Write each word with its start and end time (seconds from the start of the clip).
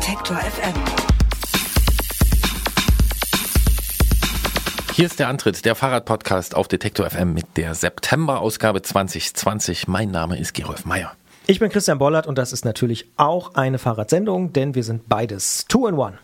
Detektor 0.00 0.38
FM. 0.38 0.74
Hier 4.94 5.04
ist 5.04 5.18
der 5.18 5.28
Antritt, 5.28 5.62
der 5.66 5.74
Fahrradpodcast 5.74 6.54
auf 6.54 6.68
Detektor 6.68 7.10
FM 7.10 7.34
mit 7.34 7.58
der 7.58 7.74
September-Ausgabe 7.74 8.80
2020. 8.80 9.88
Mein 9.88 10.10
Name 10.10 10.38
ist 10.38 10.54
Gerolf 10.54 10.86
Meyer. 10.86 11.12
Ich 11.46 11.58
bin 11.60 11.68
Christian 11.68 11.98
Bollert 11.98 12.26
und 12.26 12.38
das 12.38 12.54
ist 12.54 12.64
natürlich 12.64 13.10
auch 13.18 13.54
eine 13.56 13.76
Fahrradsendung, 13.78 14.54
denn 14.54 14.74
wir 14.74 14.84
sind 14.84 15.06
beides 15.06 15.66
Two 15.68 15.86
in 15.86 15.96
One. 15.96 16.16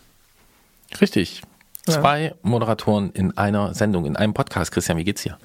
Richtig. 0.99 1.43
Zwei 1.85 2.35
Moderatoren 2.41 3.11
in 3.13 3.37
einer 3.37 3.75
Sendung, 3.75 4.07
in 4.07 4.17
einem 4.17 4.33
Podcast. 4.33 4.73
Christian, 4.73 4.97
wie 4.97 5.05
geht's 5.05 5.23
dir? 5.23 5.37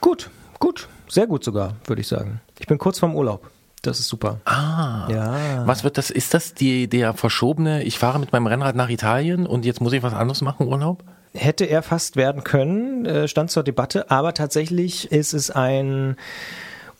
Gut, 0.00 0.30
gut, 0.58 0.88
sehr 1.08 1.28
gut 1.28 1.44
sogar, 1.44 1.76
würde 1.84 2.00
ich 2.00 2.08
sagen. 2.08 2.40
Ich 2.58 2.66
bin 2.66 2.78
kurz 2.78 2.98
vorm 2.98 3.14
Urlaub. 3.14 3.48
Das 3.82 4.00
ist 4.00 4.08
super. 4.08 4.40
Ah. 4.44 5.06
Ja. 5.10 5.66
Was 5.66 5.84
wird 5.84 5.98
das? 5.98 6.10
Ist 6.10 6.34
das 6.34 6.54
die, 6.54 6.88
der 6.88 7.14
verschobene, 7.14 7.82
ich 7.84 7.98
fahre 7.98 8.18
mit 8.18 8.32
meinem 8.32 8.46
Rennrad 8.46 8.74
nach 8.76 8.88
Italien 8.88 9.46
und 9.46 9.64
jetzt 9.64 9.80
muss 9.80 9.92
ich 9.92 10.02
was 10.02 10.14
anderes 10.14 10.40
machen, 10.42 10.66
Urlaub? 10.66 11.04
Hätte 11.34 11.64
er 11.66 11.82
fast 11.82 12.16
werden 12.16 12.42
können, 12.42 13.06
äh, 13.06 13.28
stand 13.28 13.50
zur 13.50 13.62
Debatte, 13.62 14.10
aber 14.10 14.34
tatsächlich 14.34 15.12
ist 15.12 15.32
es 15.34 15.50
ein 15.50 16.16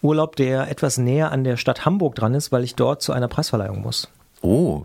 Urlaub, 0.02 0.36
der 0.36 0.70
etwas 0.70 0.98
näher 0.98 1.32
an 1.32 1.42
der 1.44 1.56
Stadt 1.56 1.84
Hamburg 1.84 2.14
dran 2.14 2.34
ist, 2.34 2.52
weil 2.52 2.62
ich 2.62 2.76
dort 2.76 3.02
zu 3.02 3.12
einer 3.12 3.26
Preisverleihung 3.28 3.80
muss. 3.82 4.08
Oh. 4.42 4.82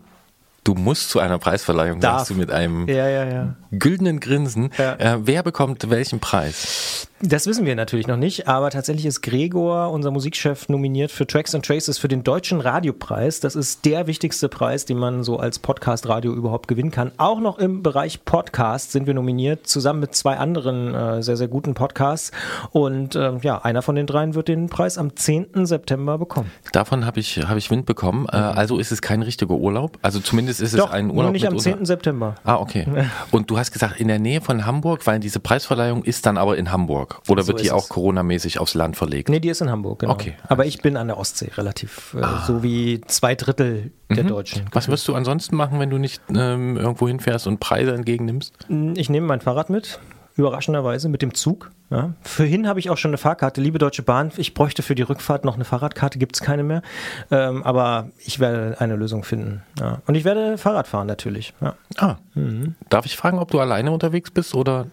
Du 0.64 0.76
musst 0.76 1.10
zu 1.10 1.20
einer 1.20 1.40
Preisverleihung, 1.40 2.00
Darf. 2.00 2.20
sagst 2.20 2.30
du 2.32 2.36
mit 2.36 2.50
einem 2.50 2.88
Ja, 2.88 3.08
ja, 3.10 3.26
ja. 3.26 3.56
güldenen 3.72 4.22
Grinsen. 4.22 4.72
Äh, 4.78 5.18
wer 5.20 5.44
bekommt 5.44 5.90
welchen 5.90 6.22
Preis? 6.22 7.08
Das 7.26 7.48
wissen 7.48 7.66
wir 7.66 7.74
natürlich 7.78 8.08
noch 8.08 8.18
nicht, 8.18 8.50
aber 8.50 8.70
tatsächlich 8.70 9.06
ist 9.06 9.22
Gregor, 9.22 9.92
unser 9.92 10.12
Musikchef, 10.12 10.68
nominiert 10.68 11.10
für 11.10 11.26
Tracks 11.26 11.56
and 11.56 11.66
Traces 11.66 11.98
für 11.98 12.10
den 12.10 12.22
Deutschen 12.26 12.60
Radiopreis. 12.60 13.40
Das 13.40 13.56
ist 13.56 13.86
der 13.86 14.08
wichtigste 14.08 14.50
Preis, 14.50 14.84
den 14.84 14.98
man 14.98 15.24
so 15.24 15.38
als 15.40 15.58
Podcast-Radio 15.58 16.34
überhaupt 16.34 16.68
gewinnen 16.68 16.92
kann. 16.92 17.14
Auch 17.16 17.40
noch 17.40 17.60
im 17.60 17.82
Bereich 17.82 18.26
Podcast 18.26 18.92
sind 18.92 19.08
wir 19.08 19.14
nominiert, 19.14 19.68
zusammen 19.68 20.02
mit 20.02 20.14
zwei 20.16 20.36
anderen 20.36 20.94
äh, 20.94 21.24
sehr, 21.24 21.38
sehr 21.38 21.48
guten 21.48 21.76
Podcasts. 21.76 22.34
Und 22.72 23.16
ähm, 23.16 23.38
ja, 23.42 23.62
einer 23.62 23.84
von 23.84 23.96
den 23.96 24.06
dreien 24.06 24.36
wird 24.36 24.50
den 24.50 24.68
Preis 24.68 24.98
am 24.98 25.16
10. 25.16 25.66
September 25.66 26.18
bekommen. 26.18 26.52
Davon 26.74 27.06
habe 27.06 27.22
ich, 27.22 27.38
hab 27.48 27.56
ich 27.56 27.72
Wind 27.72 27.86
bekommen. 27.86 28.26
Äh, 28.30 28.36
also 28.36 28.80
ist 28.80 28.92
es 28.92 29.02
kein 29.02 29.22
richtiger 29.22 29.56
Urlaub. 29.56 29.98
Also 30.02 30.20
zumindest 30.20 30.60
ist 30.60 30.74
es 30.74 30.80
Doch, 30.80 30.92
ein 30.92 31.06
Urlaub. 31.06 31.24
nur 31.24 31.32
nicht 31.32 31.48
am 31.48 31.54
unter- 31.54 31.64
10. 31.78 31.86
September. 31.86 32.36
Ah, 32.44 32.56
okay. 32.58 32.86
Und 33.32 33.50
du 33.50 33.58
hast 33.58 33.72
gesagt, 33.72 34.02
in 34.02 34.10
der 34.10 34.20
Nähe 34.20 34.42
von 34.42 34.66
Hamburg, 34.66 35.08
weil 35.08 35.22
diese 35.22 35.40
Preisverleihung 35.40 36.04
ist 36.04 36.26
dann 36.26 36.38
aber 36.38 36.58
in 36.58 36.70
Hamburg. 36.70 37.13
Oder 37.28 37.44
So 37.44 37.50
wird 37.50 37.62
die 37.62 37.72
auch 37.72 37.90
coronamäßig 37.90 38.60
aufs 38.60 38.74
Land 38.74 38.96
verlegt? 38.98 39.30
Nee, 39.30 39.40
die 39.40 39.50
ist 39.50 39.62
in 39.62 39.70
Hamburg, 39.70 40.00
genau. 40.00 40.14
Okay. 40.14 40.36
Ah. 40.44 40.48
Aber 40.50 40.66
ich 40.66 40.82
bin 40.82 40.98
an 40.98 41.08
der 41.08 41.18
Ostsee, 41.18 41.52
relativ 41.56 42.16
äh, 42.20 42.26
so 42.46 42.64
wie 42.64 43.02
zwei 43.08 43.36
Drittel 43.36 43.92
der 44.10 44.24
Deutschen. 44.24 44.64
Mhm. 44.66 44.70
Was 44.72 44.88
wirst 44.88 45.08
du 45.08 45.16
ansonsten 45.16 45.56
machen, 45.56 45.80
wenn 45.80 45.90
du 45.90 45.98
nicht 45.98 46.22
ähm, 46.36 46.78
irgendwo 46.78 47.08
hinfährst 47.08 47.48
und 47.48 47.60
Preise 47.60 47.94
entgegennimmst? 47.94 48.54
Ich 48.96 49.10
nehme 49.10 49.28
mein 49.28 49.42
Fahrrad 49.42 49.70
mit, 49.70 50.00
überraschenderweise 50.36 51.10
mit 51.10 51.22
dem 51.22 51.34
Zug. 51.34 51.72
Ja. 51.90 52.14
Vorhin 52.24 52.68
habe 52.68 52.80
ich 52.80 52.90
auch 52.90 52.98
schon 52.98 53.10
eine 53.12 53.18
Fahrkarte. 53.20 53.62
Liebe 53.62 53.78
Deutsche 53.78 54.02
Bahn, 54.02 54.32
ich 54.38 54.56
bräuchte 54.56 54.82
für 54.82 54.96
die 54.96 55.04
Rückfahrt 55.04 55.46
noch 55.46 55.56
eine 55.56 55.64
Fahrradkarte, 55.64 56.18
gibt 56.18 56.36
es 56.36 56.42
keine 56.42 56.64
mehr. 56.64 56.82
Ähm, 57.30 57.62
aber 57.64 58.10
ich 58.26 58.40
werde 58.40 58.78
eine 58.80 58.96
Lösung 58.96 59.24
finden. 59.24 59.62
Ja. 59.80 60.02
Und 60.08 60.16
ich 60.16 60.24
werde 60.24 60.58
Fahrrad 60.58 60.88
fahren 60.88 61.06
natürlich. 61.06 61.54
Ja. 61.62 61.76
Ah. 61.98 62.16
Mhm. 62.34 62.76
Darf 62.90 63.06
ich 63.06 63.16
fragen, 63.16 63.38
ob 63.38 63.52
du 63.52 63.60
alleine 63.60 63.92
unterwegs 63.92 64.32
bist 64.32 64.56
oder 64.56 64.88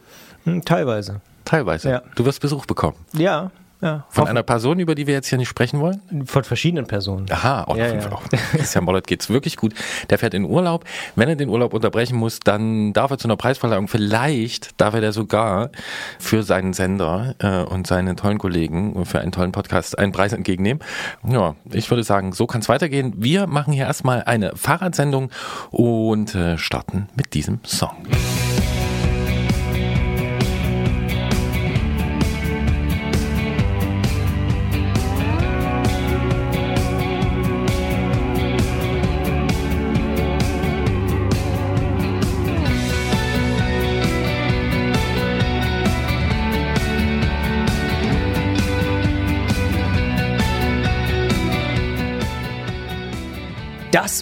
Hm, 0.45 0.65
teilweise. 0.65 1.21
Teilweise? 1.51 1.91
Ja. 1.91 2.03
Du 2.15 2.25
wirst 2.25 2.41
Besuch 2.41 2.67
bekommen. 2.67 2.97
Ja, 3.13 3.51
ja. 3.83 4.05
Von 4.11 4.29
einer 4.29 4.43
Person, 4.43 4.79
über 4.79 4.95
die 4.95 5.07
wir 5.07 5.15
jetzt 5.15 5.29
hier 5.29 5.39
nicht 5.39 5.49
sprechen 5.49 5.81
wollen? 5.81 6.01
von 6.27 6.45
verschiedenen 6.45 6.87
Personen. 6.87 7.27
Aha, 7.31 7.65
oh, 7.67 7.77
Ja, 7.77 7.95
ja. 7.95 8.13
Auch. 8.13 8.23
Christian 8.53 8.85
Bollert 8.85 9.07
geht's 9.07 9.31
wirklich 9.31 9.57
gut. 9.57 9.75
Der 10.11 10.19
fährt 10.19 10.35
in 10.35 10.45
Urlaub. 10.45 10.85
Wenn 11.17 11.29
er 11.31 11.37
den 11.37 11.49
Urlaub 11.49 11.73
unterbrechen 11.73 12.17
muss, 12.17 12.41
dann 12.41 12.93
darf 12.93 13.11
er 13.11 13.19
zu 13.19 13.27
einer 13.27 13.37
Preisverleihung. 13.37 13.89
Vielleicht 13.89 14.79
darf 14.79 14.93
er 14.95 15.01
der 15.01 15.13
sogar 15.13 15.71
für 16.19 16.43
seinen 16.43 16.75
Sender 16.75 17.35
äh, 17.39 17.63
und 17.63 17.87
seine 17.87 18.17
tollen 18.17 18.39
Kollegen 18.39 19.07
für 19.07 19.21
einen 19.21 19.33
tollen 19.33 19.53
Podcast 19.53 19.99
einen 19.99 20.13
Preis 20.13 20.35
entgegennehmen. 20.35 20.83
Ja, 21.27 21.55
ich 21.73 21.91
würde 21.91 22.05
sagen, 22.05 22.33
so 22.33 22.47
kann's 22.47 22.69
weitergehen. 22.69 23.15
Wir 23.17 23.47
machen 23.47 23.73
hier 23.73 23.87
erstmal 23.87 24.25
eine 24.25 24.55
Fahrradsendung 24.57 25.31
und 25.71 26.35
äh, 26.35 26.59
starten 26.59 27.09
mit 27.17 27.33
diesem 27.33 27.61
Song. 27.65 27.97
Das 28.11 28.80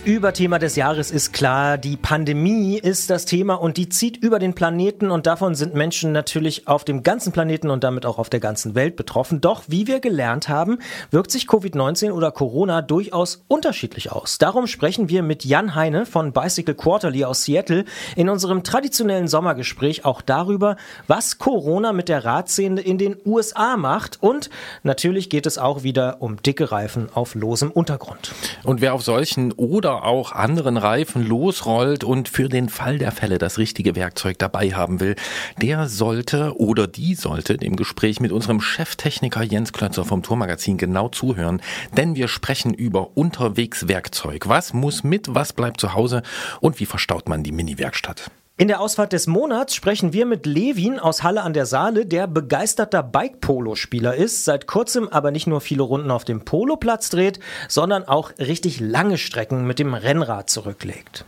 Überthema 0.09 0.59
des 0.59 0.75
Jahres 0.75 1.11
ist 1.11 1.35
klar. 1.35 1.77
Die 1.77 1.99
Pandemie 1.99 2.79
ist 2.79 3.11
das 3.11 3.27
Thema 3.27 3.57
und 3.57 3.77
die 3.77 3.91
zieht 3.91 4.17
über 4.17 4.39
den 4.39 4.55
Planeten 4.55 5.11
und 5.11 5.27
davon 5.27 5.55
sind 5.55 5.75
Menschen 5.75 6.13
natürlich 6.13 6.67
auf 6.67 6.87
dem 6.87 7.03
ganzen 7.03 7.31
Planeten 7.31 7.69
und 7.69 7.85
damit 7.85 8.07
auch 8.07 8.19
auf 8.19 8.31
der 8.31 8.41
ganzen 8.41 8.75
Welt 8.75 8.97
betroffen. 8.97 9.43
Doch 9.43 9.65
wie 9.67 9.87
wir 9.87 10.01
gelernt 10.01 10.49
haben, 10.49 10.79
wirkt 11.11 11.31
sich 11.31 11.45
Covid-19 11.45 12.13
oder 12.13 12.33
Corona 12.33 12.81
durchaus 12.81 13.45
unterschiedlich 13.49 14.11
aus. 14.11 14.39
Darum 14.39 14.67
sprechen 14.67 15.11
wir 15.11 15.23
mit 15.23 15.45
Jan 15.45 15.75
Heine 15.75 16.07
von 16.07 16.33
Bicycle 16.33 16.75
Quarterly 16.75 17.27
aus 17.27 17.45
Seattle 17.45 17.85
in 18.17 18.31
unserem 18.31 18.65
traditionellen 18.65 19.29
Sommergespräch 19.29 20.07
auch 20.07 20.23
darüber, 20.23 20.79
was 21.07 21.37
Corona 21.37 21.93
mit 21.93 22.09
der 22.09 22.25
Radszene 22.25 22.81
in 22.81 22.97
den 22.97 23.19
USA 23.27 23.77
macht 23.77 24.23
und 24.23 24.49
natürlich 24.85 25.29
geht 25.29 25.45
es 25.45 25.59
auch 25.59 25.83
wieder 25.83 26.23
um 26.23 26.41
dicke 26.41 26.73
Reifen 26.73 27.11
auf 27.13 27.35
losem 27.35 27.71
Untergrund. 27.71 28.33
Und 28.65 28.81
wer 28.81 28.95
auf 28.95 29.03
solchen 29.03 29.53
oder 29.53 29.98
auch 30.05 30.33
anderen 30.33 30.77
Reifen 30.77 31.27
losrollt 31.27 32.05
und 32.05 32.29
für 32.29 32.49
den 32.49 32.69
Fall 32.69 32.99
der 32.99 33.13
Fälle 33.13 33.39
das 33.39 33.59
richtige 33.59 33.97
Werkzeug 33.97 34.39
dabei 34.39 34.71
haben 34.71 35.01
will, 35.01 35.17
der 35.61 35.89
sollte 35.89 36.59
oder 36.59 36.87
die 36.87 37.15
sollte 37.15 37.57
dem 37.57 37.77
Gespräch 37.77 38.21
mit 38.21 38.33
unserem 38.33 38.61
Cheftechniker 38.61 39.43
Jens 39.43 39.73
Klötzer 39.73 40.05
vom 40.05 40.23
Tourmagazin 40.23 40.79
genau 40.79 41.09
zuhören, 41.09 41.61
denn 41.97 42.15
wir 42.15 42.29
sprechen 42.29 42.75
über 42.75 43.17
Unterwegswerkzeug. 43.17 44.49
Was 44.49 44.73
muss 44.73 45.05
mit, 45.05 45.35
was 45.35 45.53
bleibt 45.53 45.81
zu 45.81 45.95
Hause 45.95 46.23
und 46.61 46.81
wie 46.81 46.87
verstaut 46.87 47.29
man 47.29 47.43
die 47.43 47.53
Mini-Werkstatt? 47.53 48.31
In 48.61 48.67
der 48.67 48.81
Ausfahrt 48.81 49.13
des 49.13 49.29
Monats 49.29 49.73
sprechen 49.77 50.13
wir 50.13 50.27
mit 50.27 50.45
Levin 50.45 50.99
aus 50.99 51.23
Halle 51.23 51.43
an 51.43 51.53
der 51.53 51.65
Saale, 51.65 52.07
der 52.07 52.27
begeisterter 52.27 53.05
Bike-Polo-Spieler 53.05 54.17
ist, 54.17 54.45
seit 54.45 54.67
kurzem 54.67 55.07
aber 55.09 55.31
nicht 55.31 55.47
nur 55.47 55.61
viele 55.61 55.85
Runden 55.85 56.11
auf 56.11 56.25
dem 56.25 56.45
Poloplatz 56.45 57.09
dreht, 57.09 57.39
sondern 57.69 58.03
auch 58.03 58.33
richtig 58.41 58.81
lange 58.81 59.17
Strecken 59.17 59.65
mit 59.65 59.79
dem 59.79 59.95
Rennrad 59.95 60.51
zurücklegt. 60.51 61.25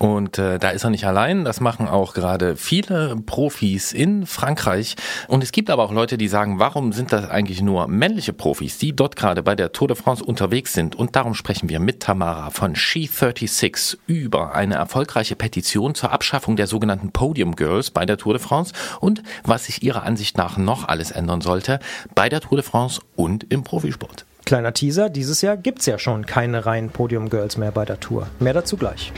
Und 0.00 0.38
äh, 0.38 0.58
da 0.58 0.70
ist 0.70 0.84
er 0.84 0.88
nicht 0.88 1.06
allein. 1.06 1.44
Das 1.44 1.60
machen 1.60 1.86
auch 1.86 2.14
gerade 2.14 2.56
viele 2.56 3.16
Profis 3.26 3.92
in 3.92 4.24
Frankreich. 4.24 4.96
Und 5.28 5.42
es 5.42 5.52
gibt 5.52 5.68
aber 5.68 5.84
auch 5.84 5.92
Leute, 5.92 6.16
die 6.16 6.26
sagen, 6.26 6.58
warum 6.58 6.92
sind 6.92 7.12
das 7.12 7.28
eigentlich 7.28 7.60
nur 7.60 7.86
männliche 7.86 8.32
Profis, 8.32 8.78
die 8.78 8.96
dort 8.96 9.14
gerade 9.14 9.42
bei 9.42 9.54
der 9.54 9.72
Tour 9.72 9.88
de 9.88 9.96
France 9.98 10.24
unterwegs 10.24 10.72
sind? 10.72 10.96
Und 10.96 11.16
darum 11.16 11.34
sprechen 11.34 11.68
wir 11.68 11.80
mit 11.80 12.00
Tamara 12.00 12.48
von 12.48 12.76
She36 12.76 13.98
über 14.06 14.54
eine 14.54 14.76
erfolgreiche 14.76 15.36
Petition 15.36 15.94
zur 15.94 16.12
Abschaffung 16.12 16.56
der 16.56 16.66
sogenannten 16.66 17.12
Podium 17.12 17.54
Girls 17.54 17.90
bei 17.90 18.06
der 18.06 18.16
Tour 18.16 18.32
de 18.32 18.42
France 18.42 18.72
und 19.00 19.22
was 19.44 19.66
sich 19.66 19.82
ihrer 19.82 20.04
Ansicht 20.04 20.38
nach 20.38 20.56
noch 20.56 20.88
alles 20.88 21.10
ändern 21.10 21.42
sollte 21.42 21.78
bei 22.14 22.30
der 22.30 22.40
Tour 22.40 22.56
de 22.56 22.64
France 22.64 23.02
und 23.16 23.52
im 23.52 23.64
Profisport. 23.64 24.24
Kleiner 24.46 24.72
Teaser, 24.72 25.10
dieses 25.10 25.42
Jahr 25.42 25.58
gibt 25.58 25.80
es 25.80 25.86
ja 25.86 25.98
schon 25.98 26.24
keine 26.24 26.64
reinen 26.64 26.88
Podium 26.88 27.28
Girls 27.28 27.58
mehr 27.58 27.70
bei 27.70 27.84
der 27.84 28.00
Tour. 28.00 28.28
Mehr 28.38 28.54
dazu 28.54 28.78
gleich. 28.78 29.12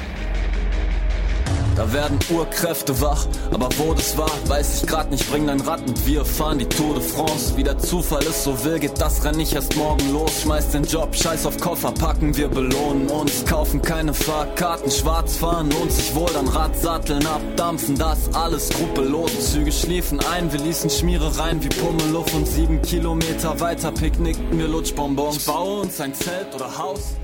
Da 1.83 1.93
werden 1.93 2.21
Urkräfte 2.31 3.01
wach, 3.01 3.27
aber 3.51 3.69
wo 3.77 3.93
das 3.93 4.17
war, 4.17 4.31
weiß 4.47 4.83
ich 4.83 4.89
grad 4.89 5.11
nicht. 5.11 5.29
Bring 5.29 5.49
dein 5.49 5.61
Rad 5.63 5.81
und 5.81 6.07
wir 6.07 6.25
fahren 6.25 6.61
die 6.61 6.69
Tour 6.69 6.95
de 6.95 7.03
France. 7.03 7.57
Wie 7.57 7.65
der 7.65 7.77
Zufall 7.77 8.23
ist, 8.23 8.45
so 8.45 8.65
will, 8.65 8.79
geht 8.79 9.01
das 9.01 9.25
Rennen 9.25 9.39
nicht 9.39 9.53
erst 9.53 9.75
morgen 9.75 10.13
los. 10.13 10.43
Schmeiß 10.43 10.71
den 10.71 10.85
Job, 10.85 11.13
scheiß 11.13 11.45
auf 11.45 11.59
Koffer, 11.59 11.91
packen, 11.91 12.37
wir 12.37 12.47
belohnen 12.47 13.09
uns. 13.09 13.45
Kaufen 13.47 13.83
keine 13.83 14.15
Fahrkarten, 14.15 14.93
schwarz 14.93 15.39
fahren, 15.39 15.73
lohnt 15.73 15.91
sich 15.91 16.15
wohl, 16.15 16.31
dann 16.33 16.47
Rad 16.47 16.79
satteln, 16.79 17.27
abdampfen, 17.27 17.99
das 17.99 18.33
alles 18.33 18.69
skrupellos. 18.69 19.51
Züge 19.51 19.73
schliefen 19.73 20.21
ein, 20.33 20.53
wir 20.53 20.61
ließen 20.61 20.89
Schmiere 20.89 21.37
rein 21.37 21.65
wie 21.65 21.69
Pummeluff 21.69 22.33
und 22.33 22.47
sieben 22.47 22.81
Kilometer 22.83 23.59
weiter 23.59 23.91
picknickten 23.91 24.57
wir 24.57 24.69
Lutschbonbons. 24.69 25.39
Ich 25.39 25.47
baue 25.47 25.81
uns 25.81 26.01
ein 26.01 26.15
Zelt 26.15 26.55
oder 26.55 26.79
Haus 26.79 27.17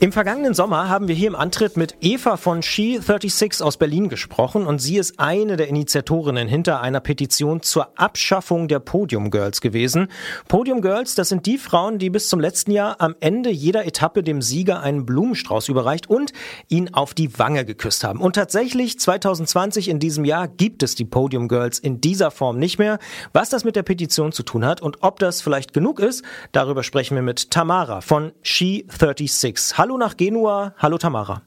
Im 0.00 0.12
vergangenen 0.12 0.52
Sommer 0.52 0.88
haben 0.90 1.08
wir 1.08 1.14
hier 1.14 1.28
im 1.28 1.34
Antritt 1.34 1.78
mit 1.78 1.96
Eva 2.02 2.36
von 2.36 2.60
She36 2.60 3.62
aus 3.62 3.78
Berlin 3.78 4.10
gesprochen 4.10 4.66
und 4.66 4.80
sie 4.80 4.98
ist 4.98 5.18
eine 5.18 5.56
der 5.56 5.68
Initiatorinnen 5.68 6.46
hinter 6.46 6.82
einer 6.82 7.00
Petition 7.00 7.62
zur 7.62 7.98
Abschaffung 7.98 8.68
der 8.68 8.80
Podium 8.80 9.30
Girls 9.30 9.62
gewesen. 9.62 10.08
Podium 10.48 10.82
Girls, 10.82 11.14
das 11.14 11.30
sind 11.30 11.46
die 11.46 11.56
Frauen, 11.56 11.98
die 11.98 12.10
bis 12.10 12.28
zum 12.28 12.38
letzten 12.38 12.70
Jahr 12.70 13.00
am 13.00 13.16
Ende 13.20 13.50
jeder 13.50 13.86
Etappe 13.86 14.22
dem 14.22 14.42
Sieger 14.42 14.82
einen 14.82 15.06
Blumenstrauß 15.06 15.68
überreicht 15.70 16.10
und 16.10 16.34
ihn 16.68 16.92
auf 16.92 17.14
die 17.14 17.38
Wange 17.38 17.64
geküsst 17.64 18.04
haben. 18.04 18.20
Und 18.20 18.34
tatsächlich 18.34 18.98
2020 19.00 19.88
in 19.88 20.00
diesem 20.00 20.26
Jahr 20.26 20.48
gibt 20.48 20.82
es 20.82 20.96
die 20.96 21.06
Podium 21.06 21.48
Girls 21.48 21.78
in 21.78 22.02
dieser 22.02 22.30
Form 22.30 22.58
nicht 22.58 22.78
mehr. 22.78 22.98
Was 23.32 23.48
das 23.48 23.64
mit 23.64 23.76
der 23.76 23.84
Petition 23.84 24.32
zu 24.32 24.42
tun 24.42 24.66
hat 24.66 24.82
und 24.82 24.98
ob 25.00 25.18
das 25.18 25.40
vielleicht 25.40 25.72
genug 25.72 25.98
ist, 25.98 26.24
darüber 26.52 26.82
sprechen 26.90 27.14
wir 27.14 27.22
mit 27.22 27.52
Tamara 27.52 28.00
von 28.00 28.32
She36. 28.42 29.74
Hallo 29.78 29.96
nach 29.96 30.16
Genua. 30.16 30.74
Hallo 30.76 30.98
Tamara. 30.98 31.42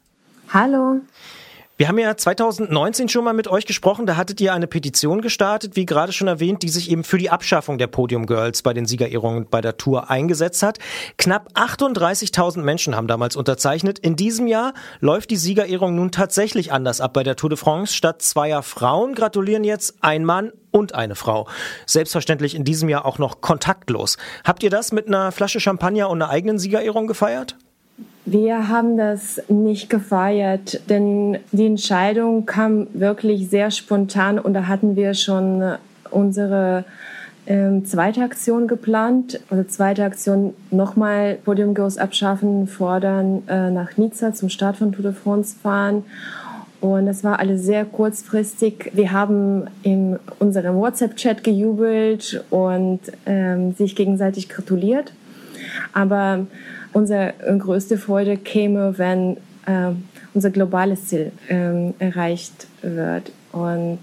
Hallo. 0.54 1.02
Wir 1.76 1.88
haben 1.88 1.98
ja 1.98 2.16
2019 2.16 3.10
schon 3.10 3.24
mal 3.24 3.34
mit 3.34 3.48
euch 3.48 3.66
gesprochen. 3.66 4.06
Da 4.06 4.16
hattet 4.16 4.40
ihr 4.40 4.54
eine 4.54 4.68
Petition 4.68 5.22
gestartet, 5.22 5.76
wie 5.76 5.88
gerade 5.88 6.12
schon 6.12 6.28
erwähnt, 6.28 6.62
die 6.62 6.70
sich 6.70 6.92
eben 6.92 7.04
für 7.04 7.18
die 7.18 7.32
Abschaffung 7.32 7.80
der 7.80 7.88
Podium 7.88 8.28
Girls 8.28 8.62
bei 8.62 8.76
den 8.76 8.86
Siegerehrungen 8.86 9.48
bei 9.50 9.60
der 9.60 9.78
Tour 9.78 10.12
eingesetzt 10.12 10.62
hat. 10.62 10.78
Knapp 11.18 11.50
38.000 11.56 12.62
Menschen 12.62 12.96
haben 12.96 13.08
damals 13.08 13.36
unterzeichnet. 13.36 13.98
In 13.98 14.16
diesem 14.16 14.46
Jahr 14.46 14.76
läuft 15.00 15.32
die 15.32 15.36
Siegerehrung 15.36 15.96
nun 15.96 16.12
tatsächlich 16.12 16.72
anders 16.72 17.02
ab 17.02 17.14
bei 17.14 17.24
der 17.24 17.36
Tour 17.36 17.50
de 17.50 17.58
France. 17.58 17.96
Statt 17.96 18.22
zweier 18.22 18.62
Frauen 18.62 19.16
gratulieren 19.16 19.64
jetzt 19.64 19.96
ein 20.02 20.26
Mann 20.26 20.52
und 20.70 20.94
eine 20.94 21.16
Frau. 21.16 21.48
Selbstverständlich 21.88 22.54
in 22.54 22.66
diesem 22.66 22.88
Jahr 22.88 23.04
auch 23.04 23.18
noch 23.18 23.42
kontaktlos. 23.42 24.18
Habt 24.44 24.62
ihr 24.62 24.70
das 24.70 24.92
mit 24.92 25.08
einer 25.08 25.32
Flasche 25.32 25.60
Champagner 25.60 26.12
und 26.12 26.22
einer 26.22 26.30
eigenen 26.30 26.60
Siegerehrung 26.60 27.08
gefeiert? 27.08 27.58
Wir 28.26 28.70
haben 28.70 28.96
das 28.96 29.42
nicht 29.50 29.90
gefeiert, 29.90 30.90
denn 30.90 31.40
die 31.52 31.66
Entscheidung 31.66 32.46
kam 32.46 32.88
wirklich 32.94 33.50
sehr 33.50 33.70
spontan 33.70 34.40
und 34.40 34.54
da 34.54 34.68
hatten 34.68 34.96
wir 34.96 35.14
schon 35.14 35.76
unsere 36.10 36.86
ähm, 37.46 37.86
zweite 37.86 38.22
Aktion 38.22 38.68
geplant. 38.68 39.42
Also 39.50 39.66
zweite 39.66 40.06
Aktion 40.06 40.54
nochmal 40.72 41.38
Podium 41.44 41.74
Girls 41.74 41.98
abschaffen, 41.98 42.68
fordern, 42.68 43.44
äh, 43.50 43.70
nach 43.70 43.98
Nizza 43.98 44.34
zum 44.34 44.48
Start 44.48 44.78
von 44.78 44.94
Tour 44.94 45.04
de 45.04 45.14
France 45.14 45.58
fahren. 45.62 46.06
Und 46.80 47.06
das 47.06 47.24
war 47.26 47.40
alles 47.40 47.64
sehr 47.64 47.84
kurzfristig. 47.84 48.92
Wir 48.94 49.12
haben 49.12 49.68
in 49.84 50.18
unserem 50.40 50.76
WhatsApp-Chat 50.76 51.44
gejubelt 51.44 52.44
und 52.50 53.00
ähm, 53.26 53.74
sich 53.74 53.96
gegenseitig 53.96 54.48
gratuliert. 54.48 55.12
Aber 55.94 56.46
unsere 56.94 57.34
größte 57.60 57.98
Freude 57.98 58.38
käme, 58.38 58.98
wenn 58.98 59.38
äh, 59.66 59.92
unser 60.34 60.50
globales 60.50 61.08
Ziel 61.08 61.32
äh, 61.50 61.92
erreicht 62.00 62.68
wird. 62.82 63.32
Und 63.52 64.00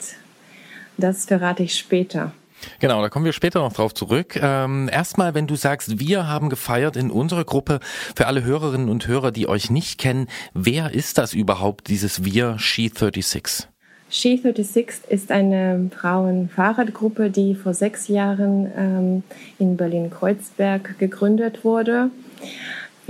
das 0.96 1.25
verrate 1.25 1.62
ich 1.62 1.76
später. 1.76 2.32
Genau, 2.78 3.00
da 3.00 3.08
kommen 3.08 3.25
wir 3.25 3.32
später 3.32 3.60
noch 3.60 3.72
drauf 3.72 3.94
zurück. 3.94 4.38
Ähm, 4.40 4.90
erstmal, 4.92 5.34
wenn 5.34 5.46
du 5.46 5.56
sagst, 5.56 5.98
wir 5.98 6.26
haben 6.26 6.50
gefeiert 6.50 6.96
in 6.96 7.10
unserer 7.10 7.44
Gruppe, 7.44 7.81
für 8.14 8.26
alle 8.26 8.44
Hörerinnen 8.44 8.88
und 8.88 9.06
Hörer, 9.06 9.32
die 9.32 9.48
euch 9.48 9.70
nicht 9.70 9.98
kennen, 9.98 10.28
wer 10.52 10.93
ist 10.93 11.19
das 11.19 11.32
überhaupt, 11.32 11.88
dieses 11.88 12.25
Wir 12.25 12.56
She36? 12.56 13.66
She36 14.10 15.08
ist 15.08 15.31
eine 15.31 15.90
Frauenfahrradgruppe, 15.96 17.31
die 17.31 17.54
vor 17.54 17.75
sechs 17.75 18.08
Jahren 18.08 18.70
ähm, 18.76 19.22
in 19.58 19.76
Berlin-Kreuzberg 19.76 20.98
gegründet 20.98 21.64
wurde. 21.64 22.10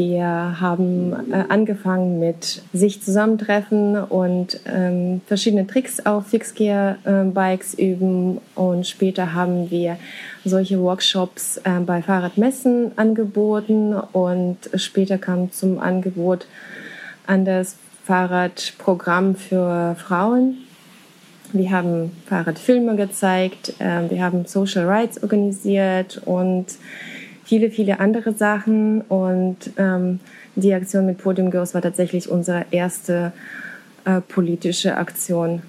Wir 0.00 0.58
haben 0.62 1.12
äh, 1.30 1.44
angefangen 1.50 2.20
mit 2.20 2.62
sich 2.72 3.02
zusammentreffen 3.02 4.02
und 4.02 4.58
ähm, 4.64 5.20
verschiedene 5.26 5.66
Tricks 5.66 6.06
auf 6.06 6.28
Fixgear-Bikes 6.28 7.74
äh, 7.74 7.90
üben. 7.90 8.40
Und 8.54 8.86
später 8.86 9.34
haben 9.34 9.70
wir 9.70 9.98
solche 10.42 10.80
Workshops 10.80 11.58
äh, 11.64 11.80
bei 11.84 12.00
Fahrradmessen 12.00 12.92
angeboten. 12.96 13.92
Und 13.92 14.70
später 14.74 15.18
kam 15.18 15.52
zum 15.52 15.78
Angebot 15.78 16.46
an 17.26 17.44
das 17.44 17.76
Fahrradprogramm 18.04 19.34
für 19.34 19.96
Frauen. 19.96 20.56
Wir 21.52 21.72
haben 21.72 22.12
Fahrradfilme 22.24 22.96
gezeigt, 22.96 23.74
äh, 23.80 24.08
wir 24.08 24.24
haben 24.24 24.46
Social 24.46 24.86
Rights 24.86 25.22
organisiert 25.22 26.22
und 26.24 26.68
viele, 27.50 27.72
viele 27.72 27.98
andere 27.98 28.32
Sachen. 28.32 29.00
Und 29.00 29.72
ähm, 29.76 30.20
die 30.54 30.72
Aktion 30.72 31.04
mit 31.04 31.18
Podium 31.18 31.50
Girls 31.50 31.74
war 31.74 31.82
tatsächlich 31.82 32.30
unsere 32.30 32.66
erste 32.70 33.32
äh, 34.04 34.20
politische 34.20 34.96
Aktion, 34.96 35.62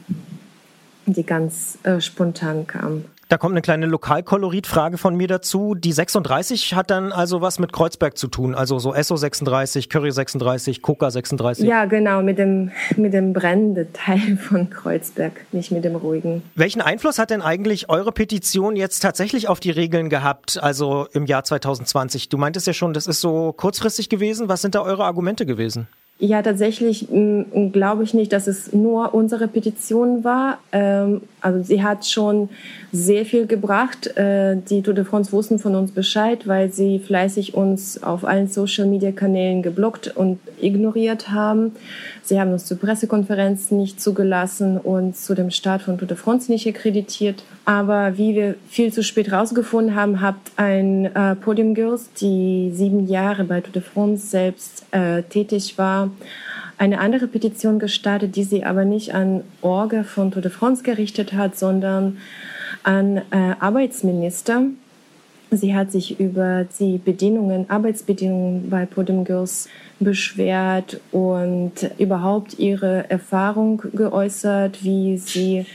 die 1.08 1.26
ganz 1.26 1.80
äh, 1.82 2.00
spontan 2.00 2.68
kam. 2.68 3.06
Da 3.32 3.38
kommt 3.38 3.54
eine 3.54 3.62
kleine 3.62 3.86
Lokalkoloritfrage 3.86 4.98
von 4.98 5.16
mir 5.16 5.30
dazu. 5.30 5.74
Die 5.74 5.94
36 5.94 6.74
hat 6.74 6.92
dann 6.92 7.14
also 7.14 7.40
was 7.40 7.60
mit 7.60 7.72
Kreuzberg 7.72 8.18
zu 8.18 8.28
tun, 8.28 8.54
also 8.54 8.78
so 8.78 8.94
Esso 8.94 9.16
36, 9.16 9.88
Curry 9.88 10.12
36, 10.12 10.82
Coca 10.82 11.10
36. 11.10 11.66
Ja, 11.66 11.86
genau, 11.86 12.22
mit 12.24 12.38
dem, 12.38 12.72
mit 12.98 13.14
dem 13.14 13.32
brennenden 13.32 13.94
Teil 13.94 14.36
von 14.36 14.70
Kreuzberg, 14.70 15.46
nicht 15.54 15.72
mit 15.72 15.86
dem 15.86 15.96
ruhigen. 15.96 16.44
Welchen 16.56 16.82
Einfluss 16.82 17.20
hat 17.20 17.30
denn 17.30 17.42
eigentlich 17.42 17.90
eure 17.90 18.12
Petition 18.12 18.76
jetzt 18.76 19.00
tatsächlich 19.00 19.48
auf 19.48 19.62
die 19.62 19.72
Regeln 19.72 20.10
gehabt, 20.10 20.62
also 20.62 21.08
im 21.14 21.26
Jahr 21.26 21.46
2020? 21.46 22.28
Du 22.28 22.38
meintest 22.38 22.68
ja 22.68 22.74
schon, 22.74 22.92
das 22.92 23.08
ist 23.08 23.22
so 23.22 23.54
kurzfristig 23.54 24.10
gewesen. 24.10 24.50
Was 24.50 24.62
sind 24.62 24.76
da 24.76 24.82
eure 24.82 25.06
Argumente 25.06 25.46
gewesen? 25.46 25.88
Ja, 26.24 26.44
tatsächlich 26.44 27.08
glaube 27.72 28.04
ich 28.04 28.14
nicht, 28.14 28.32
dass 28.32 28.46
es 28.46 28.74
nur 28.74 29.16
unsere 29.16 29.48
Petition 29.48 30.24
war. 30.24 30.60
Ähm, 30.72 31.22
also 31.42 31.64
sie 31.64 31.82
hat 31.82 32.06
schon 32.06 32.50
sehr 32.92 33.26
viel 33.26 33.48
gebracht. 33.48 34.06
Äh, 34.18 34.58
die 34.70 34.84
Tour 34.84 34.94
de 34.94 35.04
France 35.04 35.32
wussten 35.32 35.58
von 35.58 35.74
uns 35.74 35.92
Bescheid, 35.92 36.48
weil 36.48 36.72
sie 36.72 37.00
fleißig 37.00 37.56
uns 37.56 38.04
auf 38.04 38.24
allen 38.24 38.48
Social-Media-Kanälen 38.48 39.64
geblockt 39.64 40.16
und 40.16 40.38
ignoriert 40.62 41.32
haben. 41.32 41.72
Sie 42.24 42.40
haben 42.40 42.54
uns 42.54 42.66
zur 42.66 42.78
Pressekonferenz 42.78 43.72
nicht 43.72 44.00
zugelassen 44.00 44.78
und 44.78 45.18
zu 45.18 45.34
dem 45.34 45.50
Start 45.50 45.82
von 45.82 45.98
Tour 45.98 46.08
de 46.08 46.18
France 46.18 46.52
nicht 46.52 46.68
akkreditiert. 46.68 47.44
Aber 47.66 48.18
wie 48.18 48.36
wir 48.36 48.56
viel 48.70 48.94
zu 48.94 49.04
spät 49.04 49.32
rausgefunden 49.32 49.96
haben, 49.96 50.22
hat 50.22 50.36
ein 50.56 51.06
äh, 51.06 51.36
Podium 51.36 51.74
Girls, 51.74 52.10
die 52.14 52.72
sieben 52.74 53.08
Jahre 53.08 53.44
bei 53.44 53.62
Tour 53.62 53.74
de 53.74 53.82
France 53.82 54.28
selbst 54.28 54.86
äh, 54.92 55.24
tätig 55.24 55.78
war, 55.78 56.12
eine 56.78 57.00
andere 57.00 57.28
Petition 57.28 57.78
gestartet, 57.80 58.36
die 58.36 58.44
sie 58.44 58.64
aber 58.64 58.86
nicht 58.86 59.14
an 59.14 59.44
Orge 59.62 60.04
von 60.04 60.32
Tour 60.32 60.42
de 60.42 60.52
France 60.52 60.84
gerichtet 60.84 61.34
hat, 61.34 61.58
sondern 61.58 62.18
an 62.84 63.18
äh, 63.18 63.56
Arbeitsminister. 63.60 64.64
Sie 65.54 65.76
hat 65.76 65.92
sich 65.92 66.18
über 66.18 66.66
die 66.80 66.98
Bedingungen, 66.98 67.70
Arbeitsbedingungen 67.70 68.70
bei 68.70 68.86
Podium 68.86 69.26
Girls 69.26 69.68
beschwert 70.00 71.02
und 71.12 71.74
überhaupt 71.98 72.58
ihre 72.58 73.10
Erfahrung 73.10 73.82
geäußert, 73.94 74.82
wie 74.82 75.18
sie 75.18 75.66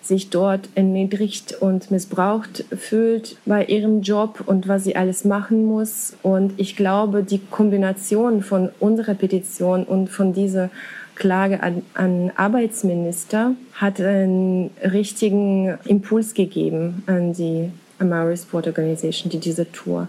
sich 0.00 0.30
dort 0.30 0.70
erniedrigt 0.74 1.54
und 1.60 1.90
missbraucht 1.90 2.64
fühlt 2.78 3.36
bei 3.44 3.66
ihrem 3.66 4.00
Job 4.00 4.42
und 4.46 4.68
was 4.68 4.84
sie 4.84 4.96
alles 4.96 5.26
machen 5.26 5.66
muss. 5.66 6.16
Und 6.22 6.54
ich 6.56 6.74
glaube, 6.74 7.22
die 7.22 7.40
Kombination 7.50 8.42
von 8.42 8.70
unserer 8.80 9.14
Petition 9.14 9.84
und 9.84 10.08
von 10.08 10.32
dieser 10.32 10.70
Klage 11.14 11.62
an, 11.62 11.82
an 11.92 12.32
Arbeitsminister 12.36 13.52
hat 13.74 14.00
einen 14.00 14.70
richtigen 14.82 15.76
Impuls 15.84 16.32
gegeben 16.32 17.02
an 17.06 17.34
die 17.34 17.70
Amari 17.98 18.36
Sport 18.36 18.66
Organization, 18.66 19.30
die 19.30 19.38
diese 19.38 19.70
Tour 19.70 20.08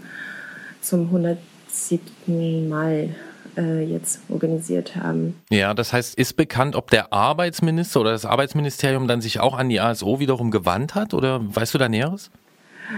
zum 0.82 1.06
107. 1.06 2.67
Mal 2.67 3.10
äh, 3.58 3.84
jetzt 3.84 4.22
organisiert 4.29 4.96
haben. 4.96 5.36
Ja, 5.50 5.74
das 5.74 5.94
heißt, 5.94 6.15
ist 6.15 6.36
bekannt, 6.36 6.75
ob 6.75 6.91
der 6.91 7.12
Arbeitsminister 7.12 8.01
oder 8.01 8.12
das 8.12 8.25
Arbeitsministerium 8.25 9.08
dann 9.08 9.22
sich 9.22 9.39
auch 9.39 9.58
an 9.58 9.70
die 9.70 9.79
ASO 9.79 10.20
wiederum 10.20 10.51
gewandt 10.51 10.96
hat 10.96 11.13
oder 11.13 11.39
weißt 11.44 11.74
du 11.74 11.77
da 11.77 11.89
Näheres? 11.89 12.32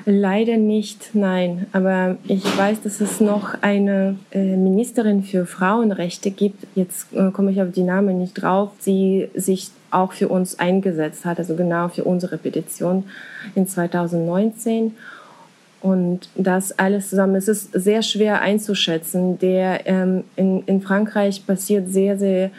Leider 0.05 0.57
nicht, 0.57 1.11
nein. 1.13 1.65
Aber 1.71 2.17
ich 2.27 2.45
weiß, 2.57 2.81
dass 2.83 3.01
es 3.01 3.19
noch 3.19 3.55
eine 3.61 4.17
äh, 4.31 4.55
Ministerin 4.55 5.23
für 5.23 5.45
Frauenrechte 5.45 6.31
gibt. 6.31 6.67
Jetzt 6.75 7.11
äh, 7.13 7.31
komme 7.31 7.51
ich 7.51 7.61
auf 7.61 7.71
die 7.71 7.83
Namen 7.83 8.19
nicht 8.19 8.35
drauf. 8.35 8.71
Sie 8.79 9.29
sich 9.33 9.71
auch 9.91 10.13
für 10.13 10.27
uns 10.27 10.59
eingesetzt 10.59 11.25
hat, 11.25 11.39
also 11.39 11.55
genau 11.55 11.89
für 11.89 12.03
unsere 12.03 12.37
Petition 12.37 13.05
in 13.55 13.67
2019. 13.67 14.95
Und 15.81 16.29
das 16.35 16.77
alles 16.77 17.09
zusammen, 17.09 17.35
es 17.35 17.47
ist 17.47 17.71
sehr 17.71 18.01
schwer 18.01 18.41
einzuschätzen. 18.41 19.39
Der, 19.39 19.87
ähm, 19.87 20.23
in, 20.35 20.63
in 20.65 20.81
Frankreich 20.81 21.45
passiert 21.47 21.89
sehr, 21.89 22.17
sehr 22.17 22.51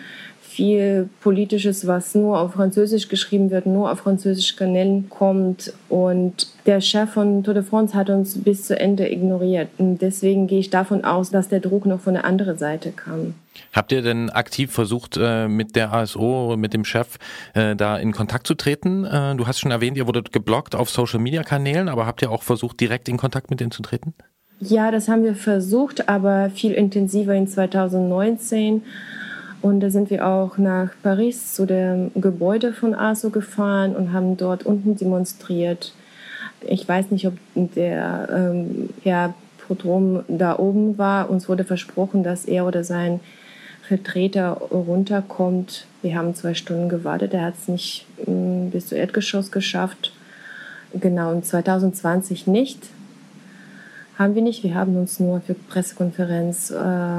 viel 0.61 1.09
Politisches, 1.23 1.87
was 1.87 2.15
nur 2.15 2.39
auf 2.39 2.53
Französisch 2.53 3.09
geschrieben 3.09 3.51
wird, 3.51 3.65
nur 3.65 3.91
auf 3.91 4.01
französischen 4.01 4.59
Kanälen 4.59 5.09
kommt. 5.09 5.73
Und 5.89 6.49
der 6.67 6.83
Chef 6.83 7.09
von 7.09 7.43
Tour 7.43 7.55
de 7.55 7.63
France 7.63 7.95
hat 7.95 8.11
uns 8.11 8.37
bis 8.43 8.67
zu 8.67 8.79
Ende 8.79 9.11
ignoriert. 9.11 9.69
Und 9.79 10.03
deswegen 10.03 10.49
gehe 10.49 10.61
ich 10.61 10.69
davon 10.69 11.03
aus, 11.03 11.31
dass 11.31 11.49
der 11.49 11.61
Druck 11.61 11.87
noch 11.87 12.01
von 12.01 12.13
der 12.13 12.27
anderen 12.27 12.59
Seite 12.59 12.93
kam. 12.93 13.33
Habt 13.73 13.91
ihr 13.91 14.03
denn 14.03 14.29
aktiv 14.29 14.71
versucht, 14.71 15.19
äh, 15.19 15.49
mit 15.49 15.77
der 15.77 15.95
ASO, 15.95 16.57
mit 16.59 16.75
dem 16.75 16.85
Chef, 16.85 17.17
äh, 17.55 17.75
da 17.75 17.97
in 17.97 18.13
Kontakt 18.13 18.47
zu 18.47 18.55
treten? 18.55 19.07
Äh, 19.07 19.37
du 19.37 19.47
hast 19.47 19.61
schon 19.61 19.71
erwähnt, 19.71 19.97
ihr 19.97 20.07
wurdet 20.07 20.31
geblockt 20.31 20.75
auf 20.75 20.91
Social-Media-Kanälen, 20.91 21.89
aber 21.89 22.05
habt 22.05 22.21
ihr 22.21 22.31
auch 22.31 22.43
versucht, 22.43 22.81
direkt 22.81 23.09
in 23.09 23.17
Kontakt 23.17 23.49
mit 23.49 23.61
denen 23.61 23.71
zu 23.71 23.81
treten? 23.81 24.13
Ja, 24.59 24.91
das 24.91 25.09
haben 25.09 25.25
wir 25.25 25.35
versucht, 25.35 26.11
aber 26.11 26.51
viel 26.51 26.73
intensiver 26.73 27.35
in 27.35 27.49
2019 27.49 28.83
und 29.63 29.81
da 29.81 29.91
sind 29.91 30.11
wir 30.11 30.27
auch 30.27 30.57
nach 30.59 30.91
Paris 31.03 31.55
zu 31.55 31.67
dem 31.67 32.11
Gebäude 32.15 32.73
von 32.73 32.95
ASO 32.95 33.31
gefahren 33.31 33.95
und 33.95 34.13
haben 34.13 34.37
dort 34.37 34.65
unten 34.65 34.97
demonstriert. 34.97 35.93
Ich 36.67 36.89
weiß 36.89 37.11
nicht, 37.11 37.27
ob 37.27 37.35
der 37.55 38.29
ähm, 38.35 38.91
Herr 39.03 39.35
Prodrom 39.59 40.25
da 40.29 40.59
oben 40.59 40.99
war. 40.99 41.31
Uns 41.31 41.49
wurde 41.49 41.65
versprochen, 41.65 42.23
dass 42.23 42.45
er 42.45 42.67
oder 42.67 42.85
sein 42.85 43.21
Vertreter 43.83 44.53
runterkommt. 44.71 45.87
Wir 46.03 46.17
haben 46.17 46.35
zwei 46.35 46.55
Stunden 46.55 46.89
gewartet. 46.89 47.35
Er 47.35 47.47
hat 47.47 47.55
es 47.61 47.69
nicht 47.69 48.07
äh, 48.27 48.69
bis 48.71 48.87
zu 48.87 48.95
Erdgeschoss 48.95 49.53
geschafft. 49.53 50.13
Genau, 50.93 51.33
und 51.33 51.45
2020 51.45 52.47
nicht 52.47 52.79
haben 54.21 54.35
wir 54.35 54.43
nicht. 54.43 54.63
Wir 54.63 54.75
haben 54.75 54.97
uns 54.97 55.19
nur 55.19 55.41
für 55.41 55.55
Pressekonferenz 55.55 56.71
äh, 56.71 56.75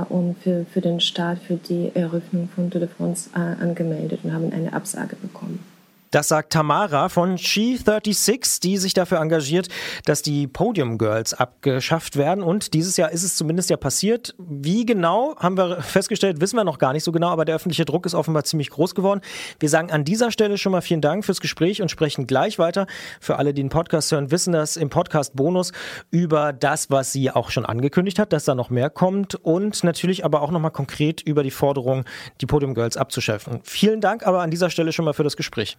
und 0.10 0.38
für, 0.38 0.66
für 0.72 0.82
den 0.82 1.00
Start, 1.00 1.40
für 1.40 1.56
die 1.56 1.92
Eröffnung 1.96 2.48
von 2.54 2.70
Tour 2.70 2.82
de 2.82 2.90
France 2.90 3.32
äh, 3.34 3.40
angemeldet 3.40 4.20
und 4.24 4.32
haben 4.32 4.54
eine 4.54 4.72
Absage 4.72 5.16
bekommen. 5.16 5.71
Das 6.12 6.28
sagt 6.28 6.52
Tamara 6.52 7.08
von 7.10 7.38
She36, 7.38 8.62
die 8.62 8.78
sich 8.78 8.94
dafür 8.94 9.20
engagiert, 9.20 9.70
dass 10.06 10.22
die 10.22 10.48
Podium 10.48 10.98
Girls 10.98 11.34
abgeschafft 11.34 12.18
werden. 12.18 12.44
Und 12.44 12.74
dieses 12.74 12.98
Jahr 12.98 13.12
ist 13.12 13.24
es 13.24 13.36
zumindest 13.36 13.70
ja 13.70 13.78
passiert. 13.78 14.36
Wie 14.38 14.86
genau, 14.86 15.36
haben 15.38 15.58
wir 15.58 15.82
festgestellt, 15.82 16.42
wissen 16.42 16.58
wir 16.58 16.66
noch 16.66 16.80
gar 16.80 16.92
nicht 16.92 17.06
so 17.06 17.14
genau, 17.14 17.30
aber 17.30 17.46
der 17.46 17.56
öffentliche 17.56 17.86
Druck 17.86 18.06
ist 18.06 18.14
offenbar 18.14 18.44
ziemlich 18.44 18.70
groß 18.70 18.94
geworden. 18.94 19.22
Wir 19.60 19.70
sagen 19.70 19.90
an 19.90 20.04
dieser 20.04 20.32
Stelle 20.32 20.58
schon 20.58 20.74
mal 20.74 20.82
vielen 20.82 21.00
Dank 21.00 21.24
fürs 21.24 21.40
Gespräch 21.40 21.82
und 21.82 21.90
sprechen 21.90 22.28
gleich 22.28 22.60
weiter. 22.60 22.88
Für 23.22 23.38
alle, 23.38 23.54
die 23.54 23.62
den 23.62 23.70
Podcast 23.70 24.12
hören, 24.12 24.32
wissen 24.32 24.54
das 24.54 24.76
im 24.76 24.90
Podcast 24.90 25.36
Bonus 25.36 25.72
über 26.10 26.52
das, 26.52 26.90
was 26.90 27.12
sie 27.12 27.32
auch 27.32 27.52
schon 27.52 27.66
angekündigt 27.66 28.20
hat, 28.20 28.34
dass 28.34 28.46
da 28.46 28.56
noch 28.56 28.70
mehr 28.70 28.90
kommt 28.90 29.36
und 29.36 29.84
natürlich 29.84 30.26
aber 30.26 30.42
auch 30.42 30.52
nochmal 30.52 30.72
konkret 30.72 31.22
über 31.22 31.44
die 31.44 31.52
Forderung, 31.52 32.06
die 32.42 32.48
Podium 32.48 32.74
Girls 32.74 32.98
abzuschaffen. 32.98 33.62
Vielen 33.64 34.02
Dank 34.02 34.26
aber 34.26 34.42
an 34.42 34.52
dieser 34.52 34.70
Stelle 34.70 34.92
schon 34.92 35.06
mal 35.06 35.14
für 35.14 35.24
das 35.24 35.38
Gespräch. 35.38 35.78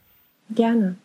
Gerne. 0.51 0.97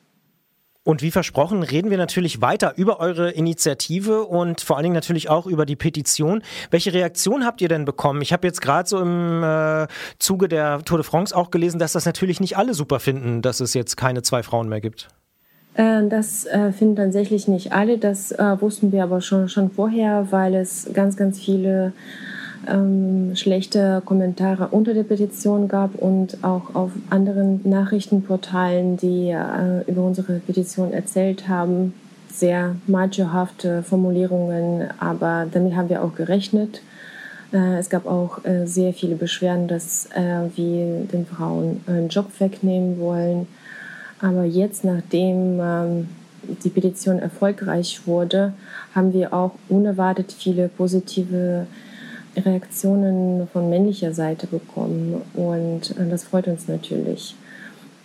Und 0.87 1.01
wie 1.01 1.11
versprochen, 1.11 1.63
reden 1.63 1.91
wir 1.91 1.97
natürlich 1.97 2.39
weiter 2.39 2.75
über 2.77 3.01
eure 3.01 3.31
Initiative 3.31 4.23
und 4.23 4.61
vor 4.61 4.77
allen 4.77 4.83
Dingen 4.83 4.95
natürlich 4.95 5.29
auch 5.29 5.45
über 5.45 5.65
die 5.65 5.75
Petition. 5.75 6.41
Welche 6.71 6.93
Reaktion 6.93 7.45
habt 7.45 7.59
ihr 7.59 7.67
denn 7.67 7.83
bekommen? 7.83 8.21
Ich 8.21 8.31
habe 8.31 8.47
jetzt 8.47 8.61
gerade 8.61 8.87
so 8.87 9.01
im 9.01 9.43
äh, 9.43 9.87
Zuge 10.17 10.47
der 10.47 10.81
Tour 10.85 10.99
de 10.99 11.05
France 11.05 11.35
auch 11.35 11.51
gelesen, 11.51 11.77
dass 11.77 11.91
das 11.91 12.05
natürlich 12.05 12.39
nicht 12.39 12.55
alle 12.55 12.73
super 12.73 13.01
finden, 13.01 13.41
dass 13.41 13.59
es 13.59 13.73
jetzt 13.73 13.97
keine 13.97 14.21
zwei 14.21 14.43
Frauen 14.43 14.69
mehr 14.69 14.79
gibt. 14.79 15.09
Äh, 15.73 16.07
das 16.07 16.45
äh, 16.45 16.71
finden 16.71 16.95
tatsächlich 16.95 17.49
nicht 17.49 17.73
alle. 17.73 17.97
Das 17.97 18.31
äh, 18.31 18.61
wussten 18.61 18.93
wir 18.93 19.03
aber 19.03 19.19
schon, 19.19 19.49
schon 19.49 19.69
vorher, 19.69 20.27
weil 20.31 20.55
es 20.55 20.89
ganz, 20.93 21.17
ganz 21.17 21.37
viele 21.37 21.91
ähm, 22.67 23.35
schlechte 23.35 24.01
Kommentare 24.05 24.67
unter 24.71 24.93
der 24.93 25.03
Petition 25.03 25.67
gab 25.67 25.95
und 25.95 26.43
auch 26.43 26.75
auf 26.75 26.91
anderen 27.09 27.61
Nachrichtenportalen, 27.63 28.97
die 28.97 29.29
äh, 29.29 29.89
über 29.89 30.03
unsere 30.03 30.39
Petition 30.39 30.93
erzählt 30.93 31.47
haben, 31.47 31.93
sehr 32.29 32.75
machohafte 32.85 33.83
Formulierungen, 33.83 34.89
aber 34.99 35.47
damit 35.51 35.75
haben 35.75 35.89
wir 35.89 36.03
auch 36.03 36.13
gerechnet. 36.15 36.81
Äh, 37.53 37.77
es 37.77 37.89
gab 37.89 38.05
auch 38.05 38.43
äh, 38.45 38.65
sehr 38.65 38.93
viele 38.93 39.15
Beschwerden, 39.15 39.67
dass 39.67 40.07
äh, 40.13 40.49
wir 40.55 41.05
den 41.11 41.25
Frauen 41.25 41.81
einen 41.87 42.09
Job 42.09 42.27
wegnehmen 42.39 42.99
wollen. 42.99 43.47
Aber 44.19 44.43
jetzt, 44.43 44.83
nachdem 44.83 45.59
ähm, 45.61 46.09
die 46.63 46.69
Petition 46.69 47.19
erfolgreich 47.19 48.01
wurde, 48.05 48.53
haben 48.93 49.13
wir 49.13 49.33
auch 49.33 49.51
unerwartet 49.69 50.31
viele 50.31 50.69
positive 50.69 51.67
Reaktionen 52.37 53.47
von 53.47 53.69
männlicher 53.69 54.13
Seite 54.13 54.47
bekommen 54.47 55.21
und 55.33 55.91
äh, 55.97 56.09
das 56.09 56.23
freut 56.23 56.47
uns 56.47 56.67
natürlich. 56.67 57.35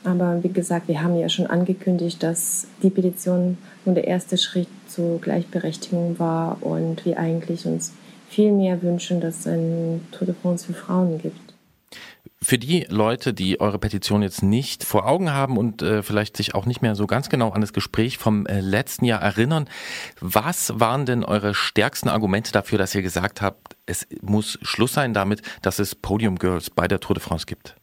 Aber 0.04 0.42
wie 0.42 0.48
gesagt, 0.48 0.88
wir 0.88 1.02
haben 1.02 1.16
ja 1.16 1.28
schon 1.28 1.46
angekündigt, 1.46 2.22
dass 2.22 2.66
die 2.82 2.90
Petition 2.90 3.58
nur 3.84 3.94
der 3.94 4.08
erste 4.08 4.36
Schritt 4.36 4.68
zur 4.88 5.20
Gleichberechtigung 5.20 6.18
war 6.18 6.58
und 6.60 7.04
wir 7.04 7.18
eigentlich 7.18 7.66
uns 7.66 7.92
viel 8.28 8.50
mehr 8.50 8.82
wünschen, 8.82 9.20
dass 9.20 9.40
es 9.40 9.46
ein 9.46 10.00
Tour 10.10 10.26
de 10.26 10.34
France 10.34 10.66
für 10.66 10.72
Frauen 10.72 11.18
gibt. 11.18 11.51
Für 12.44 12.58
die 12.58 12.86
Leute, 12.88 13.32
die 13.32 13.60
eure 13.60 13.78
Petition 13.78 14.20
jetzt 14.20 14.42
nicht 14.42 14.82
vor 14.82 15.06
Augen 15.06 15.32
haben 15.32 15.56
und 15.56 15.80
äh, 15.80 16.02
vielleicht 16.02 16.36
sich 16.36 16.56
auch 16.56 16.66
nicht 16.66 16.82
mehr 16.82 16.96
so 16.96 17.06
ganz 17.06 17.28
genau 17.28 17.50
an 17.50 17.60
das 17.60 17.72
Gespräch 17.72 18.18
vom 18.18 18.46
äh, 18.46 18.60
letzten 18.60 19.04
Jahr 19.04 19.22
erinnern, 19.22 19.68
was 20.20 20.72
waren 20.80 21.06
denn 21.06 21.22
eure 21.22 21.54
stärksten 21.54 22.08
Argumente 22.08 22.50
dafür, 22.50 22.78
dass 22.78 22.96
ihr 22.96 23.02
gesagt 23.02 23.42
habt, 23.42 23.76
es 23.86 24.08
muss 24.22 24.58
Schluss 24.62 24.94
sein 24.94 25.14
damit, 25.14 25.42
dass 25.62 25.78
es 25.78 25.94
Podium 25.94 26.36
Girls 26.36 26.68
bei 26.68 26.88
der 26.88 26.98
Tour 26.98 27.14
de 27.14 27.22
France 27.22 27.46
gibt? 27.46 27.76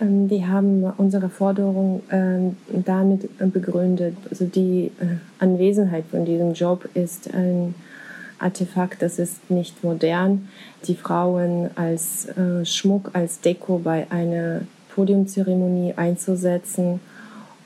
Ähm, 0.00 0.28
wir 0.28 0.48
haben 0.48 0.82
unsere 0.96 1.28
Forderung 1.28 2.02
ähm, 2.10 2.56
damit 2.68 3.28
begründet. 3.52 4.16
Also 4.28 4.44
die 4.44 4.90
äh, 4.98 5.18
Anwesenheit 5.38 6.06
von 6.10 6.24
diesem 6.24 6.54
Job 6.54 6.88
ist 6.94 7.32
ein 7.32 7.76
Artefakt, 8.40 9.02
das 9.02 9.18
ist 9.18 9.50
nicht 9.50 9.84
modern. 9.84 10.48
Die 10.86 10.94
Frauen 10.94 11.70
als 11.76 12.26
äh, 12.26 12.64
Schmuck, 12.64 13.10
als 13.14 13.40
Deko 13.40 13.78
bei 13.78 14.06
einer 14.10 14.62
Podiumzeremonie 14.94 15.94
einzusetzen 15.96 17.00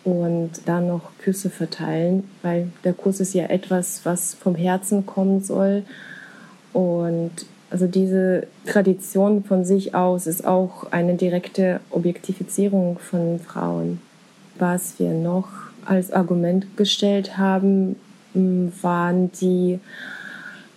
und 0.04 0.50
dann 0.66 0.86
noch 0.86 1.10
Küsse 1.18 1.50
verteilen, 1.50 2.24
weil 2.42 2.68
der 2.84 2.94
Kuss 2.94 3.20
ist 3.20 3.34
ja 3.34 3.46
etwas, 3.46 4.00
was 4.04 4.34
vom 4.34 4.54
Herzen 4.54 5.04
kommen 5.04 5.42
soll. 5.42 5.82
Und 6.72 7.32
also 7.70 7.86
diese 7.86 8.46
Tradition 8.66 9.44
von 9.44 9.64
sich 9.64 9.94
aus 9.94 10.26
ist 10.26 10.46
auch 10.46 10.90
eine 10.90 11.14
direkte 11.14 11.80
Objektifizierung 11.90 12.98
von 12.98 13.40
Frauen. 13.40 14.00
Was 14.58 14.98
wir 14.98 15.10
noch 15.10 15.48
als 15.84 16.12
Argument 16.12 16.76
gestellt 16.76 17.36
haben, 17.36 17.96
waren 18.34 19.30
die 19.32 19.80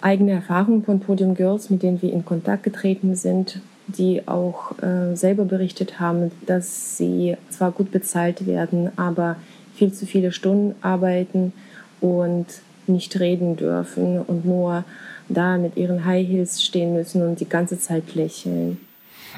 eigene 0.01 0.31
Erfahrungen 0.31 0.83
von 0.83 0.99
Podium 0.99 1.35
Girls, 1.35 1.69
mit 1.69 1.83
denen 1.83 2.01
wir 2.01 2.11
in 2.11 2.25
Kontakt 2.25 2.63
getreten 2.63 3.15
sind, 3.15 3.59
die 3.87 4.27
auch 4.27 4.77
äh, 4.81 5.15
selber 5.15 5.45
berichtet 5.45 5.99
haben, 5.99 6.31
dass 6.45 6.97
sie 6.97 7.37
zwar 7.49 7.71
gut 7.71 7.91
bezahlt 7.91 8.45
werden, 8.45 8.91
aber 8.97 9.35
viel 9.75 9.93
zu 9.93 10.05
viele 10.05 10.31
Stunden 10.31 10.75
arbeiten 10.81 11.53
und 11.99 12.45
nicht 12.87 13.19
reden 13.19 13.55
dürfen 13.55 14.19
und 14.19 14.45
nur 14.45 14.83
da 15.29 15.57
mit 15.57 15.77
ihren 15.77 16.05
High 16.05 16.27
Heels 16.27 16.63
stehen 16.63 16.93
müssen 16.93 17.21
und 17.21 17.39
die 17.39 17.49
ganze 17.49 17.79
Zeit 17.79 18.15
lächeln. 18.15 18.77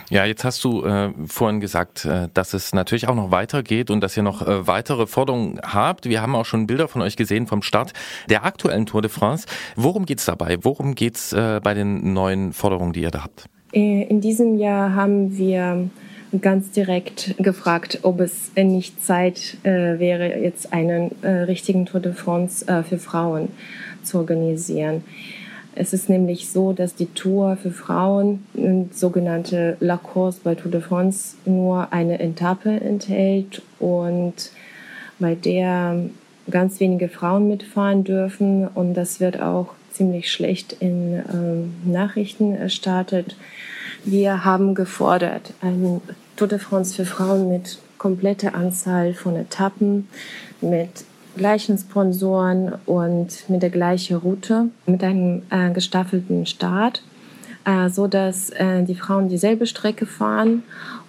Ja, 0.10 0.26
jetzt 0.26 0.44
hast 0.44 0.64
du 0.64 0.84
äh, 0.86 1.12
vorhin 1.28 1.60
gesagt, 1.60 2.06
äh, 2.06 2.28
dass 2.34 2.54
es 2.54 2.74
natürlich 2.74 3.08
auch 3.08 3.16
noch 3.16 3.32
weitergeht 3.32 3.90
und 3.90 4.02
dass 4.02 4.16
ihr 4.18 4.24
noch 4.24 4.42
äh, 4.42 4.68
weitere 4.68 5.08
Forderungen 5.08 5.60
habt. 5.64 6.06
Wir 6.06 6.22
haben 6.22 6.36
auch 6.36 6.46
schon 6.46 6.68
Bilder 6.68 6.88
von 6.88 7.02
euch 7.02 7.16
gesehen 7.16 7.48
vom 7.48 7.62
Start 7.62 7.94
der 8.30 8.46
aktuellen 8.46 8.86
Tour 8.86 9.02
de 9.02 9.10
France. 9.10 9.48
Worum 9.76 10.06
geht's 10.06 10.26
dabei? 10.26 10.58
Worum 10.62 10.96
geht's 10.96 11.34
äh, 11.34 11.60
bei 11.64 11.74
den 11.74 12.14
neuen 12.14 12.54
Forderungen, 12.54 12.94
die 12.94 13.02
ihr 13.02 13.12
da 13.12 13.24
habt? 13.24 13.46
Äh, 13.74 14.04
in 14.04 14.22
diesem 14.22 14.58
Jahr 14.58 14.94
haben 14.94 15.38
wir 15.38 15.90
ganz 16.42 16.72
direkt 16.72 17.36
gefragt, 17.38 18.00
ob 18.04 18.20
es 18.20 18.52
nicht 18.56 19.04
Zeit 19.04 19.58
äh, 19.64 20.00
wäre, 20.00 20.40
jetzt 20.40 20.74
einen 20.74 21.12
äh, 21.22 21.30
richtigen 21.30 21.86
Tour 21.86 22.00
de 22.00 22.14
France 22.14 22.68
äh, 22.68 22.84
für 22.84 22.98
Frauen 22.98 23.50
zu 24.04 24.18
organisieren. 24.18 25.04
Es 25.76 25.94
ist 25.94 26.08
nämlich 26.08 26.50
so, 26.50 26.72
dass 26.74 26.96
die 26.96 27.08
Tour 27.08 27.58
für 27.58 27.72
Frauen, 27.72 28.46
sogenannte 28.92 29.78
La 29.80 29.98
Course 29.98 30.40
bei 30.44 30.56
Tour 30.56 30.72
de 30.72 30.82
France, 30.82 31.36
nur 31.46 31.92
eine 31.92 32.20
Etappe 32.20 32.70
enthält 32.70 33.62
und 33.80 34.52
bei 35.20 35.36
der 35.36 35.98
ganz 36.50 36.80
wenige 36.80 37.10
Frauen 37.10 37.48
mitfahren 37.48 38.04
dürfen 38.04 38.68
und 38.68 38.94
das 38.94 39.20
wird 39.20 39.42
auch 39.42 39.74
ziemlich 39.92 40.32
schlecht 40.32 40.76
in 40.80 41.24
ähm, 41.32 41.74
Nachrichten 41.86 42.54
erstattet. 42.54 43.36
Wir 44.04 44.44
haben 44.44 44.76
gefordert, 44.76 45.54
ein 45.62 46.02
Tour 46.36 46.48
de 46.48 46.60
France 46.60 46.94
für 46.96 47.06
Frauen 47.06 47.50
mit 47.50 47.80
kompletter 47.98 48.54
Anzahl 48.54 49.14
von 49.14 49.36
Etappen, 49.36 50.10
mit 50.62 51.06
gleichen 51.36 51.78
Sponsoren 51.78 52.76
und 52.86 53.50
mit 53.50 53.62
der 53.62 53.70
gleichen 53.70 54.18
Route, 54.18 54.70
mit 54.86 55.04
einem 55.04 55.44
äh, 55.50 55.72
gestaffelten 55.72 56.46
Start, 56.46 57.04
äh, 57.66 57.90
so 57.90 58.08
dass 58.08 58.50
äh, 58.52 58.84
die 58.84 58.96
Frauen 58.96 59.30
dieselbe 59.30 59.66
Strecke 59.66 60.06
fahren 60.06 60.64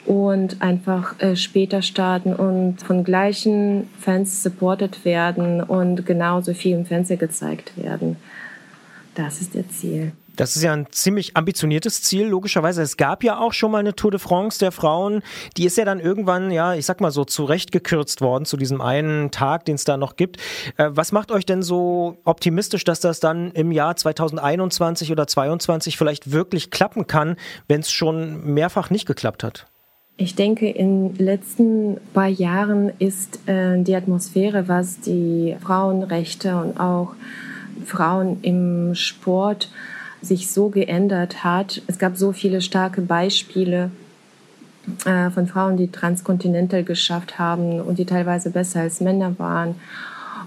und 0.06 0.60
einfach 0.62 1.20
äh, 1.20 1.36
später 1.36 1.82
starten 1.82 2.34
und 2.34 2.82
von 2.82 3.04
gleichen 3.04 3.88
Fans 3.98 4.42
supported 4.42 5.04
werden 5.04 5.62
und 5.62 6.06
genauso 6.06 6.54
viel 6.54 6.76
im 6.76 6.86
Fernsehen 6.86 7.18
gezeigt 7.18 7.72
werden. 7.76 8.16
Das 9.14 9.40
ist 9.40 9.54
ihr 9.54 9.68
Ziel. 9.68 10.12
Das 10.36 10.56
ist 10.56 10.62
ja 10.62 10.72
ein 10.72 10.86
ziemlich 10.90 11.36
ambitioniertes 11.36 12.02
Ziel, 12.02 12.26
logischerweise. 12.26 12.82
Es 12.82 12.96
gab 12.96 13.22
ja 13.22 13.38
auch 13.38 13.52
schon 13.52 13.70
mal 13.70 13.78
eine 13.78 13.94
Tour 13.94 14.10
de 14.10 14.18
France 14.18 14.58
der 14.58 14.72
Frauen. 14.72 15.22
Die 15.56 15.64
ist 15.64 15.76
ja 15.76 15.84
dann 15.84 16.00
irgendwann, 16.00 16.50
ja, 16.50 16.74
ich 16.74 16.86
sag 16.86 17.00
mal 17.00 17.12
so, 17.12 17.24
zurechtgekürzt 17.24 18.20
worden 18.20 18.44
zu 18.44 18.56
diesem 18.56 18.80
einen 18.80 19.30
Tag, 19.30 19.64
den 19.64 19.76
es 19.76 19.84
da 19.84 19.96
noch 19.96 20.16
gibt. 20.16 20.38
Äh, 20.76 20.90
was 20.90 21.12
macht 21.12 21.30
euch 21.30 21.46
denn 21.46 21.62
so 21.62 22.18
optimistisch, 22.24 22.84
dass 22.84 23.00
das 23.00 23.20
dann 23.20 23.52
im 23.52 23.70
Jahr 23.70 23.94
2021 23.94 25.12
oder 25.12 25.26
2022 25.26 25.96
vielleicht 25.96 26.32
wirklich 26.32 26.70
klappen 26.70 27.06
kann, 27.06 27.36
wenn 27.68 27.80
es 27.80 27.92
schon 27.92 28.44
mehrfach 28.54 28.90
nicht 28.90 29.06
geklappt 29.06 29.44
hat? 29.44 29.66
Ich 30.16 30.36
denke, 30.36 30.68
in 30.68 31.14
den 31.14 31.26
letzten 31.26 31.96
paar 32.12 32.28
Jahren 32.28 32.92
ist 32.98 33.40
äh, 33.48 33.82
die 33.82 33.96
Atmosphäre, 33.96 34.68
was 34.68 35.00
die 35.00 35.56
Frauenrechte 35.60 36.56
und 36.56 36.78
auch 36.78 37.14
Frauen 37.84 38.38
im 38.42 38.94
Sport 38.94 39.70
sich 40.24 40.50
so 40.50 40.68
geändert 40.68 41.44
hat. 41.44 41.82
Es 41.86 41.98
gab 41.98 42.16
so 42.16 42.32
viele 42.32 42.60
starke 42.60 43.00
Beispiele 43.00 43.90
äh, 45.04 45.30
von 45.30 45.46
Frauen, 45.46 45.76
die 45.76 45.90
Transkontinental 45.90 46.84
geschafft 46.84 47.38
haben 47.38 47.80
und 47.80 47.98
die 47.98 48.04
teilweise 48.04 48.50
besser 48.50 48.80
als 48.80 49.00
Männer 49.00 49.38
waren. 49.38 49.76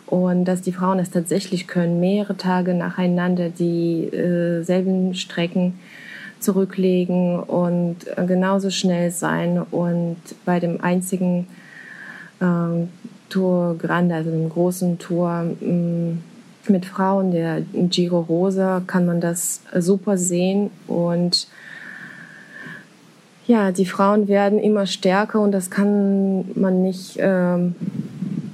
Und 0.06 0.46
dass 0.46 0.62
die 0.62 0.72
Frauen 0.72 1.00
es 1.00 1.12
tatsächlich 1.12 1.68
können, 1.68 2.00
mehrere 2.00 2.38
Tage 2.38 2.74
nacheinander 2.74 3.50
dieselben 3.50 5.12
äh, 5.12 5.16
Strecken 5.16 5.80
zurücklegen 6.40 7.40
und 7.40 8.08
äh, 8.16 8.26
genauso 8.26 8.70
schnell 8.70 9.12
sein. 9.12 9.62
Und 9.72 10.18
bei 10.46 10.60
dem 10.60 10.82
einzigen 10.82 11.48
ähm, 12.42 12.90
Tour 13.30 13.78
Grande, 13.78 14.16
also 14.16 14.32
dem 14.32 14.50
großen 14.50 14.98
Tour, 15.00 15.56
mh, 15.60 15.68
mm, 15.68 16.24
mit 16.70 16.86
Frauen, 16.86 17.32
der 17.32 17.62
Giro 17.62 18.20
Rosa, 18.22 18.82
kann 18.86 19.06
man 19.06 19.22
das 19.22 19.62
super 19.76 20.18
sehen. 20.18 20.70
Und 20.88 21.48
ja, 23.48 23.72
die 23.72 23.86
Frauen 23.86 24.28
werden 24.28 24.60
immer 24.60 24.86
stärker 24.86 25.40
und 25.40 25.52
das 25.52 25.70
kann 25.72 26.52
man 26.56 26.84
nicht 26.84 27.18
ähm, 27.20 27.76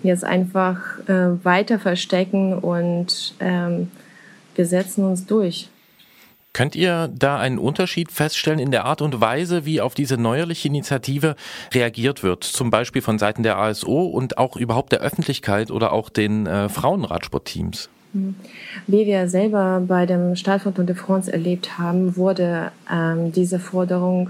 jetzt 0.04 0.24
einfach 0.24 1.00
äh, 1.08 1.44
weiter 1.44 1.80
verstecken 1.80 2.54
und 2.58 3.34
ähm, 3.40 3.90
wir 4.56 4.66
setzen 4.66 5.04
uns 5.04 5.26
durch. 5.26 5.70
Könnt 6.54 6.76
ihr 6.76 7.10
da 7.12 7.40
einen 7.40 7.58
Unterschied 7.58 8.12
feststellen 8.12 8.60
in 8.60 8.70
der 8.70 8.86
Art 8.86 9.02
und 9.02 9.20
Weise, 9.20 9.66
wie 9.66 9.82
auf 9.82 9.96
diese 9.96 10.18
neuerliche 10.18 10.68
Initiative 10.68 11.36
reagiert 11.74 12.22
wird, 12.22 12.44
zum 12.44 12.70
Beispiel 12.70 13.02
von 13.02 13.18
Seiten 13.18 13.42
der 13.42 13.58
ASO 13.58 14.04
und 14.04 14.38
auch 14.38 14.56
überhaupt 14.56 14.92
der 14.92 15.00
Öffentlichkeit 15.00 15.72
oder 15.72 15.92
auch 15.92 16.10
den 16.10 16.46
äh, 16.46 16.70
Frauenradsportteams? 16.70 17.90
Wie 18.14 19.08
wir 19.08 19.28
selber 19.28 19.82
bei 19.88 20.06
dem 20.06 20.36
Stadtfond 20.36 20.78
de 20.78 20.96
France 20.96 21.34
erlebt 21.34 21.80
haben, 21.80 22.16
wurde 22.16 22.72
ähm, 22.92 23.32
diese 23.32 23.58
Forderung 23.58 24.30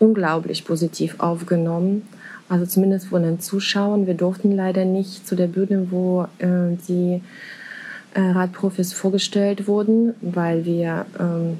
unglaublich 0.00 0.64
positiv 0.64 1.20
aufgenommen. 1.20 2.02
Also 2.48 2.66
zumindest 2.66 3.06
von 3.06 3.22
den 3.22 3.40
Zuschauern. 3.40 4.06
Wir 4.06 4.14
durften 4.14 4.52
leider 4.52 4.84
nicht 4.84 5.26
zu 5.26 5.36
der 5.36 5.46
Bühne, 5.46 5.86
wo 5.90 6.26
äh, 6.38 6.76
die 6.88 7.22
äh, 8.14 8.20
Radprofis 8.20 8.92
vorgestellt 8.92 9.66
wurden, 9.66 10.14
weil 10.20 10.64
wir 10.64 11.06
ähm, 11.18 11.58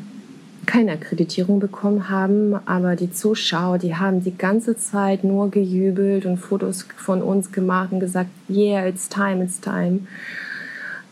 keine 0.67 0.93
Akkreditierung 0.93 1.61
bekommen 1.61 2.09
haben. 2.09 2.55
Aber 2.67 2.97
die 2.97 3.13
Zuschauer, 3.13 3.79
die 3.79 3.95
haben 3.95 4.25
die 4.25 4.37
ganze 4.37 4.77
Zeit 4.77 5.25
nur 5.25 5.51
gejubelt 5.51 6.27
und 6.27 6.39
Fotos 6.39 6.87
von 6.97 7.23
uns 7.23 7.53
gemacht 7.53 7.93
und 7.93 8.01
gesagt, 8.01 8.31
yeah, 8.51 8.87
it's 8.87 9.09
time, 9.09 9.43
it's 9.43 9.61
time. 9.61 10.01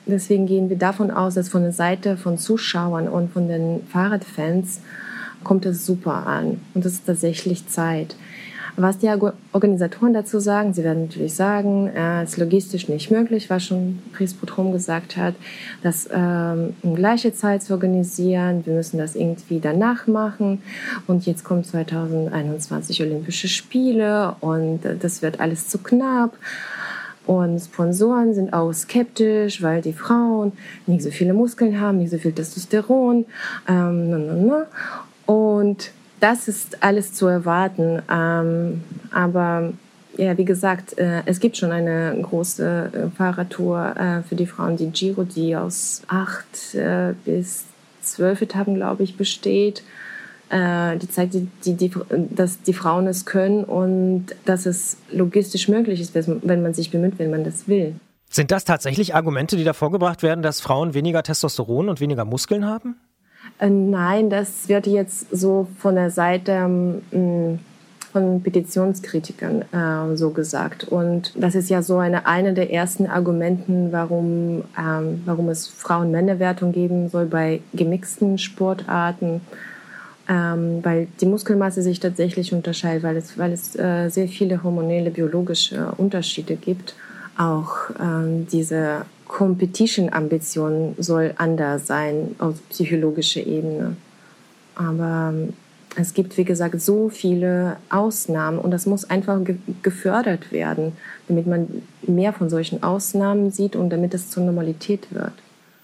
Deswegen 0.06 0.46
gehen 0.46 0.68
wir 0.68 0.78
davon 0.78 1.10
aus, 1.10 1.34
dass 1.34 1.48
von 1.48 1.62
der 1.62 1.72
Seite 1.72 2.16
von 2.16 2.38
Zuschauern 2.38 3.08
und 3.08 3.32
von 3.32 3.48
den 3.48 3.86
Fahrradfans 3.88 4.80
kommt 5.44 5.66
es 5.66 5.86
super 5.86 6.26
an. 6.26 6.60
Und 6.74 6.84
es 6.84 6.94
ist 6.94 7.06
tatsächlich 7.06 7.68
Zeit. 7.68 8.16
Was 8.76 8.98
die 8.98 9.08
Organisatoren 9.52 10.14
dazu 10.14 10.40
sagen, 10.40 10.72
sie 10.72 10.82
werden 10.82 11.02
natürlich 11.02 11.34
sagen, 11.34 11.88
äh, 11.88 12.22
es 12.22 12.30
ist 12.30 12.38
logistisch 12.38 12.88
nicht 12.88 13.10
möglich, 13.10 13.50
was 13.50 13.64
schon 13.64 13.98
Chris 14.14 14.32
Potrom 14.32 14.72
gesagt 14.72 15.18
hat, 15.18 15.34
das 15.82 16.08
ähm, 16.10 16.72
in 16.82 16.94
gleiche 16.94 17.34
Zeit 17.34 17.62
zu 17.62 17.74
organisieren. 17.74 18.64
Wir 18.64 18.72
müssen 18.72 18.96
das 18.96 19.14
irgendwie 19.14 19.60
danach 19.60 20.06
machen. 20.06 20.62
Und 21.06 21.26
jetzt 21.26 21.44
kommt 21.44 21.66
2021 21.66 23.02
Olympische 23.02 23.48
Spiele 23.48 24.36
und 24.40 24.80
das 25.00 25.20
wird 25.20 25.38
alles 25.38 25.68
zu 25.68 25.76
knapp. 25.76 26.38
Und 27.26 27.61
Sponsoren 27.61 28.35
sind 28.35 28.52
auch 28.52 28.72
skeptisch, 28.72 29.62
weil 29.62 29.80
die 29.80 29.92
Frauen 29.92 30.52
nicht 30.87 31.02
so 31.02 31.11
viele 31.11 31.35
Muskeln 31.35 31.80
haben, 31.80 31.98
nicht 31.98 32.11
so 32.11 32.18
viel 32.18 32.32
Testosteron. 32.32 33.26
Ähm, 33.68 34.11
na, 34.11 34.18
na, 34.18 34.35
na. 34.35 34.66
Und 35.32 35.92
das 36.20 36.48
ist 36.48 36.82
alles 36.82 37.12
zu 37.14 37.26
erwarten. 37.26 38.02
Ähm, 38.11 38.82
aber 39.12 39.72
ja, 40.16 40.37
wie 40.37 40.44
gesagt, 40.44 40.98
äh, 40.98 41.22
es 41.26 41.40
gibt 41.40 41.56
schon 41.56 41.72
eine 41.72 42.16
große 42.20 42.90
äh, 42.92 43.16
Fahrradtour 43.16 43.96
äh, 43.96 44.22
für 44.28 44.35
die 44.35 44.46
Frauen, 44.46 44.76
die 44.76 44.90
Giro, 44.90 45.24
die 45.24 45.56
aus 45.56 46.02
acht 46.08 46.74
äh, 46.74 47.14
bis 47.24 47.64
zwölf 48.02 48.42
Etappen, 48.42 48.74
glaube 48.74 49.04
ich, 49.04 49.16
besteht 49.16 49.82
äh, 50.52 50.98
die 50.98 51.08
zeigt, 51.08 51.34
die, 51.34 51.48
die, 51.64 51.90
dass 52.30 52.60
die 52.60 52.74
Frauen 52.74 53.06
es 53.06 53.24
können 53.24 53.64
und 53.64 54.26
dass 54.44 54.66
es 54.66 54.98
logistisch 55.10 55.68
möglich 55.68 56.00
ist, 56.00 56.14
wenn 56.14 56.62
man 56.62 56.74
sich 56.74 56.90
bemüht, 56.90 57.14
wenn 57.18 57.30
man 57.30 57.42
das 57.42 57.68
will. 57.68 57.94
Sind 58.30 58.50
das 58.50 58.64
tatsächlich 58.64 59.14
Argumente, 59.14 59.56
die 59.56 59.64
da 59.64 59.72
vorgebracht 59.72 60.22
werden, 60.22 60.42
dass 60.42 60.60
Frauen 60.60 60.94
weniger 60.94 61.22
Testosteron 61.22 61.88
und 61.88 62.00
weniger 62.00 62.24
Muskeln 62.24 62.66
haben? 62.66 62.96
Äh, 63.58 63.70
nein, 63.70 64.28
das 64.28 64.68
wird 64.68 64.86
jetzt 64.86 65.26
so 65.34 65.68
von 65.78 65.94
der 65.94 66.10
Seite 66.10 66.52
ähm, 66.52 67.58
von 68.12 68.42
Petitionskritikern 68.42 69.62
äh, 69.72 70.16
so 70.16 70.30
gesagt. 70.30 70.84
Und 70.84 71.32
das 71.34 71.54
ist 71.54 71.70
ja 71.70 71.82
so 71.82 71.96
eine, 71.96 72.26
eine 72.26 72.52
der 72.52 72.70
ersten 72.70 73.06
Argumenten, 73.06 73.90
warum, 73.90 74.64
ähm, 74.78 75.22
warum 75.24 75.48
es 75.48 75.66
Frauen-Männer-Wertung 75.66 76.72
geben 76.72 77.08
soll 77.08 77.24
bei 77.24 77.60
gemixten 77.72 78.36
Sportarten 78.36 79.40
ähm, 80.28 80.80
weil 80.82 81.08
die 81.20 81.26
Muskelmasse 81.26 81.82
sich 81.82 82.00
tatsächlich 82.00 82.52
unterscheidet, 82.52 83.02
weil 83.02 83.16
es, 83.16 83.38
weil 83.38 83.52
es 83.52 83.76
äh, 83.76 84.08
sehr 84.08 84.28
viele 84.28 84.62
hormonelle, 84.62 85.11
biologische 85.11 85.92
Unterschiede 85.96 86.56
gibt. 86.56 86.94
Auch 87.37 87.90
ähm, 88.00 88.46
diese 88.50 89.06
Competition-Ambition 89.26 90.94
soll 90.98 91.35
anders 91.37 91.87
sein 91.87 92.37
auf 92.38 92.56
psychologischer 92.68 93.44
Ebene. 93.46 93.96
Aber 94.74 95.32
ähm, 95.35 95.54
es 95.96 96.14
gibt, 96.14 96.37
wie 96.37 96.44
gesagt, 96.44 96.80
so 96.80 97.08
viele 97.08 97.76
Ausnahmen 97.90 98.58
und 98.58 98.70
das 98.70 98.87
muss 98.87 99.08
einfach 99.08 99.42
ge 99.44 99.56
gefördert 99.82 100.52
werden, 100.52 100.92
damit 101.28 101.46
man 101.46 101.82
mehr 102.06 102.32
von 102.32 102.48
solchen 102.48 102.82
Ausnahmen 102.82 103.50
sieht 103.50 103.76
und 103.76 103.90
damit 103.90 104.14
es 104.14 104.30
zur 104.30 104.44
Normalität 104.44 105.08
wird. 105.11 105.35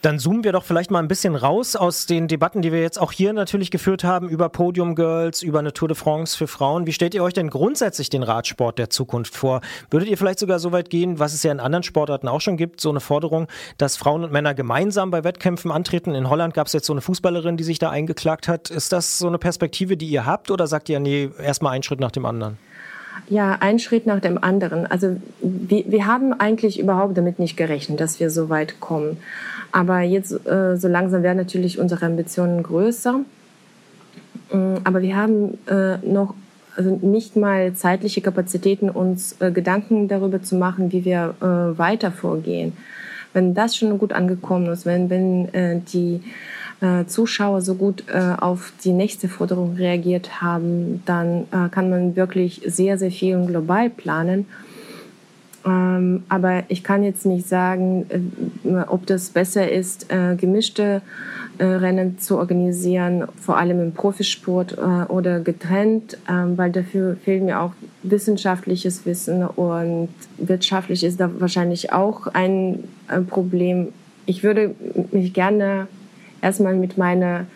Dann 0.00 0.20
zoomen 0.20 0.44
wir 0.44 0.52
doch 0.52 0.62
vielleicht 0.62 0.92
mal 0.92 1.00
ein 1.00 1.08
bisschen 1.08 1.34
raus 1.34 1.74
aus 1.74 2.06
den 2.06 2.28
Debatten, 2.28 2.62
die 2.62 2.70
wir 2.70 2.80
jetzt 2.80 3.00
auch 3.00 3.10
hier 3.10 3.32
natürlich 3.32 3.72
geführt 3.72 4.04
haben 4.04 4.28
über 4.28 4.48
Podium 4.48 4.94
Girls, 4.94 5.42
über 5.42 5.58
eine 5.58 5.72
Tour 5.72 5.88
de 5.88 5.96
France 5.96 6.38
für 6.38 6.46
Frauen. 6.46 6.86
Wie 6.86 6.92
stellt 6.92 7.14
ihr 7.14 7.24
euch 7.24 7.34
denn 7.34 7.50
grundsätzlich 7.50 8.08
den 8.08 8.22
Radsport 8.22 8.78
der 8.78 8.90
Zukunft 8.90 9.34
vor? 9.34 9.60
Würdet 9.90 10.08
ihr 10.08 10.16
vielleicht 10.16 10.38
sogar 10.38 10.60
so 10.60 10.70
weit 10.70 10.88
gehen, 10.88 11.18
was 11.18 11.34
es 11.34 11.42
ja 11.42 11.50
in 11.50 11.58
anderen 11.58 11.82
Sportarten 11.82 12.28
auch 12.28 12.40
schon 12.40 12.56
gibt, 12.56 12.80
so 12.80 12.90
eine 12.90 13.00
Forderung, 13.00 13.48
dass 13.76 13.96
Frauen 13.96 14.22
und 14.22 14.30
Männer 14.30 14.54
gemeinsam 14.54 15.10
bei 15.10 15.24
Wettkämpfen 15.24 15.72
antreten? 15.72 16.14
In 16.14 16.30
Holland 16.30 16.54
gab 16.54 16.68
es 16.68 16.74
jetzt 16.74 16.86
so 16.86 16.92
eine 16.92 17.00
Fußballerin, 17.00 17.56
die 17.56 17.64
sich 17.64 17.80
da 17.80 17.90
eingeklagt 17.90 18.46
hat. 18.46 18.70
Ist 18.70 18.92
das 18.92 19.18
so 19.18 19.26
eine 19.26 19.38
Perspektive, 19.38 19.96
die 19.96 20.06
ihr 20.06 20.26
habt 20.26 20.52
oder 20.52 20.68
sagt 20.68 20.88
ihr, 20.88 21.00
nee, 21.00 21.28
erstmal 21.42 21.72
einen 21.72 21.82
Schritt 21.82 21.98
nach 21.98 22.12
dem 22.12 22.24
anderen? 22.24 22.56
Ja, 23.28 23.56
ein 23.60 23.80
Schritt 23.80 24.06
nach 24.06 24.20
dem 24.20 24.42
anderen. 24.42 24.86
Also 24.86 25.16
wir, 25.40 25.84
wir 25.88 26.06
haben 26.06 26.32
eigentlich 26.32 26.78
überhaupt 26.78 27.18
damit 27.18 27.40
nicht 27.40 27.56
gerechnet, 27.56 27.98
dass 27.98 28.20
wir 28.20 28.30
so 28.30 28.48
weit 28.48 28.78
kommen. 28.78 29.18
Aber 29.72 30.00
jetzt 30.00 30.32
äh, 30.46 30.76
so 30.76 30.88
langsam 30.88 31.22
werden 31.22 31.38
natürlich 31.38 31.78
unsere 31.78 32.06
Ambitionen 32.06 32.62
größer. 32.62 33.20
Mm, 34.52 34.74
aber 34.84 35.02
wir 35.02 35.16
haben 35.16 35.58
äh, 35.66 35.98
noch 35.98 36.34
also 36.76 36.96
nicht 37.02 37.34
mal 37.34 37.74
zeitliche 37.74 38.20
Kapazitäten, 38.20 38.88
uns 38.88 39.36
äh, 39.40 39.50
Gedanken 39.50 40.06
darüber 40.06 40.42
zu 40.42 40.54
machen, 40.54 40.92
wie 40.92 41.04
wir 41.04 41.34
äh, 41.40 41.78
weiter 41.78 42.12
vorgehen. 42.12 42.72
Wenn 43.32 43.54
das 43.54 43.76
schon 43.76 43.98
gut 43.98 44.12
angekommen 44.12 44.66
ist, 44.72 44.86
wenn, 44.86 45.10
wenn 45.10 45.52
äh, 45.52 45.80
die 45.92 46.20
äh, 46.80 47.04
Zuschauer 47.06 47.62
so 47.62 47.74
gut 47.74 48.04
äh, 48.08 48.34
auf 48.38 48.72
die 48.84 48.92
nächste 48.92 49.28
Forderung 49.28 49.74
reagiert 49.74 50.40
haben, 50.40 51.02
dann 51.04 51.42
äh, 51.50 51.68
kann 51.68 51.90
man 51.90 52.14
wirklich 52.14 52.62
sehr, 52.64 52.96
sehr 52.96 53.10
viel 53.10 53.44
global 53.44 53.90
planen. 53.90 54.46
Ähm, 55.68 56.22
aber 56.28 56.62
ich 56.68 56.82
kann 56.82 57.02
jetzt 57.02 57.26
nicht 57.26 57.46
sagen, 57.46 58.06
äh, 58.64 58.70
ob 58.86 59.06
das 59.06 59.30
besser 59.30 59.70
ist, 59.70 60.10
äh, 60.10 60.34
gemischte 60.36 61.02
äh, 61.58 61.64
Rennen 61.64 62.18
zu 62.18 62.38
organisieren, 62.38 63.24
vor 63.40 63.58
allem 63.58 63.80
im 63.80 63.92
Profisport 63.92 64.78
äh, 64.78 65.12
oder 65.12 65.40
getrennt, 65.40 66.16
ähm, 66.28 66.56
weil 66.56 66.70
dafür 66.70 67.16
fehlt 67.16 67.42
mir 67.42 67.60
auch 67.60 67.72
wissenschaftliches 68.02 69.04
Wissen 69.04 69.46
und 69.46 70.08
wirtschaftlich 70.38 71.04
ist 71.04 71.20
da 71.20 71.30
wahrscheinlich 71.38 71.92
auch 71.92 72.28
ein, 72.28 72.84
ein 73.08 73.26
Problem. 73.26 73.88
Ich 74.24 74.42
würde 74.42 74.74
mich 75.10 75.34
gerne 75.34 75.88
erstmal 76.40 76.76
mit 76.76 76.96
meiner 76.96 77.46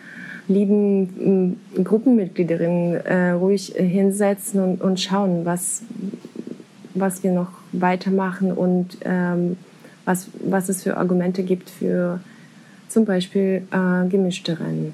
lieben 0.49 1.57
Gruppenmitgliederin 1.81 2.95
äh, 2.95 3.29
ruhig 3.31 3.73
hinsetzen 3.77 4.61
und, 4.61 4.81
und 4.81 4.99
schauen, 4.99 5.45
was, 5.45 5.83
was 6.93 7.23
wir 7.23 7.31
noch 7.31 7.62
weitermachen 7.73 8.51
und 8.51 8.97
ähm, 9.03 9.57
was, 10.05 10.27
was 10.43 10.69
es 10.69 10.83
für 10.83 10.97
Argumente 10.97 11.43
gibt 11.43 11.69
für 11.69 12.19
zum 12.87 13.05
Beispiel 13.05 13.63
äh, 13.71 14.07
gemischte 14.07 14.59
Rennen. 14.59 14.93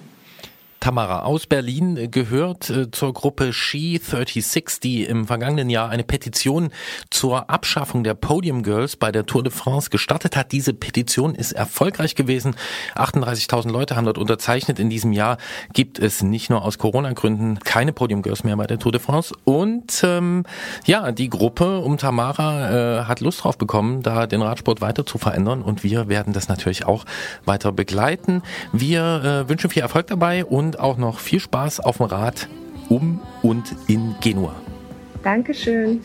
Tamara 0.79 1.23
aus 1.23 1.45
Berlin 1.45 2.09
gehört 2.09 2.69
äh, 2.69 2.89
zur 2.89 3.13
Gruppe 3.13 3.51
She 3.53 3.99
36, 4.01 4.79
die 4.79 5.03
im 5.03 5.27
vergangenen 5.27 5.69
Jahr 5.69 5.89
eine 5.89 6.03
Petition 6.03 6.69
zur 7.09 7.49
Abschaffung 7.49 8.03
der 8.03 8.13
Podium 8.13 8.63
Girls 8.63 8.95
bei 8.95 9.11
der 9.11 9.25
Tour 9.25 9.43
de 9.43 9.51
France 9.51 9.89
gestartet 9.89 10.35
hat. 10.35 10.51
Diese 10.51 10.73
Petition 10.73 11.35
ist 11.35 11.51
erfolgreich 11.51 12.15
gewesen. 12.15 12.55
38.000 12.95 13.71
Leute 13.71 13.95
haben 13.95 14.05
dort 14.05 14.17
unterzeichnet. 14.17 14.79
In 14.79 14.89
diesem 14.89 15.11
Jahr 15.11 15.37
gibt 15.73 15.99
es 15.99 16.23
nicht 16.23 16.49
nur 16.49 16.63
aus 16.63 16.77
Corona-Gründen 16.77 17.59
keine 17.59 17.91
Podium 17.93 18.21
Girls 18.21 18.43
mehr 18.43 18.55
bei 18.55 18.67
der 18.67 18.79
Tour 18.79 18.91
de 18.91 19.01
France. 19.01 19.35
Und 19.43 20.01
ähm, 20.03 20.43
ja, 20.85 21.11
die 21.11 21.29
Gruppe 21.29 21.79
um 21.79 21.97
Tamara 21.97 23.01
äh, 23.01 23.03
hat 23.05 23.19
Lust 23.19 23.43
drauf 23.43 23.57
bekommen, 23.57 24.01
da 24.01 24.27
den 24.27 24.41
Radsport 24.41 24.81
weiter 24.81 25.05
zu 25.05 25.17
verändern. 25.17 25.61
Und 25.61 25.83
wir 25.83 26.07
werden 26.07 26.33
das 26.33 26.47
natürlich 26.47 26.85
auch 26.85 27.05
weiter 27.45 27.71
begleiten. 27.71 28.43
Wir 28.71 29.45
äh, 29.45 29.49
wünschen 29.49 29.69
viel 29.69 29.81
Erfolg 29.81 30.07
dabei 30.07 30.45
und 30.45 30.78
und 30.79 30.85
auch 30.85 30.97
noch 30.97 31.19
viel 31.19 31.39
Spaß 31.39 31.81
auf 31.81 31.97
dem 31.97 32.07
Rad 32.07 32.47
um 32.89 33.19
und 33.43 33.75
in 33.87 34.15
Genua. 34.21 34.55
Dankeschön. 35.23 36.01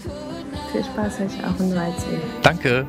Viel 0.73 0.85
Spaß 0.85 1.21
euch 1.21 1.45
auch 1.45 1.61
in 1.61 1.75
Waldsee. 1.75 2.21
Danke. 2.43 2.87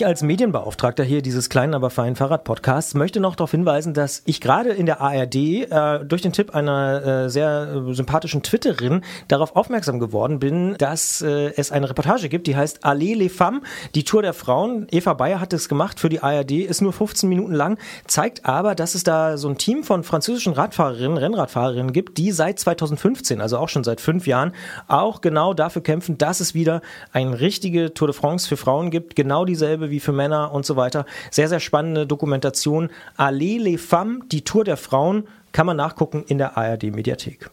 Ich 0.00 0.06
als 0.06 0.22
Medienbeauftragter 0.22 1.04
hier 1.04 1.20
dieses 1.20 1.50
kleinen, 1.50 1.74
aber 1.74 1.90
feinen 1.90 2.16
Fahrradpodcasts 2.16 2.94
möchte 2.94 3.20
noch 3.20 3.36
darauf 3.36 3.50
hinweisen, 3.50 3.92
dass 3.92 4.22
ich 4.24 4.40
gerade 4.40 4.70
in 4.70 4.86
der 4.86 5.02
ARD 5.02 5.34
äh, 5.34 6.06
durch 6.06 6.22
den 6.22 6.32
Tipp 6.32 6.54
einer 6.54 7.04
äh, 7.04 7.28
sehr 7.28 7.84
äh, 7.86 7.92
sympathischen 7.92 8.42
Twitterin 8.42 9.02
darauf 9.28 9.56
aufmerksam 9.56 10.00
geworden 10.00 10.38
bin, 10.38 10.74
dass 10.78 11.20
äh, 11.20 11.52
es 11.54 11.70
eine 11.70 11.90
Reportage 11.90 12.30
gibt, 12.30 12.46
die 12.46 12.56
heißt 12.56 12.82
Allez 12.82 13.14
les 13.14 13.30
Femmes, 13.30 13.60
die 13.94 14.02
Tour 14.04 14.22
der 14.22 14.32
Frauen. 14.32 14.86
Eva 14.90 15.12
Bayer 15.12 15.38
hat 15.38 15.52
es 15.52 15.68
gemacht 15.68 16.00
für 16.00 16.08
die 16.08 16.22
ARD, 16.22 16.52
ist 16.52 16.80
nur 16.80 16.94
15 16.94 17.28
Minuten 17.28 17.52
lang, 17.52 17.76
zeigt 18.06 18.46
aber, 18.46 18.74
dass 18.74 18.94
es 18.94 19.04
da 19.04 19.36
so 19.36 19.50
ein 19.50 19.58
Team 19.58 19.84
von 19.84 20.02
französischen 20.02 20.54
Radfahrerinnen, 20.54 21.18
Rennradfahrerinnen 21.18 21.92
gibt, 21.92 22.16
die 22.16 22.32
seit 22.32 22.58
2015, 22.58 23.42
also 23.42 23.58
auch 23.58 23.68
schon 23.68 23.84
seit 23.84 24.00
fünf 24.00 24.26
Jahren, 24.26 24.52
auch 24.88 25.20
genau 25.20 25.52
dafür 25.52 25.82
kämpfen, 25.82 26.16
dass 26.16 26.40
es 26.40 26.54
wieder 26.54 26.80
eine 27.12 27.38
richtige 27.38 27.92
Tour 27.92 28.08
de 28.08 28.16
France 28.16 28.48
für 28.48 28.56
Frauen 28.56 28.90
gibt, 28.90 29.14
genau 29.14 29.44
dieselbe 29.44 29.89
wie 29.90 30.00
für 30.00 30.12
Männer 30.12 30.52
und 30.52 30.64
so 30.64 30.76
weiter. 30.76 31.06
Sehr, 31.30 31.48
sehr 31.48 31.60
spannende 31.60 32.06
Dokumentation. 32.06 32.90
Allez 33.16 33.58
les 33.58 33.80
Femmes, 33.80 34.24
die 34.30 34.42
Tour 34.42 34.64
der 34.64 34.76
Frauen, 34.76 35.26
kann 35.52 35.66
man 35.66 35.76
nachgucken 35.76 36.24
in 36.26 36.38
der 36.38 36.56
ARD 36.56 36.84
Mediathek. 36.84 37.50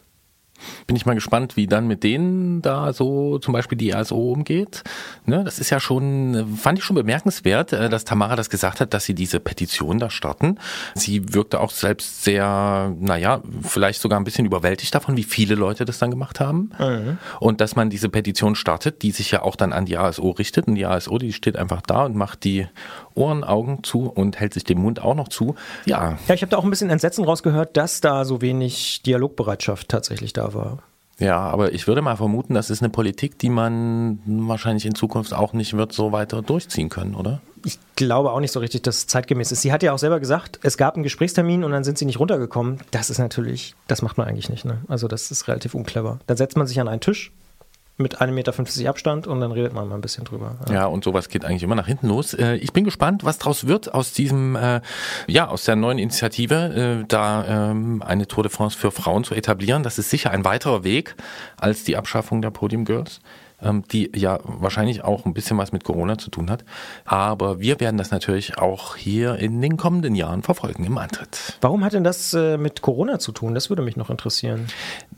Bin 0.86 0.96
ich 0.96 1.06
mal 1.06 1.14
gespannt, 1.14 1.56
wie 1.56 1.66
dann 1.66 1.86
mit 1.86 2.02
denen 2.02 2.62
da 2.62 2.92
so 2.92 3.38
zum 3.38 3.52
Beispiel 3.52 3.78
die 3.78 3.94
ASO 3.94 4.16
umgeht. 4.16 4.82
Ne, 5.26 5.44
das 5.44 5.58
ist 5.58 5.70
ja 5.70 5.80
schon, 5.80 6.56
fand 6.56 6.78
ich 6.78 6.84
schon 6.84 6.96
bemerkenswert, 6.96 7.72
äh, 7.72 7.88
dass 7.88 8.04
Tamara 8.04 8.36
das 8.36 8.50
gesagt 8.50 8.80
hat, 8.80 8.94
dass 8.94 9.04
sie 9.04 9.14
diese 9.14 9.40
Petition 9.40 9.98
da 9.98 10.10
starten. 10.10 10.58
Sie 10.94 11.34
wirkte 11.34 11.60
auch 11.60 11.70
selbst 11.70 12.24
sehr, 12.24 12.94
naja, 12.98 13.42
vielleicht 13.62 14.00
sogar 14.00 14.18
ein 14.18 14.24
bisschen 14.24 14.46
überwältigt 14.46 14.94
davon, 14.94 15.16
wie 15.16 15.24
viele 15.24 15.54
Leute 15.54 15.84
das 15.84 15.98
dann 15.98 16.10
gemacht 16.10 16.40
haben. 16.40 16.70
Mhm. 16.78 17.18
Und 17.40 17.60
dass 17.60 17.76
man 17.76 17.90
diese 17.90 18.08
Petition 18.08 18.54
startet, 18.54 19.02
die 19.02 19.10
sich 19.10 19.30
ja 19.30 19.42
auch 19.42 19.56
dann 19.56 19.72
an 19.72 19.84
die 19.84 19.96
ASO 19.96 20.30
richtet. 20.30 20.66
Und 20.66 20.74
die 20.74 20.86
ASO, 20.86 21.18
die 21.18 21.32
steht 21.32 21.56
einfach 21.56 21.82
da 21.82 22.04
und 22.04 22.16
macht 22.16 22.44
die 22.44 22.66
Ohren, 23.18 23.44
Augen 23.44 23.82
zu 23.82 24.06
und 24.08 24.38
hält 24.40 24.54
sich 24.54 24.64
den 24.64 24.78
Mund 24.78 25.02
auch 25.02 25.14
noch 25.14 25.28
zu. 25.28 25.54
Ja. 25.84 26.18
Ja, 26.28 26.34
ich 26.34 26.42
habe 26.42 26.50
da 26.50 26.56
auch 26.56 26.64
ein 26.64 26.70
bisschen 26.70 26.90
Entsetzen 26.90 27.24
rausgehört, 27.24 27.76
dass 27.76 28.00
da 28.00 28.24
so 28.24 28.40
wenig 28.40 29.02
Dialogbereitschaft 29.04 29.88
tatsächlich 29.88 30.32
da 30.32 30.54
war. 30.54 30.78
Ja, 31.18 31.40
aber 31.40 31.72
ich 31.72 31.88
würde 31.88 32.00
mal 32.00 32.16
vermuten, 32.16 32.54
das 32.54 32.70
ist 32.70 32.80
eine 32.80 32.90
Politik, 32.90 33.38
die 33.40 33.48
man 33.48 34.20
wahrscheinlich 34.24 34.86
in 34.86 34.94
Zukunft 34.94 35.34
auch 35.34 35.52
nicht 35.52 35.76
wird 35.76 35.92
so 35.92 36.12
weiter 36.12 36.42
durchziehen 36.42 36.90
können, 36.90 37.16
oder? 37.16 37.40
Ich 37.64 37.78
glaube 37.96 38.30
auch 38.30 38.38
nicht 38.38 38.52
so 38.52 38.60
richtig, 38.60 38.82
dass 38.82 38.98
es 38.98 39.06
zeitgemäß 39.08 39.50
ist. 39.50 39.62
Sie 39.62 39.72
hat 39.72 39.82
ja 39.82 39.92
auch 39.92 39.98
selber 39.98 40.20
gesagt, 40.20 40.60
es 40.62 40.76
gab 40.76 40.94
einen 40.94 41.02
Gesprächstermin 41.02 41.64
und 41.64 41.72
dann 41.72 41.82
sind 41.82 41.98
sie 41.98 42.04
nicht 42.04 42.20
runtergekommen. 42.20 42.78
Das 42.92 43.10
ist 43.10 43.18
natürlich, 43.18 43.74
das 43.88 44.00
macht 44.00 44.16
man 44.16 44.28
eigentlich 44.28 44.48
nicht. 44.48 44.64
Ne? 44.64 44.78
Also 44.86 45.08
das 45.08 45.32
ist 45.32 45.48
relativ 45.48 45.74
unclever. 45.74 46.20
Da 46.28 46.36
setzt 46.36 46.56
man 46.56 46.68
sich 46.68 46.80
an 46.80 46.86
einen 46.86 47.00
Tisch, 47.00 47.32
mit 47.98 48.20
1,50 48.20 48.30
Meter 48.32 48.88
Abstand 48.88 49.26
und 49.26 49.40
dann 49.40 49.52
redet 49.52 49.72
man 49.72 49.88
mal 49.88 49.96
ein 49.96 50.00
bisschen 50.00 50.24
drüber. 50.24 50.56
Ja. 50.68 50.74
ja. 50.74 50.86
und 50.86 51.04
sowas 51.04 51.28
geht 51.28 51.44
eigentlich 51.44 51.62
immer 51.62 51.74
nach 51.74 51.86
hinten 51.86 52.08
los. 52.08 52.32
Äh, 52.32 52.54
ich 52.56 52.72
bin 52.72 52.84
gespannt, 52.84 53.24
was 53.24 53.38
draus 53.38 53.66
wird 53.66 53.92
aus 53.92 54.12
diesem, 54.12 54.56
äh, 54.56 54.80
ja, 55.26 55.48
aus 55.48 55.64
der 55.64 55.76
neuen 55.76 55.98
Initiative, 55.98 57.00
äh, 57.02 57.04
da 57.08 57.70
ähm, 57.70 58.02
eine 58.02 58.26
Tour 58.26 58.44
de 58.44 58.52
France 58.52 58.78
für 58.78 58.90
Frauen 58.90 59.24
zu 59.24 59.34
etablieren. 59.34 59.82
Das 59.82 59.98
ist 59.98 60.10
sicher 60.10 60.30
ein 60.30 60.44
weiterer 60.44 60.84
Weg 60.84 61.16
als 61.56 61.84
die 61.84 61.96
Abschaffung 61.96 62.40
der 62.40 62.50
Podium 62.50 62.84
Girls 62.84 63.20
ähm, 63.60 63.82
die 63.90 64.10
ja 64.14 64.38
wahrscheinlich 64.44 65.02
auch 65.02 65.26
ein 65.26 65.34
bisschen 65.34 65.58
was 65.58 65.72
mit 65.72 65.84
Corona 65.84 66.16
zu 66.18 66.30
tun 66.30 66.50
hat. 66.50 66.64
Aber 67.04 67.60
wir 67.60 67.80
werden 67.80 67.96
das 67.96 68.10
natürlich 68.10 68.58
auch 68.58 68.96
hier 68.96 69.36
in 69.36 69.60
den 69.60 69.76
kommenden 69.76 70.14
Jahren 70.14 70.42
verfolgen 70.42 70.84
im 70.84 70.96
Antritt. 70.98 71.58
Warum 71.60 71.84
hat 71.84 71.92
denn 71.92 72.04
das 72.04 72.32
mit 72.32 72.82
Corona 72.82 73.18
zu 73.18 73.32
tun? 73.32 73.54
Das 73.54 73.68
würde 73.68 73.82
mich 73.82 73.96
noch 73.96 74.10
interessieren. 74.10 74.68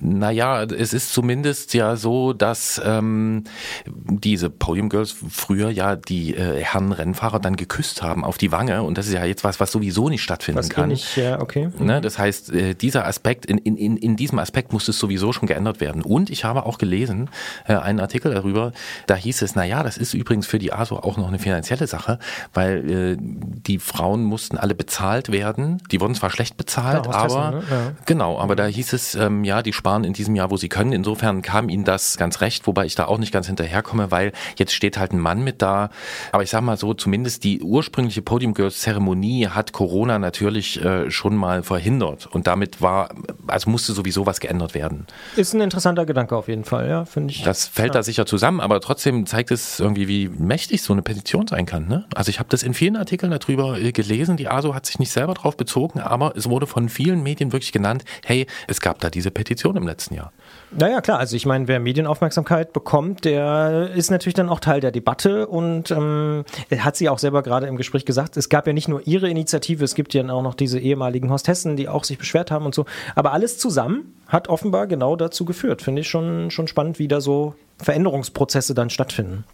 Naja, 0.01 0.63
es 0.65 0.93
ist 0.93 1.13
zumindest 1.13 1.75
ja 1.75 1.97
so, 1.97 2.33
dass 2.33 2.81
ähm, 2.85 3.45
diese 3.87 4.51
Podium 4.51 4.89
Girls 4.89 5.15
früher 5.31 5.71
ja 5.71 5.97
die 5.97 6.35
äh, 6.35 6.63
Herren 6.63 6.93
Rennfahrer 6.93 7.39
dann 7.39 7.57
geküsst 7.57 8.03
haben 8.03 8.25
auf 8.25 8.39
die 8.39 8.53
Wange 8.53 8.83
und 8.83 8.97
das 8.99 9.07
ist 9.07 9.15
ja 9.15 9.25
jetzt 9.25 9.45
was, 9.45 9.61
was 9.61 9.71
sowieso 9.73 10.09
nicht 10.09 10.23
stattfinden 10.23 10.59
was 10.59 10.71
kann. 10.71 10.89
Nicht, 10.89 11.17
ja, 11.17 11.41
okay. 11.41 11.71
Ne, 11.79 12.01
das 12.01 12.19
heißt, 12.19 12.53
äh, 12.53 12.75
dieser 12.75 13.07
Aspekt, 13.07 13.47
in, 13.47 13.59
in, 13.59 13.97
in 13.97 14.17
diesem 14.17 14.39
Aspekt 14.39 14.73
muss 14.73 14.89
es 14.89 14.99
sowieso 14.99 15.33
schon 15.33 15.47
geändert 15.47 15.81
werden. 15.81 16.03
Und 16.03 16.31
ich 16.31 16.45
habe 16.45 16.67
auch 16.67 16.79
gelesen, 16.79 17.31
äh, 17.67 17.75
einen 17.75 18.01
Artikel 18.01 18.33
darüber, 18.33 18.73
da 19.07 19.15
hieß 19.15 19.43
es, 19.43 19.55
na 19.55 19.65
ja, 19.65 19.83
das 19.83 19.97
ist 19.97 20.15
übrigens 20.15 20.47
für 20.47 20.59
die 20.59 20.73
ASO 20.73 20.97
auch 20.97 21.17
noch 21.17 21.29
eine 21.29 21.39
finanzielle 21.39 21.87
Sache, 21.87 22.19
weil 22.55 22.91
äh, 22.91 23.17
die 23.19 23.79
Frauen 23.79 24.25
mussten 24.25 24.57
alle 24.57 24.75
bezahlt 24.75 25.33
werden. 25.33 25.83
Die 25.91 26.01
wurden 26.01 26.15
zwar 26.15 26.31
schlecht 26.31 26.57
bezahlt, 26.57 27.07
ja, 27.07 27.13
aber 27.13 27.51
ne? 27.51 27.63
ja. 27.71 27.93
genau, 28.07 28.39
aber 28.39 28.57
da 28.57 28.67
hieß 28.67 28.93
es, 28.93 29.15
ähm, 29.15 29.45
ja, 29.45 29.63
die 29.63 29.73
sparen 29.91 30.05
in 30.05 30.13
diesem 30.13 30.37
Jahr, 30.37 30.51
wo 30.51 30.57
sie 30.57 30.69
können. 30.69 30.93
Insofern 30.93 31.43
kam 31.43 31.69
ihnen 31.69 31.85
das 31.85 32.17
ganz 32.17 32.41
recht, 32.41 32.67
wobei 32.67 32.87
ich 32.87 32.95
da 32.95 33.07
auch 33.07 33.19
nicht 33.19 33.33
ganz 33.33 33.47
hinterherkomme, 33.47 34.11
weil 34.11 34.33
jetzt 34.57 34.73
steht 34.73 34.99
halt 34.99 35.13
ein 35.13 35.19
Mann 35.19 35.43
mit 35.43 35.63
da. 35.63 35.91
Aber 36.33 36.43
ich 36.43 36.51
sag 36.51 36.63
mal 36.63 36.77
so, 36.77 36.95
zumindest 36.95 37.45
die 37.45 37.61
ursprüngliche 37.61 38.23
Podium 38.23 38.55
Girls 38.55 38.81
Zeremonie 38.81 39.49
hat 39.49 39.73
Corona 39.73 40.19
natürlich 40.19 40.83
äh, 40.85 41.11
schon 41.11 41.35
mal 41.37 41.63
verhindert 41.63 42.27
und 42.27 42.47
damit 42.47 42.81
war, 42.81 43.11
also 43.47 43.71
musste 43.71 43.93
sowieso 43.93 44.27
was 44.27 44.41
geändert 44.41 44.75
werden. 44.75 45.07
Ist 45.37 45.55
ein 45.55 45.61
interessanter 45.61 46.07
Gedanke 46.07 46.37
auf 46.37 46.49
jeden 46.49 46.65
Fall, 46.65 46.89
ja, 46.89 47.05
finde 47.05 47.33
ich. 47.33 47.43
Das 47.43 47.67
fällt 47.67 47.89
ja. 47.89 47.95
da 47.95 48.03
sicher 48.03 48.27
zusammen, 48.27 48.61
aber 48.61 48.81
trotzdem 48.81 49.27
zeigt 49.27 49.51
es 49.51 49.81
irgendwie, 49.81 50.07
wie 50.07 50.29
mächtig 50.29 50.83
so 50.83 50.93
eine 50.93 51.03
Petition 51.03 51.47
sein 51.47 51.67
kann. 51.67 51.89
Ne? 51.89 52.07
Also 52.15 52.31
ich 52.31 52.39
habe 52.39 52.49
das 52.49 52.63
in 52.63 52.75
vielen 52.75 52.97
Artikeln 52.97 53.33
darüber 53.33 53.79
äh, 53.79 53.93
gelesen. 53.93 54.37
Die 54.37 54.49
ASO 54.49 54.75
hat 54.75 54.87
sich 54.87 54.99
nicht 54.99 55.11
selber 55.11 55.35
drauf 55.35 55.57
bezogen, 55.57 56.01
aber 56.01 56.37
es 56.37 56.49
wurde 56.49 56.67
von 56.67 56.89
vielen 56.89 57.23
Medien 57.23 57.53
wirklich 57.53 57.73
genannt, 57.73 58.05
hey, 58.25 58.47
es 58.69 58.81
gab 58.81 59.01
da 59.01 59.11
diese 59.11 59.31
Petition 59.31 59.77
im 59.81 59.87
letzten 59.87 60.15
Jahr. 60.15 60.33
Naja, 60.71 61.01
klar. 61.01 61.19
Also 61.19 61.37
ich 61.37 61.47
meine, 61.47 61.67
wer 61.69 61.81
Medienaufmerksamkeit 61.81 62.73
bekommt, 62.73 63.25
der 63.25 63.91
ist 63.95 64.11
natürlich 64.11 64.35
dann 64.35 64.49
auch 64.49 64.61
Teil 64.61 64.81
der 64.81 64.93
Debatte 64.93 65.47
und 65.47 65.91
ähm, 65.91 66.45
hat 66.79 66.97
sie 66.97 67.09
auch 67.09 67.19
selber 67.19 67.43
gerade 67.43 67.67
im 67.67 67.77
Gespräch 67.77 68.05
gesagt, 68.05 68.37
es 68.37 68.49
gab 68.49 68.67
ja 68.67 68.73
nicht 68.73 68.89
nur 68.89 69.07
ihre 69.07 69.29
Initiative, 69.29 69.85
es 69.85 69.95
gibt 69.95 70.15
ja 70.15 70.29
auch 70.31 70.43
noch 70.43 70.55
diese 70.55 70.79
ehemaligen 70.79 71.31
Hostessen, 71.31 71.77
die 71.77 71.89
auch 71.89 72.05
sich 72.05 72.19
beschwert 72.19 72.51
haben 72.51 72.67
und 72.67 72.75
so. 72.75 72.87
Aber 73.15 73.33
alles 73.33 73.59
zusammen 73.59 74.15
hat 74.29 74.49
offenbar 74.49 74.87
genau 74.87 75.17
dazu 75.17 75.45
geführt. 75.45 75.83
Finde 75.83 76.03
ich 76.03 76.09
schon, 76.09 76.51
schon 76.51 76.69
spannend, 76.69 76.99
wie 76.99 77.09
da 77.09 77.21
so 77.21 77.55
Veränderungsprozesse 77.79 78.75
dann 78.75 78.91
stattfinden 78.91 79.45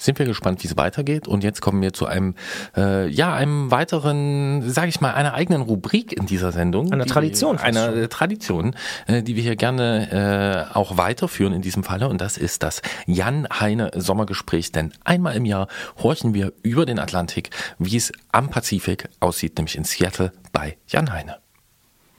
sind 0.00 0.18
wir 0.18 0.26
gespannt, 0.26 0.62
wie 0.62 0.68
es 0.68 0.76
weitergeht. 0.76 1.28
Und 1.28 1.44
jetzt 1.44 1.60
kommen 1.60 1.80
wir 1.82 1.92
zu 1.92 2.06
einem, 2.06 2.34
äh, 2.76 3.08
ja, 3.08 3.34
einem 3.34 3.70
weiteren, 3.70 4.68
sage 4.68 4.88
ich 4.88 5.00
mal, 5.00 5.12
einer 5.12 5.34
eigenen 5.34 5.62
Rubrik 5.62 6.12
in 6.12 6.26
dieser 6.26 6.52
Sendung. 6.52 6.92
Einer 6.92 7.06
Tradition. 7.06 7.58
Einer 7.58 7.94
äh, 7.94 8.08
Tradition, 8.08 8.74
äh, 9.06 9.22
die 9.22 9.36
wir 9.36 9.42
hier 9.42 9.56
gerne 9.56 10.68
äh, 10.72 10.74
auch 10.74 10.96
weiterführen 10.96 11.52
in 11.52 11.62
diesem 11.62 11.84
Falle. 11.84 12.08
Und 12.08 12.20
das 12.20 12.36
ist 12.38 12.62
das 12.62 12.82
Jan-Heine-Sommergespräch. 13.06 14.72
Denn 14.72 14.92
einmal 15.04 15.36
im 15.36 15.44
Jahr 15.44 15.68
horchen 16.02 16.34
wir 16.34 16.52
über 16.62 16.86
den 16.86 16.98
Atlantik, 16.98 17.50
wie 17.78 17.96
es 17.96 18.12
am 18.32 18.48
Pazifik 18.48 19.08
aussieht, 19.20 19.56
nämlich 19.58 19.76
in 19.76 19.84
Seattle 19.84 20.32
bei 20.52 20.76
Jan 20.88 21.12
Heine. 21.12 21.36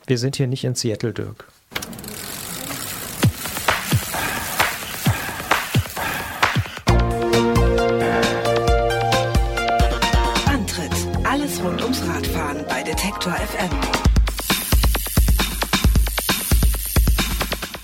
Wir 0.07 0.17
sind 0.17 0.35
hier 0.35 0.47
nicht 0.47 0.63
in 0.63 0.75
Seattle, 0.75 1.13
Dirk. 1.13 1.47
Detektor 12.91 13.31
FM. 13.31 14.10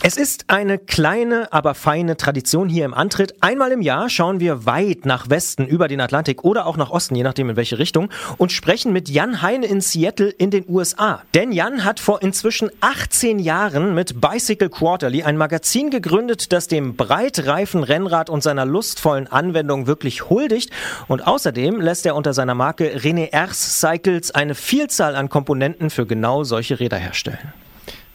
Es 0.07 0.15
ist 0.15 0.45
eine 0.47 0.77
kleine, 0.77 1.51
aber 1.51 1.75
feine 1.75 2.15
Tradition 2.15 2.69
hier 2.69 2.85
im 2.85 2.93
Antritt. 2.93 3.35
Einmal 3.41 3.73
im 3.73 3.81
Jahr 3.81 4.09
schauen 4.09 4.39
wir 4.39 4.65
weit 4.65 5.05
nach 5.05 5.29
Westen 5.29 5.67
über 5.67 5.89
den 5.89 5.99
Atlantik 5.99 6.45
oder 6.45 6.65
auch 6.65 6.77
nach 6.77 6.91
Osten, 6.91 7.15
je 7.15 7.23
nachdem 7.23 7.49
in 7.49 7.57
welche 7.57 7.77
Richtung, 7.77 8.09
und 8.37 8.53
sprechen 8.53 8.93
mit 8.93 9.09
Jan 9.09 9.41
Heine 9.41 9.65
in 9.65 9.81
Seattle 9.81 10.29
in 10.29 10.49
den 10.49 10.63
USA. 10.69 11.23
Denn 11.33 11.51
Jan 11.51 11.83
hat 11.83 11.99
vor 11.99 12.21
inzwischen 12.21 12.69
18 12.79 13.37
Jahren 13.37 13.95
mit 13.95 14.21
Bicycle 14.21 14.69
Quarterly 14.69 15.23
ein 15.23 15.35
Magazin 15.35 15.89
gegründet, 15.89 16.53
das 16.53 16.69
dem 16.69 16.95
breitreifen 16.95 17.83
Rennrad 17.83 18.29
und 18.29 18.41
seiner 18.41 18.65
lustvollen 18.65 19.27
Anwendung 19.27 19.87
wirklich 19.87 20.29
huldigt. 20.29 20.71
Und 21.09 21.27
außerdem 21.27 21.81
lässt 21.81 22.05
er 22.05 22.15
unter 22.15 22.33
seiner 22.33 22.55
Marke 22.55 22.97
René 22.97 23.33
Ers 23.33 23.81
Cycles 23.81 24.31
eine 24.31 24.55
Vielzahl 24.55 25.17
an 25.17 25.27
Komponenten 25.27 25.89
für 25.89 26.05
genau 26.05 26.45
solche 26.45 26.79
Räder 26.79 26.95
herstellen. 26.95 27.51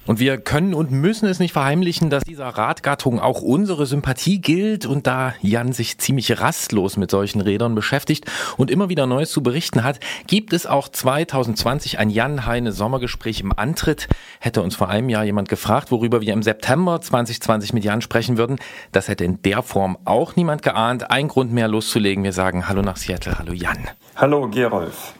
Und 0.05 0.19
wir 0.19 0.39
können 0.39 0.75
und 0.75 0.91
müssen 0.91 1.29
es 1.29 1.39
nicht 1.39 1.53
verheimlichen, 1.53 2.11
dass 2.11 2.25
dieser 2.25 2.49
Radgattung 2.49 3.21
auch 3.21 3.41
unsere 3.41 3.87
Sympathie 3.87 4.41
gilt 4.41 4.85
und 4.85 5.07
da 5.07 5.35
Jan 5.43 5.73
sich 5.73 5.99
ziemlich 5.99 6.41
rastlos 6.41 6.97
mit 6.97 7.11
solchen 7.11 7.41
Rädern 7.41 7.77
beschäftigt 7.77 8.25
und 8.57 8.71
immer 8.71 8.89
wieder 8.89 9.07
Neues 9.07 9.31
zu 9.31 9.45
berichten 9.45 9.85
hat, 9.85 10.01
gibt 10.27 10.53
es 10.53 10.67
auch 10.67 10.89
2020 10.89 12.01
ein 12.01 12.11
Jan 12.11 12.47
Heine 12.47 12.73
Sommergespräch 12.73 13.41
im 13.41 13.57
Antritt. 13.57 14.09
Hätte 14.41 14.63
uns 14.63 14.75
vor 14.75 14.89
einem 14.89 15.09
Jahr 15.09 15.23
jemand 15.23 15.49
gefragt, 15.49 15.93
worüber 15.93 16.21
wir 16.21 16.33
im 16.33 16.43
September 16.43 17.01
2020 17.01 17.73
mit 17.73 17.85
Jan 17.85 18.01
sprechen 18.01 18.37
würden. 18.37 18.57
Das 18.91 19.07
hätte 19.07 19.25
in 19.25 19.41
der 19.43 19.63
Form 19.63 19.99
auch 20.05 20.35
niemand 20.35 20.63
geahnt. 20.63 21.13
Ein 21.13 21.29
Grund 21.29 21.53
mehr 21.53 21.69
loszulegen. 21.69 22.25
Wir 22.25 22.33
sagen 22.33 22.69
Hallo 22.69 22.83
nach 22.83 22.97
Seattle. 22.97 23.39
Hallo 23.39 23.53
Jan. 23.53 23.89
Hallo 24.17 24.49
Gerolf. 24.49 25.15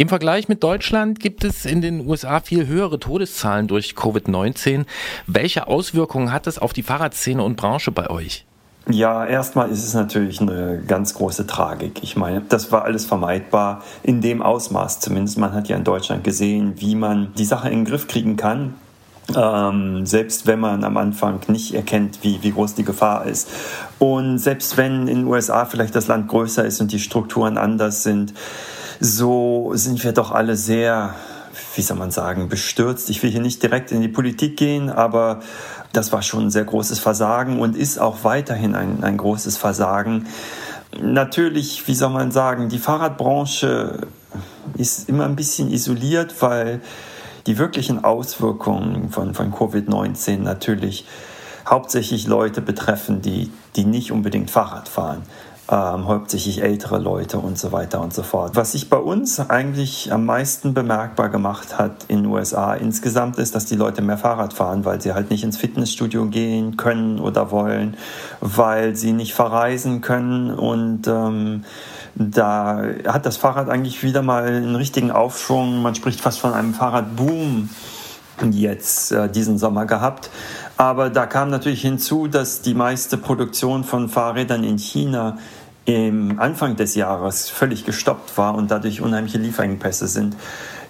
Im 0.00 0.08
Vergleich 0.08 0.48
mit 0.48 0.62
Deutschland 0.62 1.20
gibt 1.20 1.44
es 1.44 1.66
in 1.66 1.82
den 1.82 2.08
USA 2.08 2.40
viel 2.40 2.66
höhere 2.66 2.98
Todeszahlen 2.98 3.66
durch 3.66 3.92
Covid-19. 3.92 4.86
Welche 5.26 5.66
Auswirkungen 5.66 6.32
hat 6.32 6.46
das 6.46 6.58
auf 6.58 6.72
die 6.72 6.82
Fahrradszene 6.82 7.42
und 7.42 7.56
Branche 7.56 7.90
bei 7.90 8.08
euch? 8.08 8.46
Ja, 8.88 9.26
erstmal 9.26 9.68
ist 9.68 9.84
es 9.84 9.92
natürlich 9.92 10.40
eine 10.40 10.82
ganz 10.88 11.12
große 11.12 11.46
Tragik. 11.46 12.02
Ich 12.02 12.16
meine, 12.16 12.40
das 12.48 12.72
war 12.72 12.84
alles 12.84 13.04
vermeidbar 13.04 13.82
in 14.02 14.22
dem 14.22 14.40
Ausmaß 14.40 15.00
zumindest. 15.00 15.36
Man 15.36 15.52
hat 15.52 15.68
ja 15.68 15.76
in 15.76 15.84
Deutschland 15.84 16.24
gesehen, 16.24 16.72
wie 16.78 16.94
man 16.94 17.34
die 17.34 17.44
Sache 17.44 17.68
in 17.68 17.80
den 17.80 17.84
Griff 17.84 18.08
kriegen 18.08 18.38
kann. 18.38 18.76
Ähm, 19.36 20.06
selbst 20.06 20.46
wenn 20.46 20.60
man 20.60 20.82
am 20.82 20.96
Anfang 20.96 21.40
nicht 21.48 21.74
erkennt, 21.74 22.20
wie, 22.22 22.42
wie 22.42 22.52
groß 22.52 22.74
die 22.74 22.84
Gefahr 22.84 23.26
ist. 23.26 23.50
Und 23.98 24.38
selbst 24.38 24.78
wenn 24.78 25.08
in 25.08 25.18
den 25.18 25.26
USA 25.26 25.66
vielleicht 25.66 25.94
das 25.94 26.08
Land 26.08 26.28
größer 26.28 26.64
ist 26.64 26.80
und 26.80 26.90
die 26.90 26.98
Strukturen 26.98 27.58
anders 27.58 28.02
sind, 28.02 28.32
so 29.00 29.72
sind 29.74 30.04
wir 30.04 30.12
doch 30.12 30.30
alle 30.30 30.56
sehr, 30.56 31.14
wie 31.74 31.82
soll 31.82 31.96
man 31.96 32.10
sagen, 32.10 32.48
bestürzt. 32.48 33.08
Ich 33.08 33.22
will 33.22 33.30
hier 33.30 33.40
nicht 33.40 33.62
direkt 33.62 33.92
in 33.92 34.02
die 34.02 34.08
Politik 34.08 34.58
gehen, 34.58 34.90
aber 34.90 35.40
das 35.92 36.12
war 36.12 36.22
schon 36.22 36.46
ein 36.46 36.50
sehr 36.50 36.64
großes 36.64 36.98
Versagen 36.98 37.60
und 37.60 37.76
ist 37.76 37.98
auch 37.98 38.24
weiterhin 38.24 38.74
ein, 38.74 39.02
ein 39.02 39.16
großes 39.16 39.56
Versagen. 39.56 40.26
Natürlich, 41.00 41.88
wie 41.88 41.94
soll 41.94 42.10
man 42.10 42.30
sagen, 42.30 42.68
die 42.68 42.78
Fahrradbranche 42.78 44.06
ist 44.76 45.08
immer 45.08 45.24
ein 45.24 45.36
bisschen 45.36 45.72
isoliert, 45.72 46.34
weil 46.42 46.80
die 47.46 47.56
wirklichen 47.56 48.04
Auswirkungen 48.04 49.10
von, 49.10 49.34
von 49.34 49.50
Covid-19 49.50 50.40
natürlich 50.40 51.06
hauptsächlich 51.66 52.26
Leute 52.26 52.60
betreffen, 52.60 53.22
die, 53.22 53.50
die 53.76 53.84
nicht 53.84 54.12
unbedingt 54.12 54.50
Fahrrad 54.50 54.88
fahren 54.88 55.22
ähm, 55.70 56.08
hauptsächlich 56.08 56.62
ältere 56.62 56.98
Leute 56.98 57.38
und 57.38 57.56
so 57.56 57.70
weiter 57.70 58.00
und 58.00 58.12
so 58.12 58.22
fort. 58.22 58.56
Was 58.56 58.72
sich 58.72 58.90
bei 58.90 58.96
uns 58.96 59.38
eigentlich 59.38 60.12
am 60.12 60.26
meisten 60.26 60.74
bemerkbar 60.74 61.28
gemacht 61.28 61.78
hat 61.78 62.04
in 62.08 62.24
den 62.24 62.26
USA 62.26 62.74
insgesamt 62.74 63.38
ist, 63.38 63.54
dass 63.54 63.66
die 63.66 63.76
Leute 63.76 64.02
mehr 64.02 64.18
Fahrrad 64.18 64.52
fahren, 64.52 64.84
weil 64.84 65.00
sie 65.00 65.12
halt 65.12 65.30
nicht 65.30 65.44
ins 65.44 65.56
Fitnessstudio 65.56 66.26
gehen 66.26 66.76
können 66.76 67.20
oder 67.20 67.52
wollen, 67.52 67.96
weil 68.40 68.96
sie 68.96 69.12
nicht 69.12 69.34
verreisen 69.34 70.00
können 70.00 70.50
und 70.50 71.06
ähm, 71.06 71.64
da 72.16 72.82
hat 73.06 73.24
das 73.24 73.36
Fahrrad 73.36 73.70
eigentlich 73.70 74.02
wieder 74.02 74.22
mal 74.22 74.44
einen 74.44 74.74
richtigen 74.74 75.12
Aufschwung. 75.12 75.80
Man 75.80 75.94
spricht 75.94 76.20
fast 76.20 76.40
von 76.40 76.52
einem 76.52 76.74
Fahrradboom 76.74 77.70
jetzt 78.50 79.12
äh, 79.12 79.28
diesen 79.28 79.58
Sommer 79.58 79.86
gehabt. 79.86 80.30
Aber 80.76 81.10
da 81.10 81.26
kam 81.26 81.50
natürlich 81.50 81.82
hinzu, 81.82 82.26
dass 82.26 82.62
die 82.62 82.74
meiste 82.74 83.18
Produktion 83.18 83.84
von 83.84 84.08
Fahrrädern 84.08 84.64
in 84.64 84.78
China 84.78 85.36
im 85.84 86.38
Anfang 86.38 86.76
des 86.76 86.94
Jahres 86.94 87.48
völlig 87.48 87.84
gestoppt 87.84 88.36
war 88.38 88.54
und 88.54 88.70
dadurch 88.70 89.00
unheimliche 89.00 89.38
Lieferengpässe 89.38 90.08
sind. 90.08 90.36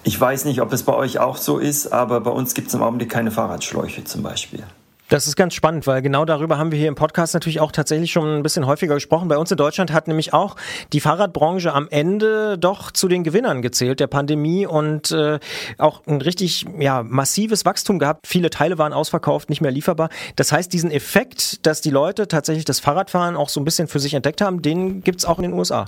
Ich 0.03 0.19
weiß 0.19 0.45
nicht, 0.45 0.61
ob 0.61 0.73
es 0.73 0.83
bei 0.83 0.93
euch 0.93 1.19
auch 1.19 1.37
so 1.37 1.59
ist, 1.59 1.93
aber 1.93 2.21
bei 2.21 2.31
uns 2.31 2.53
gibt 2.53 2.69
es 2.69 2.73
im 2.73 2.81
Augenblick 2.81 3.09
keine 3.09 3.31
Fahrradschläuche 3.31 4.03
zum 4.03 4.23
Beispiel. 4.23 4.63
Das 5.11 5.27
ist 5.27 5.35
ganz 5.35 5.53
spannend, 5.55 5.87
weil 5.87 6.01
genau 6.01 6.23
darüber 6.23 6.57
haben 6.57 6.71
wir 6.71 6.79
hier 6.79 6.87
im 6.87 6.95
Podcast 6.95 7.33
natürlich 7.33 7.59
auch 7.59 7.73
tatsächlich 7.73 8.13
schon 8.13 8.37
ein 8.37 8.43
bisschen 8.43 8.65
häufiger 8.65 8.93
gesprochen. 8.93 9.27
Bei 9.27 9.37
uns 9.37 9.51
in 9.51 9.57
Deutschland 9.57 9.91
hat 9.91 10.07
nämlich 10.07 10.31
auch 10.33 10.55
die 10.93 11.01
Fahrradbranche 11.01 11.73
am 11.73 11.89
Ende 11.89 12.57
doch 12.57 12.91
zu 12.91 13.09
den 13.09 13.25
Gewinnern 13.25 13.61
gezählt 13.61 13.99
der 13.99 14.07
Pandemie 14.07 14.65
und 14.65 15.11
äh, 15.11 15.39
auch 15.77 16.01
ein 16.07 16.21
richtig 16.21 16.65
ja, 16.79 17.03
massives 17.03 17.65
Wachstum 17.65 17.99
gehabt. 17.99 18.25
Viele 18.25 18.49
Teile 18.49 18.77
waren 18.77 18.93
ausverkauft, 18.93 19.49
nicht 19.49 19.59
mehr 19.59 19.71
lieferbar. 19.71 20.07
Das 20.37 20.53
heißt, 20.53 20.71
diesen 20.71 20.91
Effekt, 20.91 21.65
dass 21.65 21.81
die 21.81 21.89
Leute 21.89 22.29
tatsächlich 22.29 22.63
das 22.63 22.79
Fahrradfahren 22.79 23.35
auch 23.35 23.49
so 23.49 23.59
ein 23.59 23.65
bisschen 23.65 23.89
für 23.89 23.99
sich 23.99 24.13
entdeckt 24.13 24.39
haben, 24.39 24.61
den 24.61 25.03
gibt's 25.03 25.25
auch 25.25 25.39
in 25.39 25.43
den 25.43 25.53
USA. 25.53 25.87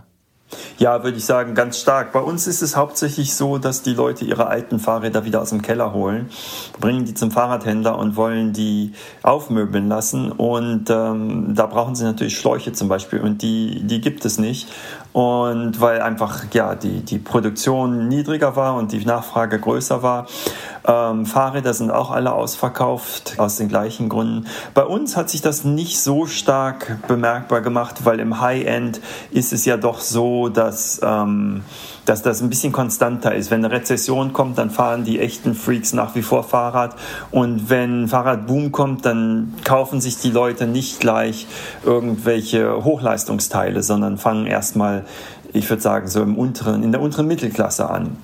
Ja, 0.77 1.03
würde 1.03 1.17
ich 1.17 1.25
sagen, 1.25 1.55
ganz 1.55 1.79
stark. 1.79 2.11
Bei 2.11 2.19
uns 2.19 2.47
ist 2.47 2.61
es 2.61 2.75
hauptsächlich 2.75 3.35
so, 3.35 3.57
dass 3.57 3.83
die 3.83 3.93
Leute 3.93 4.25
ihre 4.25 4.47
alten 4.47 4.79
Fahrräder 4.79 5.25
wieder 5.25 5.41
aus 5.41 5.49
dem 5.49 5.61
Keller 5.61 5.93
holen, 5.93 6.29
bringen 6.79 7.05
die 7.05 7.13
zum 7.13 7.31
Fahrradhändler 7.31 7.97
und 7.97 8.15
wollen 8.15 8.53
die 8.53 8.93
aufmöbeln 9.21 9.87
lassen. 9.87 10.31
Und 10.31 10.89
ähm, 10.89 11.55
da 11.55 11.65
brauchen 11.67 11.95
sie 11.95 12.03
natürlich 12.03 12.37
Schläuche 12.37 12.73
zum 12.73 12.87
Beispiel 12.87 13.19
und 13.19 13.41
die, 13.41 13.81
die 13.83 14.01
gibt 14.01 14.25
es 14.25 14.37
nicht. 14.37 14.69
Und 15.13 15.79
weil 15.79 16.01
einfach 16.01 16.43
ja 16.53 16.75
die, 16.75 17.01
die 17.01 17.19
Produktion 17.19 18.07
niedriger 18.07 18.55
war 18.55 18.75
und 18.75 18.91
die 18.91 19.05
Nachfrage 19.05 19.59
größer 19.59 20.01
war. 20.01 20.27
Ähm, 20.85 21.25
Fahrräder 21.25 21.73
sind 21.73 21.91
auch 21.91 22.11
alle 22.11 22.33
ausverkauft, 22.33 23.35
aus 23.37 23.55
den 23.57 23.69
gleichen 23.69 24.09
Gründen. 24.09 24.47
Bei 24.73 24.83
uns 24.83 25.15
hat 25.15 25.29
sich 25.29 25.41
das 25.41 25.63
nicht 25.63 26.01
so 26.01 26.25
stark 26.25 26.97
bemerkbar 27.07 27.61
gemacht, 27.61 28.05
weil 28.05 28.19
im 28.19 28.41
High-End 28.41 28.99
ist 29.31 29.53
es 29.53 29.65
ja 29.65 29.77
doch 29.77 30.01
so, 30.01 30.49
dass, 30.49 30.99
ähm, 31.03 31.63
dass 32.05 32.21
das 32.21 32.41
ein 32.41 32.49
bisschen 32.49 32.71
konstanter 32.71 33.33
ist. 33.33 33.51
Wenn 33.51 33.63
eine 33.63 33.73
Rezession 33.73 34.33
kommt, 34.33 34.57
dann 34.57 34.69
fahren 34.69 35.03
die 35.03 35.19
echten 35.19 35.55
Freaks 35.55 35.93
nach 35.93 36.15
wie 36.15 36.21
vor 36.21 36.43
Fahrrad. 36.43 36.95
Und 37.31 37.69
wenn 37.69 38.07
Fahrradboom 38.07 38.71
kommt, 38.71 39.05
dann 39.05 39.53
kaufen 39.63 40.01
sich 40.01 40.17
die 40.17 40.31
Leute 40.31 40.67
nicht 40.67 40.99
gleich 40.99 41.47
irgendwelche 41.83 42.83
Hochleistungsteile, 42.83 43.83
sondern 43.83 44.17
fangen 44.17 44.47
erstmal, 44.47 45.05
ich 45.53 45.69
würde 45.69 45.81
sagen, 45.81 46.07
so 46.07 46.21
im 46.21 46.37
unteren, 46.37 46.83
in 46.83 46.91
der 46.91 47.01
unteren 47.01 47.27
Mittelklasse 47.27 47.89
an. 47.89 48.17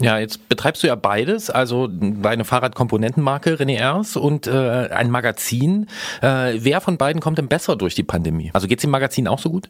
Ja, 0.00 0.18
jetzt 0.18 0.48
betreibst 0.48 0.84
du 0.84 0.86
ja 0.86 0.94
beides, 0.94 1.50
also 1.50 1.88
deine 1.88 2.44
Fahrradkomponentenmarke 2.44 3.56
René 3.56 3.78
Ers 3.78 4.14
und 4.16 4.46
äh, 4.46 4.90
ein 4.92 5.10
Magazin. 5.10 5.88
Äh, 6.22 6.58
wer 6.58 6.80
von 6.80 6.98
beiden 6.98 7.20
kommt 7.20 7.38
denn 7.38 7.48
besser 7.48 7.74
durch 7.74 7.96
die 7.96 8.04
Pandemie? 8.04 8.50
Also 8.52 8.68
geht's 8.68 8.82
dem 8.82 8.90
Magazin 8.90 9.26
auch 9.26 9.40
so 9.40 9.50
gut? 9.50 9.68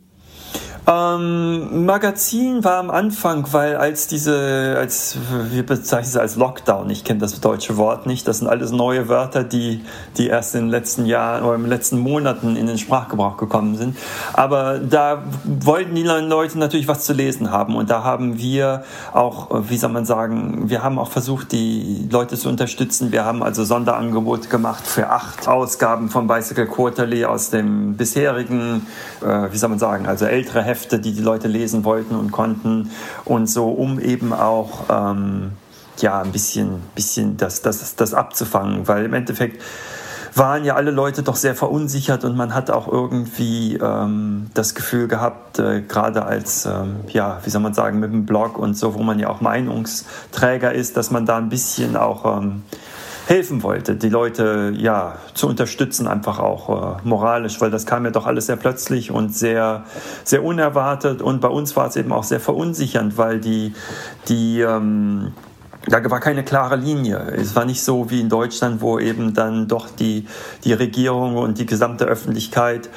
Ähm, 0.87 1.85
Magazin 1.85 2.64
war 2.64 2.79
am 2.79 2.91
Anfang, 2.91 3.47
weil 3.53 3.77
als 3.77 4.07
diese, 4.07 4.77
als 4.79 5.19
wir 5.51 5.64
bezeichnen 5.67 6.09
es 6.09 6.17
als 6.17 6.37
Lockdown, 6.37 6.88
ich 6.91 7.05
kenne 7.05 7.21
das 7.21 7.41
deutsche 7.41 7.77
Wort 7.77 8.07
nicht, 8.07 8.27
das 8.27 8.38
sind 8.38 8.49
alles 8.49 8.71
neue 8.71 9.09
Wörter, 9.09 9.45
die, 9.45 9.85
die 10.17 10.29
erst 10.29 10.55
in 10.55 10.62
den 10.62 10.71
letzten 10.71 11.05
Jahren 11.05 11.45
oder 11.45 11.57
in 11.57 11.62
den 11.62 11.71
letzten 11.71 11.99
Monaten 11.99 12.57
in 12.57 12.67
den 12.67 12.79
Sprachgebrauch 12.79 13.37
gekommen 13.37 13.77
sind. 13.77 13.99
Aber 14.33 14.79
da 14.79 15.25
wollten 15.45 15.95
die 15.95 16.05
Leute 16.05 16.59
natürlich 16.59 16.88
was 16.88 17.05
zu 17.05 17.12
lesen 17.12 17.51
haben 17.51 17.77
und 17.77 17.91
da 17.91 18.05
haben 18.05 18.38
wir 18.38 18.85
auch, 19.12 19.49
wie 19.69 19.77
soll 19.77 19.91
man 19.91 20.07
sagen, 20.07 20.71
wir 20.71 20.83
haben 20.83 20.99
auch 20.99 21.11
versucht, 21.11 21.53
die 21.53 22.09
Leute 22.11 22.37
zu 22.37 22.49
unterstützen. 22.49 23.12
Wir 23.12 23.25
haben 23.25 23.43
also 23.43 23.64
Sonderangebote 23.64 24.49
gemacht 24.49 24.87
für 24.87 25.11
acht 25.11 25.49
Ausgaben 25.49 26.09
von 26.09 26.27
Bicycle 26.27 26.67
Quarterly 26.67 27.25
aus 27.25 27.51
dem 27.51 27.97
bisherigen, 27.97 28.87
äh, 29.21 29.53
wie 29.53 29.57
soll 29.57 29.71
man 29.71 29.79
sagen, 29.79 30.07
also 30.07 30.25
ältere 30.25 30.62
Hefte 30.69 31.01
die 31.01 31.13
die 31.13 31.23
Leute 31.23 31.49
lesen 31.49 31.85
wollten 31.85 32.15
und 32.15 32.31
konnten. 32.31 32.91
Und 33.25 33.49
so, 33.49 33.69
um 33.69 33.99
eben 33.99 34.33
auch 34.33 34.85
ähm, 34.91 35.53
ja 36.01 36.23
ein 36.23 36.31
bisschen, 36.31 36.83
bisschen 36.95 37.37
das, 37.37 37.63
das, 37.63 37.97
das 37.97 38.15
abzufangen, 38.15 38.87
weil 38.87 39.05
im 39.05 39.15
Endeffekt 39.15 39.63
waren 40.35 40.65
ja 40.65 40.77
alle 40.77 40.91
Leute 40.91 41.23
doch 41.23 41.37
sehr 41.37 41.55
verunsichert 41.55 42.25
und 42.25 42.37
man 42.37 42.55
hat 42.55 42.71
auch 42.71 42.87
irgendwie 42.87 43.77
ähm, 43.77 44.49
das 44.55 44.75
Gefühl 44.75 45.09
gehabt, 45.09 45.59
äh, 45.59 45.83
gerade 45.83 46.25
als, 46.25 46.67
ähm, 46.67 46.97
ja, 47.09 47.41
wie 47.45 47.51
soll 47.51 47.61
man 47.61 47.75
sagen, 47.75 47.99
mit 47.99 48.13
dem 48.13 48.25
Blog 48.25 48.59
und 48.59 48.77
so, 48.77 48.95
wo 48.95 49.03
man 49.03 49.19
ja 49.19 49.29
auch 49.29 49.41
Meinungsträger 49.41 50.73
ist, 50.73 50.97
dass 50.97 51.11
man 51.11 51.27
da 51.27 51.39
ein 51.39 51.49
bisschen 51.49 51.97
auch 51.97 52.39
ähm, 52.39 52.63
helfen 53.29 53.62
wollte, 53.62 53.95
die 53.95 54.09
Leute 54.09 54.73
ja 54.75 55.19
zu 55.35 55.49
unterstützen, 55.49 56.07
einfach 56.07 56.38
auch 56.38 56.97
äh, 56.97 57.07
moralisch, 57.07 57.61
weil 57.61 57.71
das 57.71 57.85
kam 57.85 58.07
ja 58.07 58.11
doch 58.11 58.27
alles 58.27 58.47
sehr 58.47 58.57
plötzlich 58.57 59.11
und 59.11 59.35
sehr, 59.35 59.85
sehr 60.25 60.43
unerwartet. 60.43 61.21
Und 61.21 61.43
bei 61.43 61.49
uns 61.49 61.77
war 61.77 61.88
es 61.88 61.97
eben 61.97 62.11
auch 62.11 62.25
sehr 62.25 62.41
verunsichernd, 62.41 63.19
weil 63.19 63.38
die, 63.38 63.75
die 64.29 64.62
ähm, 64.62 65.33
da 65.87 66.11
war 66.11 66.21
keine 66.21 66.43
klare 66.43 66.77
Linie. 66.77 67.19
Es 67.37 67.55
war 67.55 67.67
nicht 67.67 67.83
so 67.83 68.11
wie 68.11 68.21
in 68.21 68.31
Deutschland, 68.31 68.81
wo 68.81 68.99
eben 68.99 69.35
dann 69.35 69.69
doch 69.69 69.88
die, 69.91 70.27
die 70.64 70.73
Regierung 70.73 71.37
und 71.37 71.59
die 71.59 71.67
gesamte 71.67 72.07
Öffentlichkeit 72.07 72.88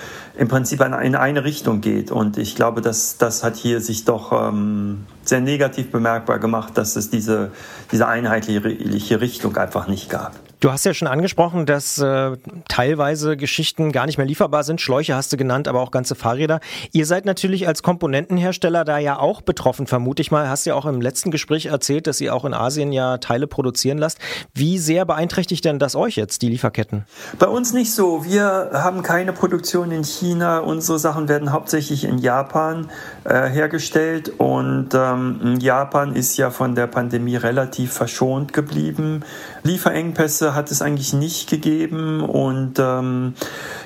im 0.42 0.48
Prinzip 0.48 0.82
in 0.82 1.16
eine 1.16 1.44
Richtung 1.44 1.82
geht. 1.82 2.10
Und 2.10 2.40
ich 2.40 2.56
glaube, 2.56 2.82
dass 2.82 3.20
das 3.20 3.44
hat 3.44 3.58
hier 3.58 3.80
sich 3.80 4.06
doch 4.06 4.32
ähm, 4.32 5.06
sehr 5.24 5.40
negativ 5.40 5.92
bemerkbar 5.92 6.40
gemacht, 6.40 6.76
dass 6.80 6.96
es 6.96 7.12
diese, 7.12 7.52
diese 7.92 8.08
einheitliche 8.08 9.22
Richtung 9.22 9.56
einfach 9.56 9.88
nicht 9.88 10.10
gab. 10.10 10.34
Du 10.62 10.72
hast 10.72 10.86
ja 10.86 10.94
schon 10.94 11.08
angesprochen, 11.08 11.66
dass 11.66 11.98
äh, 11.98 12.38
teilweise 12.68 13.36
Geschichten 13.36 13.92
gar 13.92 14.06
nicht 14.06 14.20
mehr 14.20 14.28
lieferbar 14.28 14.64
sind. 14.64 14.80
Schläuche 14.80 15.16
hast 15.16 15.34
du 15.34 15.38
genannt, 15.38 15.68
aber 15.68 15.82
auch 15.82 15.90
ganze 15.90 16.14
Fahrräder. 16.14 16.60
Ihr 16.92 17.08
seid 17.08 17.26
natürlich 17.26 17.68
als 17.68 17.82
Komponentenhersteller 17.82 18.86
da 18.86 19.00
ja 19.00 19.18
auch 19.18 19.42
betroffen, 19.42 19.88
vermute 19.88 20.22
ich 20.22 20.30
mal. 20.30 20.50
Hast 20.50 20.66
ja 20.66 20.76
auch 20.76 20.86
im 20.86 21.02
letzten 21.02 21.32
Gespräch 21.32 21.66
erzählt, 21.66 22.06
dass 22.06 22.22
ihr 22.22 22.36
auch 22.36 22.46
in 22.46 22.54
Asien 22.54 22.94
ja 22.94 23.18
Teile 23.18 23.48
produzieren 23.48 23.98
lasst. 23.98 24.20
Wie 24.54 24.78
sehr 24.78 25.04
beeinträchtigt 25.06 25.66
denn 25.66 25.80
das 25.80 25.96
euch 25.96 26.16
jetzt, 26.16 26.44
die 26.44 26.50
Lieferketten? 26.50 27.06
Bei 27.40 27.48
uns 27.48 27.74
nicht 27.74 27.92
so. 27.92 28.24
Wir 28.24 28.70
haben 28.72 29.02
keine 29.02 29.34
Produktion 29.34 29.90
in 29.90 30.04
China. 30.04 30.60
Unsere 30.60 31.00
Sachen 31.00 31.28
werden 31.28 31.54
hauptsächlich 31.54 32.04
in 32.04 32.20
Japan 32.20 32.92
äh, 33.24 33.50
hergestellt 33.50 34.32
und 34.38 34.90
ähm, 34.94 35.58
Japan 35.60 36.14
ist 36.14 36.38
ja 36.38 36.52
von 36.52 36.76
der 36.76 36.86
Pandemie 36.86 37.36
relativ 37.36 37.94
verschont 37.94 38.54
geblieben. 38.54 39.24
Lieferengpässe 39.64 40.51
hat 40.56 40.72
es 40.72 40.82
eigentlich 40.82 41.14
nicht 41.14 41.50
gegeben 41.50 42.22
und 42.22 42.80
ähm, 42.80 43.34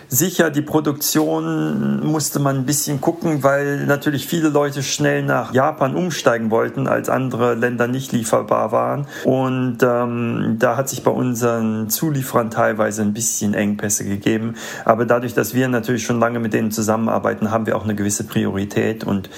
sicher 0.07 0.49
die 0.49 0.61
Produktion 0.61 2.05
musste 2.05 2.39
man 2.39 2.57
ein 2.57 2.65
bisschen 2.65 3.01
gucken, 3.01 3.43
weil 3.43 3.85
natürlich 3.85 4.27
viele 4.27 4.49
Leute 4.49 4.83
schnell 4.83 5.23
nach 5.23 5.53
Japan 5.53 5.95
umsteigen 5.95 6.51
wollten, 6.51 6.87
als 6.87 7.09
andere 7.09 7.55
Länder 7.55 7.87
nicht 7.87 8.11
lieferbar 8.11 8.71
waren. 8.71 9.07
Und 9.23 9.77
ähm, 9.81 10.55
da 10.59 10.77
hat 10.77 10.89
sich 10.89 11.03
bei 11.03 11.11
unseren 11.11 11.89
Zulieferern 11.89 12.51
teilweise 12.51 13.01
ein 13.01 13.13
bisschen 13.13 13.53
Engpässe 13.53 14.05
gegeben. 14.05 14.55
Aber 14.85 15.05
dadurch, 15.05 15.33
dass 15.33 15.53
wir 15.53 15.67
natürlich 15.67 16.05
schon 16.05 16.19
lange 16.19 16.39
mit 16.39 16.53
denen 16.53 16.71
zusammenarbeiten, 16.71 17.51
haben 17.51 17.65
wir 17.65 17.75
auch 17.75 17.83
eine 17.83 17.95
gewisse 17.95 18.23
Priorität 18.25 19.03
und 19.03 19.29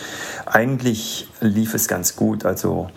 eigentlich 0.46 1.30
lief 1.40 1.74
es 1.74 1.88
ganz 1.88 2.16
gut. 2.16 2.46
Also 2.46 2.90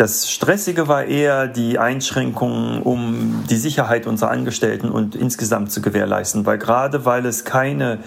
das 0.00 0.30
Stressige 0.30 0.88
war 0.88 1.04
eher 1.04 1.46
die 1.46 1.78
Einschränkungen, 1.78 2.80
um 2.80 3.44
die 3.50 3.56
Sicherheit 3.56 4.06
unserer 4.06 4.30
Angestellten 4.30 4.88
und 4.88 5.14
insgesamt 5.14 5.72
zu 5.72 5.82
gewährleisten, 5.82 6.46
weil 6.46 6.56
gerade 6.56 7.04
weil 7.04 7.26
es 7.26 7.44
keine 7.44 7.98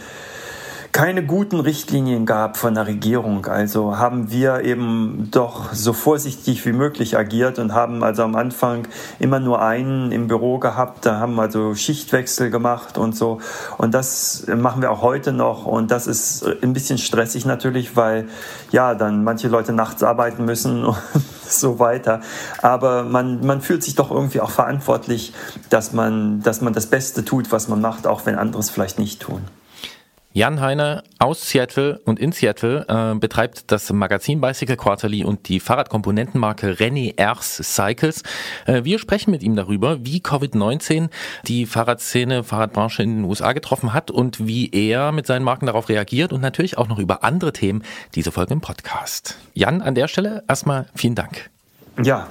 keine 0.94 1.26
guten 1.26 1.60
Richtlinien 1.60 2.28
gab 2.28 2.56
von 2.56 2.76
der 2.76 2.86
Regierung. 2.86 3.48
Also 3.48 3.98
haben 3.98 4.30
wir 4.30 4.62
eben 4.62 5.30
doch 5.32 5.74
so 5.74 5.92
vorsichtig 5.92 6.64
wie 6.68 6.72
möglich 6.72 7.18
agiert 7.18 7.58
und 7.58 7.74
haben 7.74 8.04
also 8.04 8.22
am 8.22 8.36
Anfang 8.36 8.88
immer 9.18 9.40
nur 9.40 9.60
einen 9.60 10.12
im 10.12 10.28
Büro 10.28 10.60
gehabt. 10.60 11.08
Da 11.08 11.20
haben 11.20 11.40
also 11.40 11.74
Schichtwechsel 11.74 12.52
gemacht 12.52 13.00
und 13.00 13.18
so. 13.18 13.40
Und 13.80 13.96
das 13.96 14.46
machen 14.56 14.84
wir 14.84 14.92
auch 14.92 15.02
heute 15.02 15.34
noch. 15.34 15.66
Und 15.66 15.90
das 15.90 16.06
ist 16.06 16.46
ein 16.62 16.74
bisschen 16.74 17.00
stressig 17.00 17.44
natürlich, 17.44 17.98
weil 17.98 18.28
ja 18.72 18.94
dann 18.94 19.24
manche 19.24 19.48
Leute 19.48 19.74
nachts 19.74 20.04
arbeiten 20.04 20.46
müssen 20.46 20.86
und 20.86 20.96
so 21.44 21.80
weiter. 21.80 22.22
Aber 22.62 23.02
man, 23.02 23.44
man 23.44 23.62
fühlt 23.62 23.82
sich 23.82 23.96
doch 23.96 24.12
irgendwie 24.12 24.42
auch 24.42 24.52
verantwortlich, 24.52 25.34
dass 25.72 25.92
man, 25.92 26.44
dass 26.44 26.62
man 26.62 26.74
das 26.74 26.86
Beste 26.86 27.26
tut, 27.26 27.52
was 27.52 27.68
man 27.68 27.82
macht, 27.82 28.06
auch 28.06 28.28
wenn 28.28 28.36
andere 28.36 28.60
es 28.60 28.70
vielleicht 28.70 29.00
nicht 29.00 29.20
tun. 29.20 29.42
Jan 30.36 30.62
Heine 30.62 31.04
aus 31.20 31.48
Seattle 31.48 32.02
und 32.06 32.20
in 32.20 32.32
Seattle 32.32 32.88
äh, 32.88 33.16
betreibt 33.20 33.72
das 33.72 33.94
Magazin 33.94 34.42
Bicycle 34.42 34.78
Quarterly 34.78 35.24
und 35.24 35.48
die 35.48 35.60
Fahrradkomponentenmarke 35.60 36.72
René 36.72 37.14
Ers 37.18 37.58
Cycles. 37.58 38.24
Äh, 38.66 38.84
wir 38.84 38.98
sprechen 38.98 39.30
mit 39.30 39.44
ihm 39.44 39.56
darüber, 39.56 40.04
wie 40.04 40.22
Covid-19 40.22 41.10
die 41.46 41.68
Fahrradszene, 41.68 42.44
Fahrradbranche 42.44 43.04
in 43.04 43.18
den 43.18 43.26
USA 43.26 43.54
getroffen 43.54 43.94
hat 43.94 44.10
und 44.10 44.48
wie 44.48 44.72
er 44.72 45.12
mit 45.12 45.28
seinen 45.28 45.44
Marken 45.44 45.68
darauf 45.68 45.88
reagiert 45.88 46.34
und 46.34 46.42
natürlich 46.42 46.80
auch 46.80 46.88
noch 46.88 46.98
über 46.98 47.24
andere 47.24 47.54
Themen. 47.54 47.84
Diese 48.16 48.32
Folge 48.32 48.54
im 48.54 48.62
Podcast. 48.62 49.38
Jan, 49.54 49.84
an 49.84 49.94
der 49.94 50.08
Stelle 50.08 50.44
erstmal 50.48 50.88
vielen 50.96 51.14
Dank. 51.14 51.52
Ja, 52.02 52.28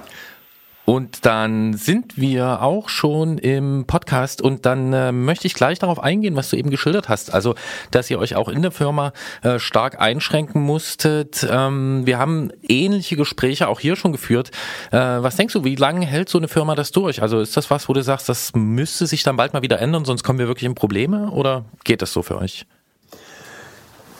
und 0.85 1.25
dann 1.25 1.73
sind 1.73 2.17
wir 2.17 2.61
auch 2.61 2.89
schon 2.89 3.37
im 3.37 3.85
Podcast 3.87 4.41
und 4.41 4.65
dann 4.65 4.91
äh, 4.91 5.11
möchte 5.11 5.47
ich 5.47 5.53
gleich 5.53 5.79
darauf 5.79 5.99
eingehen, 5.99 6.35
was 6.35 6.49
du 6.49 6.57
eben 6.57 6.69
geschildert 6.69 7.07
hast. 7.07 7.33
Also, 7.33 7.55
dass 7.91 8.09
ihr 8.09 8.19
euch 8.19 8.35
auch 8.35 8.49
in 8.49 8.61
der 8.61 8.71
Firma 8.71 9.13
äh, 9.43 9.59
stark 9.59 10.01
einschränken 10.01 10.61
musstet. 10.61 11.47
Ähm, 11.49 12.05
wir 12.05 12.17
haben 12.17 12.51
ähnliche 12.67 13.15
Gespräche 13.15 13.67
auch 13.69 13.79
hier 13.79 13.95
schon 13.95 14.11
geführt. 14.11 14.51
Äh, 14.91 14.97
was 14.97 15.37
denkst 15.37 15.53
du, 15.53 15.63
wie 15.63 15.75
lange 15.75 16.05
hält 16.05 16.27
so 16.27 16.37
eine 16.37 16.49
Firma 16.49 16.75
das 16.75 16.91
durch? 16.91 17.21
Also 17.21 17.39
ist 17.39 17.55
das 17.55 17.69
was, 17.69 17.87
wo 17.87 17.93
du 17.93 18.03
sagst, 18.03 18.27
das 18.27 18.51
müsste 18.53 19.07
sich 19.07 19.23
dann 19.23 19.37
bald 19.37 19.53
mal 19.53 19.61
wieder 19.61 19.79
ändern, 19.79 20.03
sonst 20.03 20.23
kommen 20.23 20.39
wir 20.39 20.47
wirklich 20.47 20.65
in 20.65 20.75
Probleme 20.75 21.31
oder 21.31 21.65
geht 21.83 22.01
das 22.01 22.11
so 22.11 22.23
für 22.23 22.37
euch? 22.37 22.65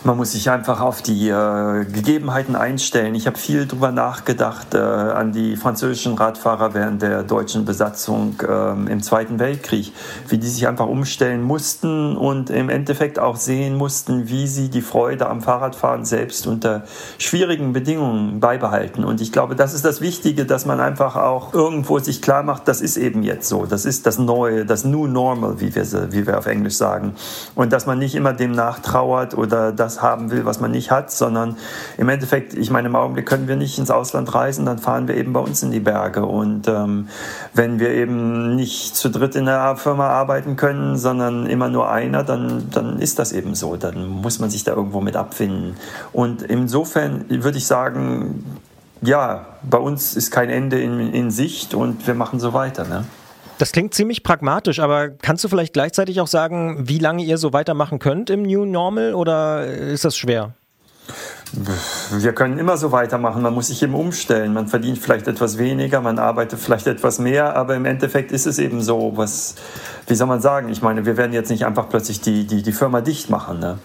Man 0.06 0.18
muss 0.18 0.34
sich 0.34 0.50
einfach 0.50 0.82
auf 0.82 1.02
die 1.02 1.30
äh, 1.30 1.86
Gegebenheiten 1.86 2.58
einstellen. 2.58 3.16
Ich 3.16 3.26
habe 3.26 3.38
viel 3.38 3.66
darüber 3.66 3.94
nachgedacht 3.94 4.74
äh, 4.74 4.78
an 4.78 5.32
die 5.32 5.56
französischen 5.56 6.16
Radfahrer 6.16 6.74
während 6.74 7.02
der 7.02 7.24
deutschen 7.24 7.63
Besatzung 7.63 8.36
äh, 8.42 8.72
im 8.72 9.02
Zweiten 9.02 9.39
Weltkrieg, 9.39 9.94
wie 10.28 10.38
die 10.38 10.48
sich 10.48 10.68
einfach 10.68 10.88
umstellen 10.88 11.42
mussten 11.42 12.18
und 12.18 12.50
im 12.50 12.68
Endeffekt 12.68 13.18
auch 13.18 13.38
sehen 13.38 13.78
mussten, 13.78 14.28
wie 14.28 14.46
sie 14.48 14.70
die 14.70 14.82
Freude 14.82 15.30
am 15.30 15.42
Fahrradfahren 15.42 16.04
selbst 16.04 16.48
unter 16.48 16.84
schwierigen 17.18 17.72
Bedingungen 17.72 18.42
beibehalten. 18.42 19.06
Und 19.06 19.22
ich 19.22 19.32
glaube, 19.32 19.56
das 19.56 19.74
ist 19.74 19.86
das 19.86 20.02
Wichtige, 20.02 20.46
dass 20.46 20.66
man 20.66 20.82
einfach 20.82 21.16
auch 21.16 21.54
irgendwo 21.54 21.98
sich 22.00 22.22
klar 22.22 22.44
macht, 22.44 22.68
das 22.68 22.82
ist 22.82 22.98
eben 22.98 23.24
jetzt 23.24 23.48
so, 23.48 23.66
das 23.66 23.86
ist 23.86 24.06
das 24.06 24.20
Neue, 24.20 24.66
das 24.66 24.84
New 24.84 25.08
Normal, 25.08 25.62
wie 25.62 25.74
wir, 25.74 26.12
wie 26.12 26.28
wir 26.28 26.38
auf 26.38 26.46
Englisch 26.46 26.76
sagen. 26.76 27.16
Und 27.56 27.72
dass 27.72 27.86
man 27.86 28.00
nicht 28.00 28.16
immer 28.16 28.34
dem 28.34 28.52
nachtrauert 28.52 29.38
oder 29.38 29.72
das 29.72 29.93
das 29.94 30.02
haben 30.02 30.32
will, 30.32 30.46
was 30.46 30.60
man 30.60 30.72
nicht 30.72 30.92
hat, 30.92 31.12
sondern 31.12 31.58
im 31.98 32.10
Endeffekt, 32.10 32.54
ich 32.54 32.70
meine, 32.70 32.88
im 32.88 32.96
Augenblick 32.96 33.26
können 33.26 33.48
wir 33.48 33.56
nicht 33.56 33.78
ins 33.78 33.91
Ausland 33.91 34.34
reisen, 34.34 34.66
dann 34.66 34.80
fahren 34.80 35.08
wir 35.08 35.16
eben 35.16 35.34
bei 35.34 35.39
uns 35.39 35.64
in 35.64 35.72
die 35.72 35.80
Berge. 35.80 36.26
Und 36.26 36.68
ähm, 36.68 37.08
wenn 37.54 37.80
wir 37.80 37.89
eben 37.89 38.56
nicht 38.56 38.96
zu 38.96 39.10
dritt 39.10 39.36
in 39.36 39.46
der 39.46 39.76
Firma 39.78 40.08
arbeiten 40.08 40.56
können, 40.56 40.98
sondern 40.98 41.46
immer 41.46 41.70
nur 41.70 41.89
einer, 41.89 42.24
dann, 42.24 42.70
dann 42.72 43.00
ist 43.00 43.20
das 43.20 43.32
eben 43.32 43.56
so. 43.56 43.76
Dann 43.76 44.08
muss 44.08 44.39
man 44.39 44.50
sich 44.50 44.64
da 44.64 44.74
irgendwo 44.74 45.02
mit 45.02 45.16
abfinden. 45.16 45.76
Und 46.12 46.41
insofern 46.41 47.26
würde 47.30 47.58
ich 47.58 47.68
sagen, 47.68 48.46
ja, 49.02 49.46
bei 49.64 49.78
uns 49.78 50.16
ist 50.16 50.32
kein 50.32 50.50
Ende 50.50 50.80
in, 50.82 51.00
in 51.14 51.30
Sicht 51.30 51.74
und 51.74 52.08
wir 52.08 52.14
machen 52.14 52.39
so 52.39 52.54
weiter. 52.54 52.86
Ne? 52.88 53.06
Das 53.58 53.72
klingt 53.72 53.93
ziemlich 53.93 54.24
pragmatisch, 54.24 54.80
aber 54.80 55.10
kannst 55.10 55.43
du 55.43 55.47
vielleicht 55.47 55.74
gleichzeitig 55.74 56.20
auch 56.22 56.28
sagen, 56.28 56.88
wie 56.88 56.97
lange 56.97 57.24
ihr 57.24 57.38
so 57.38 57.54
weitermachen 57.54 57.99
könnt 57.99 58.30
im 58.30 58.43
New 58.43 58.66
Normal 58.66 59.14
oder 59.14 59.66
ist 59.66 60.06
das 60.06 60.18
schwer? 60.18 60.54
Wir 62.12 62.34
können 62.34 62.58
immer 62.58 62.78
so 62.78 62.91
weitermachen. 62.91 63.43
Man 63.43 63.54
muss 63.54 63.68
sich 63.68 63.84
eben 63.84 63.93
umstellen. 63.93 64.54
Man 64.54 64.68
verdient 64.68 64.97
vielleicht 64.97 65.28
etwas 65.28 65.60
weniger, 65.60 66.01
man 66.01 66.18
arbeitet 66.18 66.60
vielleicht 66.60 66.88
etwas 66.88 67.20
mehr, 67.20 67.56
aber 67.56 67.76
im 67.76 67.86
Endeffekt 67.86 68.32
ist 68.32 68.47
es 68.47 68.58
eben 68.58 68.82
so, 68.82 69.14
was, 69.16 69.56
wie 70.08 70.16
soll 70.16 70.28
man 70.28 70.41
sagen? 70.41 70.70
Ich 70.70 70.82
meine, 70.82 71.06
wir 71.06 71.16
werden 71.16 71.34
jetzt 71.34 71.49
nicht 71.49 71.66
einfach 71.66 71.89
plötzlich 71.89 72.22
die, 72.22 72.47
die, 72.47 72.64
die 72.64 72.72
Firma 72.72 73.01
dicht 73.01 73.30
machen. 73.30 73.60
Ne? 73.60 73.78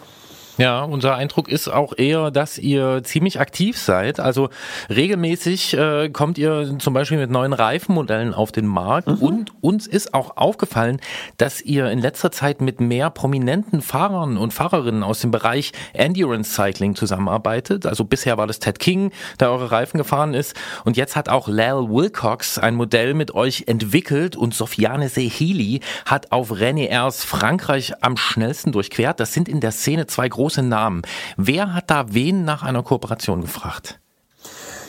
Ja, 0.59 0.83
unser 0.83 1.15
Eindruck 1.15 1.49
ist 1.49 1.69
auch 1.69 1.97
eher, 1.97 2.33
dass 2.33 2.59
ihr 2.59 3.03
ziemlich 3.05 3.39
aktiv 3.39 3.79
seid. 3.79 4.19
Also 4.19 4.51
regelmäßig 4.91 5.75
äh, 5.75 6.11
kommt 6.11 6.37
ihr 6.37 6.77
zum 6.81 6.95
Beispiel 6.95 7.19
mit 7.19 7.31
neuen 7.31 7.53
Reifenmodellen 7.53 8.35
auf 8.35 8.51
den 8.51 8.67
Markt 8.67 9.07
mhm. 9.07 9.19
und 9.19 9.53
uns 9.61 9.87
ist 9.87 10.15
auch 10.15 10.37
aufgefallen, 10.37 11.01
dass 11.37 11.61
ihr 11.61 11.89
in 11.93 12.01
letzter 12.01 12.33
Zeit 12.33 12.61
mit 12.61 12.81
mehr 12.81 13.09
prominenten 13.09 13.83
Fahrern 13.83 14.37
und 14.37 14.53
Fahrerinnen 14.53 15.05
aus 15.05 15.21
dem 15.21 15.31
Bereich 15.31 15.71
Endurance 15.93 16.53
Cycling 16.53 16.97
zusammenarbeitet. 16.97 17.87
Also 17.87 18.03
bisher 18.03 18.37
war 18.37 18.49
das 18.49 18.59
Ted 18.59 18.81
King, 18.81 19.13
der 19.39 19.53
eure 19.53 19.71
Reifen 19.71 19.99
gefahren 19.99 20.35
ist 20.35 20.57
und 20.85 20.97
jetzt 20.97 21.15
hat 21.15 21.29
auch 21.29 21.47
Lal 21.47 21.89
Wilcox 21.89 22.59
ein 22.59 22.75
Modell 22.75 23.15
mit 23.15 23.33
euch 23.33 23.65
entwickelt 23.69 24.35
und 24.35 24.55
Sofiane 24.55 25.09
Sehili 25.09 25.83
hat 26.05 26.33
auf 26.33 26.51
René 26.51 26.89
Ers 26.89 27.23
Frankreich 27.25 27.93
am 28.01 28.17
schnellsten 28.17 28.73
durchquert. 28.73 29.21
Das 29.21 29.33
sind 29.33 29.49
in 29.49 29.61
der 29.61 29.71
Szene 29.71 30.09
zwei 30.09 30.29
große 30.29 30.48
große 30.49 30.63
Namen. 30.63 31.03
Wer 31.37 31.75
hat 31.75 31.91
da 31.91 32.07
wen 32.09 32.47
nach 32.47 32.63
einer 32.63 32.83
Kooperation 32.83 33.43
gefragt? 33.43 34.01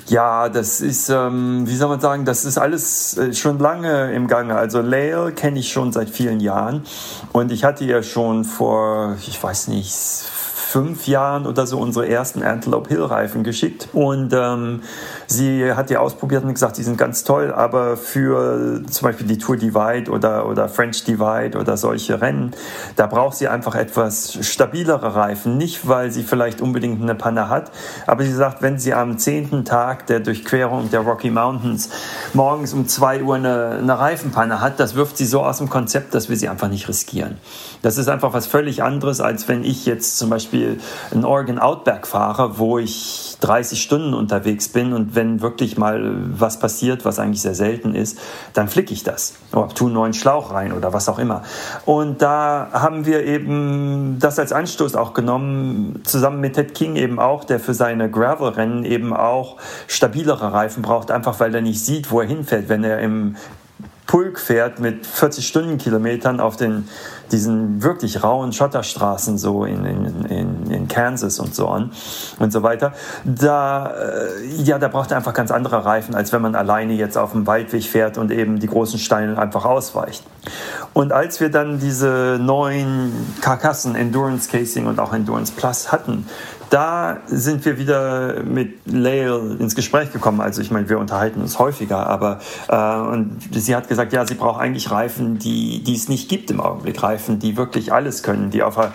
Ja, 0.07 0.47
das 0.47 0.79
ist, 0.79 1.09
ähm, 1.09 1.67
wie 1.67 1.75
soll 1.75 1.89
man 1.89 1.99
sagen, 1.99 2.23
das 2.23 2.45
ist 2.45 2.57
alles 2.57 3.17
äh, 3.17 3.33
schon 3.33 3.59
lange 3.59 4.13
im 4.13 4.27
Gange. 4.27 4.55
Also 4.55 4.81
Lael 4.81 5.33
kenne 5.33 5.59
ich 5.59 5.69
schon 5.69 5.91
seit 5.91 6.09
vielen 6.09 6.39
Jahren 6.39 6.83
und 7.33 7.51
ich 7.51 7.65
hatte 7.65 7.83
ja 7.83 8.01
schon 8.01 8.45
vor, 8.45 9.17
ich 9.27 9.43
weiß 9.43 9.67
nicht, 9.67 9.93
fünf 10.69 11.07
Jahren 11.07 11.47
oder 11.47 11.65
so 11.65 11.79
unsere 11.79 12.07
ersten 12.07 12.43
Antelope 12.43 12.89
Hill 12.89 13.03
Reifen 13.03 13.43
geschickt 13.43 13.89
und 13.91 14.31
ähm, 14.33 14.83
sie 15.25 15.73
hat 15.73 15.89
die 15.89 15.97
ausprobiert 15.97 16.43
und 16.43 16.53
gesagt, 16.53 16.77
die 16.77 16.83
sind 16.83 16.95
ganz 16.95 17.23
toll, 17.23 17.51
aber 17.51 17.97
für 17.97 18.83
zum 18.87 19.07
Beispiel 19.07 19.25
die 19.25 19.39
Tour 19.39 19.57
Divide 19.57 20.11
oder, 20.11 20.47
oder 20.47 20.69
French 20.69 21.03
Divide 21.05 21.57
oder 21.57 21.75
solche 21.75 22.21
Rennen, 22.21 22.51
da 22.95 23.07
braucht 23.07 23.37
sie 23.37 23.47
einfach 23.47 23.73
etwas 23.73 24.37
stabilere 24.45 25.15
Reifen. 25.15 25.57
Nicht, 25.57 25.87
weil 25.87 26.11
sie 26.11 26.21
vielleicht 26.21 26.61
unbedingt 26.61 27.01
eine 27.01 27.15
Panne 27.15 27.49
hat, 27.49 27.71
aber 28.05 28.23
sie 28.23 28.33
sagt, 28.33 28.61
wenn 28.61 28.77
sie 28.77 28.93
am 28.93 29.17
zehnten 29.17 29.65
Tag 29.65 30.05
der 30.05 30.19
Durchquerung 30.19 30.91
der 30.91 30.99
Rocky 30.99 31.31
Mountains 31.31 31.89
morgens 32.33 32.73
um 32.73 32.87
zwei 32.87 33.23
Uhr 33.23 33.35
eine, 33.35 33.79
eine 33.79 33.97
Reifenpanne 33.97 34.61
hat, 34.61 34.79
das 34.79 34.93
wirft 34.93 35.17
sie 35.17 35.25
so 35.25 35.41
aus 35.41 35.57
dem 35.57 35.69
Konzept, 35.69 36.13
dass 36.13 36.29
wir 36.29 36.37
sie 36.37 36.47
einfach 36.47 36.69
nicht 36.69 36.87
riskieren. 36.87 37.37
Das 37.81 37.97
ist 37.97 38.09
einfach 38.09 38.33
was 38.33 38.45
völlig 38.45 38.83
anderes, 38.83 39.21
als 39.21 39.47
wenn 39.47 39.63
ich 39.63 39.85
jetzt 39.85 40.17
zum 40.17 40.29
Beispiel 40.29 40.79
in 41.11 41.23
Oregon 41.23 41.59
Outback 41.59 42.07
fahre, 42.07 42.57
wo 42.57 42.77
ich 42.77 43.37
30 43.39 43.81
Stunden 43.81 44.13
unterwegs 44.13 44.67
bin 44.67 44.91
und 44.91 45.15
wenn 45.15 45.41
wirklich 45.41 45.77
mal 45.77 46.15
was 46.37 46.59
passiert, 46.59 47.05
was 47.05 47.19
eigentlich 47.19 47.41
sehr 47.41 47.55
selten 47.55 47.95
ist, 47.95 48.19
dann 48.53 48.67
flicke 48.67 48.93
ich 48.93 49.03
das. 49.03 49.35
Oder 49.53 49.69
tue 49.69 49.87
einen 49.87 49.93
neuen 49.93 50.13
Schlauch 50.13 50.51
rein 50.51 50.73
oder 50.73 50.91
was 50.91 51.07
auch 51.07 51.19
immer. 51.19 51.43
Und 51.85 52.21
da 52.21 52.69
haben 52.73 53.05
wir 53.05 53.25
eben 53.25 54.17
das 54.19 54.39
als 54.39 54.51
Anstoß 54.51 54.95
auch 54.95 55.13
genommen, 55.13 56.01
zusammen 56.03 56.41
mit 56.41 56.55
Ted 56.55 56.75
King 56.75 56.97
eben 56.97 57.19
auch, 57.19 57.45
der 57.45 57.59
für 57.59 57.73
seine 57.73 58.11
Gravel-Rennen 58.11 58.83
eben 58.83 59.13
auch 59.15 59.55
stabilere 59.87 60.51
Reifen 60.51 60.83
braucht, 60.83 61.11
einfach 61.11 61.39
weil 61.39 61.55
er 61.55 61.61
nicht 61.61 61.83
sieht, 61.83 62.11
wo 62.11 62.19
er 62.19 62.27
hinfährt, 62.27 62.67
wenn 62.67 62.83
er 62.83 62.99
im 62.99 63.37
Pulk 64.09 64.39
fährt 64.39 64.79
mit 64.79 65.05
40 65.05 65.47
Stundenkilometern 65.47 66.39
auf 66.39 66.55
den, 66.55 66.89
diesen 67.31 67.83
wirklich 67.83 68.23
rauen 68.23 68.51
Schotterstraßen 68.51 69.37
so 69.37 69.65
in, 69.65 69.85
in, 69.85 70.25
in, 70.25 70.71
in 70.71 70.87
Kansas 70.87 71.39
und 71.39 71.53
so 71.53 71.67
an 71.67 71.91
und 72.39 72.51
so 72.51 72.63
weiter, 72.63 72.93
da, 73.23 73.91
äh, 73.91 74.45
ja, 74.63 74.79
da 74.79 74.87
braucht 74.87 75.11
er 75.11 75.17
einfach 75.17 75.35
ganz 75.35 75.51
andere 75.51 75.85
Reifen, 75.85 76.15
als 76.15 76.33
wenn 76.33 76.41
man 76.41 76.55
alleine 76.55 76.93
jetzt 76.93 77.19
auf 77.19 77.33
dem 77.33 77.45
Waldweg 77.45 77.83
fährt 77.83 78.17
und 78.17 78.31
eben 78.31 78.59
die 78.59 78.65
großen 78.65 78.97
Steine 78.97 79.37
einfach 79.37 79.63
ausweicht. 79.63 80.23
Und 80.93 81.13
als 81.13 81.39
wir 81.39 81.51
dann 81.51 81.79
diese 81.79 82.39
neuen 82.41 83.11
Karkassen 83.41 83.93
Endurance 83.93 84.49
Casing 84.49 84.87
und 84.87 84.99
auch 84.99 85.13
Endurance 85.13 85.53
Plus 85.55 85.91
hatten, 85.91 86.25
da 86.69 87.17
sind 87.27 87.65
wir 87.65 87.77
wieder 87.77 88.43
mit 88.43 88.79
Lael 88.85 89.57
ins 89.59 89.75
Gespräch 89.75 90.11
gekommen. 90.11 90.41
Also 90.41 90.61
ich 90.61 90.71
meine, 90.71 90.87
wir 90.89 90.99
unterhalten 90.99 91.41
uns 91.41 91.57
häufiger, 91.59 92.07
aber 92.07 92.39
äh, 92.67 92.75
und 92.75 93.39
sie 93.51 93.75
hat 93.75 93.87
gesagt, 93.87 94.13
ja, 94.13 94.25
sie 94.25 94.35
braucht 94.35 94.59
eigentlich 94.59 94.91
Reifen, 94.91 95.39
die, 95.39 95.83
die 95.83 95.95
es 95.95 96.09
nicht 96.09 96.29
gibt 96.29 96.51
im 96.51 96.61
Augenblick. 96.61 97.01
Reifen, 97.01 97.39
die 97.39 97.57
wirklich 97.57 97.93
alles 97.93 98.23
können, 98.23 98.51
die 98.51 98.63
auf 98.63 98.77
einer, 98.77 98.91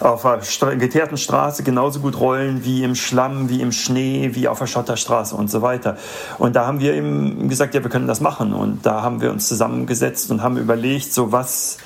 auf 0.00 0.24
einer 0.24 0.76
geteerten 0.76 1.16
Straße 1.16 1.62
genauso 1.62 2.00
gut 2.00 2.18
rollen 2.20 2.64
wie 2.64 2.84
im 2.84 2.94
Schlamm, 2.94 3.48
wie 3.48 3.60
im 3.60 3.72
Schnee, 3.72 4.30
wie 4.34 4.48
auf 4.48 4.58
der 4.58 4.66
Schotterstraße 4.66 5.34
und 5.34 5.50
so 5.50 5.62
weiter. 5.62 5.96
Und 6.38 6.56
da 6.56 6.66
haben 6.66 6.80
wir 6.80 6.94
eben 6.94 7.48
gesagt, 7.48 7.74
ja, 7.74 7.82
wir 7.82 7.90
können 7.90 8.06
das 8.06 8.20
machen. 8.20 8.52
Und 8.52 8.86
da 8.86 9.02
haben 9.02 9.20
wir 9.20 9.32
uns 9.32 9.48
zusammengesetzt 9.48 10.30
und 10.30 10.42
haben 10.42 10.56
überlegt, 10.56 11.12
so 11.12 11.32
was 11.32 11.78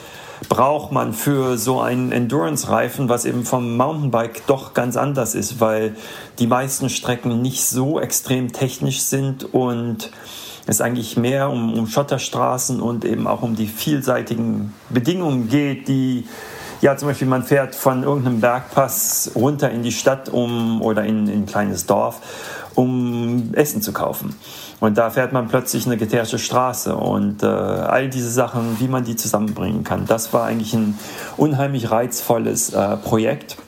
braucht 0.49 0.93
man 0.93 1.13
für 1.13 1.59
so 1.59 1.81
einen 1.81 2.13
Endurance-Reifen, 2.13 3.09
was 3.09 3.25
eben 3.25 3.45
vom 3.45 3.77
Mountainbike 3.77 4.47
doch 4.47 4.75
ganz 4.75 4.97
anders 4.97 5.35
ist, 5.35 5.61
weil 5.61 5.97
die 6.39 6.47
meisten 6.47 6.89
Strecken 6.89 7.43
nicht 7.43 7.65
so 7.65 8.01
extrem 8.01 8.53
technisch 8.53 9.01
sind 9.03 9.53
und 9.53 10.11
es 10.67 10.81
eigentlich 10.81 11.17
mehr 11.17 11.51
um, 11.51 11.75
um 11.75 11.87
Schotterstraßen 11.87 12.81
und 12.81 13.05
eben 13.05 13.27
auch 13.27 13.43
um 13.43 13.57
die 13.57 13.67
vielseitigen 13.67 14.73
Bedingungen 14.89 15.49
geht, 15.49 15.89
die 15.89 16.27
ja, 16.81 16.97
zum 16.97 17.09
Beispiel 17.09 17.29
man 17.29 17.43
fährt 17.43 17.75
von 17.75 18.05
irgendeinem 18.05 18.41
Bergpass 18.41 19.33
runter 19.35 19.71
in 19.71 19.83
die 19.83 19.93
Stadt 19.93 20.31
um 20.31 20.81
oder 20.81 21.05
in, 21.05 21.29
in 21.29 21.43
ein 21.43 21.47
kleines 21.47 21.85
Dorf, 21.85 22.21
um 22.75 23.51
Essen 23.53 23.83
zu 23.83 23.93
kaufen. 23.93 24.35
Und 24.81 24.97
da 24.97 25.11
fährt 25.11 25.33
man 25.33 25.49
plötzlich 25.49 25.87
eine 25.87 25.99
geteerte 25.99 26.39
Straße 26.39 26.97
und 26.97 27.43
äh, 27.43 27.47
all 27.47 28.09
diese 28.09 28.31
Sachen, 28.31 28.81
wie 28.81 28.89
man 28.89 29.05
die 29.05 29.15
zusammenbringen 29.15 29.85
kann. 29.85 30.07
Das 30.07 30.33
war 30.33 30.47
eigentlich 30.47 30.73
ein 30.73 30.99
unheimlich 31.37 31.91
reizvolles 31.91 32.73
äh, 32.73 32.97
Projekt. 32.97 33.59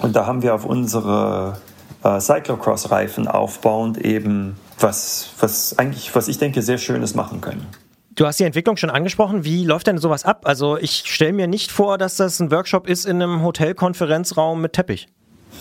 Und 0.00 0.16
da 0.16 0.26
haben 0.26 0.42
wir 0.42 0.54
auf 0.54 0.64
unsere 0.64 1.58
äh, 2.02 2.20
Cyclocross-Reifen 2.20 3.28
aufbauend 3.28 3.98
eben 3.98 4.56
was, 4.80 5.30
was 5.38 5.78
eigentlich, 5.78 6.14
was 6.14 6.26
ich 6.26 6.38
denke, 6.38 6.60
sehr 6.62 6.78
Schönes 6.78 7.14
machen 7.14 7.40
können. 7.40 7.66
Du 8.16 8.26
hast 8.26 8.40
die 8.40 8.44
Entwicklung 8.44 8.76
schon 8.76 8.90
angesprochen. 8.90 9.44
Wie 9.44 9.64
läuft 9.64 9.86
denn 9.86 9.98
sowas 9.98 10.24
ab? 10.24 10.40
Also 10.44 10.76
ich 10.76 11.04
stelle 11.06 11.32
mir 11.32 11.46
nicht 11.46 11.70
vor, 11.70 11.98
dass 11.98 12.16
das 12.16 12.40
ein 12.40 12.50
Workshop 12.50 12.88
ist 12.88 13.04
in 13.04 13.22
einem 13.22 13.42
Hotelkonferenzraum 13.44 14.60
mit 14.60 14.72
Teppich. 14.72 15.08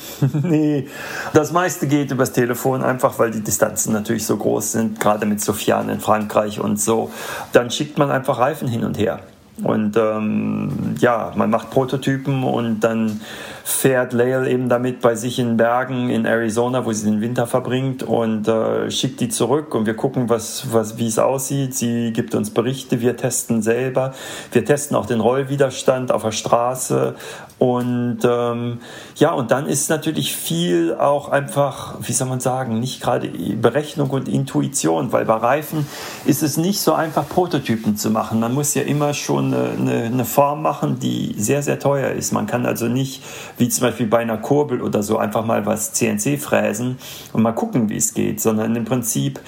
nee, 0.43 0.87
das 1.33 1.51
meiste 1.51 1.87
geht 1.87 2.11
übers 2.11 2.31
Telefon, 2.31 2.83
einfach 2.83 3.19
weil 3.19 3.31
die 3.31 3.41
Distanzen 3.41 3.93
natürlich 3.93 4.25
so 4.25 4.37
groß 4.37 4.73
sind, 4.73 4.99
gerade 4.99 5.25
mit 5.25 5.41
Sofian 5.41 5.89
in 5.89 5.99
Frankreich 5.99 6.59
und 6.59 6.79
so. 6.79 7.11
Dann 7.53 7.71
schickt 7.71 7.97
man 7.97 8.11
einfach 8.11 8.39
Reifen 8.39 8.67
hin 8.67 8.83
und 8.83 8.97
her. 8.97 9.19
Und 9.63 9.97
ähm, 9.97 10.95
ja, 10.99 11.31
man 11.35 11.49
macht 11.49 11.71
Prototypen 11.71 12.43
und 12.43 12.81
dann 12.81 13.21
fährt 13.63 14.13
Lael 14.13 14.47
eben 14.47 14.69
damit 14.69 15.01
bei 15.01 15.15
sich 15.15 15.39
in 15.39 15.57
Bergen 15.57 16.09
in 16.09 16.25
Arizona, 16.25 16.85
wo 16.85 16.93
sie 16.93 17.09
den 17.09 17.21
Winter 17.21 17.47
verbringt 17.47 18.03
und 18.03 18.47
äh, 18.47 18.91
schickt 18.91 19.19
die 19.19 19.29
zurück 19.29 19.73
und 19.73 19.87
wir 19.87 19.95
gucken, 19.95 20.29
was, 20.29 20.71
was, 20.71 20.99
wie 20.99 21.07
es 21.07 21.17
aussieht. 21.17 21.73
Sie 21.73 22.13
gibt 22.13 22.35
uns 22.35 22.51
Berichte, 22.51 23.01
wir 23.01 23.17
testen 23.17 23.63
selber. 23.63 24.13
Wir 24.51 24.63
testen 24.63 24.95
auch 24.95 25.07
den 25.07 25.19
Rollwiderstand 25.19 26.11
auf 26.11 26.21
der 26.21 26.31
Straße 26.31 27.15
und 27.59 28.19
ähm, 28.23 28.79
ja, 29.15 29.31
und 29.31 29.49
dann 29.49 29.65
ist 29.65 29.89
natürlich 29.89 30.35
viel 30.35 30.93
auch 30.93 31.29
einfach, 31.29 31.95
wie 32.01 32.13
soll 32.13 32.27
man 32.27 32.39
sagen, 32.39 32.79
nicht 32.79 33.01
gerade 33.01 33.29
Berechnung 33.29 34.11
und 34.11 34.29
Intuition, 34.29 35.11
weil 35.11 35.25
bei 35.25 35.33
Reifen 35.33 35.87
ist 36.25 36.43
es 36.43 36.57
nicht 36.57 36.81
so 36.81 36.93
einfach, 36.93 37.27
Prototypen 37.27 37.97
zu 37.97 38.11
machen. 38.11 38.39
Man 38.39 38.53
muss 38.53 38.75
ja 38.75 38.83
immer 38.83 39.15
schon 39.15 39.55
eine, 39.55 40.03
eine, 40.03 40.25
Form 40.25 40.61
machen, 40.61 40.99
die 40.99 41.33
sehr, 41.37 41.63
sehr 41.63 41.79
teuer 41.79 42.11
ist. 42.11 42.31
Man 42.31 42.45
kann 42.45 42.67
also 42.67 42.87
nicht, 42.87 43.23
wie 43.57 43.69
zum 43.69 43.87
Beispiel 43.87 44.05
bei 44.05 44.19
einer 44.19 44.37
Kurbel 44.37 44.83
oder 44.83 45.01
so, 45.01 45.17
einfach 45.17 45.43
mal 45.43 45.65
was 45.65 45.93
CNC 45.93 46.39
fräsen 46.39 46.99
und 47.33 47.41
mal 47.41 47.53
gucken, 47.53 47.89
wie 47.89 47.97
es 47.97 48.13
geht, 48.13 48.39
sondern 48.39 48.75
im 48.75 48.85
Prinzip 48.85 49.39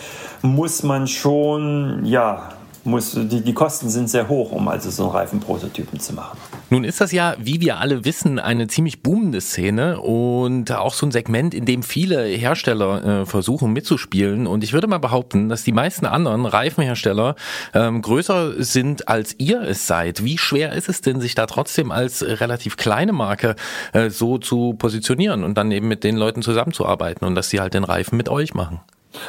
muss 0.41 0.81
man 0.81 1.05
schon, 1.05 2.05
ja, 2.05 2.53
muss, 2.85 3.13
die, 3.13 3.41
die 3.41 3.53
Kosten 3.53 3.89
sind 3.89 4.09
sehr 4.09 4.27
hoch, 4.27 4.51
um 4.51 4.67
also 4.67 4.89
so 4.89 5.03
einen 5.03 5.11
Reifenprototypen 5.11 5.99
zu 5.99 6.13
machen. 6.13 6.37
Nun 6.69 6.83
ist 6.83 7.01
das 7.01 7.11
ja, 7.11 7.35
wie 7.39 7.61
wir 7.61 7.79
alle 7.79 8.05
wissen, 8.05 8.39
eine 8.39 8.67
ziemlich 8.67 9.01
boomende 9.01 9.41
Szene 9.41 9.99
und 9.99 10.71
auch 10.71 10.93
so 10.93 11.05
ein 11.05 11.11
Segment, 11.11 11.53
in 11.53 11.65
dem 11.65 11.83
viele 11.83 12.25
Hersteller 12.25 13.21
äh, 13.21 13.25
versuchen 13.25 13.73
mitzuspielen. 13.73 14.47
Und 14.47 14.63
ich 14.63 14.73
würde 14.73 14.87
mal 14.87 14.99
behaupten, 14.99 15.49
dass 15.49 15.63
die 15.63 15.71
meisten 15.71 16.05
anderen 16.05 16.45
Reifenhersteller 16.45 17.35
ähm, 17.73 18.01
größer 18.01 18.63
sind, 18.63 19.07
als 19.07 19.35
ihr 19.39 19.61
es 19.61 19.87
seid. 19.87 20.23
Wie 20.23 20.37
schwer 20.37 20.73
ist 20.73 20.89
es 20.89 21.01
denn, 21.01 21.21
sich 21.21 21.35
da 21.35 21.45
trotzdem 21.45 21.91
als 21.91 22.23
relativ 22.23 22.77
kleine 22.77 23.13
Marke 23.13 23.55
äh, 23.93 24.09
so 24.09 24.37
zu 24.37 24.73
positionieren 24.73 25.43
und 25.43 25.57
dann 25.57 25.71
eben 25.71 25.87
mit 25.87 26.03
den 26.03 26.17
Leuten 26.17 26.41
zusammenzuarbeiten 26.41 27.25
und 27.25 27.35
dass 27.35 27.49
sie 27.49 27.59
halt 27.59 27.73
den 27.73 27.83
Reifen 27.83 28.15
mit 28.17 28.29
euch 28.29 28.53
machen? 28.53 28.79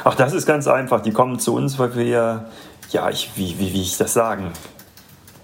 Ach, 0.03 0.15
das 0.15 0.33
ist 0.33 0.45
ganz 0.45 0.67
einfach. 0.67 1.01
Die 1.01 1.11
kommen 1.11 1.39
zu 1.39 1.55
uns, 1.55 1.79
weil 1.79 1.95
wir 1.95 2.45
ja, 2.91 3.09
ich, 3.09 3.31
wie, 3.35 3.57
wie, 3.59 3.73
wie 3.73 3.81
ich 3.81 3.97
das 3.97 4.13
sagen? 4.13 4.51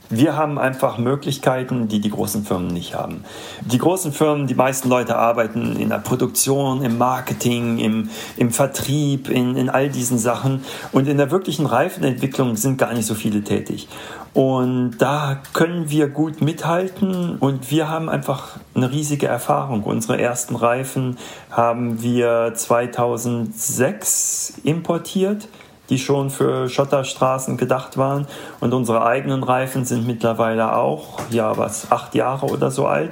Wir 0.09 0.37
haben 0.37 0.57
einfach 0.57 0.97
Möglichkeiten, 0.97 1.89
die 1.89 1.99
die 1.99 2.09
großen 2.09 2.45
Firmen 2.45 2.67
nicht 2.67 2.95
haben. 2.95 3.25
Die 3.65 3.77
großen 3.77 4.13
Firmen, 4.13 4.47
die 4.47 4.55
meisten 4.55 4.87
Leute 4.87 5.17
arbeiten 5.17 5.75
in 5.75 5.89
der 5.89 5.97
Produktion, 5.97 6.81
im 6.81 6.97
Marketing, 6.97 7.77
im, 7.79 8.09
im 8.37 8.51
Vertrieb, 8.51 9.29
in, 9.29 9.57
in 9.57 9.69
all 9.69 9.89
diesen 9.89 10.17
Sachen. 10.17 10.63
Und 10.93 11.09
in 11.09 11.17
der 11.17 11.29
wirklichen 11.29 11.65
Reifenentwicklung 11.65 12.55
sind 12.55 12.77
gar 12.77 12.93
nicht 12.93 13.05
so 13.05 13.15
viele 13.15 13.43
tätig. 13.43 13.89
Und 14.33 14.99
da 14.99 15.41
können 15.53 15.89
wir 15.89 16.07
gut 16.07 16.41
mithalten 16.41 17.37
und 17.39 17.71
wir 17.71 17.89
haben 17.89 18.07
einfach 18.07 18.59
eine 18.75 18.91
riesige 18.91 19.27
Erfahrung. 19.27 19.83
Unsere 19.83 20.21
ersten 20.21 20.55
Reifen 20.55 21.17
haben 21.49 22.01
wir 22.01 22.53
2006 22.55 24.53
importiert 24.63 25.49
die 25.89 25.99
schon 25.99 26.29
für 26.29 26.69
Schotterstraßen 26.69 27.57
gedacht 27.57 27.97
waren. 27.97 28.27
Und 28.59 28.73
unsere 28.73 29.05
eigenen 29.05 29.43
Reifen 29.43 29.85
sind 29.85 30.05
mittlerweile 30.05 30.75
auch, 30.75 31.19
ja, 31.29 31.57
was, 31.57 31.91
acht 31.91 32.15
Jahre 32.15 32.47
oder 32.47 32.71
so 32.71 32.87
alt. 32.87 33.11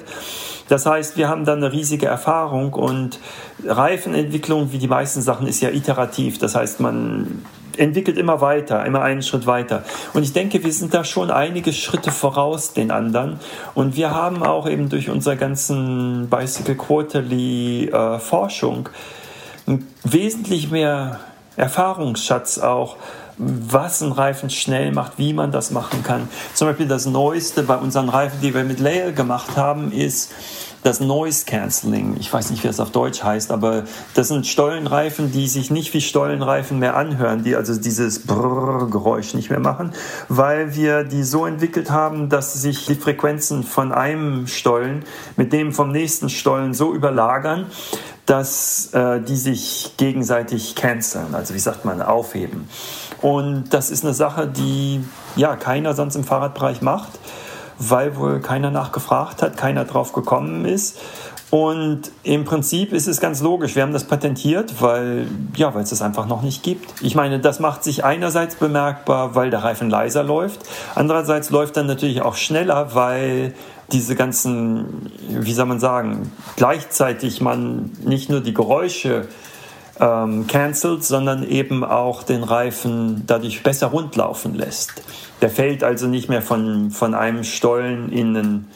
Das 0.68 0.86
heißt, 0.86 1.16
wir 1.18 1.30
haben 1.30 1.46
dann 1.46 1.64
eine 1.64 1.72
riesige 1.72 2.08
Erfahrung 2.08 2.74
und 2.74 3.20
Reifenentwicklung, 3.64 4.72
wie 4.72 4.80
die 4.80 4.88
meisten 4.88 5.22
Sachen, 5.22 5.48
ist 5.48 5.62
ja 5.62 5.70
iterativ. 5.70 6.40
Das 6.40 6.56
heißt, 6.56 6.80
man 6.80 7.46
entwickelt 7.78 8.18
immer 8.18 8.42
weiter, 8.42 8.86
immer 8.86 9.02
einen 9.02 9.22
Schritt 9.22 9.46
weiter. 9.46 9.84
Und 10.14 10.24
ich 10.24 10.34
denke, 10.34 10.64
wir 10.64 10.74
sind 10.74 10.94
da 10.94 11.04
schon 11.04 11.30
einige 11.30 11.74
Schritte 11.74 12.12
voraus 12.12 12.74
den 12.74 12.90
anderen. 12.90 13.40
Und 13.76 13.96
wir 13.96 14.12
haben 14.12 14.44
auch 14.44 14.68
eben 14.68 14.90
durch 14.90 15.10
unsere 15.10 15.38
ganzen 15.38 16.30
Bicycle 16.30 16.76
Quarterly 16.76 17.90
äh, 17.90 18.20
Forschung 18.20 18.90
wesentlich 20.04 20.72
mehr 20.72 21.20
Erfahrungsschatz 21.58 22.58
auch, 22.58 22.98
was 23.38 24.02
ein 24.02 24.12
Reifen 24.12 24.50
schnell 24.50 24.92
macht, 24.92 25.18
wie 25.18 25.34
man 25.34 25.52
das 25.52 25.72
machen 25.72 26.04
kann. 26.04 26.30
Zum 26.54 26.68
Beispiel 26.68 26.88
das 26.88 27.06
Neueste 27.06 27.64
bei 27.64 27.76
unseren 27.76 28.10
Reifen, 28.10 28.40
die 28.42 28.54
wir 28.54 28.64
mit 28.64 28.80
Lael 28.80 29.14
gemacht 29.14 29.58
haben, 29.58 29.92
ist 29.92 30.32
das 30.86 31.00
Noise 31.00 31.46
Cancelling. 31.46 32.16
Ich 32.20 32.32
weiß 32.32 32.52
nicht, 32.52 32.64
wie 32.64 32.68
es 32.68 32.80
auf 32.80 32.92
Deutsch 32.92 33.24
heißt, 33.24 33.52
aber 33.52 33.86
das 34.14 34.28
sind 34.28 34.46
Stollenreifen, 34.46 35.32
die 35.32 35.48
sich 35.48 35.72
nicht 35.72 35.92
wie 35.96 36.02
Stollenreifen 36.02 36.78
mehr 36.78 36.96
anhören, 36.96 37.44
die 37.44 37.56
also 37.56 37.76
dieses 37.76 38.28
Brrr-Geräusch 38.28 39.34
nicht 39.34 39.50
mehr 39.50 39.60
machen, 39.60 39.94
weil 40.30 40.76
wir 40.76 41.04
die 41.04 41.24
so 41.24 41.48
entwickelt 41.48 41.90
haben, 41.90 42.30
dass 42.30 42.54
sich 42.54 42.86
die 42.86 42.94
Frequenzen 42.94 43.64
von 43.64 43.92
einem 43.92 44.46
Stollen 44.46 45.06
mit 45.38 45.54
dem 45.54 45.74
vom 45.74 45.92
nächsten 45.92 46.30
Stollen 46.30 46.76
so 46.76 46.94
überlagern, 46.94 47.66
dass 48.28 48.94
äh, 48.94 49.22
die 49.22 49.38
sich 49.38 49.94
gegenseitig 49.98 50.76
canceln, 50.76 51.34
also 51.34 51.56
wie 51.56 51.60
sagt 51.60 51.86
man, 51.86 52.00
aufheben. 52.00 52.70
Und 53.24 53.74
das 53.74 53.90
ist 53.90 54.04
eine 54.04 54.14
Sache, 54.14 54.48
die 54.48 55.04
ja 55.36 55.56
keiner 55.56 55.96
sonst 55.96 56.16
im 56.16 56.24
Fahrradbereich 56.24 56.84
macht, 56.84 57.20
weil 57.80 58.16
wohl 58.16 58.40
keiner 58.40 58.72
nachgefragt 58.72 59.42
hat, 59.42 59.58
keiner 59.58 59.86
drauf 59.86 60.14
gekommen 60.14 60.66
ist. 60.66 60.98
Und 61.52 62.12
im 62.24 62.44
Prinzip 62.44 62.92
ist 62.92 63.08
es 63.08 63.22
ganz 63.22 63.42
logisch. 63.42 63.76
Wir 63.76 63.84
haben 63.84 63.94
das 63.94 64.04
patentiert, 64.04 64.82
weil, 64.82 65.28
ja, 65.56 65.74
weil 65.74 65.84
es 65.84 65.92
das 65.92 66.02
einfach 66.02 66.26
noch 66.26 66.42
nicht 66.42 66.64
gibt. 66.64 67.02
Ich 67.02 67.16
meine, 67.16 67.40
das 67.40 67.60
macht 67.60 67.84
sich 67.84 68.04
einerseits 68.04 68.56
bemerkbar, 68.56 69.36
weil 69.36 69.52
der 69.52 69.64
Reifen 69.64 69.90
leiser 69.90 70.24
läuft. 70.24 70.62
Andererseits 70.96 71.52
läuft 71.52 71.78
er 71.78 71.84
natürlich 71.84 72.22
auch 72.22 72.36
schneller, 72.36 72.94
weil 72.96 73.54
diese 73.92 74.16
ganzen, 74.16 75.12
wie 75.30 75.54
soll 75.54 75.68
man 75.68 75.80
sagen, 75.80 76.32
gleichzeitig 76.56 77.40
man 77.40 77.92
nicht 78.04 78.30
nur 78.30 78.42
die 78.42 78.54
Geräusche 78.54 79.28
ähm, 80.00 80.48
cancelt, 80.48 81.04
sondern 81.04 81.48
eben 81.48 81.84
auch 81.84 82.24
den 82.24 82.44
Reifen 82.44 83.24
dadurch 83.28 83.64
besser 83.64 83.88
rundlaufen 83.88 84.56
lässt. 84.56 85.04
Der 85.42 85.50
fällt 85.50 85.84
also 85.84 86.08
nicht 86.08 86.30
mehr 86.30 86.42
von, 86.42 86.92
von 86.92 87.14
einem 87.14 87.44
Stollen 87.44 88.12
in 88.12 88.34
den, 88.34 88.68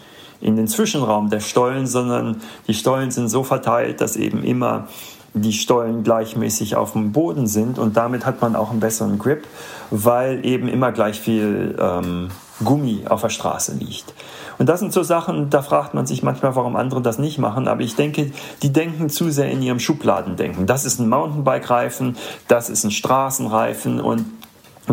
in 0.42 0.56
den 0.56 0.68
Zwischenraum 0.68 1.30
der 1.30 1.40
Stollen, 1.40 1.88
sondern 1.88 2.42
die 2.68 2.74
Stollen 2.74 3.12
sind 3.12 3.30
so 3.30 3.44
verteilt, 3.44 4.02
dass 4.02 4.16
eben 4.16 4.44
immer 4.44 4.88
die 5.34 5.54
Stollen 5.54 6.04
gleichmäßig 6.04 6.76
auf 6.76 6.94
dem 6.94 7.12
Boden 7.12 7.48
sind 7.48 7.78
und 7.78 7.98
damit 7.98 8.26
hat 8.26 8.42
man 8.42 8.56
auch 8.56 8.72
einen 8.72 8.80
besseren 8.80 9.20
Grip, 9.20 9.46
weil 9.92 10.46
eben 10.46 10.68
immer 10.68 10.92
gleich 10.92 11.20
viel 11.20 11.78
ähm, 11.80 12.30
Gummi 12.64 13.06
auf 13.08 13.22
der 13.22 13.30
Straße 13.30 13.76
liegt. 13.76 14.14
Und 14.58 14.68
das 14.68 14.82
sind 14.82 14.92
so 14.92 15.04
Sachen, 15.04 15.50
da 15.50 15.62
fragt 15.62 15.94
man 15.94 16.06
sich 16.06 16.22
manchmal, 16.24 16.56
warum 16.56 16.76
andere 16.76 17.02
das 17.02 17.18
nicht 17.18 17.38
machen. 17.38 17.68
Aber 17.70 17.82
ich 17.82 17.96
denke, 17.96 18.32
die 18.62 18.74
denken 18.74 19.10
zu 19.10 19.32
sehr 19.32 19.50
in 19.50 19.62
ihrem 19.62 19.80
Schubladendenken. 19.80 20.66
Das 20.66 20.84
ist 20.84 21.00
ein 21.00 21.08
Mountainbike-Reifen, 21.08 22.18
das 22.50 22.70
ist 22.70 22.84
ein 22.84 22.92
Straßenreifen 22.92 24.02
und 24.02 24.26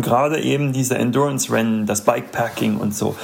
gerade 0.01 0.41
eben 0.41 0.73
diese 0.73 0.97
Endurance-Rennen, 0.97 1.85
das 1.85 2.01
Bikepacking 2.01 2.77
und 2.77 2.95
so 2.95 3.15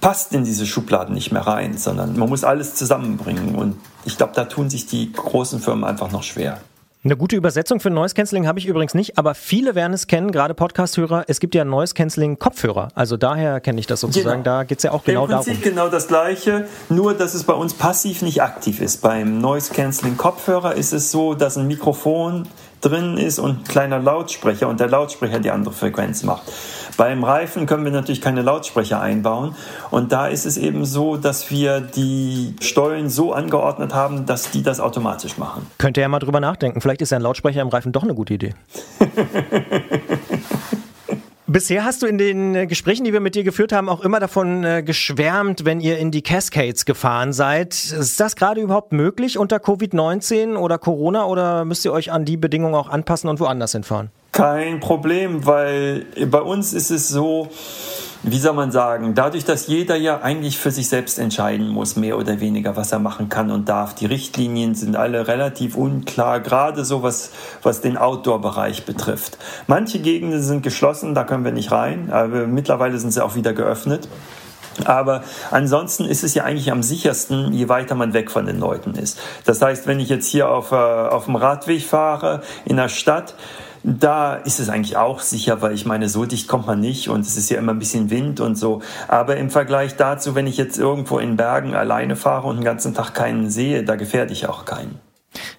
passt 0.00 0.32
in 0.32 0.44
diese 0.44 0.66
Schubladen 0.66 1.14
nicht 1.14 1.32
mehr 1.32 1.46
rein, 1.46 1.78
sondern 1.78 2.18
man 2.18 2.28
muss 2.28 2.44
alles 2.44 2.74
zusammenbringen. 2.74 3.54
Und 3.54 3.76
ich 4.04 4.16
glaube, 4.16 4.32
da 4.34 4.44
tun 4.44 4.68
sich 4.70 4.86
die 4.86 5.12
großen 5.12 5.60
Firmen 5.60 5.84
einfach 5.84 6.10
noch 6.10 6.22
schwer. 6.22 6.58
Eine 7.04 7.16
gute 7.16 7.34
Übersetzung 7.34 7.80
für 7.80 7.90
Noise 7.90 8.14
Cancelling 8.14 8.46
habe 8.46 8.60
ich 8.60 8.66
übrigens 8.66 8.94
nicht, 8.94 9.18
aber 9.18 9.34
viele 9.34 9.74
werden 9.74 9.92
es 9.92 10.06
kennen, 10.06 10.30
gerade 10.30 10.54
Podcast-Hörer. 10.54 11.24
Es 11.26 11.40
gibt 11.40 11.52
ja 11.56 11.64
Noise 11.64 11.94
Cancelling 11.94 12.38
Kopfhörer. 12.38 12.90
Also 12.94 13.16
daher 13.16 13.60
kenne 13.60 13.80
ich 13.80 13.88
das 13.88 14.00
sozusagen. 14.00 14.44
Genau. 14.44 14.58
Da 14.58 14.62
geht 14.62 14.78
es 14.78 14.84
ja 14.84 14.92
auch 14.92 15.02
genau 15.02 15.26
darum. 15.26 15.40
Im 15.40 15.46
Prinzip 15.46 15.64
darum. 15.64 15.76
genau 15.76 15.88
das 15.88 16.06
Gleiche, 16.06 16.68
nur 16.90 17.14
dass 17.14 17.34
es 17.34 17.42
bei 17.42 17.54
uns 17.54 17.74
passiv 17.74 18.22
nicht 18.22 18.40
aktiv 18.40 18.80
ist. 18.80 19.02
Beim 19.02 19.40
Noise 19.40 19.72
Cancelling 19.74 20.16
Kopfhörer 20.16 20.76
ist 20.76 20.92
es 20.92 21.10
so, 21.10 21.34
dass 21.34 21.58
ein 21.58 21.66
Mikrofon 21.66 22.46
drin 22.82 23.16
ist 23.16 23.38
und 23.38 23.60
ein 23.60 23.64
kleiner 23.64 23.98
Lautsprecher 23.98 24.68
und 24.68 24.80
der 24.80 24.88
Lautsprecher 24.88 25.40
die 25.40 25.50
andere 25.50 25.72
Frequenz 25.72 26.22
macht. 26.24 26.42
Beim 26.98 27.24
Reifen 27.24 27.66
können 27.66 27.84
wir 27.84 27.92
natürlich 27.92 28.20
keine 28.20 28.42
Lautsprecher 28.42 29.00
einbauen 29.00 29.54
und 29.90 30.12
da 30.12 30.26
ist 30.26 30.44
es 30.44 30.58
eben 30.58 30.84
so, 30.84 31.16
dass 31.16 31.50
wir 31.50 31.80
die 31.80 32.54
Stollen 32.60 33.08
so 33.08 33.32
angeordnet 33.32 33.94
haben, 33.94 34.26
dass 34.26 34.50
die 34.50 34.62
das 34.62 34.80
automatisch 34.80 35.38
machen. 35.38 35.66
Könnt 35.78 35.96
ihr 35.96 36.02
ja 36.02 36.08
mal 36.08 36.18
drüber 36.18 36.40
nachdenken. 36.40 36.80
Vielleicht 36.80 37.00
ist 37.00 37.10
ja 37.10 37.16
ein 37.16 37.22
Lautsprecher 37.22 37.62
im 37.62 37.68
Reifen 37.68 37.92
doch 37.92 38.02
eine 38.02 38.14
gute 38.14 38.34
Idee. 38.34 38.54
Bisher 41.52 41.84
hast 41.84 42.00
du 42.00 42.06
in 42.06 42.16
den 42.16 42.54
äh, 42.54 42.66
Gesprächen, 42.66 43.04
die 43.04 43.12
wir 43.12 43.20
mit 43.20 43.34
dir 43.34 43.44
geführt 43.44 43.74
haben, 43.74 43.90
auch 43.90 44.00
immer 44.00 44.20
davon 44.20 44.64
äh, 44.64 44.82
geschwärmt, 44.82 45.66
wenn 45.66 45.80
ihr 45.80 45.98
in 45.98 46.10
die 46.10 46.22
Cascades 46.22 46.86
gefahren 46.86 47.34
seid. 47.34 47.74
Ist 47.74 48.18
das 48.20 48.36
gerade 48.36 48.62
überhaupt 48.62 48.92
möglich 48.92 49.36
unter 49.36 49.58
Covid-19 49.58 50.56
oder 50.56 50.78
Corona 50.78 51.26
oder 51.26 51.66
müsst 51.66 51.84
ihr 51.84 51.92
euch 51.92 52.10
an 52.10 52.24
die 52.24 52.38
Bedingungen 52.38 52.74
auch 52.74 52.88
anpassen 52.88 53.28
und 53.28 53.38
woanders 53.38 53.72
hinfahren? 53.72 54.10
Kein 54.32 54.80
Problem, 54.80 55.44
weil 55.44 56.06
bei 56.24 56.40
uns 56.40 56.72
ist 56.72 56.90
es 56.90 57.08
so, 57.08 57.50
wie 58.24 58.38
soll 58.38 58.52
man 58.52 58.70
sagen, 58.70 59.14
dadurch, 59.14 59.44
dass 59.44 59.66
jeder 59.66 59.96
ja 59.96 60.20
eigentlich 60.20 60.58
für 60.58 60.70
sich 60.70 60.88
selbst 60.88 61.18
entscheiden 61.18 61.68
muss, 61.68 61.96
mehr 61.96 62.16
oder 62.16 62.38
weniger, 62.38 62.76
was 62.76 62.92
er 62.92 63.00
machen 63.00 63.28
kann 63.28 63.50
und 63.50 63.68
darf. 63.68 63.94
Die 63.94 64.06
Richtlinien 64.06 64.74
sind 64.76 64.94
alle 64.94 65.26
relativ 65.26 65.76
unklar, 65.76 66.40
gerade 66.40 66.84
so 66.84 67.02
was, 67.02 67.30
was 67.62 67.80
den 67.80 67.96
Outdoor-Bereich 67.96 68.84
betrifft. 68.84 69.38
Manche 69.66 69.98
Gegenden 69.98 70.40
sind 70.42 70.62
geschlossen, 70.62 71.14
da 71.14 71.24
können 71.24 71.44
wir 71.44 71.52
nicht 71.52 71.72
rein, 71.72 72.10
aber 72.12 72.46
mittlerweile 72.46 72.96
sind 72.98 73.12
sie 73.12 73.24
auch 73.24 73.34
wieder 73.34 73.54
geöffnet. 73.54 74.08
Aber 74.84 75.22
ansonsten 75.50 76.04
ist 76.04 76.24
es 76.24 76.34
ja 76.34 76.44
eigentlich 76.44 76.70
am 76.70 76.82
sichersten, 76.82 77.52
je 77.52 77.68
weiter 77.68 77.94
man 77.94 78.14
weg 78.14 78.30
von 78.30 78.46
den 78.46 78.58
Leuten 78.58 78.94
ist. 78.94 79.18
Das 79.44 79.60
heißt, 79.60 79.86
wenn 79.86 80.00
ich 80.00 80.08
jetzt 80.08 80.26
hier 80.26 80.48
auf, 80.48 80.72
äh, 80.72 80.76
auf 80.76 81.26
dem 81.26 81.36
Radweg 81.36 81.82
fahre 81.82 82.42
in 82.64 82.76
der 82.76 82.88
Stadt, 82.88 83.34
da 83.84 84.34
ist 84.34 84.60
es 84.60 84.68
eigentlich 84.68 84.96
auch 84.96 85.20
sicher, 85.20 85.60
weil 85.62 85.72
ich 85.72 85.86
meine, 85.86 86.08
so 86.08 86.24
dicht 86.24 86.48
kommt 86.48 86.66
man 86.66 86.80
nicht 86.80 87.08
und 87.08 87.20
es 87.20 87.36
ist 87.36 87.50
ja 87.50 87.58
immer 87.58 87.72
ein 87.72 87.78
bisschen 87.78 88.10
Wind 88.10 88.40
und 88.40 88.56
so. 88.56 88.82
Aber 89.08 89.36
im 89.36 89.50
Vergleich 89.50 89.96
dazu, 89.96 90.34
wenn 90.34 90.46
ich 90.46 90.56
jetzt 90.56 90.78
irgendwo 90.78 91.18
in 91.18 91.36
Bergen 91.36 91.74
alleine 91.74 92.16
fahre 92.16 92.48
und 92.48 92.56
den 92.56 92.64
ganzen 92.64 92.94
Tag 92.94 93.14
keinen 93.14 93.50
sehe, 93.50 93.84
da 93.84 93.96
gefährde 93.96 94.32
ich 94.32 94.48
auch 94.48 94.64
keinen. 94.64 95.00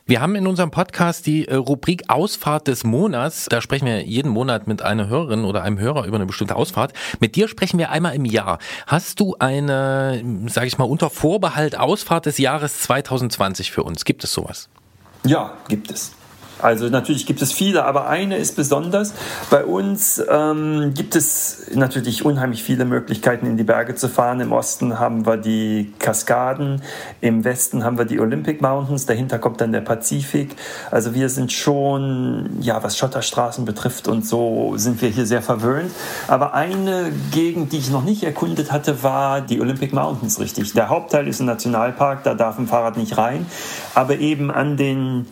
Wir 0.06 0.22
haben 0.22 0.36
in 0.36 0.46
unserem 0.48 0.70
Podcast 0.70 1.26
die 1.26 1.48
äh, 1.48 1.56
Rubrik 1.56 2.04
Ausfahrt 2.10 2.68
des 2.68 2.84
Monats. 2.84 3.48
Da 3.50 3.62
sprechen 3.62 3.86
wir 3.86 4.04
jeden 4.04 4.30
Monat 4.30 4.68
mit 4.68 4.82
einer 4.82 5.08
Hörerin 5.08 5.46
oder 5.46 5.64
einem 5.64 5.80
Hörer 5.80 6.06
über 6.06 6.18
eine 6.18 6.26
bestimmte 6.26 6.56
Ausfahrt. 6.56 6.94
Mit 7.20 7.36
dir 7.36 7.48
sprechen 7.48 7.80
wir 7.80 7.90
einmal 7.90 8.14
im 8.14 8.26
Jahr. 8.26 8.60
Hast 8.86 9.20
du 9.20 9.36
eine, 9.40 10.22
sage 10.48 10.68
ich 10.68 10.78
mal, 10.78 10.86
unter 10.86 11.10
Vorbehalt 11.10 11.80
Ausfahrt 11.80 12.26
des 12.26 12.38
Jahres 12.38 12.80
2020 12.82 13.72
für 13.72 13.84
uns? 13.84 14.06
Gibt 14.06 14.24
es 14.24 14.34
sowas? 14.34 14.70
Ja, 15.24 15.54
gibt 15.68 15.90
es. 15.90 16.12
Also 16.64 16.88
natürlich 16.88 17.26
gibt 17.26 17.42
es 17.42 17.52
viele, 17.52 17.84
aber 17.84 18.08
eine 18.08 18.38
ist 18.38 18.56
besonders. 18.56 19.14
Bei 19.50 19.66
uns 19.66 20.24
ähm, 20.32 20.94
gibt 20.96 21.16
es 21.16 21.66
natürlich 21.76 22.24
unheimlich 22.24 22.64
viele 22.64 22.86
Möglichkeiten, 22.86 23.46
in 23.46 23.58
die 23.58 23.66
Berge 23.66 23.96
zu 23.96 24.08
fahren. 24.08 24.40
Im 24.40 24.54
Osten 24.54 24.98
haben 24.98 25.26
wir 25.26 25.36
die 25.36 25.94
Kaskaden, 26.00 26.82
im 27.20 27.44
Westen 27.44 27.84
haben 27.84 27.98
wir 27.98 28.06
die 28.06 28.20
Olympic 28.20 28.62
Mountains, 28.62 29.06
dahinter 29.06 29.40
kommt 29.40 29.60
dann 29.60 29.74
der 29.74 29.82
Pazifik. 29.82 30.56
Also 30.90 31.14
wir 31.14 31.28
sind 31.28 31.52
schon, 31.52 32.50
ja, 32.62 32.82
was 32.82 32.98
Schotterstraßen 32.98 33.66
betrifft 33.66 34.08
und 34.08 34.26
so, 34.26 34.76
sind 34.78 35.02
wir 35.02 35.10
hier 35.10 35.26
sehr 35.26 35.42
verwöhnt. 35.42 35.92
Aber 36.30 36.54
eine 36.54 37.12
Gegend, 37.32 37.74
die 37.74 37.78
ich 37.80 37.92
noch 37.92 38.06
nicht 38.06 38.24
erkundet 38.24 38.72
hatte, 38.72 39.04
war 39.04 39.42
die 39.42 39.60
Olympic 39.60 39.94
Mountains, 39.94 40.40
richtig. 40.40 40.72
Der 40.72 40.88
Hauptteil 40.88 41.28
ist 41.28 41.42
ein 41.42 41.46
Nationalpark, 41.46 42.24
da 42.24 42.36
darf 42.36 42.58
ein 42.58 42.68
Fahrrad 42.68 42.96
nicht 42.96 43.18
rein. 43.18 43.48
Aber 43.96 44.18
eben 44.20 44.50
an 44.50 44.78
den 44.78 45.26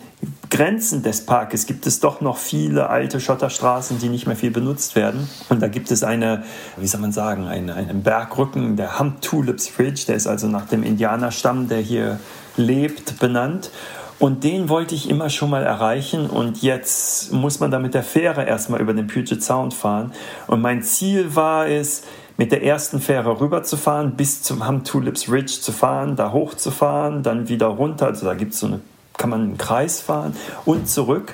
Grenzen 0.50 1.02
des 1.02 1.24
Parkes 1.24 1.66
gibt 1.66 1.86
es 1.86 2.00
doch 2.00 2.20
noch 2.20 2.36
viele 2.36 2.90
alte 2.90 3.20
Schotterstraßen, 3.20 3.98
die 3.98 4.10
nicht 4.10 4.26
mehr 4.26 4.36
viel 4.36 4.50
benutzt 4.50 4.94
werden. 4.96 5.28
Und 5.48 5.62
da 5.62 5.68
gibt 5.68 5.90
es 5.90 6.04
eine, 6.04 6.44
wie 6.76 6.86
soll 6.86 7.00
man 7.00 7.12
sagen, 7.12 7.46
eine, 7.46 7.74
einen 7.74 8.02
Bergrücken, 8.02 8.76
der 8.76 8.98
Hump 8.98 9.22
Tulips 9.22 9.78
Ridge, 9.78 10.04
der 10.08 10.16
ist 10.16 10.26
also 10.26 10.48
nach 10.48 10.66
dem 10.66 10.82
Indianerstamm, 10.82 11.68
der 11.68 11.78
hier 11.78 12.20
lebt, 12.56 13.18
benannt. 13.18 13.70
Und 14.18 14.44
den 14.44 14.68
wollte 14.68 14.94
ich 14.94 15.08
immer 15.08 15.30
schon 15.30 15.50
mal 15.50 15.64
erreichen 15.64 16.28
und 16.28 16.62
jetzt 16.62 17.32
muss 17.32 17.58
man 17.58 17.70
da 17.70 17.78
mit 17.78 17.94
der 17.94 18.04
Fähre 18.04 18.44
erstmal 18.44 18.80
über 18.80 18.92
den 18.92 19.06
Puget 19.06 19.42
Sound 19.42 19.74
fahren. 19.74 20.12
Und 20.46 20.60
mein 20.60 20.82
Ziel 20.82 21.34
war 21.34 21.66
es, 21.66 22.02
mit 22.36 22.52
der 22.52 22.62
ersten 22.64 23.00
Fähre 23.00 23.40
rüberzufahren, 23.40 24.16
bis 24.16 24.42
zum 24.42 24.66
Hump 24.66 24.84
Tulips 24.84 25.30
Ridge 25.30 25.60
zu 25.60 25.72
fahren, 25.72 26.16
da 26.16 26.32
hochzufahren, 26.32 27.22
dann 27.22 27.48
wieder 27.48 27.66
runter. 27.66 28.06
Also 28.06 28.26
da 28.26 28.34
gibt 28.34 28.54
es 28.54 28.60
so 28.60 28.66
eine 28.66 28.80
kann 29.22 29.30
man 29.30 29.40
einen 29.42 29.56
Kreis 29.56 30.00
fahren 30.00 30.34
und 30.64 30.88
zurück 30.88 31.32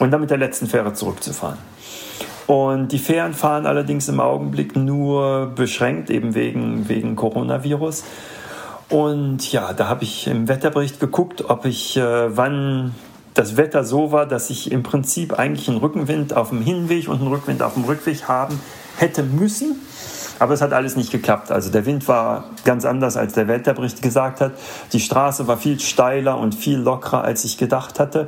und 0.00 0.10
dann 0.10 0.20
mit 0.20 0.30
der 0.30 0.38
letzten 0.38 0.66
Fähre 0.66 0.92
zurückzufahren. 0.92 1.58
Und 2.48 2.88
die 2.88 2.98
Fähren 2.98 3.32
fahren 3.32 3.64
allerdings 3.64 4.08
im 4.08 4.18
Augenblick 4.18 4.74
nur 4.74 5.52
beschränkt, 5.54 6.10
eben 6.10 6.34
wegen, 6.34 6.88
wegen 6.88 7.14
Coronavirus. 7.14 8.02
Und 8.88 9.52
ja, 9.52 9.72
da 9.72 9.86
habe 9.86 10.02
ich 10.02 10.26
im 10.26 10.48
Wetterbericht 10.48 10.98
geguckt, 10.98 11.48
ob 11.48 11.64
ich, 11.64 11.96
äh, 11.96 12.36
wann 12.36 12.92
das 13.34 13.56
Wetter 13.56 13.84
so 13.84 14.10
war, 14.10 14.26
dass 14.26 14.50
ich 14.50 14.72
im 14.72 14.82
Prinzip 14.82 15.38
eigentlich 15.38 15.68
einen 15.68 15.78
Rückenwind 15.78 16.34
auf 16.34 16.48
dem 16.48 16.60
Hinweg 16.60 17.08
und 17.08 17.20
einen 17.20 17.28
Rückwind 17.28 17.62
auf 17.62 17.74
dem 17.74 17.84
Rückweg 17.84 18.26
haben 18.26 18.60
hätte 18.96 19.22
müssen. 19.22 19.76
Aber 20.42 20.54
es 20.54 20.60
hat 20.60 20.72
alles 20.72 20.96
nicht 20.96 21.12
geklappt. 21.12 21.52
Also 21.52 21.70
der 21.70 21.86
Wind 21.86 22.08
war 22.08 22.46
ganz 22.64 22.84
anders, 22.84 23.16
als 23.16 23.34
der 23.34 23.46
Wetterbericht 23.46 24.02
gesagt 24.02 24.40
hat. 24.40 24.50
Die 24.92 24.98
Straße 24.98 25.46
war 25.46 25.56
viel 25.56 25.78
steiler 25.78 26.36
und 26.36 26.56
viel 26.56 26.78
lockerer, 26.78 27.22
als 27.22 27.44
ich 27.44 27.58
gedacht 27.58 28.00
hatte. 28.00 28.26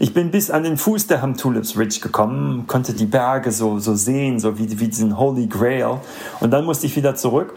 Ich 0.00 0.12
bin 0.12 0.32
bis 0.32 0.50
an 0.50 0.64
den 0.64 0.76
Fuß 0.76 1.06
der 1.06 1.22
Ham 1.22 1.36
Tulips 1.36 1.78
Ridge 1.78 2.00
gekommen, 2.02 2.66
konnte 2.66 2.94
die 2.94 3.06
Berge 3.06 3.52
so, 3.52 3.78
so 3.78 3.94
sehen, 3.94 4.40
so 4.40 4.58
wie, 4.58 4.80
wie 4.80 4.88
diesen 4.88 5.16
Holy 5.16 5.46
Grail. 5.46 6.00
Und 6.40 6.50
dann 6.50 6.64
musste 6.64 6.86
ich 6.86 6.96
wieder 6.96 7.14
zurück. 7.14 7.54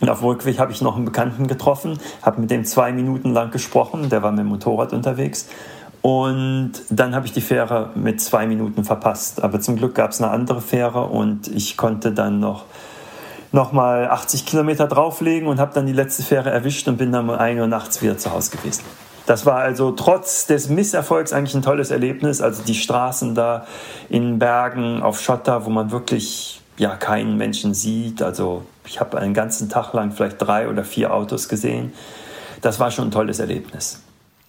Und 0.00 0.08
auf 0.08 0.22
Rückweg 0.22 0.58
habe 0.58 0.72
ich 0.72 0.80
noch 0.80 0.96
einen 0.96 1.04
Bekannten 1.04 1.46
getroffen, 1.46 1.98
habe 2.22 2.40
mit 2.40 2.50
dem 2.50 2.64
zwei 2.64 2.92
Minuten 2.92 3.34
lang 3.34 3.50
gesprochen, 3.50 4.08
der 4.08 4.22
war 4.22 4.30
mit 4.30 4.40
dem 4.40 4.46
Motorrad 4.46 4.94
unterwegs. 4.94 5.48
Und 6.00 6.72
dann 6.88 7.14
habe 7.14 7.26
ich 7.26 7.32
die 7.32 7.42
Fähre 7.42 7.90
mit 7.94 8.22
zwei 8.22 8.46
Minuten 8.46 8.84
verpasst. 8.84 9.44
Aber 9.44 9.60
zum 9.60 9.76
Glück 9.76 9.94
gab 9.94 10.12
es 10.12 10.22
eine 10.22 10.30
andere 10.30 10.62
Fähre 10.62 11.08
und 11.08 11.48
ich 11.48 11.76
konnte 11.76 12.10
dann 12.10 12.40
noch 12.40 12.64
nochmal 13.54 14.08
80 14.08 14.44
Kilometer 14.44 14.86
drauflegen 14.86 15.48
und 15.48 15.60
habe 15.60 15.72
dann 15.72 15.86
die 15.86 15.92
letzte 15.92 16.22
Fähre 16.22 16.50
erwischt 16.50 16.86
und 16.88 16.98
bin 16.98 17.12
dann 17.12 17.30
um 17.30 17.36
1 17.36 17.60
Uhr 17.60 17.66
nachts 17.66 18.02
wieder 18.02 18.18
zu 18.18 18.32
Hause 18.32 18.50
gewesen. 18.50 18.82
Das 19.26 19.46
war 19.46 19.56
also 19.56 19.92
trotz 19.92 20.46
des 20.46 20.68
Misserfolgs 20.68 21.32
eigentlich 21.32 21.54
ein 21.54 21.62
tolles 21.62 21.90
Erlebnis. 21.90 22.42
Also 22.42 22.62
die 22.62 22.74
Straßen 22.74 23.34
da 23.34 23.66
in 24.10 24.38
Bergen 24.38 25.02
auf 25.02 25.20
Schotter, 25.20 25.64
wo 25.64 25.70
man 25.70 25.90
wirklich 25.92 26.60
ja 26.76 26.96
keinen 26.96 27.38
Menschen 27.38 27.72
sieht. 27.72 28.20
Also 28.20 28.66
ich 28.84 29.00
habe 29.00 29.16
einen 29.16 29.32
ganzen 29.32 29.70
Tag 29.70 29.94
lang 29.94 30.12
vielleicht 30.12 30.42
drei 30.42 30.68
oder 30.68 30.84
vier 30.84 31.14
Autos 31.14 31.48
gesehen. 31.48 31.94
Das 32.60 32.80
war 32.80 32.90
schon 32.90 33.08
ein 33.08 33.10
tolles 33.12 33.38
Erlebnis 33.38 34.03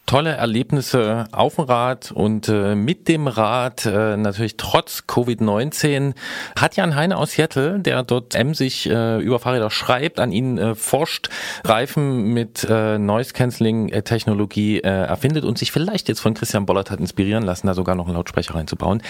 tolle 0.06 0.32
Erlebnisse 0.32 1.26
auf 1.32 1.56
dem 1.56 1.66
Rad 1.66 2.12
und 2.12 2.48
äh, 2.48 2.76
mit 2.76 3.08
dem 3.08 3.28
Rad, 3.28 3.86
äh, 3.86 4.18
natürlich 4.18 4.56
trotz 4.58 5.04
Covid-19, 5.08 6.14
hat 6.56 6.76
Jan 6.76 6.96
Heine 6.96 7.18
aus 7.18 7.32
Seattle, 7.32 7.80
der 7.80 8.04
dort 8.04 8.36
emsig 8.36 8.88
äh, 8.88 9.20
über 9.20 9.40
Fahrräder 9.40 9.72
schreibt, 9.72 10.20
an 10.20 10.32
ihnen 10.32 10.58
äh, 10.58 10.76
forscht, 10.76 11.30
Reifen 11.64 12.34
mit 12.34 12.66
äh, 12.70 13.00
Noise-Canceling-Technologie 13.00 14.80
äh, 14.80 14.82
erfindet 14.88 15.44
und 15.44 15.58
sich 15.58 15.72
vielleicht 15.72 16.08
jetzt 16.08 16.20
von 16.20 16.36
Christian 16.36 16.66
Bollert 16.66 16.92
hat 16.92 17.00
inspirieren 17.00 17.44
lassen, 17.44 17.66
da 17.68 17.74
sogar 17.74 17.96
noch 17.96 18.06
einen 18.06 18.16
Lautsprecher 18.16 18.54
reinzubauen. 18.56 19.02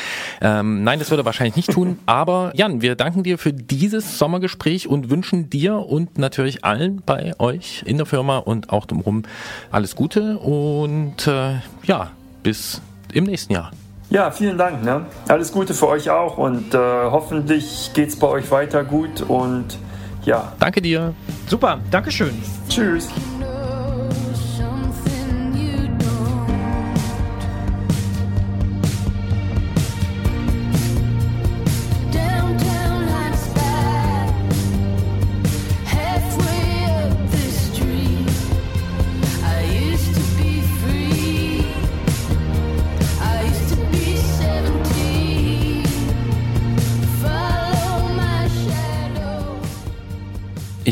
Ähm, 0.42 0.84
nein, 0.84 1.00
das 1.00 1.10
würde 1.10 1.24
er 1.24 1.26
wahrscheinlich 1.26 1.58
nicht 1.58 1.72
tun, 1.72 2.00
aber 2.06 2.52
Jan, 2.56 2.82
wir 2.82 2.96
danken 2.96 3.24
dir 3.24 3.38
für 3.38 3.52
dieses 3.52 4.18
Sommergespräch 4.18 4.88
und 4.88 5.10
wünschen 5.10 5.50
dir 5.50 5.76
und 5.76 6.18
natürlich 6.18 6.64
allen 6.64 7.02
bei 7.06 7.38
euch 7.38 7.84
in 7.86 7.98
der 7.98 8.06
Firma 8.06 8.38
und 8.38 8.70
auch 8.70 8.86
drumherum 8.86 9.24
alles 9.72 9.96
Gute 9.96 10.38
und 10.38 10.85
und 10.86 11.26
äh, 11.26 11.56
ja, 11.84 12.12
bis 12.44 12.82
im 13.12 13.24
nächsten 13.24 13.54
Jahr. 13.54 13.72
Ja, 14.12 14.30
vielen 14.30 14.58
Dank. 14.58 14.84
Ne? 14.84 15.06
Alles 15.28 15.52
Gute 15.52 15.74
für 15.74 15.88
euch 15.88 16.10
auch 16.12 16.38
und 16.38 16.74
äh, 16.74 16.78
hoffentlich 16.78 17.92
geht 17.94 18.10
es 18.10 18.20
bei 18.20 18.28
euch 18.28 18.52
weiter 18.52 18.84
gut 18.84 19.22
und 19.22 19.78
ja. 20.24 20.54
Danke 20.60 20.82
dir. 20.82 21.14
Super, 21.48 21.80
Dankeschön. 21.90 22.34
Tschüss. 22.70 23.10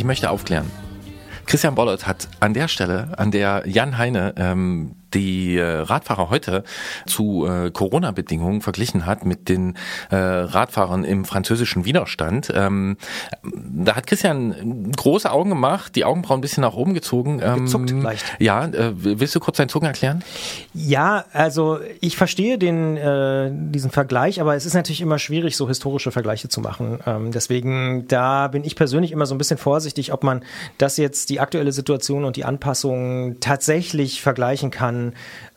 Ich 0.03 0.05
möchte 0.05 0.31
aufklären. 0.31 0.69
Christian 1.45 1.75
Bollert 1.75 2.05
hat 2.05 2.27
an 2.41 2.53
der 2.53 2.67
Stelle, 2.67 3.17
an 3.17 3.31
der 3.31 3.63
Jan 3.65 3.97
Heine 3.97 4.33
ähm, 4.35 4.97
die 5.13 5.57
äh, 5.57 5.63
Radfahrer 5.63 6.29
heute 6.29 6.63
zu 7.05 7.45
äh, 7.45 7.71
Corona-Bedingungen 7.71 8.61
verglichen 8.61 9.05
hat 9.05 9.25
mit 9.25 9.49
den 9.49 9.77
äh, 10.09 10.15
Radfahrern 10.15 11.03
im 11.03 11.25
französischen 11.25 11.85
Widerstand. 11.85 12.51
Ähm, 12.53 12.97
da 13.43 13.95
hat 13.95 14.07
Christian 14.07 14.91
große 14.95 15.29
Augen 15.31 15.49
gemacht, 15.49 15.95
die 15.95 16.05
Augenbrauen 16.05 16.39
ein 16.39 16.41
bisschen 16.41 16.61
nach 16.61 16.73
oben 16.73 16.93
gezogen. 16.93 17.41
Ähm, 17.43 17.65
Gezuckt 17.65 17.91
leicht. 17.91 18.25
Ja, 18.39 18.65
äh, 18.65 18.91
willst 18.95 19.35
du 19.35 19.39
kurz 19.39 19.57
deinen 19.57 19.69
Zucken 19.69 19.87
erklären? 19.87 20.23
Ja, 20.73 21.25
also 21.33 21.79
ich 22.01 22.17
verstehe 22.17 22.57
den, 22.57 22.97
äh, 22.97 23.51
diesen 23.51 23.91
Vergleich, 23.91 24.41
aber 24.41 24.55
es 24.55 24.65
ist 24.65 24.73
natürlich 24.73 25.01
immer 25.01 25.19
schwierig, 25.19 25.57
so 25.57 25.67
historische 25.67 26.11
Vergleiche 26.11 26.49
zu 26.49 26.61
machen. 26.61 26.99
Ähm, 27.05 27.31
deswegen, 27.31 28.07
da 28.07 28.47
bin 28.47 28.63
ich 28.63 28.75
persönlich 28.75 29.11
immer 29.11 29.25
so 29.25 29.35
ein 29.35 29.37
bisschen 29.37 29.57
vorsichtig, 29.57 30.13
ob 30.13 30.23
man 30.23 30.43
das 30.77 30.97
jetzt, 30.97 31.29
die 31.29 31.39
aktuelle 31.39 31.71
Situation 31.71 32.25
und 32.25 32.35
die 32.35 32.45
Anpassungen 32.45 33.39
tatsächlich 33.39 34.21
vergleichen 34.21 34.71
kann 34.71 35.02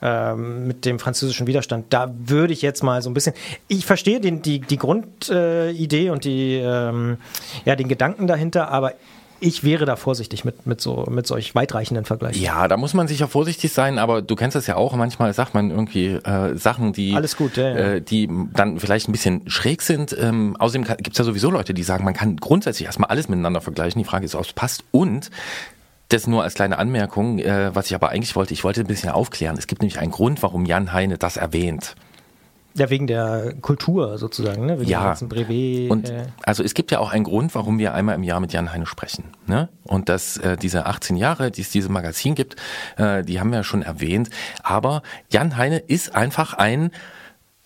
ähm, 0.03 0.67
mit 0.67 0.85
dem 0.85 0.99
französischen 0.99 1.47
Widerstand. 1.47 1.87
Da 1.91 2.13
würde 2.19 2.53
ich 2.53 2.63
jetzt 2.63 2.83
mal 2.83 3.03
so 3.03 3.11
ein 3.11 3.15
bisschen. 3.15 3.35
Ich 3.69 3.87
verstehe 3.87 4.21
den, 4.21 4.43
die, 4.43 4.59
die 4.59 4.79
Grundidee 4.79 6.07
äh, 6.07 6.11
und 6.11 6.25
die, 6.25 6.55
ähm, 6.57 7.19
ja, 7.65 7.77
den 7.77 7.89
Gedanken 7.89 8.27
dahinter, 8.27 8.69
aber 8.69 8.95
ich 9.41 9.65
wäre 9.65 9.85
da 9.85 9.97
vorsichtig 9.97 10.45
mit, 10.45 10.67
mit, 10.67 10.81
so, 10.81 11.07
mit 11.11 11.27
solch 11.27 11.55
weitreichenden 11.55 12.05
Vergleichen. 12.05 12.43
Ja, 12.43 12.69
da 12.69 12.77
muss 12.77 12.95
man 12.95 13.07
sicher 13.07 13.29
vorsichtig 13.29 13.73
sein, 13.73 13.99
aber 13.99 14.23
du 14.23 14.35
kennst 14.35 14.57
das 14.57 14.67
ja 14.67 14.77
auch, 14.77 14.95
manchmal 14.95 15.33
sagt 15.35 15.55
man 15.55 15.71
irgendwie 15.71 16.07
äh, 16.07 16.57
Sachen, 16.57 16.93
die, 16.93 17.15
Alles 17.15 17.37
gut, 17.37 17.57
ja, 17.57 17.69
ja. 17.69 17.77
Äh, 17.77 18.01
die 18.01 18.29
dann 18.55 18.81
vielleicht 18.81 19.09
ein 19.09 19.13
bisschen 19.13 19.49
schräg 19.49 19.83
sind. 19.83 20.17
Ähm, 20.19 20.57
außerdem 20.59 20.85
gibt 20.85 21.13
es 21.13 21.19
ja 21.19 21.25
sowieso 21.25 21.51
Leute, 21.51 21.75
die 21.75 21.83
sagen, 21.83 22.05
man 22.05 22.15
kann 22.15 22.37
grundsätzlich 22.37 22.87
erstmal 22.87 23.11
alles 23.11 23.29
miteinander 23.29 23.61
vergleichen. 23.61 23.99
Die 23.99 24.09
Frage 24.09 24.25
ist, 24.25 24.35
ob 24.35 24.45
es 24.45 24.53
passt. 24.53 24.85
Und 24.91 25.31
das 26.09 26.27
nur 26.27 26.43
als 26.43 26.55
kleine 26.55 26.79
Anmerkung, 26.79 27.39
äh, 27.39 27.75
was 27.75 27.87
ich 27.87 27.95
aber 27.95 28.11
eigentlich 28.11 28.37
wollte, 28.37 28.55
ich 28.55 28.65
wollte 28.65 28.81
ein 28.81 28.87
bisschen 28.87 29.11
aufklären. 29.11 29.57
Es 29.59 29.67
gibt 29.67 29.83
nämlich 29.83 29.99
einen 29.99 30.13
Grund, 30.13 30.43
warum 30.43 30.65
Jan 30.65 30.93
Heine 30.93 31.19
das 31.19 31.37
erwähnt. 31.37 31.97
Ja, 32.75 32.91
wegen 32.91 33.07
der 33.07 33.55
Kultur 33.63 34.19
sozusagen, 34.19 34.67
ne? 34.67 34.79
wegen 34.79 34.91
ja. 34.91 35.15
der 35.15 35.27
Brevet. 35.27 35.91
Und 35.91 36.11
äh 36.11 36.27
also 36.43 36.63
es 36.63 36.75
gibt 36.75 36.91
ja 36.91 36.99
auch 36.99 37.11
einen 37.11 37.25
Grund, 37.25 37.55
warum 37.55 37.79
wir 37.79 37.95
einmal 37.95 38.15
im 38.15 38.23
Jahr 38.23 38.39
mit 38.39 38.53
Jan 38.53 38.71
Heine 38.71 38.85
sprechen. 38.85 39.25
Ne? 39.47 39.71
Und 39.85 40.11
dass 40.11 40.37
äh, 40.37 40.59
diese 40.59 40.85
18 40.85 41.17
Jahre, 41.17 41.51
die 41.51 41.63
es 41.63 41.71
diese 41.71 41.89
Magazin 41.89 42.35
gibt, 42.35 42.57
äh, 42.99 43.23
die 43.23 43.41
haben 43.41 43.51
wir 43.51 43.59
ja 43.59 43.65
schon 43.65 43.81
erwähnt. 43.81 44.29
Aber 44.63 45.03
Jan 45.31 45.57
Heine 45.57 45.79
ist 45.79 46.15
einfach 46.15 46.53
ein, 46.53 46.91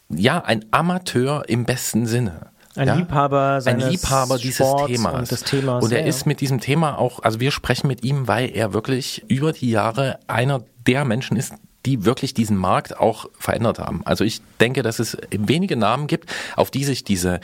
ja, 0.09 0.45
ein 0.45 0.64
Amateur 0.70 1.49
im 1.49 1.64
besten 1.64 2.07
Sinne. 2.07 2.53
Ein 2.76 2.88
ja? 2.88 2.94
Liebhaber 2.94 3.60
seines 3.60 3.84
Ein 3.84 3.90
Liebhaber 3.90 4.38
dieses 4.38 4.66
Sports 4.66 4.92
Themas. 4.92 5.14
Und, 5.14 5.30
des 5.30 5.42
Themas. 5.42 5.84
und 5.84 5.92
er 5.92 6.00
ja, 6.00 6.06
ist 6.06 6.26
mit 6.26 6.40
diesem 6.40 6.60
Thema 6.60 6.98
auch, 6.98 7.20
also 7.20 7.40
wir 7.40 7.50
sprechen 7.50 7.88
mit 7.88 8.04
ihm, 8.04 8.28
weil 8.28 8.50
er 8.54 8.72
wirklich 8.72 9.24
über 9.28 9.52
die 9.52 9.70
Jahre 9.70 10.18
einer 10.28 10.62
der 10.86 11.04
Menschen 11.04 11.36
ist, 11.36 11.54
die 11.86 12.04
wirklich 12.04 12.34
diesen 12.34 12.56
Markt 12.56 12.98
auch 12.98 13.26
verändert 13.38 13.78
haben. 13.78 14.02
Also 14.04 14.24
ich 14.24 14.42
denke, 14.60 14.82
dass 14.82 14.98
es 14.98 15.16
wenige 15.30 15.76
Namen 15.76 16.06
gibt, 16.06 16.30
auf 16.56 16.70
die 16.70 16.84
sich 16.84 17.04
diese 17.04 17.40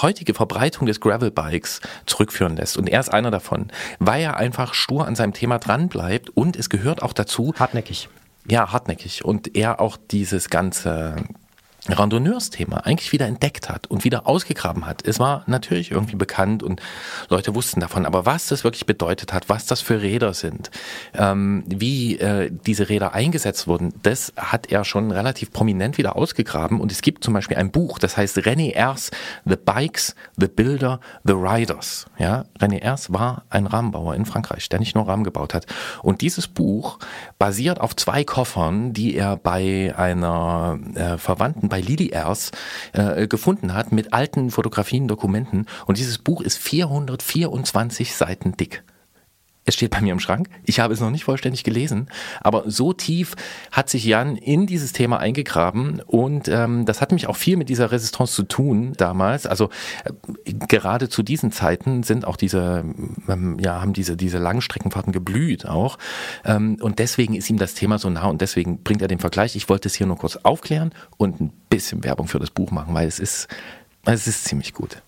heutige 0.00 0.32
Verbreitung 0.32 0.86
des 0.86 1.00
Gravelbikes 1.00 1.80
zurückführen 2.06 2.56
lässt. 2.56 2.76
Und 2.76 2.88
er 2.88 3.00
ist 3.00 3.12
einer 3.12 3.30
davon, 3.30 3.68
weil 3.98 4.22
er 4.22 4.36
einfach 4.36 4.74
stur 4.74 5.06
an 5.06 5.16
seinem 5.16 5.32
Thema 5.32 5.58
dranbleibt 5.58 6.30
und 6.30 6.56
es 6.56 6.70
gehört 6.70 7.02
auch 7.02 7.12
dazu. 7.12 7.52
Hartnäckig. 7.58 8.08
Ja, 8.48 8.72
hartnäckig. 8.72 9.24
Und 9.24 9.56
er 9.56 9.80
auch 9.80 9.96
dieses 10.10 10.50
ganze 10.50 11.16
Randonneursthema 11.88 12.78
eigentlich 12.78 13.12
wieder 13.12 13.26
entdeckt 13.26 13.68
hat 13.68 13.86
und 13.88 14.04
wieder 14.04 14.26
ausgegraben 14.26 14.86
hat. 14.86 15.06
Es 15.06 15.18
war 15.18 15.44
natürlich 15.46 15.90
irgendwie 15.90 16.16
bekannt 16.16 16.62
und 16.62 16.80
Leute 17.28 17.54
wussten 17.54 17.80
davon, 17.80 18.06
aber 18.06 18.24
was 18.24 18.46
das 18.46 18.64
wirklich 18.64 18.86
bedeutet 18.86 19.34
hat, 19.34 19.50
was 19.50 19.66
das 19.66 19.82
für 19.82 20.00
Räder 20.00 20.32
sind, 20.32 20.70
ähm, 21.12 21.64
wie 21.66 22.18
äh, 22.18 22.50
diese 22.50 22.88
Räder 22.88 23.12
eingesetzt 23.12 23.66
wurden, 23.66 23.92
das 24.02 24.32
hat 24.36 24.72
er 24.72 24.84
schon 24.84 25.10
relativ 25.10 25.52
prominent 25.52 25.98
wieder 25.98 26.16
ausgegraben 26.16 26.80
und 26.80 26.90
es 26.90 27.02
gibt 27.02 27.22
zum 27.22 27.34
Beispiel 27.34 27.58
ein 27.58 27.70
Buch, 27.70 27.98
das 27.98 28.16
heißt 28.16 28.38
René 28.38 28.72
Ers, 28.72 29.10
The 29.44 29.56
Bikes, 29.56 30.14
The 30.38 30.48
Builder, 30.48 31.00
The 31.24 31.34
Riders. 31.34 32.06
Ja, 32.18 32.46
René 32.58 32.80
Ers 32.80 33.12
war 33.12 33.44
ein 33.50 33.66
Rahmenbauer 33.66 34.14
in 34.14 34.24
Frankreich, 34.24 34.70
der 34.70 34.78
nicht 34.78 34.94
nur 34.94 35.06
Rahmen 35.06 35.24
gebaut 35.24 35.52
hat 35.52 35.66
und 36.02 36.22
dieses 36.22 36.48
Buch 36.48 36.98
basiert 37.38 37.78
auf 37.78 37.94
zwei 37.94 38.24
Koffern, 38.24 38.94
die 38.94 39.14
er 39.14 39.36
bei 39.36 39.92
einer 39.96 40.78
äh, 40.94 41.18
Verwandten 41.18 41.68
bei 41.74 41.80
Lili 41.80 42.10
Ers 42.10 42.52
äh, 42.92 43.26
gefunden 43.26 43.74
hat 43.74 43.90
mit 43.90 44.12
alten 44.12 44.52
Fotografien, 44.52 45.08
Dokumenten. 45.08 45.66
Und 45.86 45.98
dieses 45.98 46.18
Buch 46.18 46.40
ist 46.40 46.56
424 46.56 48.14
Seiten 48.14 48.56
dick. 48.56 48.84
Es 49.66 49.74
steht 49.74 49.90
bei 49.90 50.00
mir 50.02 50.12
im 50.12 50.20
Schrank. 50.20 50.48
Ich 50.64 50.80
habe 50.80 50.92
es 50.92 51.00
noch 51.00 51.10
nicht 51.10 51.24
vollständig 51.24 51.64
gelesen, 51.64 52.08
aber 52.40 52.64
so 52.70 52.92
tief 52.92 53.34
hat 53.72 53.88
sich 53.88 54.04
Jan 54.04 54.36
in 54.36 54.66
dieses 54.66 54.92
Thema 54.92 55.18
eingegraben 55.18 56.02
und 56.06 56.48
ähm, 56.48 56.84
das 56.84 57.00
hat 57.00 57.12
mich 57.12 57.28
auch 57.28 57.36
viel 57.36 57.56
mit 57.56 57.70
dieser 57.70 57.90
Resistance 57.90 58.34
zu 58.34 58.42
tun 58.42 58.92
damals. 58.96 59.46
Also 59.46 59.70
äh, 60.04 60.52
gerade 60.52 61.08
zu 61.08 61.22
diesen 61.22 61.50
Zeiten 61.50 62.02
sind 62.02 62.26
auch 62.26 62.36
diese, 62.36 62.84
ähm, 63.28 63.58
ja, 63.58 63.80
haben 63.80 63.94
diese 63.94 64.16
diese 64.16 64.38
Langstreckenfahrten 64.38 65.12
geblüht 65.12 65.66
auch 65.66 65.98
ähm, 66.44 66.76
und 66.80 66.98
deswegen 66.98 67.34
ist 67.34 67.48
ihm 67.48 67.58
das 67.58 67.72
Thema 67.72 67.98
so 67.98 68.10
nah 68.10 68.26
und 68.26 68.42
deswegen 68.42 68.82
bringt 68.82 69.00
er 69.00 69.08
den 69.08 69.18
Vergleich. 69.18 69.56
Ich 69.56 69.68
wollte 69.70 69.88
es 69.88 69.94
hier 69.94 70.06
nur 70.06 70.18
kurz 70.18 70.36
aufklären 70.36 70.92
und 71.16 71.40
ein 71.40 71.52
bisschen 71.70 72.04
Werbung 72.04 72.28
für 72.28 72.38
das 72.38 72.50
Buch 72.50 72.70
machen, 72.70 72.94
weil 72.94 73.08
es 73.08 73.18
ist 73.18 73.48
es 74.04 74.26
ist 74.26 74.44
ziemlich 74.44 74.74
gut 74.74 75.02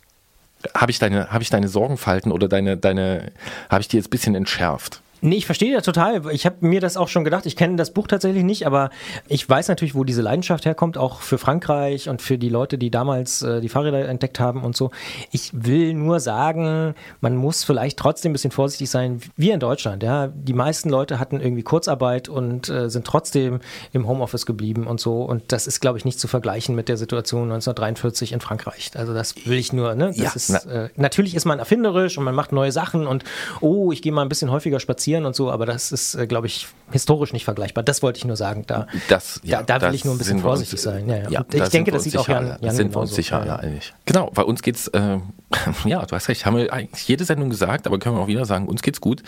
habe 0.74 0.90
ich 0.90 0.98
deine, 0.98 1.30
habe 1.30 1.42
ich 1.42 1.50
deine 1.50 1.68
Sorgenfalten 1.68 2.32
oder 2.32 2.48
deine, 2.48 2.76
deine, 2.76 3.32
habe 3.68 3.80
ich 3.80 3.88
die 3.88 3.96
jetzt 3.96 4.09
ein 4.09 4.11
bisschen 4.11 4.34
entschärft? 4.34 5.00
Nee, 5.20 5.36
ich 5.36 5.46
verstehe 5.46 5.72
ja 5.72 5.80
total. 5.80 6.30
Ich 6.32 6.46
habe 6.46 6.56
mir 6.60 6.80
das 6.80 6.96
auch 6.96 7.08
schon 7.08 7.24
gedacht. 7.24 7.46
Ich 7.46 7.56
kenne 7.56 7.76
das 7.76 7.92
Buch 7.92 8.06
tatsächlich 8.06 8.44
nicht, 8.44 8.66
aber 8.66 8.90
ich 9.28 9.48
weiß 9.48 9.68
natürlich, 9.68 9.94
wo 9.94 10.04
diese 10.04 10.22
Leidenschaft 10.22 10.64
herkommt, 10.66 10.98
auch 10.98 11.20
für 11.20 11.38
Frankreich 11.38 12.08
und 12.08 12.22
für 12.22 12.38
die 12.38 12.48
Leute, 12.48 12.78
die 12.78 12.90
damals 12.90 13.42
äh, 13.42 13.60
die 13.60 13.68
Fahrräder 13.68 14.08
entdeckt 14.08 14.40
haben 14.40 14.62
und 14.62 14.76
so. 14.76 14.90
Ich 15.32 15.50
will 15.52 15.94
nur 15.94 16.20
sagen, 16.20 16.94
man 17.20 17.36
muss 17.36 17.64
vielleicht 17.64 17.98
trotzdem 17.98 18.30
ein 18.30 18.32
bisschen 18.34 18.50
vorsichtig 18.50 18.90
sein, 18.90 19.20
wie 19.36 19.50
in 19.50 19.60
Deutschland. 19.60 20.02
Ja, 20.02 20.28
die 20.28 20.52
meisten 20.52 20.90
Leute 20.90 21.18
hatten 21.18 21.40
irgendwie 21.40 21.62
Kurzarbeit 21.62 22.28
und 22.28 22.68
äh, 22.68 22.90
sind 22.90 23.06
trotzdem 23.06 23.60
im 23.92 24.06
Homeoffice 24.06 24.46
geblieben 24.46 24.86
und 24.86 25.00
so. 25.00 25.22
Und 25.22 25.52
das 25.52 25.66
ist, 25.66 25.80
glaube 25.80 25.98
ich, 25.98 26.04
nicht 26.04 26.20
zu 26.20 26.28
vergleichen 26.28 26.74
mit 26.74 26.88
der 26.88 26.96
Situation 26.96 27.44
1943 27.44 28.32
in 28.32 28.40
Frankreich. 28.40 28.90
Also 28.94 29.14
das 29.14 29.34
will 29.46 29.58
ich 29.58 29.72
nur. 29.72 29.94
Ne? 29.94 30.08
Das 30.08 30.16
Ja, 30.16 30.32
ist, 30.34 30.66
äh, 30.66 30.88
natürlich 30.96 31.34
ist 31.34 31.44
man 31.44 31.58
erfinderisch 31.58 32.18
und 32.18 32.24
man 32.24 32.34
macht 32.34 32.52
neue 32.52 32.72
Sachen 32.72 33.06
und 33.06 33.24
oh, 33.60 33.92
ich 33.92 34.02
gehe 34.02 34.12
mal 34.12 34.22
ein 34.22 34.28
bisschen 34.28 34.50
häufiger 34.50 34.80
spazieren 34.80 35.15
und 35.24 35.34
so, 35.36 35.50
aber 35.50 35.64
das 35.64 35.92
ist, 35.92 36.14
äh, 36.16 36.26
glaube 36.26 36.48
ich, 36.48 36.66
historisch 36.90 37.32
nicht 37.32 37.44
vergleichbar. 37.44 37.82
Das 37.82 38.02
wollte 38.02 38.18
ich 38.18 38.24
nur 38.24 38.36
sagen. 38.36 38.64
Da, 38.66 38.86
Das, 39.08 39.40
ja, 39.42 39.62
da, 39.62 39.78
da 39.78 39.88
will 39.88 39.94
ich 39.94 40.04
nur 40.04 40.14
ein 40.14 40.18
bisschen 40.18 40.34
wir 40.38 40.44
uns- 40.44 40.58
vorsichtig 40.68 40.80
sein. 40.80 41.08
Ja, 41.08 41.28
ja. 41.30 41.44
Ich 41.52 41.68
denke, 41.70 41.90
wir 41.92 41.94
das 41.94 42.04
sieht 42.04 42.16
auch 42.16 42.28
Jan. 42.28 42.56
Jan 42.60 42.74
sind 42.74 42.88
wir 42.88 42.92
genauso. 42.92 43.00
uns 43.00 43.14
sicher 43.14 43.44
Ja, 43.46 43.56
einig. 43.56 43.94
Genau, 44.04 44.30
bei 44.34 44.42
uns 44.42 44.62
geht's, 44.62 44.88
äh, 44.88 45.18
ja, 45.84 46.04
du 46.04 46.14
hast 46.14 46.28
recht, 46.28 46.44
haben 46.44 46.56
wir 46.56 46.72
eigentlich 46.72 47.08
jede 47.08 47.24
Sendung 47.24 47.50
gesagt, 47.50 47.86
aber 47.86 47.98
können 47.98 48.16
wir 48.16 48.20
auch 48.22 48.26
wieder 48.26 48.44
sagen, 48.44 48.68
uns 48.68 48.82
geht's 48.82 49.00
gut. 49.00 49.22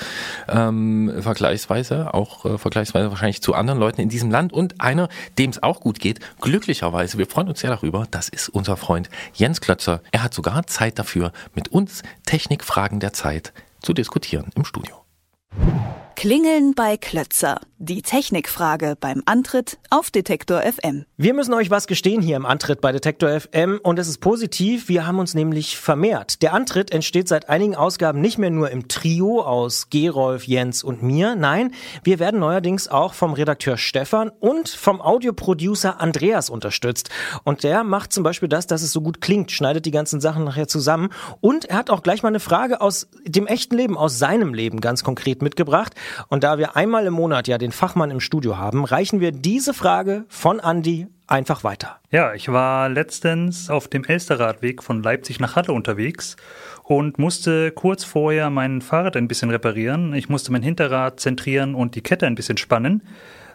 Ähm, 0.48 1.12
vergleichsweise, 1.20 2.12
auch 2.14 2.44
äh, 2.44 2.58
vergleichsweise 2.58 3.10
wahrscheinlich 3.10 3.42
zu 3.42 3.54
anderen 3.54 3.78
Leuten 3.80 4.00
in 4.00 4.08
diesem 4.08 4.30
Land 4.30 4.52
und 4.52 4.80
einer, 4.80 5.08
dem 5.38 5.50
es 5.50 5.62
auch 5.62 5.80
gut 5.80 6.00
geht, 6.00 6.20
glücklicherweise, 6.40 7.18
wir 7.18 7.26
freuen 7.26 7.48
uns 7.48 7.60
sehr 7.60 7.70
darüber, 7.70 8.06
das 8.10 8.28
ist 8.28 8.48
unser 8.48 8.76
Freund 8.76 9.08
Jens 9.34 9.60
Klötzer. 9.60 10.00
Er 10.12 10.22
hat 10.22 10.34
sogar 10.34 10.66
Zeit 10.66 10.98
dafür, 10.98 11.32
mit 11.54 11.68
uns 11.68 12.02
Technikfragen 12.26 13.00
der 13.00 13.12
Zeit 13.12 13.52
zu 13.82 13.92
diskutieren 13.92 14.46
im 14.56 14.64
Studio. 14.64 14.97
Klingeln 16.16 16.74
bei 16.74 16.96
Klötzer. 16.96 17.60
Die 17.80 18.02
Technikfrage 18.02 18.96
beim 18.98 19.22
Antritt 19.24 19.78
auf 19.88 20.10
Detektor 20.10 20.62
FM. 20.62 21.04
Wir 21.16 21.32
müssen 21.32 21.54
euch 21.54 21.70
was 21.70 21.86
gestehen 21.86 22.20
hier 22.20 22.34
im 22.34 22.44
Antritt 22.44 22.80
bei 22.80 22.90
Detektor 22.90 23.30
FM 23.38 23.78
und 23.80 24.00
es 24.00 24.08
ist 24.08 24.18
positiv, 24.18 24.88
wir 24.88 25.06
haben 25.06 25.20
uns 25.20 25.34
nämlich 25.34 25.78
vermehrt. 25.78 26.42
Der 26.42 26.54
Antritt 26.54 26.90
entsteht 26.90 27.28
seit 27.28 27.48
einigen 27.48 27.76
Ausgaben 27.76 28.20
nicht 28.20 28.36
mehr 28.36 28.50
nur 28.50 28.70
im 28.70 28.88
Trio 28.88 29.42
aus 29.42 29.90
Gerolf, 29.90 30.42
Jens 30.42 30.82
und 30.82 31.04
mir, 31.04 31.36
nein, 31.36 31.70
wir 32.02 32.18
werden 32.18 32.40
neuerdings 32.40 32.88
auch 32.88 33.14
vom 33.14 33.32
Redakteur 33.32 33.76
Stefan 33.76 34.30
und 34.40 34.68
vom 34.68 35.00
Audioproducer 35.00 36.00
Andreas 36.00 36.50
unterstützt. 36.50 37.10
Und 37.44 37.62
der 37.62 37.84
macht 37.84 38.12
zum 38.12 38.24
Beispiel 38.24 38.48
das, 38.48 38.66
dass 38.66 38.82
es 38.82 38.90
so 38.90 39.02
gut 39.02 39.20
klingt, 39.20 39.52
schneidet 39.52 39.86
die 39.86 39.92
ganzen 39.92 40.20
Sachen 40.20 40.42
nachher 40.42 40.66
zusammen 40.66 41.10
und 41.40 41.66
er 41.66 41.76
hat 41.76 41.90
auch 41.90 42.02
gleich 42.02 42.24
mal 42.24 42.30
eine 42.30 42.40
Frage 42.40 42.80
aus 42.80 43.06
dem 43.24 43.46
echten 43.46 43.76
Leben, 43.76 43.96
aus 43.96 44.18
seinem 44.18 44.52
Leben 44.52 44.80
ganz 44.80 45.04
konkret 45.04 45.42
mitgebracht. 45.42 45.94
Und 46.26 46.42
da 46.42 46.58
wir 46.58 46.74
einmal 46.74 47.06
im 47.06 47.14
Monat 47.14 47.46
ja 47.46 47.56
den 47.56 47.67
Fachmann 47.72 48.10
im 48.10 48.20
Studio 48.20 48.56
haben, 48.56 48.84
reichen 48.84 49.20
wir 49.20 49.32
diese 49.32 49.74
Frage 49.74 50.24
von 50.28 50.60
Andy 50.60 51.06
einfach 51.26 51.62
weiter. 51.64 51.98
Ja, 52.10 52.34
ich 52.34 52.50
war 52.50 52.88
letztens 52.88 53.70
auf 53.70 53.88
dem 53.88 54.04
Elsterradweg 54.04 54.82
von 54.82 55.02
Leipzig 55.02 55.40
nach 55.40 55.56
Halle 55.56 55.72
unterwegs 55.72 56.36
und 56.82 57.18
musste 57.18 57.70
kurz 57.70 58.04
vorher 58.04 58.50
mein 58.50 58.80
Fahrrad 58.80 59.16
ein 59.16 59.28
bisschen 59.28 59.50
reparieren. 59.50 60.14
Ich 60.14 60.28
musste 60.28 60.52
mein 60.52 60.62
Hinterrad 60.62 61.20
zentrieren 61.20 61.74
und 61.74 61.94
die 61.94 62.02
Kette 62.02 62.26
ein 62.26 62.34
bisschen 62.34 62.56
spannen. 62.56 63.02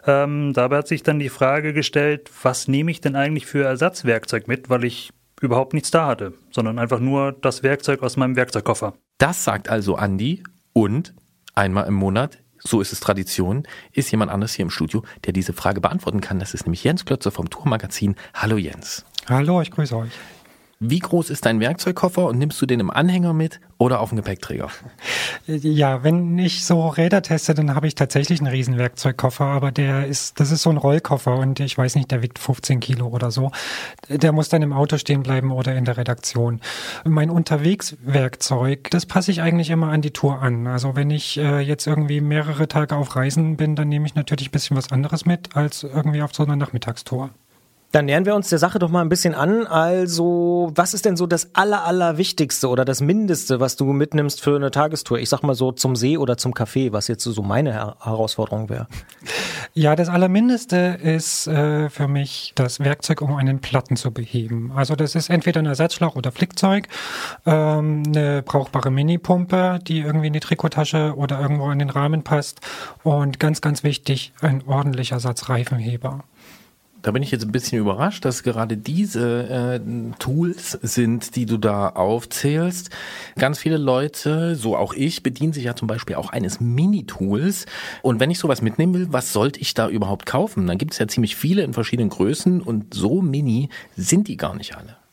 Ähm, 0.06 0.52
dabei 0.52 0.78
hat 0.78 0.88
sich 0.88 1.02
dann 1.02 1.18
die 1.18 1.28
Frage 1.28 1.72
gestellt, 1.72 2.30
was 2.42 2.68
nehme 2.68 2.90
ich 2.90 3.00
denn 3.00 3.16
eigentlich 3.16 3.46
für 3.46 3.64
Ersatzwerkzeug 3.64 4.46
mit, 4.48 4.70
weil 4.70 4.84
ich 4.84 5.10
überhaupt 5.40 5.74
nichts 5.74 5.90
da 5.90 6.06
hatte, 6.06 6.34
sondern 6.50 6.78
einfach 6.78 7.00
nur 7.00 7.32
das 7.32 7.62
Werkzeug 7.62 8.02
aus 8.02 8.16
meinem 8.16 8.36
Werkzeugkoffer. 8.36 8.94
Das 9.18 9.44
sagt 9.44 9.68
also 9.68 9.96
Andi 9.96 10.42
und 10.72 11.14
einmal 11.54 11.86
im 11.86 11.94
Monat, 11.94 12.38
so 12.66 12.80
ist 12.80 12.92
es 12.92 13.00
Tradition, 13.00 13.64
ist 13.92 14.10
jemand 14.10 14.30
anders 14.30 14.54
hier 14.54 14.62
im 14.62 14.70
Studio, 14.70 15.04
der 15.24 15.32
diese 15.32 15.52
Frage 15.52 15.80
beantworten 15.80 16.20
kann. 16.20 16.38
Das 16.38 16.54
ist 16.54 16.66
nämlich 16.66 16.82
Jens 16.82 17.04
Klötzer 17.04 17.30
vom 17.30 17.50
Tourmagazin. 17.50 18.16
Hallo 18.32 18.56
Jens. 18.56 19.04
Hallo, 19.28 19.60
ich 19.60 19.70
grüße 19.70 19.96
euch. 19.96 20.10
Wie 20.86 20.98
groß 20.98 21.30
ist 21.30 21.46
dein 21.46 21.60
Werkzeugkoffer 21.60 22.26
und 22.26 22.38
nimmst 22.38 22.60
du 22.60 22.66
den 22.66 22.78
im 22.78 22.90
Anhänger 22.90 23.32
mit 23.32 23.58
oder 23.78 24.00
auf 24.00 24.10
dem 24.10 24.16
Gepäckträger? 24.16 24.68
Ja, 25.46 26.04
wenn 26.04 26.38
ich 26.38 26.66
so 26.66 26.88
Räder 26.88 27.22
teste, 27.22 27.54
dann 27.54 27.74
habe 27.74 27.86
ich 27.86 27.94
tatsächlich 27.94 28.40
einen 28.40 28.50
riesen 28.50 28.76
Werkzeugkoffer, 28.76 29.46
aber 29.46 29.72
der 29.72 30.06
ist, 30.06 30.40
das 30.40 30.50
ist 30.50 30.60
so 30.60 30.68
ein 30.68 30.76
Rollkoffer 30.76 31.36
und 31.38 31.58
ich 31.60 31.78
weiß 31.78 31.94
nicht, 31.94 32.10
der 32.10 32.20
wiegt 32.20 32.38
15 32.38 32.80
Kilo 32.80 33.06
oder 33.08 33.30
so. 33.30 33.50
Der 34.10 34.32
muss 34.32 34.50
dann 34.50 34.60
im 34.60 34.74
Auto 34.74 34.98
stehen 34.98 35.22
bleiben 35.22 35.52
oder 35.52 35.74
in 35.74 35.86
der 35.86 35.96
Redaktion. 35.96 36.60
Mein 37.04 37.30
Unterwegswerkzeug, 37.30 38.90
das 38.90 39.06
passe 39.06 39.30
ich 39.30 39.40
eigentlich 39.40 39.70
immer 39.70 39.88
an 39.88 40.02
die 40.02 40.12
Tour 40.12 40.42
an. 40.42 40.66
Also 40.66 40.96
wenn 40.96 41.08
ich 41.08 41.38
äh, 41.38 41.60
jetzt 41.60 41.86
irgendwie 41.86 42.20
mehrere 42.20 42.68
Tage 42.68 42.94
auf 42.94 43.16
Reisen 43.16 43.56
bin, 43.56 43.74
dann 43.74 43.88
nehme 43.88 44.04
ich 44.04 44.16
natürlich 44.16 44.48
ein 44.48 44.52
bisschen 44.52 44.76
was 44.76 44.92
anderes 44.92 45.24
mit 45.24 45.56
als 45.56 45.82
irgendwie 45.82 46.20
auf 46.20 46.34
so 46.34 46.42
einer 46.42 46.56
Nachmittagstour. 46.56 47.30
Dann 47.94 48.06
nähern 48.06 48.26
wir 48.26 48.34
uns 48.34 48.48
der 48.48 48.58
Sache 48.58 48.80
doch 48.80 48.90
mal 48.90 49.02
ein 49.02 49.08
bisschen 49.08 49.36
an. 49.36 49.68
Also, 49.68 50.72
was 50.74 50.94
ist 50.94 51.04
denn 51.04 51.16
so 51.16 51.28
das 51.28 51.54
aller, 51.54 51.84
aller 51.84 52.18
Wichtigste 52.18 52.68
oder 52.68 52.84
das 52.84 53.00
Mindeste, 53.00 53.60
was 53.60 53.76
du 53.76 53.84
mitnimmst 53.84 54.40
für 54.40 54.56
eine 54.56 54.72
Tagestour? 54.72 55.20
Ich 55.20 55.28
sag 55.28 55.44
mal 55.44 55.54
so 55.54 55.70
zum 55.70 55.94
See 55.94 56.18
oder 56.18 56.36
zum 56.36 56.54
Café, 56.54 56.90
was 56.90 57.06
jetzt 57.06 57.22
so 57.22 57.42
meine 57.42 57.72
Her 57.72 57.96
Herausforderung 58.00 58.68
wäre. 58.68 58.88
Ja, 59.74 59.94
das 59.94 60.08
Allermindeste 60.08 60.98
ist 61.02 61.46
äh, 61.46 61.88
für 61.88 62.08
mich 62.08 62.50
das 62.56 62.80
Werkzeug, 62.80 63.22
um 63.22 63.36
einen 63.36 63.60
Platten 63.60 63.94
zu 63.94 64.10
beheben. 64.10 64.72
Also 64.74 64.96
das 64.96 65.14
ist 65.14 65.30
entweder 65.30 65.60
ein 65.60 65.66
Ersatzschlauch 65.66 66.16
oder 66.16 66.32
Flickzeug, 66.32 66.88
ähm, 67.46 68.02
eine 68.06 68.42
brauchbare 68.42 68.90
Minipumpe, 68.90 69.78
die 69.86 70.00
irgendwie 70.00 70.26
in 70.26 70.32
die 70.32 70.40
Trikottasche 70.40 71.14
oder 71.16 71.40
irgendwo 71.40 71.70
in 71.70 71.78
den 71.78 71.90
Rahmen 71.90 72.24
passt 72.24 72.60
und 73.04 73.38
ganz, 73.38 73.60
ganz 73.60 73.84
wichtig, 73.84 74.32
ein 74.40 74.64
ordentlicher 74.66 75.20
Satz 75.20 75.48
Reifenheber. 75.48 76.24
Da 77.04 77.10
bin 77.10 77.22
ich 77.22 77.30
jetzt 77.30 77.44
ein 77.44 77.52
bisschen 77.52 77.78
überrascht, 77.78 78.24
dass 78.24 78.42
gerade 78.42 78.78
diese 78.78 79.46
äh, 79.50 79.80
Tools 80.18 80.70
sind, 80.80 81.36
die 81.36 81.44
du 81.44 81.58
da 81.58 81.90
aufzählst. 81.90 82.88
Ganz 83.36 83.58
viele 83.58 83.76
Leute, 83.76 84.56
so 84.56 84.74
auch 84.74 84.94
ich, 84.94 85.22
bedienen 85.22 85.52
sich 85.52 85.64
ja 85.64 85.76
zum 85.76 85.86
Beispiel 85.86 86.16
auch 86.16 86.30
eines 86.30 86.60
Mini-Tools. 86.60 87.66
Und 88.00 88.20
wenn 88.20 88.30
ich 88.30 88.38
sowas 88.38 88.62
mitnehmen 88.62 88.94
will, 88.94 89.08
was 89.10 89.34
sollte 89.34 89.60
ich 89.60 89.74
da 89.74 89.86
überhaupt 89.86 90.24
kaufen? 90.24 90.66
Dann 90.66 90.78
gibt 90.78 90.94
es 90.94 90.98
ja 90.98 91.06
ziemlich 91.06 91.36
viele 91.36 91.62
in 91.62 91.74
verschiedenen 91.74 92.08
Größen 92.08 92.62
und 92.62 92.94
so 92.94 93.20
mini 93.20 93.68
sind 93.96 94.26
die 94.26 94.38
gar 94.38 94.56
nicht 94.56 94.74
alle. 94.74 95.03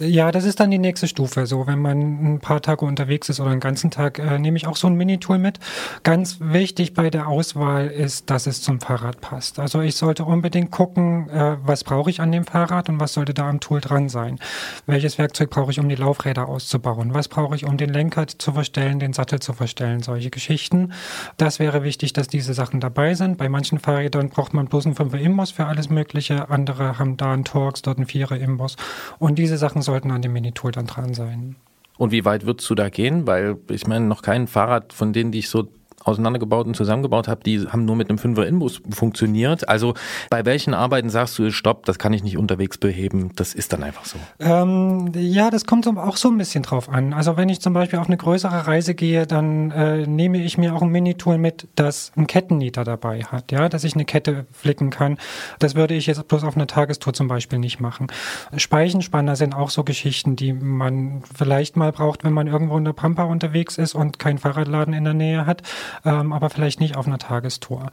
Ja, 0.00 0.32
das 0.32 0.44
ist 0.44 0.60
dann 0.60 0.70
die 0.70 0.78
nächste 0.78 1.06
Stufe. 1.06 1.46
So, 1.46 1.66
wenn 1.66 1.80
man 1.80 2.34
ein 2.34 2.40
paar 2.40 2.62
Tage 2.62 2.84
unterwegs 2.84 3.28
ist 3.28 3.40
oder 3.40 3.50
einen 3.50 3.60
ganzen 3.60 3.90
Tag, 3.90 4.18
äh, 4.18 4.38
nehme 4.38 4.56
ich 4.56 4.66
auch 4.66 4.76
so 4.76 4.86
ein 4.86 4.94
Minitool 4.94 5.38
mit. 5.38 5.58
Ganz 6.02 6.38
wichtig 6.40 6.94
bei 6.94 7.10
der 7.10 7.28
Auswahl 7.28 7.88
ist, 7.88 8.30
dass 8.30 8.46
es 8.46 8.62
zum 8.62 8.80
Fahrrad 8.80 9.20
passt. 9.20 9.58
Also 9.58 9.80
ich 9.80 9.96
sollte 9.96 10.24
unbedingt 10.24 10.70
gucken, 10.70 11.28
äh, 11.28 11.56
was 11.62 11.84
brauche 11.84 12.10
ich 12.10 12.20
an 12.20 12.32
dem 12.32 12.44
Fahrrad 12.44 12.88
und 12.88 13.00
was 13.00 13.12
sollte 13.12 13.34
da 13.34 13.48
am 13.48 13.60
Tool 13.60 13.80
dran 13.80 14.08
sein. 14.08 14.38
Welches 14.86 15.18
Werkzeug 15.18 15.50
brauche 15.50 15.70
ich, 15.70 15.78
um 15.78 15.88
die 15.88 15.94
Laufräder 15.94 16.48
auszubauen? 16.48 17.14
Was 17.14 17.28
brauche 17.28 17.54
ich, 17.54 17.64
um 17.64 17.76
den 17.76 17.90
Lenker 17.90 18.26
zu 18.26 18.52
verstellen, 18.52 18.98
den 18.98 19.12
Sattel 19.12 19.40
zu 19.40 19.52
verstellen? 19.52 20.02
Solche 20.02 20.30
Geschichten. 20.30 20.92
Das 21.36 21.58
wäre 21.58 21.82
wichtig, 21.84 22.12
dass 22.12 22.28
diese 22.28 22.54
Sachen 22.54 22.80
dabei 22.80 23.14
sind. 23.14 23.38
Bei 23.38 23.48
manchen 23.48 23.78
Fahrrädern 23.78 24.30
braucht 24.30 24.54
man 24.54 24.66
bloß 24.66 24.86
einen 24.86 24.94
5er 24.94 25.18
Imbus 25.18 25.50
für 25.50 25.66
alles 25.66 25.90
Mögliche. 25.90 26.48
Andere 26.50 26.98
haben 26.98 27.16
da 27.16 27.32
einen 27.32 27.44
Torx, 27.44 27.82
dort 27.82 27.98
einen 27.98 28.06
4er 28.06 28.36
Imbus. 28.36 28.76
Und 29.18 29.31
diese 29.34 29.58
Sachen 29.58 29.82
sollten 29.82 30.10
an 30.10 30.22
dem 30.22 30.32
Minitool 30.32 30.72
dann 30.72 30.86
dran 30.86 31.14
sein. 31.14 31.56
Und 31.98 32.10
wie 32.10 32.24
weit 32.24 32.46
würdest 32.46 32.68
du 32.70 32.74
da 32.74 32.88
gehen? 32.88 33.26
Weil 33.26 33.56
ich 33.70 33.86
meine, 33.86 34.06
noch 34.06 34.22
kein 34.22 34.46
Fahrrad 34.46 34.92
von 34.92 35.12
denen, 35.12 35.32
die 35.32 35.40
ich 35.40 35.48
so 35.48 35.68
auseinandergebaut 36.04 36.66
und 36.66 36.76
zusammengebaut 36.76 37.28
habe, 37.28 37.42
die 37.44 37.60
haben 37.68 37.84
nur 37.84 37.96
mit 37.96 38.08
einem 38.08 38.18
5er 38.18 38.44
Inbus 38.44 38.82
funktioniert. 38.90 39.68
Also 39.68 39.94
bei 40.30 40.44
welchen 40.44 40.74
Arbeiten 40.74 41.10
sagst 41.10 41.38
du, 41.38 41.50
stopp, 41.50 41.86
das 41.86 41.98
kann 41.98 42.12
ich 42.12 42.22
nicht 42.22 42.36
unterwegs 42.36 42.78
beheben, 42.78 43.30
das 43.36 43.54
ist 43.54 43.72
dann 43.72 43.82
einfach 43.82 44.04
so? 44.04 44.18
Ähm, 44.40 45.12
ja, 45.14 45.50
das 45.50 45.64
kommt 45.64 45.86
auch 45.86 46.16
so 46.16 46.28
ein 46.28 46.38
bisschen 46.38 46.62
drauf 46.62 46.88
an. 46.88 47.12
Also 47.12 47.36
wenn 47.36 47.48
ich 47.48 47.60
zum 47.60 47.72
Beispiel 47.72 47.98
auf 47.98 48.06
eine 48.06 48.16
größere 48.16 48.66
Reise 48.66 48.94
gehe, 48.94 49.26
dann 49.26 49.70
äh, 49.70 50.06
nehme 50.06 50.42
ich 50.42 50.58
mir 50.58 50.74
auch 50.74 50.82
ein 50.82 50.88
Minitool 50.88 51.38
mit, 51.38 51.68
das 51.74 52.12
einen 52.16 52.26
Kettennieter 52.26 52.84
dabei 52.84 53.22
hat, 53.24 53.52
ja, 53.52 53.68
dass 53.68 53.84
ich 53.84 53.94
eine 53.94 54.04
Kette 54.04 54.46
flicken 54.52 54.90
kann. 54.90 55.18
Das 55.58 55.74
würde 55.74 55.94
ich 55.94 56.06
jetzt 56.06 56.26
bloß 56.28 56.44
auf 56.44 56.56
einer 56.56 56.66
Tagestour 56.66 57.12
zum 57.12 57.28
Beispiel 57.28 57.58
nicht 57.58 57.80
machen. 57.80 58.08
Speichenspanner 58.56 59.36
sind 59.36 59.54
auch 59.54 59.70
so 59.70 59.84
Geschichten, 59.84 60.36
die 60.36 60.52
man 60.52 61.22
vielleicht 61.34 61.76
mal 61.76 61.92
braucht, 61.92 62.24
wenn 62.24 62.32
man 62.32 62.46
irgendwo 62.46 62.76
in 62.76 62.84
der 62.84 62.92
Pampa 62.92 63.24
unterwegs 63.24 63.78
ist 63.78 63.94
und 63.94 64.18
keinen 64.18 64.38
Fahrradladen 64.38 64.94
in 64.94 65.04
der 65.04 65.14
Nähe 65.14 65.46
hat 65.46 65.62
ähm, 66.04 66.32
aber 66.32 66.50
vielleicht 66.50 66.80
nicht 66.80 66.96
auf 66.96 67.06
einer 67.06 67.18
Tagestour. 67.18 67.90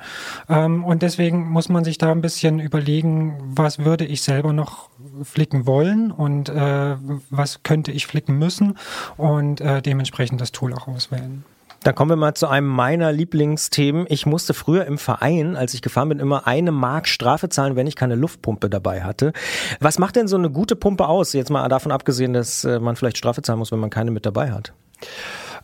Ähm, 0.48 0.84
und 0.84 1.02
deswegen 1.02 1.50
muss 1.50 1.70
man 1.70 1.84
sich 1.84 1.98
da 1.98 2.12
ein 2.12 2.22
bisschen 2.22 2.60
überlegen, 2.60 3.38
was 3.44 3.80
würde 3.80 4.06
ich 4.06 4.22
selber 4.22 4.54
noch 4.54 4.90
flicken 5.24 5.66
wollen 5.66 6.12
und 6.12 6.50
äh, 6.50 6.96
was 7.30 7.64
könnte 7.64 7.92
ich 7.92 8.08
flicken 8.08 8.38
müssen 8.38 8.78
und 9.18 9.62
äh, 9.62 9.82
dementsprechend 9.82 10.42
das 10.42 10.52
Tool 10.52 10.74
auch 10.74 10.88
auswählen. 10.88 11.44
Dann 11.84 11.96
kommen 11.96 12.12
wir 12.12 12.18
mal 12.18 12.34
zu 12.34 12.48
einem 12.48 12.68
meiner 12.68 13.12
Lieblingsthemen. 13.12 14.06
Ich 14.10 14.26
musste 14.26 14.54
früher 14.54 14.86
im 14.86 14.98
Verein, 14.98 15.56
als 15.56 15.74
ich 15.74 15.82
gefahren 15.82 16.10
bin, 16.10 16.20
immer 16.20 16.46
eine 16.46 16.72
Mark 16.72 17.08
Strafe 17.08 17.48
zahlen, 17.48 17.76
wenn 17.76 17.88
ich 17.88 17.96
keine 17.96 18.16
Luftpumpe 18.16 18.70
dabei 18.70 19.04
hatte. 19.04 19.32
Was 19.80 19.98
macht 19.98 20.18
denn 20.18 20.28
so 20.28 20.36
eine 20.36 20.50
gute 20.50 20.76
Pumpe 20.76 21.08
aus? 21.08 21.32
Jetzt 21.34 21.50
mal 21.50 21.68
davon 21.70 21.92
abgesehen, 21.92 22.34
dass 22.34 22.66
äh, 22.66 22.80
man 22.80 22.96
vielleicht 22.96 23.18
Strafe 23.18 23.42
zahlen 23.42 23.60
muss, 23.60 23.72
wenn 23.72 23.80
man 23.80 23.90
keine 23.90 24.12
mit 24.12 24.26
dabei 24.26 24.52
hat. 24.52 24.74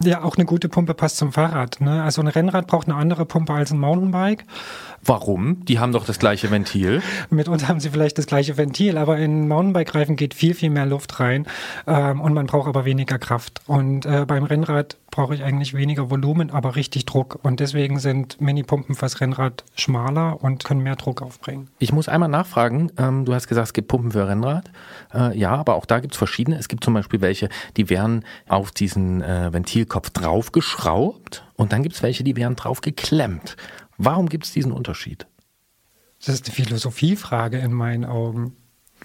Ja, 0.04 0.24
auch 0.24 0.36
eine 0.36 0.46
gute 0.46 0.68
Pumpe 0.68 0.94
passt 0.94 1.18
zum 1.18 1.32
Fahrrad. 1.32 1.80
Ne? 1.80 2.04
Also 2.04 2.22
ein 2.22 2.28
Rennrad 2.28 2.68
braucht 2.68 2.88
eine 2.88 2.98
andere 2.98 3.26
Pumpe 3.26 3.54
als 3.54 3.72
ein 3.72 3.80
Mountainbike. 3.80 4.44
Warum? 5.06 5.64
Die 5.66 5.78
haben 5.78 5.92
doch 5.92 6.06
das 6.06 6.18
gleiche 6.18 6.50
Ventil. 6.50 7.02
Mitunter 7.30 7.68
haben 7.68 7.80
sie 7.80 7.92
vielleicht 7.92 8.18
das 8.18 8.26
gleiche 8.26 8.58
Ventil, 8.58 8.98
aber 8.98 9.18
in 9.20 9.48
Mountainbike-Reifen 9.48 10.16
geht 10.16 10.34
viel, 10.34 10.56
viel 10.56 10.72
mehr 10.72 10.88
Luft 10.88 11.20
rein 11.20 11.46
ähm, 11.86 12.22
und 12.22 12.34
man 12.34 12.48
braucht 12.48 12.68
aber 12.68 12.86
weniger 12.86 13.20
Kraft. 13.20 13.62
Und 13.68 14.08
äh, 14.08 14.26
beim 14.26 14.44
Rennrad 14.44 14.98
brauche 15.12 15.36
ich 15.36 15.44
eigentlich 15.44 15.74
weniger 15.76 16.10
Volumen, 16.10 16.50
aber 16.50 16.76
richtig 16.76 17.06
Druck. 17.06 17.40
Und 17.44 17.60
deswegen 17.60 18.00
sind 18.00 18.42
Mini-Pumpen 18.42 18.96
fürs 18.96 19.22
Rennrad 19.22 19.64
schmaler 19.76 20.44
und 20.44 20.64
können 20.64 20.82
mehr 20.82 20.96
Druck 20.96 21.22
aufbringen. 21.22 21.70
Ich 21.78 21.94
muss 21.94 22.10
einmal 22.10 22.28
nachfragen. 22.28 22.92
Ähm, 22.98 23.26
du 23.26 23.34
hast 23.34 23.48
gesagt, 23.48 23.68
es 23.68 23.74
gibt 23.74 23.88
Pumpen 23.88 24.12
für 24.12 24.28
Rennrad. 24.28 24.72
Äh, 25.14 25.38
ja, 25.38 25.52
aber 25.52 25.76
auch 25.76 25.86
da 25.86 26.00
gibt 26.00 26.16
es 26.16 26.18
verschiedene. 26.18 26.58
Es 26.58 26.68
gibt 26.68 26.84
zum 26.84 26.96
Beispiel 26.96 27.22
welche, 27.22 27.50
die 27.78 27.90
werden 27.90 28.26
auf 28.50 28.72
diesen 28.72 29.22
äh, 29.22 29.54
Ventilkopf 29.54 30.10
draufgeschraubt 30.10 31.46
und 31.56 31.72
dann 31.72 31.84
gibt 31.84 31.96
es 31.96 32.04
welche, 32.04 32.24
die 32.24 32.36
werden 32.36 32.56
drauf 32.56 32.82
geklemmt. 32.82 33.56
Warum 33.98 34.30
gibt 34.30 34.46
es 34.46 34.52
diesen 34.52 34.72
Unterschied? 34.72 35.28
Das 36.26 36.36
ist 36.36 36.46
eine 36.46 36.56
Philosophiefrage 36.56 37.58
in 37.58 37.74
meinen 37.74 38.06
Augen. 38.06 38.56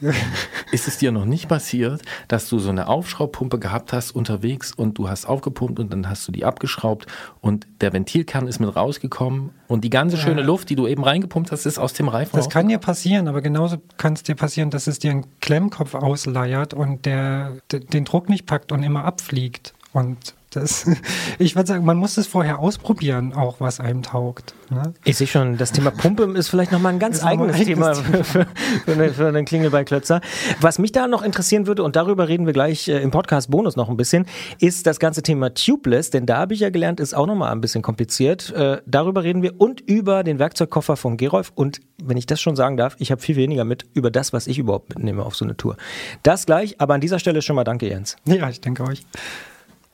ist 0.72 0.88
es 0.88 0.98
dir 0.98 1.12
noch 1.12 1.24
nicht 1.24 1.48
passiert, 1.48 2.02
dass 2.28 2.48
du 2.48 2.58
so 2.58 2.70
eine 2.70 2.86
Aufschraubpumpe 2.86 3.58
gehabt 3.58 3.92
hast 3.92 4.12
unterwegs 4.12 4.72
und 4.72 4.98
du 4.98 5.08
hast 5.08 5.26
aufgepumpt 5.26 5.78
und 5.78 5.92
dann 5.92 6.08
hast 6.08 6.26
du 6.26 6.32
die 6.32 6.44
abgeschraubt 6.44 7.06
und 7.40 7.66
der 7.80 7.92
Ventilkern 7.92 8.46
ist 8.46 8.60
mit 8.60 8.74
rausgekommen 8.74 9.50
und 9.68 9.84
die 9.84 9.90
ganze 9.90 10.16
schöne 10.16 10.42
Luft, 10.42 10.70
die 10.70 10.76
du 10.76 10.86
eben 10.86 11.04
reingepumpt 11.04 11.52
hast, 11.52 11.66
ist 11.66 11.78
aus 11.78 11.92
dem 11.92 12.08
Reifen 12.08 12.36
Das 12.36 12.48
kann 12.48 12.68
dir 12.68 12.78
passieren, 12.78 13.28
aber 13.28 13.42
genauso 13.42 13.78
kann 13.96 14.14
es 14.14 14.22
dir 14.22 14.36
passieren, 14.36 14.70
dass 14.70 14.86
es 14.86 14.98
dir 14.98 15.10
einen 15.10 15.26
Klemmkopf 15.40 15.94
ausleiert 15.94 16.72
und 16.72 17.04
der 17.04 17.56
den 17.70 18.04
Druck 18.04 18.28
nicht 18.28 18.46
packt 18.46 18.72
und 18.72 18.82
immer 18.82 19.04
abfliegt. 19.04 19.74
Und 19.92 20.34
das, 20.50 20.86
ich 21.38 21.56
würde 21.56 21.68
sagen, 21.68 21.84
man 21.84 21.96
muss 21.96 22.16
es 22.16 22.26
vorher 22.26 22.58
ausprobieren, 22.58 23.32
auch 23.32 23.60
was 23.60 23.80
einem 23.80 24.02
taugt. 24.02 24.54
Ne? 24.70 24.94
Ich 25.04 25.16
sehe 25.16 25.26
schon, 25.26 25.56
das 25.56 25.72
Thema 25.72 25.90
Pumpe 25.90 26.24
ist 26.36 26.48
vielleicht 26.48 26.72
nochmal 26.72 26.92
ein 26.92 26.98
ganz 26.98 27.24
eigenes, 27.24 27.56
eigenes, 27.56 27.66
Thema, 27.66 27.92
Thema. 27.92 28.24
Für, 28.30 28.46
für, 28.84 29.14
für 29.14 29.28
einen 29.28 29.44
Klingel 29.44 29.70
bei 29.70 29.84
Klötzer. 29.84 30.20
Was 30.60 30.78
mich 30.78 30.92
da 30.92 31.08
noch 31.08 31.22
interessieren 31.22 31.66
würde, 31.66 31.82
und 31.82 31.96
darüber 31.96 32.28
reden 32.28 32.46
wir 32.46 32.52
gleich 32.52 32.88
äh, 32.88 33.00
im 33.00 33.10
Podcast 33.10 33.50
Bonus 33.50 33.76
noch 33.76 33.88
ein 33.88 33.96
bisschen, 33.96 34.26
ist 34.58 34.86
das 34.86 34.98
ganze 34.98 35.22
Thema 35.22 35.54
Tubeless, 35.54 36.10
denn 36.10 36.26
da 36.26 36.38
habe 36.38 36.54
ich 36.54 36.60
ja 36.60 36.70
gelernt, 36.70 37.00
ist 37.00 37.14
auch 37.14 37.26
nochmal 37.26 37.52
ein 37.52 37.60
bisschen 37.60 37.82
kompliziert. 37.82 38.52
Äh, 38.52 38.80
darüber 38.86 39.22
reden 39.22 39.42
wir 39.42 39.60
und 39.60 39.80
über 39.80 40.24
den 40.24 40.38
Werkzeugkoffer 40.38 40.96
von 40.96 41.16
Gerolf 41.16 41.52
und 41.54 41.80
wenn 42.02 42.16
ich 42.16 42.26
das 42.26 42.40
schon 42.40 42.56
sagen 42.56 42.76
darf, 42.76 42.96
ich 42.98 43.10
habe 43.10 43.20
viel 43.20 43.36
weniger 43.36 43.64
mit 43.64 43.86
über 43.94 44.10
das, 44.10 44.32
was 44.32 44.46
ich 44.46 44.58
überhaupt 44.58 44.90
mitnehme 44.90 45.24
auf 45.24 45.36
so 45.36 45.44
eine 45.44 45.56
Tour. 45.56 45.76
Das 46.22 46.46
gleich, 46.46 46.80
aber 46.80 46.94
an 46.94 47.00
dieser 47.00 47.18
Stelle 47.18 47.42
schon 47.42 47.56
mal 47.56 47.64
danke, 47.64 47.88
Jens. 47.88 48.16
Ja, 48.24 48.48
ich 48.48 48.60
danke 48.60 48.84
euch. 48.84 49.04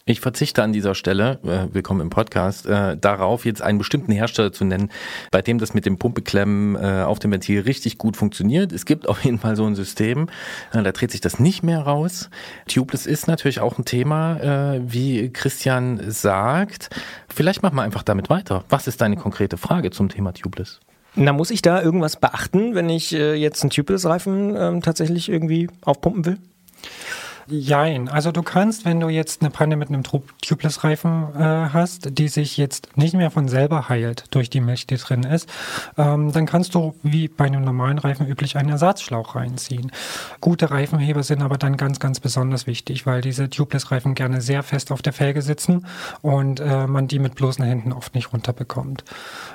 Ich 0.08 0.20
verzichte 0.20 0.62
an 0.62 0.72
dieser 0.72 0.94
Stelle, 0.94 1.40
äh, 1.42 1.74
willkommen 1.74 2.00
im 2.00 2.10
Podcast, 2.10 2.64
äh, 2.64 2.96
darauf 2.96 3.44
jetzt 3.44 3.60
einen 3.60 3.78
bestimmten 3.78 4.12
Hersteller 4.12 4.52
zu 4.52 4.64
nennen, 4.64 4.92
bei 5.32 5.42
dem 5.42 5.58
das 5.58 5.74
mit 5.74 5.84
dem 5.84 5.98
Pumpeklemmen 5.98 6.76
äh, 6.76 7.02
auf 7.02 7.18
dem 7.18 7.32
Ventil 7.32 7.62
richtig 7.62 7.98
gut 7.98 8.16
funktioniert. 8.16 8.70
Es 8.70 8.84
gibt 8.84 9.08
auf 9.08 9.24
jeden 9.24 9.40
Fall 9.40 9.56
so 9.56 9.66
ein 9.66 9.74
System, 9.74 10.28
äh, 10.72 10.80
da 10.84 10.92
dreht 10.92 11.10
sich 11.10 11.22
das 11.22 11.40
nicht 11.40 11.64
mehr 11.64 11.80
raus. 11.80 12.30
Tubeless 12.68 13.06
ist 13.06 13.26
natürlich 13.26 13.58
auch 13.58 13.78
ein 13.78 13.84
Thema, 13.84 14.74
äh, 14.76 14.80
wie 14.84 15.28
Christian 15.32 16.00
sagt. 16.08 16.90
Vielleicht 17.28 17.64
machen 17.64 17.74
wir 17.74 17.82
einfach 17.82 18.04
damit 18.04 18.30
weiter. 18.30 18.62
Was 18.68 18.86
ist 18.86 19.00
deine 19.00 19.16
konkrete 19.16 19.56
Frage 19.56 19.90
zum 19.90 20.08
Thema 20.08 20.32
Tubeless? 20.32 20.78
Na, 21.16 21.32
muss 21.32 21.50
ich 21.50 21.62
da 21.62 21.82
irgendwas 21.82 22.14
beachten, 22.20 22.76
wenn 22.76 22.88
ich 22.88 23.12
äh, 23.12 23.34
jetzt 23.34 23.60
einen 23.64 23.70
Tubeless-Reifen 23.70 24.54
ähm, 24.56 24.82
tatsächlich 24.82 25.28
irgendwie 25.28 25.68
aufpumpen 25.82 26.26
will? 26.26 26.38
Jein. 27.48 28.08
Also 28.08 28.32
du 28.32 28.42
kannst, 28.42 28.84
wenn 28.84 28.98
du 28.98 29.08
jetzt 29.08 29.40
eine 29.40 29.50
Panne 29.50 29.76
mit 29.76 29.88
einem 29.88 30.02
Tubeless-Reifen 30.02 31.34
äh, 31.34 31.38
hast, 31.72 32.18
die 32.18 32.26
sich 32.26 32.56
jetzt 32.56 32.96
nicht 32.96 33.14
mehr 33.14 33.30
von 33.30 33.48
selber 33.48 33.88
heilt 33.88 34.24
durch 34.32 34.50
die 34.50 34.60
Milch, 34.60 34.86
die 34.86 34.96
drin 34.96 35.22
ist, 35.22 35.48
ähm, 35.96 36.32
dann 36.32 36.46
kannst 36.46 36.74
du 36.74 36.96
wie 37.02 37.28
bei 37.28 37.44
einem 37.44 37.62
normalen 37.62 37.98
Reifen 37.98 38.26
üblich 38.26 38.56
einen 38.56 38.70
Ersatzschlauch 38.70 39.36
reinziehen. 39.36 39.92
Gute 40.40 40.72
Reifenheber 40.72 41.22
sind 41.22 41.40
aber 41.40 41.56
dann 41.56 41.76
ganz, 41.76 42.00
ganz 42.00 42.18
besonders 42.18 42.66
wichtig, 42.66 43.06
weil 43.06 43.20
diese 43.20 43.48
Tubeless-Reifen 43.48 44.14
gerne 44.16 44.40
sehr 44.40 44.64
fest 44.64 44.90
auf 44.90 45.02
der 45.02 45.12
Felge 45.12 45.42
sitzen 45.42 45.86
und 46.22 46.58
äh, 46.58 46.88
man 46.88 47.06
die 47.06 47.20
mit 47.20 47.36
bloßen 47.36 47.64
Händen 47.64 47.92
oft 47.92 48.14
nicht 48.16 48.32
runterbekommt. 48.32 49.04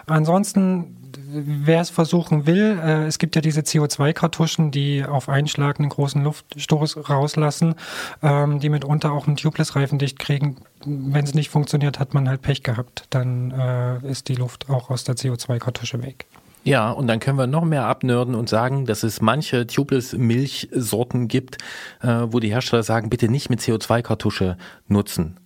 Ansonsten 0.07 0.97
wer 1.33 1.81
es 1.81 1.89
versuchen 1.89 2.45
will, 2.45 2.79
äh, 2.83 3.05
es 3.05 3.19
gibt 3.19 3.35
ja 3.35 3.41
diese 3.41 3.61
CO2-Kartuschen, 3.61 4.71
die 4.71 5.03
auf 5.03 5.29
Einschlag 5.29 5.79
einen 5.79 5.89
großen 5.89 6.23
Luftstoß 6.23 7.09
rauslassen, 7.09 7.75
ähm, 8.21 8.59
die 8.59 8.69
mitunter 8.69 9.11
auch 9.11 9.27
einen 9.27 9.38
Tubeless-Reifen 9.38 9.99
dicht 9.99 10.19
kriegen. 10.19 10.57
Wenn 10.86 11.23
es 11.23 11.34
nicht 11.34 11.49
funktioniert, 11.49 11.99
hat 11.99 12.13
man 12.13 12.27
halt 12.27 12.41
Pech 12.41 12.63
gehabt. 12.63 13.05
Dann 13.09 13.51
äh, 13.51 14.07
ist 14.07 14.27
die 14.27 14.36
Luft 14.36 14.69
auch 14.69 14.89
aus 14.89 15.03
der 15.03 15.15
CO2-Kartusche 15.15 16.01
weg. 16.03 16.25
Ja, 16.63 16.91
und 16.91 17.07
dann 17.07 17.19
können 17.19 17.38
wir 17.38 17.47
noch 17.47 17.65
mehr 17.65 17.86
abnörden 17.86 18.36
und 18.36 18.47
sagen, 18.47 18.86
dass 18.86 19.01
es 19.03 19.19
manche 19.19 19.65
Tubeless-Milchsorten 19.65 21.27
gibt, 21.27 21.57
äh, 22.01 22.27
wo 22.27 22.39
die 22.39 22.51
Hersteller 22.51 22.84
sagen, 22.84 23.09
bitte 23.09 23.29
nicht 23.29 23.49
mit 23.49 23.61
CO2-Kartusche 23.61 24.57
nutzen. 24.88 25.39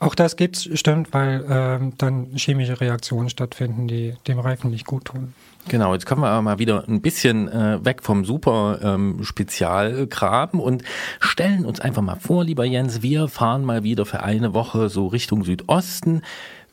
Auch 0.00 0.14
das 0.14 0.36
gibt's, 0.36 0.68
stimmt, 0.78 1.12
weil 1.12 1.44
ähm, 1.48 1.92
dann 1.98 2.34
chemische 2.34 2.80
Reaktionen 2.80 3.28
stattfinden, 3.28 3.86
die 3.86 4.14
dem 4.26 4.38
Reifen 4.38 4.70
nicht 4.70 4.86
gut 4.86 5.04
tun. 5.06 5.34
Genau, 5.68 5.92
jetzt 5.92 6.06
kommen 6.06 6.22
wir 6.22 6.28
aber 6.28 6.42
mal 6.42 6.58
wieder 6.58 6.84
ein 6.88 7.02
bisschen 7.02 7.48
äh, 7.48 7.84
weg 7.84 8.02
vom 8.02 8.24
super 8.24 8.80
ähm, 8.82 9.22
Spezialgraben 9.22 10.58
und 10.58 10.82
stellen 11.20 11.64
uns 11.64 11.80
einfach 11.80 12.02
mal 12.02 12.16
vor, 12.16 12.44
lieber 12.44 12.64
Jens, 12.64 13.02
wir 13.02 13.28
fahren 13.28 13.64
mal 13.64 13.84
wieder 13.84 14.06
für 14.06 14.22
eine 14.22 14.54
Woche 14.54 14.88
so 14.88 15.06
Richtung 15.06 15.44
Südosten. 15.44 16.22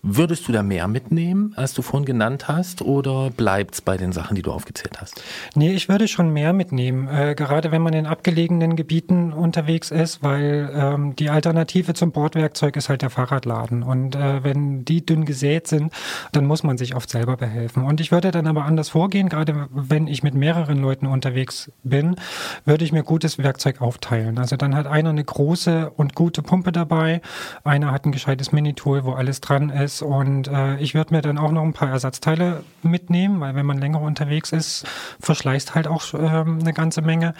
Würdest 0.09 0.47
du 0.47 0.53
da 0.53 0.63
mehr 0.63 0.87
mitnehmen, 0.87 1.51
als 1.57 1.73
du 1.73 1.81
vorhin 1.81 2.05
genannt 2.05 2.47
hast, 2.47 2.81
oder 2.81 3.29
bleibt 3.29 3.73
es 3.73 3.81
bei 3.81 3.97
den 3.97 4.13
Sachen, 4.13 4.35
die 4.35 4.41
du 4.41 4.53
aufgezählt 4.53 5.01
hast? 5.01 5.21
Nee, 5.53 5.73
ich 5.73 5.89
würde 5.89 6.07
schon 6.07 6.31
mehr 6.31 6.53
mitnehmen, 6.53 7.09
äh, 7.09 7.35
gerade 7.35 7.73
wenn 7.73 7.81
man 7.81 7.91
in 7.91 8.05
abgelegenen 8.05 8.77
Gebieten 8.77 9.33
unterwegs 9.33 9.91
ist, 9.91 10.23
weil 10.23 10.71
ähm, 10.73 11.17
die 11.17 11.29
Alternative 11.29 11.93
zum 11.93 12.13
Bordwerkzeug 12.13 12.77
ist 12.77 12.87
halt 12.87 13.01
der 13.01 13.09
Fahrradladen. 13.09 13.83
Und 13.83 14.15
äh, 14.15 14.45
wenn 14.45 14.85
die 14.85 15.05
dünn 15.05 15.25
gesät 15.25 15.67
sind, 15.67 15.91
dann 16.31 16.45
muss 16.45 16.63
man 16.63 16.77
sich 16.77 16.95
oft 16.95 17.09
selber 17.09 17.35
behelfen. 17.35 17.83
Und 17.83 17.99
ich 17.99 18.13
würde 18.13 18.31
dann 18.31 18.47
aber 18.47 18.63
anders 18.63 18.87
vorgehen, 18.87 19.27
gerade 19.27 19.67
wenn 19.71 20.07
ich 20.07 20.23
mit 20.23 20.35
mehreren 20.35 20.79
Leuten 20.79 21.07
unterwegs 21.07 21.69
bin, 21.83 22.15
würde 22.63 22.85
ich 22.85 22.93
mir 22.93 23.03
gutes 23.03 23.39
Werkzeug 23.39 23.81
aufteilen. 23.81 24.37
Also 24.37 24.55
dann 24.55 24.73
hat 24.73 24.87
einer 24.87 25.09
eine 25.09 25.25
große 25.25 25.89
und 25.89 26.15
gute 26.15 26.41
Pumpe 26.43 26.71
dabei, 26.71 27.19
einer 27.65 27.91
hat 27.91 28.05
ein 28.05 28.13
gescheites 28.13 28.53
Minitool, 28.53 29.03
wo 29.03 29.11
alles 29.11 29.41
dran 29.41 29.69
ist 29.69 29.96
und 30.01 30.47
äh, 30.47 30.77
ich 30.77 30.95
würde 30.95 31.13
mir 31.13 31.21
dann 31.21 31.37
auch 31.37 31.51
noch 31.51 31.63
ein 31.63 31.73
paar 31.73 31.89
Ersatzteile 31.89 32.63
mitnehmen, 32.83 33.39
weil 33.39 33.55
wenn 33.55 33.65
man 33.65 33.77
länger 33.77 34.01
unterwegs 34.01 34.51
ist, 34.51 34.85
verschleißt 35.19 35.75
halt 35.75 35.87
auch 35.87 36.13
äh, 36.13 36.17
eine 36.17 36.73
ganze 36.73 37.01
Menge. 37.01 37.33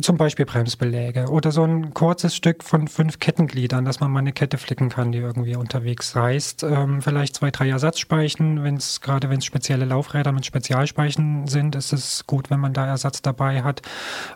Zum 0.00 0.16
Beispiel 0.16 0.46
Bremsbeläge 0.46 1.28
oder 1.28 1.52
so 1.52 1.62
ein 1.62 1.94
kurzes 1.94 2.34
Stück 2.34 2.64
von 2.64 2.88
fünf 2.88 3.20
Kettengliedern, 3.20 3.84
dass 3.84 4.00
man 4.00 4.10
mal 4.10 4.18
eine 4.18 4.32
Kette 4.32 4.58
flicken 4.58 4.88
kann, 4.88 5.12
die 5.12 5.18
irgendwie 5.18 5.54
unterwegs 5.54 6.16
reißt. 6.16 6.64
Ähm, 6.64 7.02
vielleicht 7.02 7.36
zwei, 7.36 7.52
drei 7.52 7.68
Ersatzspeichen, 7.68 8.64
wenn 8.64 8.74
es 8.74 9.00
gerade 9.00 9.30
wenn 9.30 9.38
es 9.38 9.44
spezielle 9.44 9.84
Laufräder 9.84 10.32
mit 10.32 10.44
Spezialspeichen 10.44 11.46
sind, 11.46 11.76
ist 11.76 11.92
es 11.92 12.26
gut, 12.26 12.50
wenn 12.50 12.58
man 12.58 12.72
da 12.72 12.84
Ersatz 12.84 13.22
dabei 13.22 13.62
hat. 13.62 13.82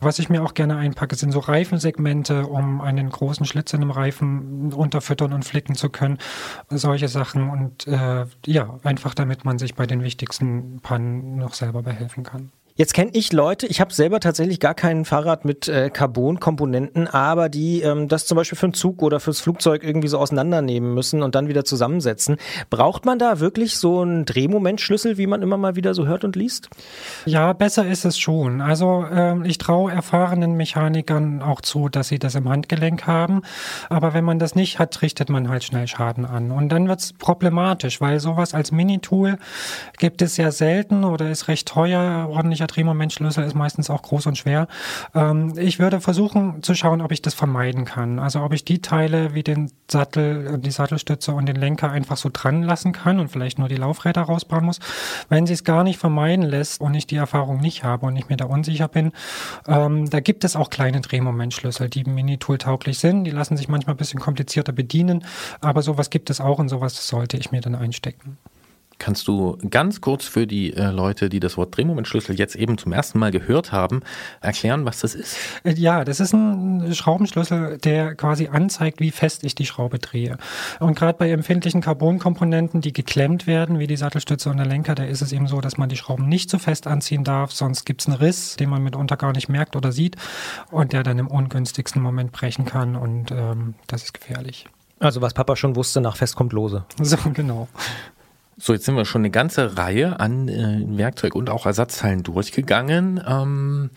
Was 0.00 0.20
ich 0.20 0.28
mir 0.28 0.44
auch 0.44 0.54
gerne 0.54 0.76
einpacke, 0.76 1.16
sind 1.16 1.32
so 1.32 1.40
Reifensegmente, 1.40 2.46
um 2.46 2.80
einen 2.80 3.10
großen 3.10 3.44
Schlitz 3.44 3.72
in 3.72 3.82
einem 3.82 3.90
Reifen 3.90 4.72
unterfüttern 4.72 5.32
und 5.32 5.44
flicken 5.44 5.74
zu 5.74 5.90
können. 5.90 6.18
Solche 6.68 7.08
Sachen 7.08 7.50
und 7.50 7.88
äh, 7.88 8.24
ja, 8.46 8.78
einfach 8.84 9.14
damit 9.14 9.44
man 9.44 9.58
sich 9.58 9.74
bei 9.74 9.86
den 9.86 10.04
wichtigsten 10.04 10.78
Pannen 10.80 11.38
noch 11.38 11.54
selber 11.54 11.82
behelfen 11.82 12.22
kann. 12.22 12.52
Jetzt 12.80 12.94
kenne 12.94 13.10
ich 13.12 13.30
Leute, 13.30 13.66
ich 13.66 13.78
habe 13.82 13.92
selber 13.92 14.20
tatsächlich 14.20 14.58
gar 14.58 14.72
kein 14.72 15.04
Fahrrad 15.04 15.44
mit 15.44 15.68
äh, 15.68 15.90
Carbon-Komponenten, 15.90 17.08
aber 17.08 17.50
die 17.50 17.82
ähm, 17.82 18.08
das 18.08 18.24
zum 18.24 18.36
Beispiel 18.36 18.56
für 18.56 18.64
einen 18.64 18.72
Zug 18.72 19.02
oder 19.02 19.20
fürs 19.20 19.38
Flugzeug 19.38 19.84
irgendwie 19.84 20.08
so 20.08 20.16
auseinandernehmen 20.16 20.94
müssen 20.94 21.22
und 21.22 21.34
dann 21.34 21.46
wieder 21.48 21.66
zusammensetzen. 21.66 22.38
Braucht 22.70 23.04
man 23.04 23.18
da 23.18 23.38
wirklich 23.38 23.76
so 23.76 24.00
einen 24.00 24.24
Drehmomentschlüssel, 24.24 25.18
wie 25.18 25.26
man 25.26 25.42
immer 25.42 25.58
mal 25.58 25.76
wieder 25.76 25.92
so 25.92 26.06
hört 26.06 26.24
und 26.24 26.36
liest? 26.36 26.70
Ja, 27.26 27.52
besser 27.52 27.86
ist 27.86 28.06
es 28.06 28.18
schon. 28.18 28.62
Also 28.62 29.04
ähm, 29.12 29.44
ich 29.44 29.58
traue 29.58 29.92
erfahrenen 29.92 30.54
Mechanikern 30.54 31.42
auch 31.42 31.60
zu, 31.60 31.90
dass 31.90 32.08
sie 32.08 32.18
das 32.18 32.34
im 32.34 32.48
Handgelenk 32.48 33.06
haben. 33.06 33.42
Aber 33.90 34.14
wenn 34.14 34.24
man 34.24 34.38
das 34.38 34.54
nicht 34.54 34.78
hat, 34.78 35.02
richtet 35.02 35.28
man 35.28 35.50
halt 35.50 35.64
schnell 35.64 35.86
Schaden 35.86 36.24
an. 36.24 36.50
Und 36.50 36.70
dann 36.70 36.88
wird 36.88 37.00
es 37.00 37.12
problematisch, 37.12 38.00
weil 38.00 38.20
sowas 38.20 38.54
als 38.54 38.72
Minitool 38.72 39.36
gibt 39.98 40.22
es 40.22 40.36
sehr 40.36 40.50
selten 40.50 41.04
oder 41.04 41.30
ist 41.30 41.46
recht 41.46 41.68
teuer. 41.68 42.26
Ordentlicher 42.30 42.69
Drehmomentschlüssel 42.70 43.44
ist 43.44 43.54
meistens 43.54 43.90
auch 43.90 44.02
groß 44.02 44.26
und 44.26 44.38
schwer. 44.38 44.68
Ähm, 45.14 45.54
ich 45.56 45.78
würde 45.78 46.00
versuchen 46.00 46.62
zu 46.62 46.74
schauen, 46.74 47.00
ob 47.00 47.12
ich 47.12 47.22
das 47.22 47.34
vermeiden 47.34 47.84
kann. 47.84 48.18
Also 48.18 48.40
ob 48.42 48.52
ich 48.52 48.64
die 48.64 48.80
Teile 48.80 49.34
wie 49.34 49.42
den 49.42 49.70
Sattel, 49.90 50.58
die 50.58 50.70
Sattelstütze 50.70 51.32
und 51.32 51.46
den 51.46 51.56
Lenker 51.56 51.90
einfach 51.90 52.16
so 52.16 52.30
dran 52.32 52.62
lassen 52.62 52.92
kann 52.92 53.18
und 53.18 53.28
vielleicht 53.28 53.58
nur 53.58 53.68
die 53.68 53.76
Laufräder 53.76 54.22
rausbauen 54.22 54.64
muss. 54.64 54.80
Wenn 55.28 55.46
sie 55.46 55.54
es 55.54 55.64
gar 55.64 55.84
nicht 55.84 55.98
vermeiden 55.98 56.44
lässt 56.44 56.80
und 56.80 56.94
ich 56.94 57.06
die 57.06 57.16
Erfahrung 57.16 57.60
nicht 57.60 57.84
habe 57.84 58.06
und 58.06 58.16
ich 58.16 58.28
mir 58.28 58.36
da 58.36 58.46
unsicher 58.46 58.88
bin, 58.88 59.12
ähm, 59.66 60.08
da 60.08 60.20
gibt 60.20 60.44
es 60.44 60.56
auch 60.56 60.70
kleine 60.70 61.00
Drehmomentschlüssel, 61.00 61.88
die 61.88 62.04
Minitool 62.04 62.58
tauglich 62.58 62.98
sind. 62.98 63.24
Die 63.24 63.30
lassen 63.30 63.56
sich 63.56 63.68
manchmal 63.68 63.94
ein 63.94 63.98
bisschen 63.98 64.20
komplizierter 64.20 64.72
bedienen, 64.72 65.24
aber 65.60 65.82
sowas 65.82 66.10
gibt 66.10 66.30
es 66.30 66.40
auch 66.40 66.58
und 66.58 66.68
sowas 66.68 67.06
sollte 67.06 67.36
ich 67.36 67.50
mir 67.50 67.60
dann 67.60 67.74
einstecken. 67.74 68.38
Kannst 69.00 69.26
du 69.28 69.56
ganz 69.70 70.02
kurz 70.02 70.26
für 70.26 70.46
die 70.46 70.74
äh, 70.74 70.90
Leute, 70.90 71.30
die 71.30 71.40
das 71.40 71.56
Wort 71.56 71.74
Drehmomentschlüssel 71.74 72.38
jetzt 72.38 72.54
eben 72.54 72.76
zum 72.76 72.92
ersten 72.92 73.18
Mal 73.18 73.30
gehört 73.30 73.72
haben, 73.72 74.02
erklären, 74.42 74.84
was 74.84 75.00
das 75.00 75.14
ist? 75.14 75.38
Äh, 75.64 75.72
ja, 75.72 76.04
das 76.04 76.20
ist 76.20 76.34
ein 76.34 76.94
Schraubenschlüssel, 76.94 77.78
der 77.78 78.14
quasi 78.14 78.48
anzeigt, 78.48 79.00
wie 79.00 79.10
fest 79.10 79.42
ich 79.42 79.54
die 79.54 79.64
Schraube 79.64 79.98
drehe. 79.98 80.36
Und 80.80 80.98
gerade 80.98 81.16
bei 81.16 81.30
empfindlichen 81.30 81.80
Carbonkomponenten, 81.80 82.82
die 82.82 82.92
geklemmt 82.92 83.46
werden, 83.46 83.78
wie 83.78 83.86
die 83.86 83.96
Sattelstütze 83.96 84.50
und 84.50 84.58
der 84.58 84.66
Lenker, 84.66 84.94
da 84.94 85.04
ist 85.04 85.22
es 85.22 85.32
eben 85.32 85.46
so, 85.46 85.62
dass 85.62 85.78
man 85.78 85.88
die 85.88 85.96
Schrauben 85.96 86.28
nicht 86.28 86.50
zu 86.50 86.58
so 86.58 86.62
fest 86.62 86.86
anziehen 86.86 87.24
darf, 87.24 87.52
sonst 87.52 87.86
gibt 87.86 88.02
es 88.02 88.06
einen 88.06 88.18
Riss, 88.18 88.56
den 88.56 88.68
man 88.68 88.82
mitunter 88.82 89.16
gar 89.16 89.32
nicht 89.32 89.48
merkt 89.48 89.76
oder 89.76 89.92
sieht 89.92 90.16
und 90.70 90.92
der 90.92 91.04
dann 91.04 91.18
im 91.18 91.28
ungünstigsten 91.28 92.02
Moment 92.02 92.32
brechen 92.32 92.66
kann 92.66 92.96
und 92.96 93.30
ähm, 93.30 93.76
das 93.86 94.04
ist 94.04 94.12
gefährlich. 94.12 94.66
Also 94.98 95.22
was 95.22 95.32
Papa 95.32 95.56
schon 95.56 95.74
wusste, 95.74 96.02
nach 96.02 96.16
Fest 96.16 96.36
kommt 96.36 96.52
Lose. 96.52 96.84
So, 97.00 97.16
genau. 97.32 97.66
So, 98.62 98.74
jetzt 98.74 98.84
sind 98.84 98.94
wir 98.94 99.06
schon 99.06 99.22
eine 99.22 99.30
ganze 99.30 99.78
Reihe 99.78 100.20
an 100.20 100.48
äh, 100.48 100.84
Werkzeug 100.86 101.34
und 101.34 101.48
auch 101.48 101.64
Ersatzteilen 101.64 102.22
durchgegangen. 102.22 103.18
Ähm, 103.26 103.88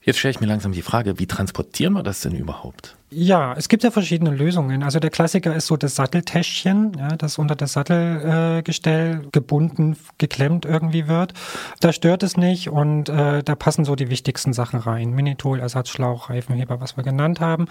jetzt 0.00 0.20
stelle 0.20 0.30
ich 0.30 0.40
mir 0.40 0.46
langsam 0.46 0.70
die 0.70 0.82
Frage, 0.82 1.18
wie 1.18 1.26
transportieren 1.26 1.94
wir 1.94 2.04
das 2.04 2.20
denn 2.20 2.36
überhaupt? 2.36 2.96
Ja, 3.16 3.54
es 3.56 3.68
gibt 3.68 3.84
ja 3.84 3.92
verschiedene 3.92 4.30
Lösungen. 4.30 4.82
Also 4.82 4.98
der 4.98 5.10
Klassiker 5.10 5.54
ist 5.54 5.68
so 5.68 5.76
das 5.76 5.94
Satteltäschchen, 5.94 6.96
ja, 6.98 7.08
das 7.10 7.38
unter 7.38 7.54
das 7.54 7.72
Sattelgestell 7.74 9.22
äh, 9.22 9.28
gebunden, 9.30 9.96
geklemmt 10.18 10.64
irgendwie 10.64 11.06
wird. 11.06 11.32
Da 11.78 11.92
stört 11.92 12.24
es 12.24 12.36
nicht 12.36 12.70
und 12.70 13.08
äh, 13.08 13.44
da 13.44 13.54
passen 13.54 13.84
so 13.84 13.94
die 13.94 14.10
wichtigsten 14.10 14.52
Sachen 14.52 14.80
rein. 14.80 15.10
Minitol, 15.10 15.60
Ersatzschlauch, 15.60 16.28
Reifenheber, 16.28 16.80
was 16.80 16.96
wir 16.96 17.04
genannt 17.04 17.38
haben. 17.38 17.66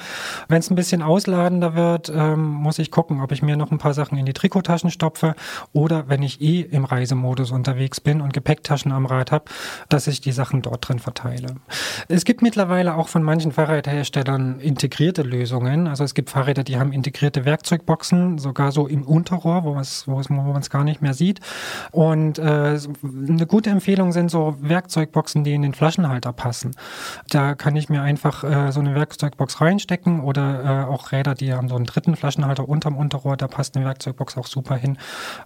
Wenn 0.47 0.59
es 0.59 0.69
ein 0.69 0.75
bisschen 0.75 1.01
ausladender 1.01 1.75
wird, 1.75 2.09
ähm, 2.15 2.41
muss 2.41 2.79
ich 2.79 2.89
gucken, 2.89 3.19
ob 3.19 3.33
ich 3.33 3.41
mir 3.41 3.57
noch 3.57 3.71
ein 3.71 3.79
paar 3.79 3.93
Sachen 3.93 4.17
in 4.17 4.25
die 4.25 4.33
Trikottaschen 4.33 4.91
stopfe 4.91 5.35
oder 5.73 6.07
wenn 6.07 6.23
ich 6.23 6.39
eh 6.39 6.61
im 6.61 6.85
Reisemodus 6.85 7.51
unterwegs 7.51 7.99
bin 7.99 8.21
und 8.21 8.31
Gepäcktaschen 8.31 8.93
am 8.93 9.05
Rad 9.05 9.33
habe, 9.33 9.45
dass 9.89 10.07
ich 10.07 10.21
die 10.21 10.31
Sachen 10.31 10.61
dort 10.61 10.87
drin 10.87 10.99
verteile. 10.99 11.47
Es 12.07 12.23
gibt 12.23 12.41
mittlerweile 12.41 12.95
auch 12.95 13.09
von 13.09 13.23
manchen 13.23 13.51
Fahrradherstellern 13.51 14.61
integrierte 14.61 15.21
Lösungen. 15.21 15.32
Also 15.87 16.03
es 16.03 16.13
gibt 16.13 16.29
Fahrräder, 16.29 16.63
die 16.63 16.77
haben 16.77 16.91
integrierte 16.91 17.45
Werkzeugboxen, 17.45 18.37
sogar 18.37 18.71
so 18.71 18.87
im 18.87 19.03
Unterrohr, 19.03 19.63
wo, 19.63 19.75
wo, 19.75 20.21
wo 20.29 20.33
man 20.33 20.61
es 20.61 20.69
gar 20.69 20.83
nicht 20.83 21.01
mehr 21.01 21.13
sieht. 21.13 21.39
Und 21.91 22.39
äh, 22.39 22.77
eine 23.03 23.45
gute 23.47 23.69
Empfehlung 23.69 24.11
sind 24.11 24.29
so 24.29 24.55
Werkzeugboxen, 24.59 25.43
die 25.43 25.53
in 25.53 25.61
den 25.61 25.73
Flaschenhalter 25.73 26.33
passen. 26.33 26.75
Da 27.29 27.55
kann 27.55 27.75
ich 27.75 27.89
mir 27.89 28.01
einfach 28.01 28.43
äh, 28.43 28.71
so 28.71 28.79
eine 28.79 28.95
Werkzeugbox 28.95 29.61
reinstecken 29.61 30.21
oder 30.21 30.85
äh, 30.87 30.91
auch 30.91 31.11
Räder, 31.11 31.35
die 31.35 31.53
haben 31.53 31.69
so 31.69 31.75
einen 31.75 31.85
dritten 31.85 32.15
Flaschenhalter 32.15 32.67
unterm 32.67 32.95
Unterrohr, 32.95 33.37
da 33.37 33.47
passt 33.47 33.75
eine 33.75 33.85
Werkzeugbox 33.85 34.37
auch 34.37 34.47
super 34.47 34.75
hin. 34.75 34.97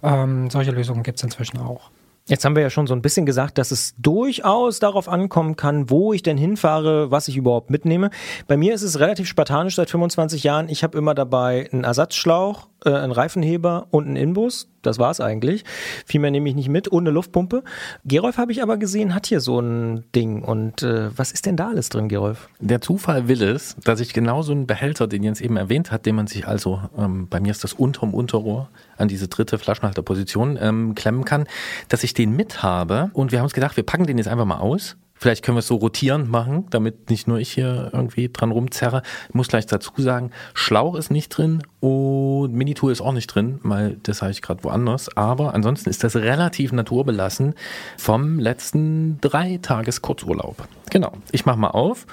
Ähm, 0.04 0.50
solche 0.50 0.72
Lösungen 0.72 1.04
gibt 1.04 1.18
es 1.20 1.24
inzwischen 1.24 1.60
auch. 1.60 1.92
Jetzt 2.28 2.44
haben 2.44 2.56
wir 2.56 2.64
ja 2.64 2.70
schon 2.70 2.88
so 2.88 2.94
ein 2.94 3.02
bisschen 3.02 3.26
gesagt, 3.26 3.58
dass 3.58 3.72
es 3.72 3.96
durchaus 3.98 4.80
darauf 4.80 5.08
ankommen 5.08 5.56
kann, 5.56 5.90
wo 5.90 6.12
ich 6.12 6.24
denn 6.24 6.38
hinfahre, 6.38 7.10
was 7.10 7.30
ich 7.30 7.38
überhaupt 7.38 7.70
mitnehme. 7.70 8.10
Bei 8.48 8.58
mir 8.58 8.74
ist 8.74 8.82
es 8.82 9.00
relativ 9.00 9.30
spartanisch 9.30 9.76
seit 9.76 9.90
25 9.90 10.44
Jahren. 10.44 10.68
Ich 10.68 10.84
habe 10.84 10.98
immer 10.98 11.16
dabei 11.16 11.70
einen 11.72 11.86
Ersatzschlauch, 11.86 12.68
äh, 12.86 12.92
einen 12.92 13.12
Reifenheber 13.12 13.88
und 13.92 14.06
einen 14.06 14.16
Inbus. 14.16 14.70
Das 14.82 15.00
war's 15.00 15.20
eigentlich. 15.20 15.66
Viel 16.06 16.22
mehr 16.22 16.32
nehme 16.32 16.48
ich 16.48 16.56
nicht 16.56 16.70
mit, 16.70 16.92
ohne 16.92 17.10
Luftpumpe. 17.10 17.64
Gerolf 18.06 18.38
habe 18.38 18.52
ich 18.52 18.62
aber 18.62 18.78
gesehen, 18.78 19.14
hat 19.14 19.26
hier 19.26 19.42
so 19.42 19.60
ein 19.60 20.06
Ding. 20.16 20.44
Und 20.44 20.84
äh, 20.84 21.10
was 21.18 21.32
ist 21.32 21.46
denn 21.46 21.58
da 21.58 21.70
alles 21.70 21.90
drin, 21.90 22.08
Gerolf? 22.08 22.50
Der 22.60 22.80
Zufall 22.80 23.28
will 23.28 23.42
es, 23.42 23.76
dass 23.84 24.00
ich 24.00 24.14
genau 24.14 24.44
so 24.44 24.52
einen 24.52 24.68
Behälter, 24.68 25.08
den 25.08 25.24
Jens 25.24 25.42
eben 25.42 25.58
erwähnt 25.58 25.92
hat, 25.92 26.06
den 26.06 26.16
man 26.16 26.28
sich 26.28 26.48
also, 26.48 26.82
ähm, 26.98 27.28
bei 27.28 27.40
mir 27.40 27.52
ist 27.52 27.64
das 27.64 27.74
unterm 27.74 28.14
Unterrohr, 28.14 28.70
an 28.98 29.08
diese 29.08 29.28
dritte 29.28 29.58
Flaschenhalterposition 29.58 30.58
ähm, 30.62 30.96
klemmen 30.96 31.26
kann, 31.26 31.48
dass 31.90 32.04
ich 32.04 32.14
den 32.14 32.36
mit 32.36 32.64
habe. 32.64 33.10
Und 33.14 33.32
wir 33.32 33.40
haben 33.40 33.46
uns 33.46 33.54
gedacht, 33.54 33.76
wir 33.76 33.84
packen 33.84 34.06
den 34.06 34.18
jetzt 34.18 34.28
einfach 34.28 34.46
mal 34.46 34.60
aus. 34.60 34.96
Vielleicht 35.20 35.44
können 35.44 35.56
wir 35.56 35.60
es 35.60 35.68
so 35.68 35.76
rotierend 35.76 36.30
machen, 36.30 36.68
damit 36.70 37.10
nicht 37.10 37.28
nur 37.28 37.40
ich 37.40 37.52
hier 37.52 37.90
irgendwie 37.94 38.30
dran 38.30 38.52
rumzerre. 38.52 39.02
Ich 39.30 39.36
muss 39.36 39.48
gleich 39.48 39.66
dazu 39.66 39.92
sagen, 39.98 40.32
Schlauch 40.54 40.96
ist 40.96 41.12
nicht 41.12 41.30
drin 41.30 41.64
und 41.80 42.54
Minitool 42.54 42.92
ist 42.92 43.02
auch 43.02 43.14
nicht 43.14 43.28
drin, 43.28 43.60
weil 43.64 43.98
das 44.04 44.22
habe 44.22 44.32
ich 44.32 44.42
gerade 44.42 44.64
woanders. 44.64 45.16
Aber 45.18 45.54
ansonsten 45.54 45.90
ist 45.90 46.04
das 46.04 46.16
relativ 46.16 46.72
naturbelassen 46.72 47.56
vom 47.98 48.40
letzten 48.40 49.20
drei 49.22 49.60
Tages 49.62 50.02
Kurzurlaub. 50.02 50.68
Genau. 50.90 51.14
Ich 51.32 51.46
mache 51.46 51.60
mal 51.60 51.70
auf 51.70 52.06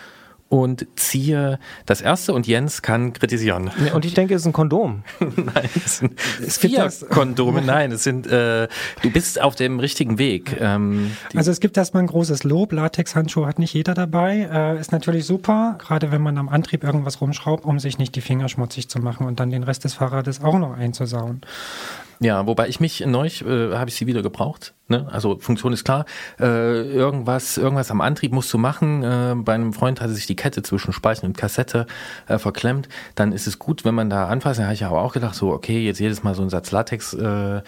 und 0.54 0.86
ziehe 0.94 1.58
das 1.84 2.00
erste 2.00 2.32
und 2.32 2.46
Jens 2.46 2.80
kann 2.80 3.12
kritisieren. 3.12 3.72
Und 3.92 4.04
ich 4.04 4.14
denke, 4.14 4.34
es 4.34 4.42
ist 4.42 4.46
ein 4.46 4.52
Kondom. 4.52 5.02
Nein, 5.18 5.68
es 5.84 5.98
sind 5.98 6.12
es 6.46 6.58
vier 6.58 6.88
Kondome. 7.10 7.60
Nein, 7.60 7.90
es 7.90 8.04
sind, 8.04 8.28
äh, 8.28 8.68
du 9.02 9.10
bist 9.10 9.40
auf 9.40 9.56
dem 9.56 9.80
richtigen 9.80 10.16
Weg. 10.16 10.56
Ähm, 10.60 11.16
also 11.34 11.50
es 11.50 11.58
gibt 11.58 11.76
erstmal 11.76 12.04
ein 12.04 12.06
großes 12.06 12.44
Lob. 12.44 12.70
Latex-Handschuhe 12.70 13.48
hat 13.48 13.58
nicht 13.58 13.74
jeder 13.74 13.94
dabei. 13.94 14.48
Äh, 14.48 14.80
ist 14.80 14.92
natürlich 14.92 15.26
super, 15.26 15.76
gerade 15.80 16.12
wenn 16.12 16.22
man 16.22 16.38
am 16.38 16.48
Antrieb 16.48 16.84
irgendwas 16.84 17.20
rumschraubt, 17.20 17.64
um 17.64 17.80
sich 17.80 17.98
nicht 17.98 18.14
die 18.14 18.20
Finger 18.20 18.48
schmutzig 18.48 18.88
zu 18.88 19.00
machen 19.00 19.26
und 19.26 19.40
dann 19.40 19.50
den 19.50 19.64
Rest 19.64 19.82
des 19.82 19.94
Fahrrades 19.94 20.40
auch 20.40 20.58
noch 20.60 20.76
einzusauen. 20.76 21.40
Ja, 22.20 22.46
wobei 22.46 22.68
ich 22.68 22.80
mich 22.80 23.04
neulich 23.04 23.44
äh, 23.44 23.74
habe 23.74 23.90
ich 23.90 23.96
sie 23.96 24.06
wieder 24.06 24.22
gebraucht. 24.22 24.74
Ne? 24.88 25.06
Also 25.10 25.38
Funktion 25.38 25.72
ist 25.72 25.84
klar. 25.84 26.04
Äh, 26.38 26.82
irgendwas, 26.92 27.56
irgendwas 27.56 27.90
am 27.90 28.00
Antrieb 28.00 28.32
musst 28.32 28.52
du 28.52 28.58
machen. 28.58 29.02
Äh, 29.02 29.34
bei 29.36 29.54
einem 29.54 29.72
Freund 29.72 30.00
hatte 30.00 30.12
sich 30.12 30.26
die 30.26 30.36
Kette 30.36 30.62
zwischen 30.62 30.92
Speichen 30.92 31.26
und 31.26 31.36
Kassette 31.36 31.86
äh, 32.28 32.38
verklemmt. 32.38 32.88
Dann 33.14 33.32
ist 33.32 33.46
es 33.46 33.58
gut, 33.58 33.84
wenn 33.84 33.94
man 33.94 34.10
da 34.10 34.28
anfasst. 34.28 34.60
Da 34.60 34.64
habe 34.64 34.74
ich 34.74 34.84
aber 34.84 35.02
auch 35.02 35.12
gedacht, 35.12 35.34
so 35.34 35.52
okay, 35.52 35.80
jetzt 35.84 36.00
jedes 36.00 36.22
Mal 36.22 36.34
so 36.34 36.42
ein 36.42 36.50
Satz 36.50 36.70
Latex. 36.70 37.14
Äh, 37.14 37.62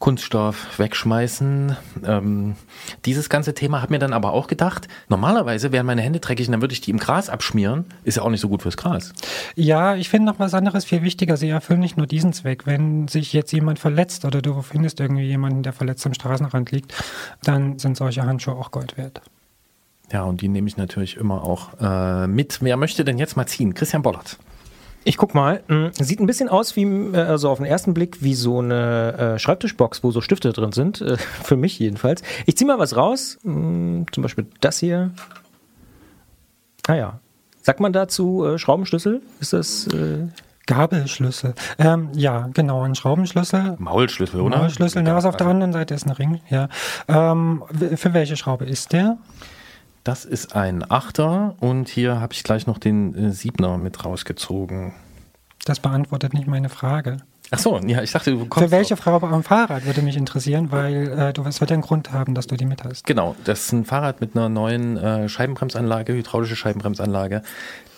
Kunststoff 0.00 0.78
wegschmeißen. 0.78 1.76
Ähm, 2.04 2.56
dieses 3.04 3.28
ganze 3.28 3.52
Thema 3.52 3.82
hat 3.82 3.90
mir 3.90 3.98
dann 3.98 4.14
aber 4.14 4.32
auch 4.32 4.46
gedacht, 4.46 4.88
normalerweise 5.08 5.72
wären 5.72 5.84
meine 5.84 6.00
Hände 6.00 6.20
dreckig 6.20 6.48
und 6.48 6.52
dann 6.52 6.62
würde 6.62 6.72
ich 6.72 6.80
die 6.80 6.90
im 6.90 6.98
Gras 6.98 7.28
abschmieren. 7.28 7.84
Ist 8.02 8.16
ja 8.16 8.22
auch 8.22 8.30
nicht 8.30 8.40
so 8.40 8.48
gut 8.48 8.62
fürs 8.62 8.78
Gras. 8.78 9.12
Ja, 9.54 9.94
ich 9.94 10.08
finde 10.08 10.32
noch 10.32 10.38
was 10.38 10.54
anderes 10.54 10.86
viel 10.86 11.02
wichtiger. 11.02 11.36
Sie 11.36 11.50
erfüllen 11.50 11.80
nicht 11.80 11.98
nur 11.98 12.06
diesen 12.06 12.32
Zweck. 12.32 12.66
Wenn 12.66 13.08
sich 13.08 13.34
jetzt 13.34 13.52
jemand 13.52 13.78
verletzt 13.78 14.24
oder 14.24 14.40
du 14.40 14.62
findest 14.62 15.00
irgendwie 15.00 15.24
jemanden, 15.24 15.62
der 15.62 15.74
verletzt 15.74 16.06
am 16.06 16.14
Straßenrand 16.14 16.72
liegt, 16.72 16.94
dann 17.44 17.78
sind 17.78 17.98
solche 17.98 18.22
Handschuhe 18.22 18.54
auch 18.54 18.70
Gold 18.70 18.96
wert. 18.96 19.20
Ja, 20.10 20.24
und 20.24 20.40
die 20.40 20.48
nehme 20.48 20.66
ich 20.66 20.78
natürlich 20.78 21.18
immer 21.18 21.44
auch 21.44 21.78
äh, 21.78 22.26
mit. 22.26 22.62
Wer 22.62 22.78
möchte 22.78 23.04
denn 23.04 23.18
jetzt 23.18 23.36
mal 23.36 23.46
ziehen? 23.46 23.74
Christian 23.74 24.02
Bollert. 24.02 24.38
Ich 25.04 25.16
guck 25.16 25.34
mal. 25.34 25.62
Hm, 25.68 25.90
sieht 25.98 26.20
ein 26.20 26.26
bisschen 26.26 26.48
aus 26.48 26.76
wie, 26.76 26.82
äh, 26.82 27.16
also 27.16 27.48
auf 27.48 27.58
den 27.58 27.66
ersten 27.66 27.94
Blick, 27.94 28.22
wie 28.22 28.34
so 28.34 28.58
eine 28.58 29.34
äh, 29.34 29.38
Schreibtischbox, 29.38 30.02
wo 30.04 30.10
so 30.10 30.20
Stifte 30.20 30.52
drin 30.52 30.72
sind. 30.72 31.00
Äh, 31.00 31.16
für 31.42 31.56
mich 31.56 31.78
jedenfalls. 31.78 32.22
Ich 32.46 32.56
zieh 32.56 32.64
mal 32.64 32.78
was 32.78 32.96
raus. 32.96 33.38
Hm, 33.42 34.06
zum 34.12 34.22
Beispiel 34.22 34.46
das 34.60 34.78
hier. 34.78 35.10
Ah 36.86 36.94
ja. 36.94 37.20
Sagt 37.62 37.80
man 37.80 37.92
dazu 37.92 38.44
äh, 38.44 38.58
Schraubenschlüssel? 38.58 39.22
Ist 39.40 39.52
das. 39.52 39.88
Gabelschlüssel. 40.66 41.54
Ähm, 41.78 42.10
ja, 42.14 42.48
genau, 42.54 42.82
ein 42.82 42.94
Schraubenschlüssel. 42.94 43.74
Maulschlüssel, 43.78 44.40
oder? 44.40 44.58
Maulschlüssel, 44.58 45.02
na, 45.02 45.16
was 45.16 45.24
auf 45.24 45.36
der 45.36 45.48
anderen 45.48 45.72
Seite 45.72 45.94
ist 45.94 46.06
ein 46.06 46.12
Ring, 46.12 46.40
ja. 46.48 46.68
Ähm, 47.08 47.64
für 47.96 48.14
welche 48.14 48.36
Schraube 48.36 48.66
ist 48.66 48.92
der? 48.92 49.18
Das 50.04 50.24
ist 50.24 50.56
ein 50.56 50.90
Achter 50.90 51.56
und 51.60 51.88
hier 51.88 52.20
habe 52.20 52.32
ich 52.32 52.42
gleich 52.42 52.66
noch 52.66 52.78
den 52.78 53.14
äh, 53.14 53.32
Siebner 53.32 53.76
mit 53.76 54.04
rausgezogen. 54.04 54.94
Das 55.64 55.80
beantwortet 55.80 56.32
nicht 56.32 56.46
meine 56.46 56.70
Frage. 56.70 57.18
Ach 57.52 57.58
so, 57.58 57.78
ja, 57.80 58.00
ich 58.02 58.12
dachte, 58.12 58.30
du 58.30 58.46
kommst. 58.46 58.68
Für 58.68 58.70
welche 58.70 58.96
Frau 58.96 59.16
am 59.16 59.42
Fahrrad 59.42 59.84
würde 59.84 60.02
mich 60.02 60.16
interessieren, 60.16 60.70
weil 60.70 61.08
äh, 61.08 61.32
du 61.32 61.44
wirst 61.44 61.60
ja 61.60 61.66
einen 61.68 61.82
Grund 61.82 62.12
haben, 62.12 62.34
dass 62.34 62.46
du 62.46 62.56
die 62.56 62.64
mit 62.64 62.84
hast. 62.84 63.04
Genau, 63.06 63.34
das 63.44 63.66
ist 63.66 63.72
ein 63.72 63.84
Fahrrad 63.84 64.20
mit 64.20 64.36
einer 64.36 64.48
neuen 64.48 64.96
äh, 64.96 65.28
Scheibenbremsanlage, 65.28 66.12
hydraulische 66.12 66.54
Scheibenbremsanlage. 66.54 67.42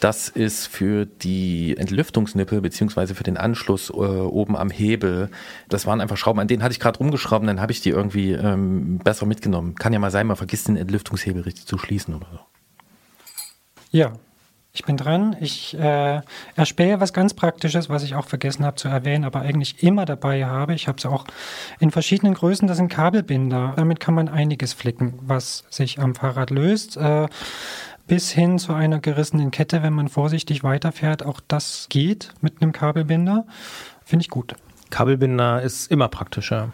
Das 0.00 0.30
ist 0.30 0.66
für 0.66 1.04
die 1.04 1.76
Entlüftungsnippel 1.76 2.62
beziehungsweise 2.62 3.14
für 3.14 3.24
den 3.24 3.36
Anschluss 3.36 3.90
äh, 3.90 3.92
oben 3.92 4.56
am 4.56 4.70
Hebel. 4.70 5.30
Das 5.68 5.86
waren 5.86 6.00
einfach 6.00 6.16
Schrauben, 6.16 6.40
an 6.40 6.48
denen 6.48 6.62
hatte 6.62 6.72
ich 6.72 6.80
gerade 6.80 6.98
rumgeschraubt, 6.98 7.46
dann 7.46 7.60
habe 7.60 7.72
ich 7.72 7.82
die 7.82 7.90
irgendwie 7.90 8.32
ähm, 8.32 8.98
besser 9.04 9.26
mitgenommen. 9.26 9.74
Kann 9.74 9.92
ja 9.92 9.98
mal 9.98 10.10
sein, 10.10 10.26
man 10.26 10.36
vergisst 10.36 10.68
den 10.68 10.76
Entlüftungshebel 10.76 11.42
richtig 11.42 11.66
zu 11.66 11.76
schließen 11.76 12.14
oder 12.14 12.26
so. 12.32 12.40
Ja, 13.90 14.14
ich 14.74 14.84
bin 14.84 14.96
dran. 14.96 15.36
Ich 15.38 15.78
äh, 15.78 16.22
erspähe 16.56 16.98
was 16.98 17.12
ganz 17.12 17.34
Praktisches, 17.34 17.90
was 17.90 18.02
ich 18.02 18.14
auch 18.14 18.26
vergessen 18.26 18.64
habe 18.64 18.76
zu 18.76 18.88
erwähnen, 18.88 19.24
aber 19.24 19.40
eigentlich 19.40 19.82
immer 19.82 20.06
dabei 20.06 20.46
habe. 20.46 20.74
Ich 20.74 20.88
habe 20.88 20.96
es 20.96 21.04
auch 21.04 21.26
in 21.78 21.90
verschiedenen 21.90 22.32
Größen. 22.32 22.66
Das 22.68 22.78
sind 22.78 22.88
Kabelbinder. 22.88 23.74
Damit 23.76 24.00
kann 24.00 24.14
man 24.14 24.28
einiges 24.28 24.72
flicken, 24.72 25.18
was 25.20 25.64
sich 25.68 25.98
am 25.98 26.14
Fahrrad 26.14 26.50
löst. 26.50 26.96
Äh, 26.96 27.26
bis 28.06 28.30
hin 28.30 28.58
zu 28.58 28.72
einer 28.72 28.98
gerissenen 28.98 29.50
Kette, 29.50 29.82
wenn 29.82 29.92
man 29.92 30.08
vorsichtig 30.08 30.64
weiterfährt. 30.64 31.24
Auch 31.24 31.40
das 31.46 31.86
geht 31.90 32.30
mit 32.40 32.62
einem 32.62 32.72
Kabelbinder. 32.72 33.46
Finde 34.04 34.22
ich 34.22 34.30
gut. 34.30 34.54
Kabelbinder 34.90 35.60
ist 35.60 35.90
immer 35.90 36.08
praktischer. 36.08 36.72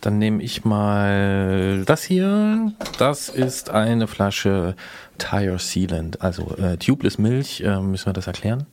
Dann 0.00 0.18
nehme 0.18 0.42
ich 0.42 0.64
mal 0.64 1.82
das 1.86 2.02
hier. 2.02 2.72
Das 2.98 3.28
ist 3.28 3.70
eine 3.70 4.06
Flasche 4.06 4.76
Tire 5.18 5.58
Sealant, 5.58 6.20
also 6.20 6.56
äh, 6.56 6.76
Tubeless 6.76 7.18
Milch. 7.18 7.60
Äh, 7.60 7.80
müssen 7.80 8.06
wir 8.06 8.12
das 8.12 8.26
erklären? 8.26 8.66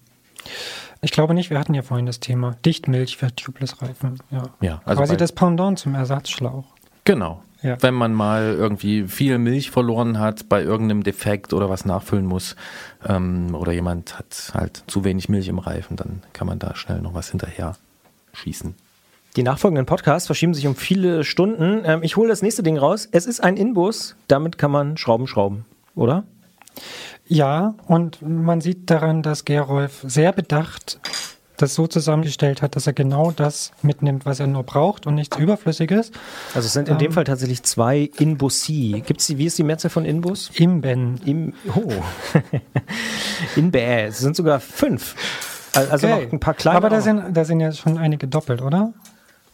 Ich 1.02 1.12
glaube 1.12 1.34
nicht, 1.34 1.50
wir 1.50 1.60
hatten 1.60 1.74
ja 1.74 1.82
vorhin 1.82 2.06
das 2.06 2.20
Thema 2.20 2.56
Dichtmilch 2.66 3.18
für 3.18 3.36
Tubeless-Reifen. 3.36 4.20
Ja, 4.30 4.44
ja 4.62 4.82
also 4.86 5.02
quasi 5.02 5.18
das 5.18 5.32
Pendant 5.32 5.80
zum 5.80 5.96
Ersatzschlauch. 5.96 6.66
Genau. 7.04 7.42
Ja. 7.64 7.78
Wenn 7.82 7.94
man 7.94 8.14
mal 8.14 8.56
irgendwie 8.58 9.08
viel 9.08 9.38
Milch 9.38 9.70
verloren 9.70 10.20
hat 10.20 10.50
bei 10.50 10.64
irgendeinem 10.64 11.04
Defekt 11.04 11.54
oder 11.54 11.70
was 11.70 11.86
nachfüllen 11.86 12.26
muss 12.26 12.56
ähm, 13.08 13.54
oder 13.54 13.72
jemand 13.72 14.18
hat 14.18 14.52
halt 14.54 14.84
zu 14.88 15.04
wenig 15.04 15.30
Milch 15.30 15.48
im 15.48 15.60
Reifen, 15.60 15.96
dann 15.96 16.24
kann 16.34 16.48
man 16.48 16.58
da 16.58 16.76
schnell 16.76 17.02
noch 17.02 17.14
was 17.14 17.30
hinterher 17.30 17.76
schießen. 18.34 18.74
Die 19.36 19.44
nachfolgenden 19.44 19.86
Podcasts 19.86 20.26
verschieben 20.26 20.54
sich 20.54 20.68
um 20.68 20.76
viele 20.76 21.24
Stunden. 21.24 21.84
Ähm, 21.86 22.04
ich 22.04 22.18
hole 22.18 22.30
das 22.30 22.42
nächste 22.42 22.64
Ding 22.64 22.78
raus. 22.78 23.08
Es 23.12 23.26
ist 23.26 23.42
ein 23.42 23.58
Inbus. 23.58 24.16
Damit 24.28 24.58
kann 24.58 24.72
man 24.72 24.98
Schrauben 24.98 25.28
schrauben, 25.28 25.66
oder? 25.96 26.24
Ja, 27.28 27.76
und 27.88 28.22
man 28.22 28.62
sieht 28.62 28.89
daran, 28.89 29.24
dass 29.24 29.46
Gerolf 29.46 30.04
sehr 30.06 30.34
bedacht 30.34 31.00
das 31.62 31.76
so 31.76 31.88
zusammengestellt 31.88 32.62
hat, 32.62 32.76
dass 32.76 32.88
er 32.88 32.94
genau 32.94 33.32
das 33.32 33.72
mitnimmt, 33.82 34.26
was 34.26 34.39
er 34.39 34.48
nur 34.48 34.64
braucht 34.64 35.08
und 35.08 35.16
nichts 35.16 35.38
Überflüssiges. 35.38 36.12
Also 36.54 36.66
es 36.66 36.74
sind 36.74 36.88
in 36.88 36.94
ähm, 36.96 37.00
dem 37.00 37.12
Fall 37.12 37.24
tatsächlich 37.24 37.64
zwei 37.64 38.10
Inbusi. 38.18 39.04
Gibt's 39.06 39.28
die, 39.28 39.38
wie 39.38 39.46
ist 39.46 39.58
die 39.58 39.64
Mehrzahl 39.64 39.92
von 39.92 40.06
Inbus? 40.06 40.52
Imben. 40.56 41.20
Im, 41.26 41.54
oh. 41.76 41.92
Inbä. 43.56 44.08
Es 44.08 44.20
sind 44.20 44.36
sogar 44.36 44.60
fünf. 44.60 45.16
Also 45.74 46.08
okay. 46.08 46.26
noch 46.26 46.34
ein 46.34 46.39
paar 46.39 46.54
kleine. 46.54 46.78
Aber 46.78 46.89
da 46.89 47.02
sind, 47.02 47.36
da 47.36 47.46
sind 47.46 47.60
ja 47.60 47.72
schon 47.72 47.98
einige 47.98 48.28
doppelt, 48.28 48.62
oder? 48.62 48.94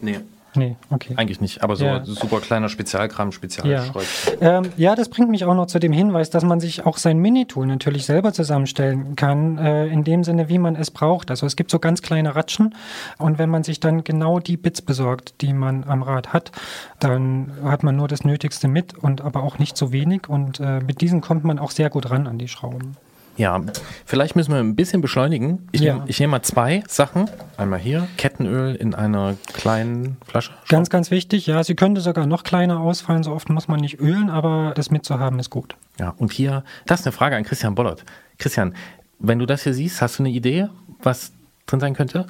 Nee. 0.00 0.20
Nee, 0.54 0.76
okay. 0.90 1.14
Eigentlich 1.16 1.40
nicht, 1.40 1.62
aber 1.62 1.76
so 1.76 1.84
ja. 1.84 2.04
super 2.04 2.40
kleiner 2.40 2.68
Spezialkram, 2.68 3.32
Spezialschreib. 3.32 4.06
Ja. 4.40 4.58
Ähm, 4.58 4.72
ja, 4.76 4.94
das 4.94 5.08
bringt 5.08 5.30
mich 5.30 5.44
auch 5.44 5.54
noch 5.54 5.66
zu 5.66 5.78
dem 5.78 5.92
Hinweis, 5.92 6.30
dass 6.30 6.42
man 6.42 6.58
sich 6.58 6.86
auch 6.86 6.96
sein 6.96 7.18
Minitool 7.18 7.66
natürlich 7.66 8.06
selber 8.06 8.32
zusammenstellen 8.32 9.14
kann, 9.14 9.58
äh, 9.58 9.86
in 9.86 10.04
dem 10.04 10.24
Sinne, 10.24 10.48
wie 10.48 10.58
man 10.58 10.74
es 10.74 10.90
braucht. 10.90 11.30
Also 11.30 11.46
es 11.46 11.54
gibt 11.54 11.70
so 11.70 11.78
ganz 11.78 12.02
kleine 12.02 12.34
Ratschen 12.34 12.74
und 13.18 13.38
wenn 13.38 13.50
man 13.50 13.62
sich 13.62 13.78
dann 13.78 14.04
genau 14.04 14.38
die 14.38 14.56
Bits 14.56 14.80
besorgt, 14.80 15.40
die 15.42 15.52
man 15.52 15.84
am 15.84 16.02
Rad 16.02 16.32
hat, 16.32 16.50
dann 16.98 17.52
hat 17.62 17.82
man 17.82 17.96
nur 17.96 18.08
das 18.08 18.24
Nötigste 18.24 18.68
mit 18.68 18.96
und 18.96 19.20
aber 19.20 19.42
auch 19.42 19.58
nicht 19.58 19.76
so 19.76 19.92
wenig 19.92 20.28
und 20.28 20.60
äh, 20.60 20.80
mit 20.80 21.00
diesen 21.02 21.20
kommt 21.20 21.44
man 21.44 21.58
auch 21.58 21.70
sehr 21.70 21.90
gut 21.90 22.10
ran 22.10 22.26
an 22.26 22.38
die 22.38 22.48
Schrauben. 22.48 22.96
Ja, 23.38 23.60
vielleicht 24.04 24.34
müssen 24.34 24.52
wir 24.52 24.58
ein 24.58 24.74
bisschen 24.74 25.00
beschleunigen. 25.00 25.68
Ich, 25.70 25.80
ja. 25.80 25.94
nehme, 25.94 26.08
ich 26.08 26.18
nehme 26.18 26.32
mal 26.32 26.42
zwei 26.42 26.82
Sachen. 26.88 27.30
Einmal 27.56 27.78
hier, 27.78 28.08
Kettenöl 28.16 28.74
in 28.74 28.94
einer 28.94 29.36
kleinen 29.52 30.16
Flasche. 30.26 30.50
Ganz, 30.68 30.90
ganz 30.90 31.12
wichtig. 31.12 31.46
Ja, 31.46 31.62
sie 31.62 31.76
könnte 31.76 32.00
sogar 32.00 32.26
noch 32.26 32.42
kleiner 32.42 32.80
ausfallen. 32.80 33.22
So 33.22 33.32
oft 33.32 33.48
muss 33.48 33.68
man 33.68 33.78
nicht 33.78 34.00
ölen, 34.00 34.28
aber 34.28 34.72
das 34.74 34.90
mitzuhaben 34.90 35.38
ist 35.38 35.50
gut. 35.50 35.76
Ja, 36.00 36.14
und 36.18 36.32
hier, 36.32 36.64
das 36.86 37.00
ist 37.00 37.06
eine 37.06 37.12
Frage 37.12 37.36
an 37.36 37.44
Christian 37.44 37.76
Bollert. 37.76 38.04
Christian, 38.38 38.74
wenn 39.20 39.38
du 39.38 39.46
das 39.46 39.62
hier 39.62 39.72
siehst, 39.72 40.02
hast 40.02 40.18
du 40.18 40.24
eine 40.24 40.30
Idee, 40.30 40.68
was 41.00 41.30
drin 41.66 41.78
sein 41.78 41.94
könnte? 41.94 42.26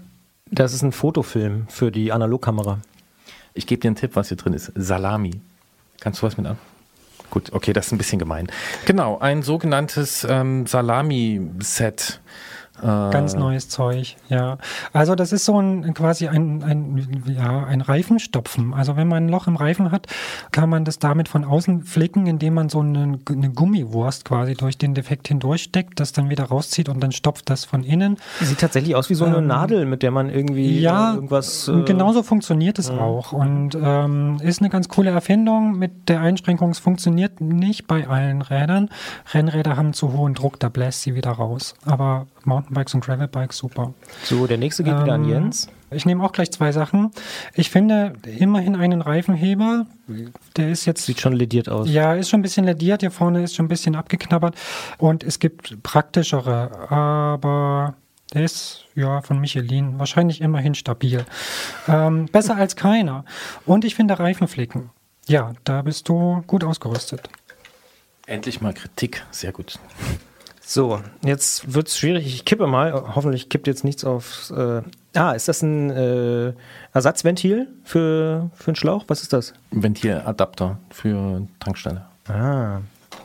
Das 0.51 0.75
ist 0.75 0.83
ein 0.83 0.93
Fotofilm 0.93 1.69
für 1.69 1.91
die 1.91 2.13
Analogkamera. 2.13 2.81
Ich 3.55 3.67
gebe 3.67 3.81
dir 3.81 3.89
einen 3.89 3.97
Tipp, 3.97 4.11
was 4.15 4.29
hier 4.29 4.37
drin 4.37 4.53
ist. 4.53 4.73
Salami. 4.75 5.41
Kannst 6.01 6.21
du 6.21 6.27
was 6.27 6.37
mit 6.37 6.47
an? 6.47 6.59
Gut, 7.31 7.53
okay, 7.53 7.73
das 7.73 7.87
ist 7.87 7.93
ein 7.93 7.99
bisschen 7.99 8.19
gemein. 8.19 8.49
Genau, 8.87 9.19
ein 9.19 9.43
sogenanntes 9.43 10.27
ähm, 10.29 10.67
Salami-Set. 10.67 12.21
Äh, 12.83 12.87
Ganz 13.11 13.35
neues 13.35 13.69
Zeug, 13.69 14.17
ja. 14.29 14.59
Also 14.93 15.15
das 15.15 15.33
ist 15.33 15.45
so 15.45 15.61
ein 15.61 15.95
quasi 15.95 16.29
ein, 16.29 16.63
ein, 16.63 17.25
ja, 17.27 17.65
ein 17.65 17.81
Reifenstopfen. 17.81 18.75
Also 18.75 18.97
wenn 18.97 19.09
man 19.09 19.27
ein 19.27 19.29
Loch 19.29 19.47
im 19.47 19.57
Reifen 19.57 19.91
hat, 19.91 20.07
kann 20.53 20.69
man 20.69 20.85
das 20.85 20.99
damit 20.99 21.29
von 21.29 21.45
außen 21.45 21.83
flicken, 21.83 22.27
indem 22.27 22.55
man 22.55 22.69
so 22.69 22.81
eine, 22.81 23.19
eine 23.29 23.51
Gummiwurst 23.51 24.25
quasi 24.25 24.55
durch 24.55 24.79
den 24.79 24.95
Defekt 24.95 25.29
hindurchsteckt, 25.29 25.99
das 26.01 26.13
dann 26.13 26.31
wieder 26.31 26.45
rauszieht 26.45 26.89
und 26.89 27.01
dann 27.01 27.13
stopft 27.13 27.51
das 27.51 27.65
von 27.65 27.83
innen. 27.83 28.17
Sieht 28.41 28.61
tatsächlich 28.61 28.95
aus 28.95 29.11
wie 29.11 29.15
so 29.15 29.25
eine 29.25 29.39
ähm, 29.39 29.47
Nadel, 29.47 29.85
mit 29.85 30.03
der 30.03 30.11
man 30.11 30.31
irgendwie 30.31 30.81
ja, 30.81 31.15
irgendwas. 31.15 31.69
Äh, 31.69 31.83
genauso 31.83 32.23
funktioniert 32.23 32.79
es 32.79 32.89
ja. 32.89 32.99
auch. 32.99 33.33
Und 33.33 33.77
ähm, 33.81 34.39
ist 34.43 34.61
eine 34.61 34.71
ganz 34.71 34.89
coole 34.89 35.11
Erfindung 35.11 35.79
mit 35.79 36.09
der 36.09 36.21
Einschränkung, 36.21 36.71
es 36.71 36.79
funktioniert 36.79 37.41
nicht 37.41 37.87
bei 37.87 38.07
allen 38.07 38.43
Rädern. 38.43 38.89
Rennräder 39.33 39.77
haben 39.77 39.93
zu 39.93 40.13
hohen 40.13 40.35
Druck, 40.35 40.61
da 40.61 40.69
bläst 40.69 41.03
sie 41.03 41.15
wieder 41.15 41.31
raus. 41.31 41.75
Aber 41.85 42.27
Mountainbikes 42.49 42.95
und 42.95 43.05
Gravelbikes 43.05 43.59
super. 43.59 43.95
So, 44.25 44.47
der 44.47 44.59
nächste 44.59 44.83
geht 44.83 44.95
ähm, 44.95 45.03
wieder 45.05 45.15
an 45.15 45.25
ähm, 45.25 45.31
Jens. 45.31 45.69
Ich 45.91 46.05
nehme 46.05 46.23
auch 46.23 46.33
gleich 46.33 46.51
zwei 46.51 46.73
Sachen. 46.73 47.13
Ich 47.55 47.71
finde 47.71 48.15
immerhin 48.25 48.77
einen 48.77 49.01
Reifenheber. 49.01 49.87
Der 50.57 50.71
ist 50.71 50.85
jetzt. 50.85 51.07
Sieht 51.07 51.21
schon 51.21 51.33
lediert 51.33 51.69
aus. 51.69 51.89
Ja, 51.89 52.15
ist 52.15 52.29
schon 52.29 52.41
ein 52.41 52.43
bisschen 52.43 52.65
lediert. 52.67 53.01
Hier 53.01 53.11
vorne 53.11 53.43
ist 53.43 53.55
schon 53.55 53.67
ein 53.67 53.69
bisschen 53.69 53.95
abgeknabbert. 53.95 54.55
Und 54.99 55.23
es 55.23 55.39
gibt 55.39 55.83
praktischere, 55.83 56.91
aber 56.91 57.95
der 58.35 58.45
ist 58.45 58.85
ja 58.95 59.23
von 59.23 59.41
Michelin 59.41 59.99
wahrscheinlich 59.99 60.41
immerhin 60.41 60.75
stabil. 60.75 61.25
Ähm, 61.87 62.27
besser 62.27 62.57
als 62.57 62.77
keiner. 62.77 63.25
Und 63.65 63.85
ich 63.85 63.95
finde 63.95 64.19
Reifenflicken. 64.19 64.91
Ja, 65.27 65.53
da 65.65 65.83
bist 65.83 66.09
du 66.09 66.43
gut 66.47 66.65
ausgerüstet. 66.65 67.29
Endlich 68.27 68.61
mal 68.61 68.75
Kritik. 68.75 69.25
Sehr 69.31 69.53
gut. 69.53 69.79
So, 70.71 71.01
jetzt 71.25 71.73
wird 71.73 71.89
es 71.89 71.97
schwierig. 71.97 72.27
Ich 72.27 72.45
kippe 72.45 72.67
mal. 72.67 72.93
Hoffentlich 72.93 73.49
kippt 73.49 73.67
jetzt 73.67 73.85
nichts 73.85 74.05
auf. 74.05 74.53
Äh, 74.55 74.83
ah, 75.19 75.33
ist 75.33 75.49
das 75.49 75.63
ein 75.63 75.89
äh, 75.89 76.53
Ersatzventil 76.93 77.69
für, 77.85 78.51
für 78.53 78.67
einen 78.67 78.77
Schlauch? 78.77 79.07
Was 79.09 79.23
ist 79.23 79.33
das? 79.33 79.55
Ventiladapter 79.71 80.79
für 80.91 81.47
Tankstelle. 81.59 82.05
Ah, 82.29 82.83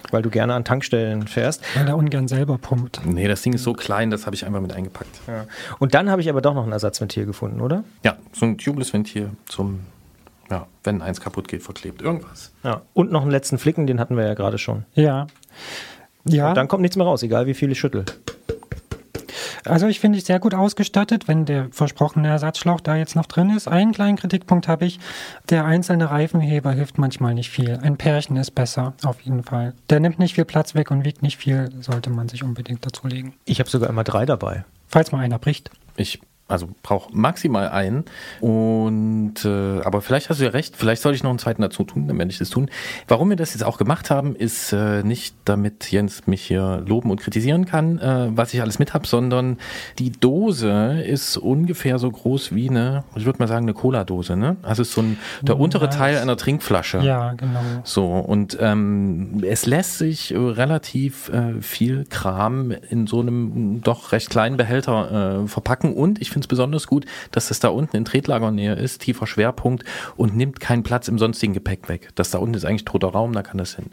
weil 0.09 0.21
du 0.21 0.29
gerne 0.29 0.53
an 0.53 0.63
Tankstellen 0.63 1.27
fährst. 1.27 1.61
Weil 1.75 1.85
er 1.85 1.97
ungern 1.97 2.29
selber 2.29 2.57
pumpt. 2.57 3.01
Nee, 3.03 3.27
das 3.27 3.41
Ding 3.41 3.51
ist 3.51 3.63
so 3.63 3.73
klein, 3.73 4.09
das 4.09 4.25
habe 4.25 4.37
ich 4.37 4.45
einfach 4.45 4.61
mit 4.61 4.71
eingepackt. 4.71 5.19
Ja. 5.27 5.45
Und 5.79 5.93
dann 5.95 6.09
habe 6.09 6.21
ich 6.21 6.29
aber 6.29 6.39
doch 6.39 6.53
noch 6.53 6.65
ein 6.65 6.71
Ersatzventil 6.71 7.25
gefunden, 7.25 7.59
oder? 7.59 7.83
Ja, 8.05 8.15
so 8.31 8.45
ein 8.45 8.57
Tubeless-Ventil 8.57 9.31
zum, 9.47 9.81
ja, 10.49 10.65
wenn 10.85 11.01
eins 11.01 11.19
kaputt 11.19 11.49
geht, 11.49 11.61
verklebt. 11.61 12.03
Irgendwas. 12.03 12.53
Ja. 12.63 12.83
Und 12.93 13.11
noch 13.11 13.23
einen 13.23 13.31
letzten 13.31 13.57
Flicken, 13.57 13.85
den 13.85 13.99
hatten 13.99 14.15
wir 14.15 14.25
ja 14.25 14.33
gerade 14.33 14.57
schon. 14.57 14.85
Ja. 14.93 15.27
Ja. 16.25 16.49
Und 16.49 16.55
dann 16.55 16.67
kommt 16.67 16.81
nichts 16.81 16.97
mehr 16.97 17.05
raus, 17.05 17.23
egal 17.23 17.47
wie 17.47 17.53
viel 17.53 17.71
ich 17.71 17.79
schüttel. 17.79 18.05
Also 19.65 19.87
ich 19.87 19.99
finde 19.99 20.17
ich 20.17 20.25
sehr 20.25 20.39
gut 20.39 20.53
ausgestattet, 20.53 21.27
wenn 21.27 21.45
der 21.45 21.67
versprochene 21.71 22.27
Ersatzschlauch 22.27 22.81
da 22.81 22.95
jetzt 22.95 23.15
noch 23.15 23.25
drin 23.25 23.49
ist. 23.49 23.67
Einen 23.67 23.93
kleinen 23.93 24.17
Kritikpunkt 24.17 24.67
habe 24.67 24.85
ich, 24.85 24.99
der 25.49 25.65
einzelne 25.65 26.11
Reifenheber 26.11 26.73
hilft 26.73 26.97
manchmal 26.97 27.33
nicht 27.33 27.49
viel. 27.49 27.79
Ein 27.81 27.97
Pärchen 27.97 28.35
ist 28.35 28.51
besser, 28.51 28.93
auf 29.03 29.21
jeden 29.21 29.43
Fall. 29.43 29.73
Der 29.89 29.99
nimmt 29.99 30.19
nicht 30.19 30.35
viel 30.35 30.45
Platz 30.45 30.75
weg 30.75 30.91
und 30.91 31.05
wiegt 31.05 31.21
nicht 31.21 31.37
viel, 31.37 31.69
sollte 31.79 32.09
man 32.09 32.27
sich 32.27 32.43
unbedingt 32.43 32.85
dazulegen. 32.85 33.33
Ich 33.45 33.59
habe 33.59 33.69
sogar 33.69 33.89
immer 33.89 34.03
drei 34.03 34.25
dabei. 34.25 34.65
Falls 34.87 35.11
mal 35.11 35.19
einer 35.19 35.39
bricht. 35.39 35.71
Ich 35.95 36.19
also 36.47 36.67
brauche 36.83 37.15
maximal 37.15 37.69
einen. 37.69 38.05
Und 38.41 39.45
äh, 39.45 39.81
aber 39.81 40.01
vielleicht 40.01 40.29
hast 40.29 40.39
du 40.39 40.45
ja 40.45 40.51
recht, 40.51 40.75
vielleicht 40.75 41.01
soll 41.01 41.13
ich 41.13 41.23
noch 41.23 41.29
einen 41.29 41.39
zweiten 41.39 41.61
dazu 41.61 41.83
tun, 41.83 42.07
dann 42.07 42.17
werde 42.17 42.31
ich 42.31 42.37
das 42.37 42.49
tun. 42.49 42.69
Warum 43.07 43.29
wir 43.29 43.37
das 43.37 43.53
jetzt 43.53 43.63
auch 43.63 43.77
gemacht 43.77 44.09
haben, 44.09 44.35
ist 44.35 44.73
äh, 44.73 45.03
nicht, 45.03 45.35
damit 45.45 45.91
Jens 45.91 46.27
mich 46.27 46.43
hier 46.43 46.83
loben 46.85 47.11
und 47.11 47.21
kritisieren 47.21 47.65
kann, 47.65 47.97
äh, 47.99 48.27
was 48.31 48.53
ich 48.53 48.61
alles 48.61 48.77
mit 48.77 48.93
habe, 48.93 49.07
sondern 49.07 49.57
die 49.99 50.11
Dose 50.11 51.01
ist 51.01 51.37
ungefähr 51.37 51.97
so 51.97 52.11
groß 52.11 52.53
wie 52.53 52.69
eine, 52.69 53.05
ich 53.15 53.25
würde 53.25 53.39
mal 53.39 53.47
sagen, 53.47 53.65
eine 53.65 53.73
Cola-Dose, 53.73 54.35
ne? 54.35 54.57
Also 54.63 54.81
ist 54.81 54.91
so 54.91 55.01
ein 55.01 55.17
der 55.41 55.57
untere 55.57 55.85
Nice. 55.85 55.95
Teil 55.95 56.17
einer 56.17 56.37
Trinkflasche. 56.37 56.99
Ja, 56.99 57.33
genau. 57.33 57.61
So, 57.83 58.05
und 58.05 58.57
ähm, 58.59 59.43
es 59.47 59.65
lässt 59.65 59.97
sich 59.97 60.33
äh, 60.33 60.37
relativ 60.37 61.29
äh, 61.29 61.61
viel 61.61 62.05
Kram 62.09 62.71
in 62.71 63.07
so 63.07 63.21
einem 63.21 63.81
doch 63.81 64.11
recht 64.11 64.29
kleinen 64.29 64.57
Behälter 64.57 65.43
äh, 65.43 65.47
verpacken 65.47 65.93
und 65.93 66.21
ich 66.21 66.32
finde 66.33 66.45
es 66.45 66.49
besonders 66.49 66.87
gut, 66.87 67.05
dass 67.31 67.47
das 67.47 67.59
da 67.59 67.69
unten 67.69 67.95
in 67.95 68.05
Tretlagernähe 68.05 68.73
ist, 68.73 69.01
tiefer 69.01 69.27
Schwerpunkt 69.27 69.83
und 70.15 70.35
nimmt 70.35 70.59
keinen 70.59 70.83
Platz 70.83 71.07
im 71.07 71.17
sonstigen 71.17 71.53
Gepäck 71.53 71.89
weg. 71.89 72.09
Das 72.15 72.31
da 72.31 72.39
unten 72.39 72.55
ist 72.55 72.65
eigentlich 72.65 72.85
toter 72.85 73.09
Raum, 73.09 73.33
da 73.33 73.41
kann 73.43 73.57
das 73.57 73.75
hin. 73.75 73.91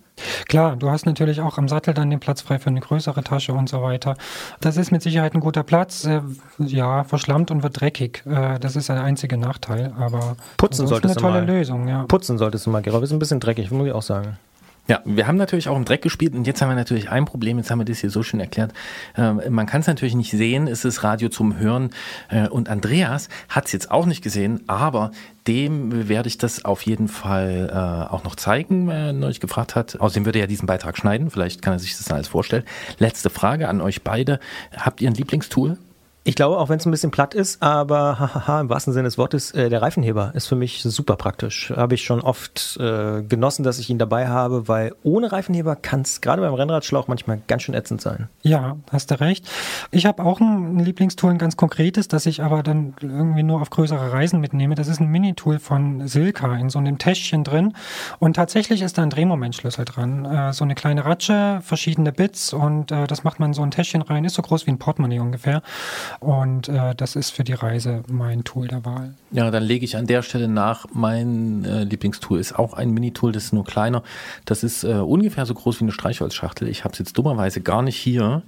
Klar, 0.48 0.76
du 0.76 0.90
hast 0.90 1.06
natürlich 1.06 1.40
auch 1.40 1.58
am 1.58 1.68
Sattel 1.68 1.94
dann 1.94 2.10
den 2.10 2.20
Platz 2.20 2.42
frei 2.42 2.58
für 2.58 2.68
eine 2.68 2.80
größere 2.80 3.22
Tasche 3.22 3.52
und 3.52 3.68
so 3.68 3.82
weiter. 3.82 4.16
Das 4.60 4.76
ist 4.76 4.90
mit 4.90 5.02
Sicherheit 5.02 5.34
ein 5.34 5.40
guter 5.40 5.62
Platz. 5.62 6.04
Äh, 6.04 6.20
ja, 6.58 7.04
verschlammt 7.04 7.50
und 7.50 7.62
wird 7.62 7.80
dreckig. 7.80 8.24
Äh, 8.26 8.58
das 8.58 8.76
ist 8.76 8.88
der 8.88 9.02
einzige 9.02 9.36
Nachteil, 9.36 9.92
aber 9.98 10.36
Putzen 10.56 10.86
solltest 10.86 11.16
eine 11.16 11.22
tolle 11.22 11.40
du 11.40 11.46
mal. 11.46 11.58
Lösung, 11.58 11.88
ja. 11.88 12.04
Putzen 12.04 12.38
solltest 12.38 12.66
du 12.66 12.70
mal, 12.70 12.82
Gerald. 12.82 13.04
Ist 13.04 13.12
ein 13.12 13.18
bisschen 13.18 13.40
dreckig, 13.40 13.70
muss 13.70 13.86
ich 13.86 13.92
auch 13.92 14.02
sagen. 14.02 14.38
Ja, 14.90 15.02
wir 15.04 15.28
haben 15.28 15.36
natürlich 15.36 15.68
auch 15.68 15.76
im 15.76 15.84
Dreck 15.84 16.02
gespielt 16.02 16.34
und 16.34 16.48
jetzt 16.48 16.60
haben 16.60 16.68
wir 16.68 16.74
natürlich 16.74 17.10
ein 17.10 17.24
Problem, 17.24 17.58
jetzt 17.58 17.70
haben 17.70 17.78
wir 17.78 17.84
das 17.84 18.00
hier 18.00 18.10
so 18.10 18.24
schön 18.24 18.40
erklärt. 18.40 18.72
Ähm, 19.16 19.40
man 19.50 19.66
kann 19.66 19.82
es 19.82 19.86
natürlich 19.86 20.16
nicht 20.16 20.32
sehen, 20.32 20.66
es 20.66 20.84
ist 20.84 21.04
Radio 21.04 21.28
zum 21.28 21.56
Hören 21.56 21.90
äh, 22.28 22.48
und 22.48 22.68
Andreas 22.68 23.28
hat 23.48 23.66
es 23.66 23.72
jetzt 23.72 23.92
auch 23.92 24.04
nicht 24.04 24.20
gesehen, 24.20 24.64
aber 24.66 25.12
dem 25.46 26.08
werde 26.08 26.26
ich 26.26 26.38
das 26.38 26.64
auf 26.64 26.82
jeden 26.82 27.06
Fall 27.06 27.70
äh, 27.72 28.12
auch 28.12 28.24
noch 28.24 28.34
zeigen, 28.34 28.88
wenn 28.88 28.96
er 28.96 29.12
neulich 29.12 29.38
gefragt 29.38 29.76
hat. 29.76 30.00
Außerdem 30.00 30.24
würde 30.24 30.40
er 30.40 30.46
ja 30.46 30.48
diesen 30.48 30.66
Beitrag 30.66 30.98
schneiden, 30.98 31.30
vielleicht 31.30 31.62
kann 31.62 31.72
er 31.72 31.78
sich 31.78 31.96
das 31.96 32.06
dann 32.06 32.16
alles 32.16 32.26
vorstellen. 32.26 32.64
Letzte 32.98 33.30
Frage 33.30 33.68
an 33.68 33.80
euch 33.80 34.02
beide. 34.02 34.40
Habt 34.76 35.00
ihr 35.00 35.08
ein 35.08 35.14
Lieblingstool? 35.14 35.78
Ich 36.22 36.34
glaube, 36.34 36.58
auch 36.58 36.68
wenn 36.68 36.78
es 36.78 36.84
ein 36.84 36.90
bisschen 36.90 37.10
platt 37.10 37.32
ist, 37.32 37.62
aber 37.62 38.18
hahaha, 38.18 38.60
im 38.60 38.68
wahrsten 38.68 38.92
Sinne 38.92 39.04
des 39.04 39.16
Wortes, 39.16 39.52
äh, 39.52 39.70
der 39.70 39.80
Reifenheber 39.80 40.32
ist 40.34 40.48
für 40.48 40.54
mich 40.54 40.82
super 40.82 41.16
praktisch. 41.16 41.72
Habe 41.74 41.94
ich 41.94 42.04
schon 42.04 42.20
oft 42.20 42.76
äh, 42.78 43.22
genossen, 43.22 43.62
dass 43.62 43.78
ich 43.78 43.88
ihn 43.88 43.98
dabei 43.98 44.28
habe, 44.28 44.68
weil 44.68 44.94
ohne 45.02 45.32
Reifenheber 45.32 45.76
kann 45.76 46.02
es 46.02 46.20
gerade 46.20 46.42
beim 46.42 46.52
Rennradschlauch 46.52 47.08
manchmal 47.08 47.40
ganz 47.46 47.62
schön 47.62 47.74
ätzend 47.74 48.02
sein. 48.02 48.28
Ja, 48.42 48.76
hast 48.92 49.10
du 49.10 49.18
recht. 49.18 49.48
Ich 49.92 50.04
habe 50.04 50.22
auch 50.22 50.40
ein 50.40 50.78
Lieblingstool, 50.78 51.30
ein 51.30 51.38
ganz 51.38 51.56
konkretes, 51.56 52.06
das 52.08 52.26
ich 52.26 52.42
aber 52.42 52.62
dann 52.62 52.92
irgendwie 53.00 53.42
nur 53.42 53.62
auf 53.62 53.70
größere 53.70 54.12
Reisen 54.12 54.40
mitnehme. 54.40 54.74
Das 54.74 54.88
ist 54.88 55.00
ein 55.00 55.08
Minitool 55.08 55.58
von 55.58 56.06
Silka 56.06 56.54
in 56.56 56.68
so 56.68 56.78
einem 56.78 56.98
Täschchen 56.98 57.44
drin. 57.44 57.72
Und 58.18 58.34
tatsächlich 58.36 58.82
ist 58.82 58.98
da 58.98 59.02
ein 59.02 59.10
Drehmomentschlüssel 59.10 59.86
dran. 59.86 60.26
Äh, 60.26 60.52
so 60.52 60.64
eine 60.64 60.74
kleine 60.74 61.06
Ratsche, 61.06 61.60
verschiedene 61.62 62.12
Bits 62.12 62.52
und 62.52 62.92
äh, 62.92 63.06
das 63.06 63.24
macht 63.24 63.40
man 63.40 63.50
in 63.50 63.54
so 63.54 63.62
ein 63.62 63.70
Täschchen 63.70 64.02
rein. 64.02 64.26
Ist 64.26 64.34
so 64.34 64.42
groß 64.42 64.66
wie 64.66 64.70
ein 64.70 64.78
Portemonnaie 64.78 65.20
ungefähr. 65.20 65.62
Und 66.18 66.68
äh, 66.68 66.94
das 66.94 67.16
ist 67.16 67.30
für 67.30 67.44
die 67.44 67.52
Reise 67.52 68.02
mein 68.08 68.44
Tool 68.44 68.68
der 68.68 68.84
Wahl. 68.84 69.14
Ja, 69.30 69.50
dann 69.50 69.62
lege 69.62 69.84
ich 69.84 69.96
an 69.96 70.06
der 70.06 70.22
Stelle 70.22 70.48
nach. 70.48 70.86
Mein 70.92 71.64
äh, 71.64 71.84
Lieblingstool 71.84 72.40
ist 72.40 72.58
auch 72.58 72.74
ein 72.74 72.90
Minitool, 72.90 73.32
das 73.32 73.44
ist 73.44 73.52
nur 73.52 73.64
kleiner. 73.64 74.02
Das 74.44 74.64
ist 74.64 74.84
äh, 74.84 74.94
ungefähr 74.94 75.46
so 75.46 75.54
groß 75.54 75.80
wie 75.80 75.84
eine 75.84 75.92
Streichholzschachtel. 75.92 76.68
Ich 76.68 76.84
habe 76.84 76.92
es 76.92 76.98
jetzt 76.98 77.16
dummerweise 77.16 77.60
gar 77.60 77.82
nicht 77.82 77.96
hier. 77.96 78.42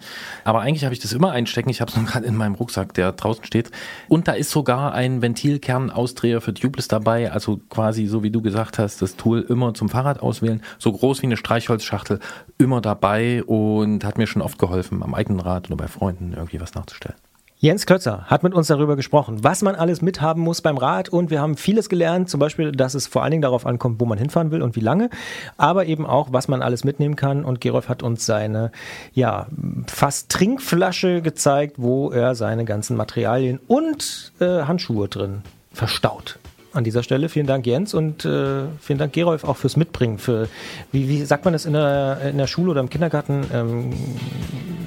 Aber 0.44 0.60
eigentlich 0.60 0.84
habe 0.84 0.94
ich 0.94 1.01
das 1.01 1.12
immer 1.12 1.30
einstecken. 1.30 1.70
Ich 1.70 1.80
habe 1.80 1.90
es 1.90 1.97
nur 2.02 2.06
gerade 2.06 2.26
in 2.26 2.36
meinem 2.36 2.55
Rucksack, 2.55 2.94
der 2.94 3.12
draußen 3.12 3.44
steht. 3.44 3.70
Und 4.09 4.28
da 4.28 4.32
ist 4.32 4.51
sogar 4.51 4.93
ein 4.93 5.22
Ventilkernausdreher 5.22 6.40
für 6.40 6.55
Tubeless 6.55 6.89
dabei. 6.89 7.30
Also 7.30 7.60
quasi, 7.68 8.06
so 8.06 8.22
wie 8.22 8.30
du 8.30 8.43
gesagt 8.43 8.78
hast, 8.78 9.02
das 9.02 9.16
Tool 9.16 9.40
immer 9.48 9.74
zum 9.74 9.89
Fahrrad 9.89 10.20
auswählen. 10.20 10.62
So 10.78 10.93
groß 10.93 11.22
wie 11.22 11.26
eine 11.26 11.36
Streichholzschachtel, 11.36 12.18
immer 12.59 12.80
dabei 12.80 13.44
und 13.44 14.05
hat 14.05 14.18
mir 14.18 14.26
schon 14.26 14.43
oft 14.43 14.59
geholfen, 14.59 15.02
am 15.02 15.14
eigenen 15.14 15.40
Rad 15.40 15.68
oder 15.68 15.76
bei 15.76 15.89
Freunden 15.89 16.32
irgendwie 16.32 16.60
was 16.60 16.74
nachzustellen. 16.74 17.16
Jens 17.62 17.86
Klötzer 17.86 18.24
hat 18.26 18.43
mit 18.43 18.55
uns 18.55 18.66
darüber 18.66 18.97
gesprochen, 18.97 19.44
was 19.44 19.62
man 19.62 19.76
alles 19.76 20.02
mithaben 20.02 20.43
muss 20.43 20.62
beim 20.62 20.76
Rad 20.76 21.10
und 21.10 21.30
wir 21.30 21.40
haben 21.40 21.56
vieles 21.56 21.89
gelernt, 21.89 22.28
zum 22.28 22.40
Beispiel, 22.40 22.72
dass 22.72 22.94
es 22.94 23.06
vor 23.06 23.22
allen 23.22 23.30
Dingen 23.30 23.43
darauf 23.43 23.66
ankommt, 23.66 24.01
wo 24.01 24.05
man 24.05 24.18
hinfahren 24.18 24.51
will 24.51 24.62
und 24.62 24.74
wie 24.74 24.80
lange, 24.80 25.10
aber 25.59 25.86
eben 25.86 26.05
auch, 26.05 26.32
was 26.32 26.48
man 26.48 26.60
alles 26.60 26.82
mitnehmen 26.82 27.14
kann 27.14 27.44
und 27.44 27.60
Gerolf 27.60 27.89
hat 27.89 28.02
uns 28.02 28.26
seine, 28.26 28.72
ja, 29.12 29.47
fast 29.86 30.28
Trinkflasche 30.30 31.22
gezeigt, 31.22 31.76
wo 31.76 32.10
er 32.10 32.34
seine 32.34 32.64
ganzen 32.64 32.97
Materialien 32.97 33.60
und 33.68 34.32
äh, 34.40 34.62
Handschuhe 34.64 35.06
drin 35.06 35.43
verstaut. 35.72 36.40
An 36.72 36.82
dieser 36.82 37.05
Stelle 37.05 37.28
vielen 37.28 37.47
Dank 37.47 37.64
Jens 37.64 37.94
und 37.94 38.24
äh, 38.24 38.62
vielen 38.80 38.98
Dank 38.98 39.12
Gerolf 39.12 39.44
auch 39.44 39.56
fürs 39.56 39.76
Mitbringen. 39.76 40.18
Für 40.18 40.48
wie, 40.90 41.09
wie 41.09 41.24
sagt 41.24 41.44
man 41.44 41.52
das 41.52 41.64
in 41.64 41.74
der, 41.74 42.22
in 42.28 42.39
der 42.39 42.48
Schule 42.48 42.72
oder 42.72 42.80
im 42.80 42.90
Kindergarten? 42.90 43.44
Ähm, 43.52 43.93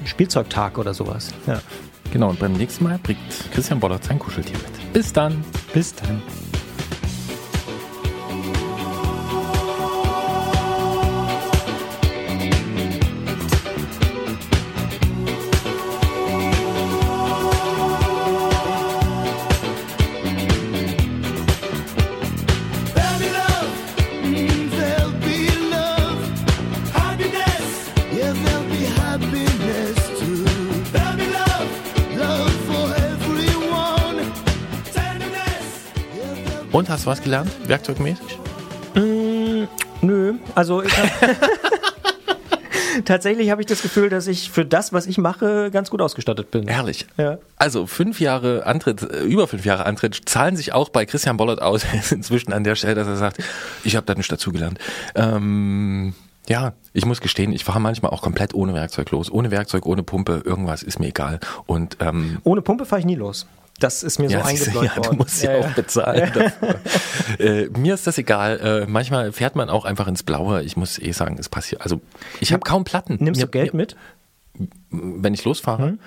Spielzeugtag 0.04 0.78
oder 0.78 0.92
sowas. 0.94 1.32
Ja. 1.46 1.60
Genau, 2.12 2.30
und 2.30 2.38
beim 2.38 2.52
nächsten 2.52 2.84
Mal 2.84 2.98
bringt 3.02 3.18
Christian 3.52 3.80
Bollert 3.80 4.04
sein 4.04 4.18
Kuscheltier 4.18 4.56
mit. 4.56 4.92
Bis 4.92 5.12
dann. 5.12 5.44
Bis 5.72 5.94
dann. 5.94 6.22
Und 36.72 36.88
hast 36.88 37.06
du 37.06 37.10
was 37.10 37.22
gelernt, 37.22 37.50
werkzeugmäßig? 37.66 38.38
Mm, 38.94 39.64
nö, 40.00 40.34
also 40.54 40.82
ich 40.82 40.96
hab 40.96 41.08
tatsächlich 43.04 43.50
habe 43.50 43.60
ich 43.60 43.66
das 43.66 43.82
Gefühl, 43.82 44.08
dass 44.08 44.26
ich 44.26 44.50
für 44.50 44.64
das, 44.64 44.92
was 44.92 45.06
ich 45.06 45.18
mache, 45.18 45.70
ganz 45.70 45.90
gut 45.90 46.00
ausgestattet 46.00 46.50
bin. 46.50 46.66
Ehrlich. 46.66 47.06
Ja. 47.16 47.38
Also 47.56 47.86
fünf 47.86 48.20
Jahre 48.20 48.66
Antritt, 48.66 49.02
äh, 49.02 49.22
über 49.22 49.46
fünf 49.46 49.64
Jahre 49.64 49.86
Antritt 49.86 50.28
zahlen 50.28 50.56
sich 50.56 50.72
auch 50.72 50.88
bei 50.88 51.06
Christian 51.06 51.36
Bollert 51.36 51.62
aus, 51.62 51.84
Er 51.84 51.94
ist 52.00 52.12
inzwischen 52.12 52.52
an 52.52 52.64
der 52.64 52.74
Stelle, 52.74 52.94
dass 52.94 53.06
er 53.06 53.16
sagt, 53.16 53.38
ich 53.84 53.96
habe 53.96 54.06
da 54.06 54.14
nicht 54.14 54.30
dazugelernt. 54.30 54.78
Ähm, 55.14 56.14
ja, 56.48 56.74
ich 56.92 57.04
muss 57.04 57.20
gestehen, 57.20 57.52
ich 57.52 57.64
fahre 57.64 57.80
manchmal 57.80 58.12
auch 58.12 58.22
komplett 58.22 58.54
ohne 58.54 58.72
Werkzeug 58.72 59.10
los. 59.10 59.30
Ohne 59.30 59.50
Werkzeug, 59.50 59.84
ohne 59.84 60.02
Pumpe, 60.02 60.42
irgendwas 60.44 60.82
ist 60.82 61.00
mir 61.00 61.08
egal. 61.08 61.40
Und 61.66 61.96
ähm, 62.00 62.38
Ohne 62.44 62.62
Pumpe 62.62 62.86
fahre 62.86 63.00
ich 63.00 63.06
nie 63.06 63.16
los. 63.16 63.46
Das 63.80 64.02
ist 64.02 64.18
mir 64.18 64.30
ja, 64.30 64.38
so 64.38 64.44
du, 64.44 64.48
eingebläut 64.48 64.84
ja, 64.84 64.94
du 64.94 65.04
worden. 65.04 65.18
musst 65.18 65.42
ja, 65.42 65.58
auch 65.58 65.70
bezahlen. 65.72 66.32
äh, 67.38 67.66
mir 67.76 67.94
ist 67.94 68.06
das 68.06 68.16
egal. 68.16 68.58
Äh, 68.58 68.90
manchmal 68.90 69.32
fährt 69.32 69.54
man 69.54 69.68
auch 69.68 69.84
einfach 69.84 70.08
ins 70.08 70.22
Blaue. 70.22 70.62
Ich 70.62 70.76
muss 70.76 70.98
eh 70.98 71.12
sagen, 71.12 71.36
es 71.38 71.48
passiert. 71.48 71.82
Also 71.82 72.00
ich 72.40 72.52
habe 72.52 72.60
kaum 72.60 72.84
Platten. 72.84 73.18
Nimmst 73.20 73.40
mir, 73.40 73.46
du 73.46 73.50
Geld 73.50 73.74
mit? 73.74 73.96
Wenn 74.90 75.34
ich 75.34 75.44
losfahre? 75.44 75.98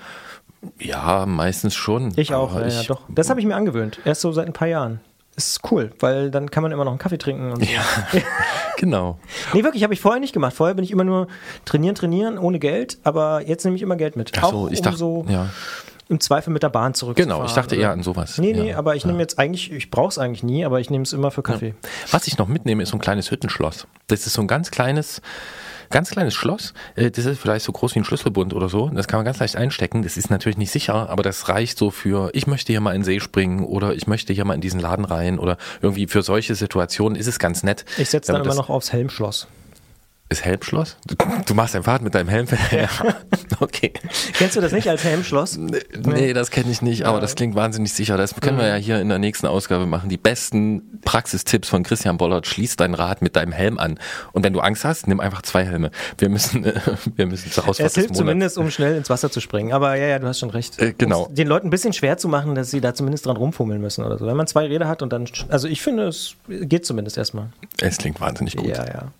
Ja, 0.78 1.26
meistens 1.26 1.74
schon. 1.74 2.12
Ich 2.16 2.34
auch, 2.34 2.54
ja, 2.54 2.66
ja, 2.66 2.82
doch. 2.82 3.02
Das 3.08 3.30
habe 3.30 3.40
ich 3.40 3.46
mir 3.46 3.54
angewöhnt. 3.54 4.00
Erst 4.04 4.20
so 4.20 4.32
seit 4.32 4.46
ein 4.46 4.52
paar 4.52 4.68
Jahren. 4.68 5.00
ist 5.36 5.60
cool, 5.70 5.92
weil 6.00 6.30
dann 6.30 6.50
kann 6.50 6.62
man 6.62 6.72
immer 6.72 6.84
noch 6.84 6.92
einen 6.92 6.98
Kaffee 6.98 7.18
trinken. 7.18 7.52
Und 7.52 7.64
so. 7.64 7.70
Ja, 7.72 7.82
genau. 8.76 9.18
Nee, 9.54 9.62
wirklich, 9.62 9.84
habe 9.84 9.94
ich 9.94 10.00
vorher 10.00 10.20
nicht 10.20 10.34
gemacht. 10.34 10.54
Vorher 10.54 10.74
bin 10.74 10.84
ich 10.84 10.90
immer 10.90 11.04
nur 11.04 11.28
trainieren, 11.64 11.94
trainieren, 11.94 12.36
ohne 12.36 12.58
Geld, 12.58 12.98
aber 13.04 13.46
jetzt 13.46 13.64
nehme 13.64 13.76
ich 13.76 13.82
immer 13.82 13.96
Geld 13.96 14.16
mit. 14.16 14.32
Ach 14.36 14.50
so, 14.50 14.56
Auch 14.56 14.70
ich 14.70 14.80
um 14.80 14.84
dachte, 14.84 14.98
so 14.98 15.24
ja. 15.28 15.48
Im 16.10 16.20
Zweifel 16.20 16.50
mit 16.52 16.62
der 16.62 16.68
Bahn 16.68 16.92
zurückzufahren. 16.92 17.36
Genau, 17.38 17.46
ich 17.48 17.52
dachte 17.54 17.76
eher 17.76 17.92
an 17.92 18.02
sowas. 18.02 18.36
Nee, 18.38 18.52
nee, 18.52 18.70
Ja. 18.70 18.78
aber 18.78 18.96
ich 18.96 19.04
nehme 19.06 19.20
jetzt 19.20 19.38
eigentlich, 19.38 19.72
ich 19.72 19.90
brauche 19.90 20.08
es 20.08 20.18
eigentlich 20.18 20.42
nie, 20.42 20.64
aber 20.64 20.80
ich 20.80 20.90
nehme 20.90 21.02
es 21.04 21.12
immer 21.12 21.30
für 21.30 21.42
Kaffee. 21.42 21.74
Was 22.10 22.26
ich 22.26 22.36
noch 22.36 22.48
mitnehme, 22.48 22.82
ist 22.82 22.90
so 22.90 22.96
ein 22.96 23.00
kleines 23.00 23.30
Hüttenschloss. 23.30 23.86
Das 24.08 24.26
ist 24.26 24.32
so 24.34 24.42
ein 24.42 24.48
ganz 24.48 24.70
kleines, 24.70 25.22
ganz 25.90 26.10
kleines 26.10 26.34
Schloss. 26.34 26.74
Äh, 26.96 27.10
Das 27.10 27.24
ist 27.26 27.38
vielleicht 27.40 27.64
so 27.64 27.72
groß 27.72 27.94
wie 27.94 28.00
ein 28.00 28.04
Schlüsselbund 28.04 28.54
oder 28.54 28.68
so. 28.68 28.88
Das 28.90 29.06
kann 29.08 29.18
man 29.18 29.24
ganz 29.24 29.38
leicht 29.38 29.56
einstecken. 29.56 30.02
Das 30.02 30.16
ist 30.16 30.30
natürlich 30.30 30.58
nicht 30.58 30.70
sicher, 30.72 31.08
aber 31.08 31.22
das 31.22 31.48
reicht 31.48 31.78
so 31.78 31.90
für, 31.90 32.30
ich 32.32 32.46
möchte 32.46 32.72
hier 32.72 32.80
mal 32.80 32.94
in 32.94 33.00
den 33.02 33.04
See 33.04 33.20
springen 33.20 33.64
oder 33.64 33.94
ich 33.94 34.06
möchte 34.06 34.32
hier 34.32 34.44
mal 34.44 34.54
in 34.54 34.60
diesen 34.60 34.80
Laden 34.80 35.04
rein 35.04 35.38
oder 35.38 35.56
irgendwie 35.80 36.06
für 36.08 36.22
solche 36.22 36.54
Situationen 36.56 37.16
ist 37.18 37.28
es 37.28 37.38
ganz 37.38 37.62
nett. 37.62 37.84
Ich 37.98 38.10
setze 38.10 38.32
dann 38.32 38.42
immer 38.44 38.54
noch 38.54 38.68
aufs 38.68 38.92
Helmschloss. 38.92 39.46
Ist 40.30 40.44
Helmschloss? 40.44 40.96
Du, 41.08 41.16
du 41.44 41.54
machst 41.54 41.74
ein 41.74 41.82
Fahrrad 41.82 42.02
mit 42.02 42.14
deinem 42.14 42.28
Helm? 42.28 42.46
Ja. 42.70 42.88
okay. 43.60 43.92
Kennst 44.34 44.54
du 44.54 44.60
das 44.60 44.70
nicht 44.70 44.88
als 44.88 45.02
Helmschloss? 45.02 45.58
Nee, 45.58 46.32
das 46.34 46.52
kenne 46.52 46.70
ich 46.70 46.82
nicht, 46.82 47.04
aber 47.04 47.20
das 47.20 47.34
klingt 47.34 47.56
wahnsinnig 47.56 47.92
sicher. 47.92 48.16
Das 48.16 48.36
können 48.36 48.56
wir 48.56 48.68
ja 48.68 48.76
hier 48.76 49.00
in 49.00 49.08
der 49.08 49.18
nächsten 49.18 49.48
Ausgabe 49.48 49.86
machen. 49.86 50.08
Die 50.08 50.16
besten 50.16 51.00
Praxistipps 51.04 51.68
von 51.68 51.82
Christian 51.82 52.16
Bollert. 52.16 52.46
Schließ 52.46 52.76
dein 52.76 52.94
Rad 52.94 53.22
mit 53.22 53.34
deinem 53.34 53.50
Helm 53.50 53.76
an. 53.78 53.98
Und 54.30 54.44
wenn 54.44 54.52
du 54.52 54.60
Angst 54.60 54.84
hast, 54.84 55.08
nimm 55.08 55.18
einfach 55.18 55.42
zwei 55.42 55.64
Helme. 55.64 55.90
Wir 56.16 56.28
müssen, 56.28 56.64
äh, 56.64 56.74
wir 57.16 57.26
müssen 57.26 57.50
zur 57.50 57.66
Ausfahrt 57.66 57.88
Es 57.88 57.96
hilft 57.96 58.14
zumindest, 58.14 58.56
um 58.56 58.70
schnell 58.70 58.96
ins 58.96 59.10
Wasser 59.10 59.32
zu 59.32 59.40
springen. 59.40 59.72
Aber 59.72 59.96
ja, 59.96 60.06
ja, 60.06 60.20
du 60.20 60.28
hast 60.28 60.38
schon 60.38 60.50
recht. 60.50 60.78
Äh, 60.78 60.94
genau. 60.96 61.24
Um's 61.24 61.34
den 61.34 61.48
Leuten 61.48 61.66
ein 61.66 61.70
bisschen 61.70 61.92
schwer 61.92 62.18
zu 62.18 62.28
machen, 62.28 62.54
dass 62.54 62.70
sie 62.70 62.80
da 62.80 62.94
zumindest 62.94 63.26
dran 63.26 63.36
rumfummeln 63.36 63.80
müssen 63.80 64.04
oder 64.04 64.16
so. 64.16 64.26
Wenn 64.26 64.36
man 64.36 64.46
zwei 64.46 64.66
Räder 64.66 64.86
hat 64.86 65.02
und 65.02 65.12
dann, 65.12 65.28
also 65.48 65.66
ich 65.66 65.82
finde, 65.82 66.06
es 66.06 66.36
geht 66.48 66.86
zumindest 66.86 67.18
erstmal. 67.18 67.48
Es 67.80 67.98
klingt 67.98 68.20
wahnsinnig 68.20 68.56
gut. 68.56 68.68
Ja, 68.68 68.86
ja. 68.86 69.12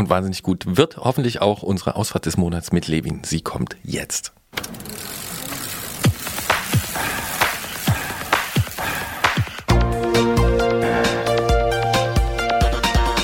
Und 0.00 0.08
wahnsinnig 0.08 0.42
gut 0.42 0.78
wird 0.78 0.96
hoffentlich 0.96 1.42
auch 1.42 1.62
unsere 1.62 1.94
Ausfahrt 1.94 2.24
des 2.24 2.38
Monats 2.38 2.72
mit 2.72 2.88
Levin. 2.88 3.20
Sie 3.22 3.42
kommt 3.42 3.76
jetzt. 3.82 4.32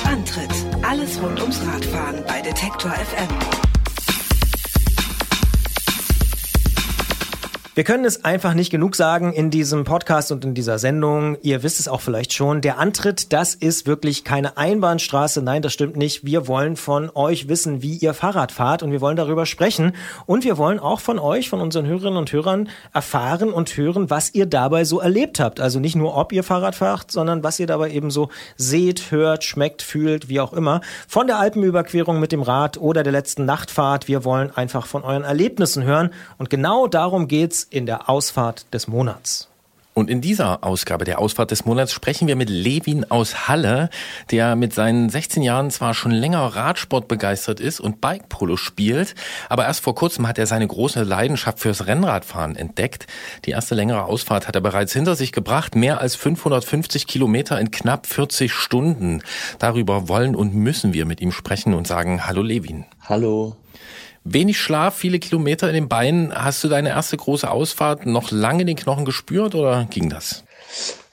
Antritt: 0.05 0.51
Alles 0.87 1.19
rund 1.19 1.41
ums 1.41 1.59
Radfahren 1.65 2.23
bei 2.27 2.41
Detektor 2.43 2.91
FM. 2.91 3.66
Wir 7.77 7.83
können 7.83 8.05
es 8.05 8.25
einfach 8.25 8.55
nicht 8.55 8.71
genug 8.71 8.95
sagen 8.95 9.33
in 9.33 9.51
diesem 9.51 9.83
Podcast 9.83 10.31
und 10.31 10.43
in 10.43 10.55
dieser 10.55 10.79
Sendung. 10.79 11.37
Ihr 11.43 11.61
wisst 11.61 11.79
es 11.79 11.87
auch 11.87 12.01
vielleicht 12.01 12.33
schon. 12.33 12.61
Der 12.61 12.79
Antritt, 12.79 13.31
das 13.33 13.53
ist 13.53 13.85
wirklich 13.85 14.23
keine 14.23 14.57
Einbahnstraße. 14.57 15.43
Nein, 15.43 15.61
das 15.61 15.73
stimmt 15.73 15.95
nicht. 15.95 16.25
Wir 16.25 16.47
wollen 16.47 16.75
von 16.75 17.11
euch 17.13 17.49
wissen, 17.49 17.83
wie 17.83 17.97
ihr 17.97 18.15
Fahrrad 18.15 18.51
fahrt 18.51 18.81
und 18.81 18.91
wir 18.91 18.99
wollen 18.99 19.15
darüber 19.15 19.45
sprechen. 19.45 19.91
Und 20.25 20.43
wir 20.43 20.57
wollen 20.57 20.79
auch 20.79 20.99
von 20.99 21.19
euch, 21.19 21.49
von 21.49 21.61
unseren 21.61 21.85
Hörerinnen 21.85 22.17
und 22.17 22.31
Hörern 22.31 22.67
erfahren 22.95 23.53
und 23.53 23.77
hören, 23.77 24.09
was 24.09 24.33
ihr 24.33 24.47
dabei 24.47 24.83
so 24.83 24.99
erlebt 24.99 25.39
habt. 25.39 25.59
Also 25.59 25.79
nicht 25.79 25.95
nur, 25.95 26.17
ob 26.17 26.33
ihr 26.33 26.41
Fahrrad 26.41 26.73
fahrt, 26.73 27.11
sondern 27.11 27.43
was 27.43 27.59
ihr 27.59 27.67
dabei 27.67 27.91
eben 27.91 28.09
so 28.09 28.29
seht, 28.55 29.11
hört, 29.11 29.43
schmeckt, 29.43 29.83
fühlt, 29.83 30.29
wie 30.29 30.39
auch 30.39 30.53
immer. 30.53 30.81
Von 31.07 31.27
der 31.27 31.37
Alpenüberquerung 31.37 32.19
mit 32.19 32.31
dem 32.31 32.41
Rad 32.41 32.79
oder 32.79 33.03
der 33.03 33.13
letzten 33.13 33.45
Nachtfahrt. 33.45 34.07
Wir 34.07 34.25
wollen 34.25 34.49
einfach 34.49 34.87
von 34.87 35.03
euren 35.03 35.23
Erlebnissen 35.23 35.83
hören. 35.83 36.09
Und 36.39 36.49
genau 36.49 36.87
darum 36.87 37.27
geht's 37.27 37.66
in 37.69 37.85
der 37.85 38.09
Ausfahrt 38.09 38.65
des 38.73 38.87
Monats. 38.87 39.49
Und 39.97 40.11
in 40.11 40.21
dieser 40.21 40.63
Ausgabe 40.63 41.05
der 41.05 41.17
Ausfahrt 41.17 41.49
des 41.49 41.65
Monats 41.65 41.91
sprechen 41.91 42.27
wir 42.27 42.35
mit 42.35 42.51
Levin 42.51 43.09
aus 43.09 43.47
Halle, 43.47 43.89
der 44.29 44.55
mit 44.55 44.71
seinen 44.71 45.09
16 45.09 45.41
Jahren 45.41 45.71
zwar 45.71 45.95
schon 45.95 46.11
länger 46.11 46.41
Radsport 46.41 47.07
begeistert 47.07 47.59
ist 47.59 47.79
und 47.79 47.99
Bike-Polo 47.99 48.57
spielt, 48.57 49.15
aber 49.49 49.65
erst 49.65 49.83
vor 49.83 49.95
kurzem 49.95 50.27
hat 50.27 50.37
er 50.37 50.45
seine 50.45 50.67
große 50.67 51.01
Leidenschaft 51.01 51.61
fürs 51.61 51.87
Rennradfahren 51.87 52.55
entdeckt. 52.55 53.07
Die 53.45 53.49
erste 53.49 53.73
längere 53.73 54.03
Ausfahrt 54.03 54.47
hat 54.47 54.53
er 54.53 54.61
bereits 54.61 54.93
hinter 54.93 55.15
sich 55.15 55.31
gebracht, 55.31 55.75
mehr 55.75 55.99
als 55.99 56.15
550 56.15 57.07
Kilometer 57.07 57.59
in 57.59 57.71
knapp 57.71 58.05
40 58.05 58.53
Stunden. 58.53 59.23
Darüber 59.57 60.07
wollen 60.07 60.35
und 60.35 60.53
müssen 60.53 60.93
wir 60.93 61.07
mit 61.07 61.21
ihm 61.21 61.31
sprechen 61.31 61.73
und 61.73 61.87
sagen 61.87 62.27
Hallo 62.27 62.43
Levin. 62.43 62.85
Hallo. 63.09 63.55
Wenig 64.29 64.59
Schlaf, 64.59 64.95
viele 64.95 65.19
Kilometer 65.19 65.69
in 65.69 65.73
den 65.73 65.87
Beinen. 65.87 66.33
Hast 66.33 66.61
du 66.61 66.67
deine 66.67 66.89
erste 66.89 67.15
große 67.15 67.49
Ausfahrt 67.49 68.05
noch 68.05 68.29
lange 68.31 68.61
in 68.61 68.67
den 68.67 68.75
Knochen 68.75 69.05
gespürt 69.05 69.55
oder 69.55 69.87
ging 69.89 70.09
das? 70.09 70.43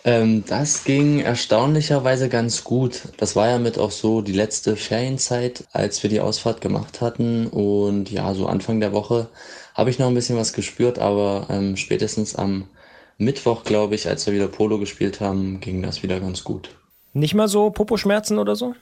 Ähm, 0.02 0.44
das 0.48 0.82
ging 0.82 1.20
erstaunlicherweise 1.20 2.28
ganz 2.28 2.64
gut. 2.64 3.02
Das 3.16 3.36
war 3.36 3.48
ja 3.48 3.58
mit 3.58 3.78
auch 3.78 3.92
so 3.92 4.20
die 4.20 4.32
letzte 4.32 4.74
Ferienzeit, 4.74 5.64
als 5.72 6.02
wir 6.02 6.10
die 6.10 6.18
Ausfahrt 6.18 6.60
gemacht 6.60 7.00
hatten. 7.00 7.46
Und 7.46 8.10
ja, 8.10 8.34
so 8.34 8.46
Anfang 8.48 8.80
der 8.80 8.92
Woche 8.92 9.28
habe 9.74 9.90
ich 9.90 10.00
noch 10.00 10.08
ein 10.08 10.14
bisschen 10.14 10.36
was 10.36 10.52
gespürt, 10.52 10.98
aber 10.98 11.46
ähm, 11.50 11.76
spätestens 11.76 12.34
am 12.34 12.64
Mittwoch, 13.16 13.62
glaube 13.62 13.94
ich, 13.94 14.08
als 14.08 14.26
wir 14.26 14.34
wieder 14.34 14.48
Polo 14.48 14.80
gespielt 14.80 15.20
haben, 15.20 15.60
ging 15.60 15.82
das 15.82 16.02
wieder 16.02 16.18
ganz 16.18 16.42
gut. 16.42 16.70
Nicht 17.12 17.34
mal 17.34 17.46
so 17.46 17.70
Poposchmerzen 17.70 18.38
oder 18.38 18.56
so? 18.56 18.74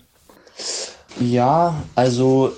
Ja, 1.21 1.83
also 1.95 2.53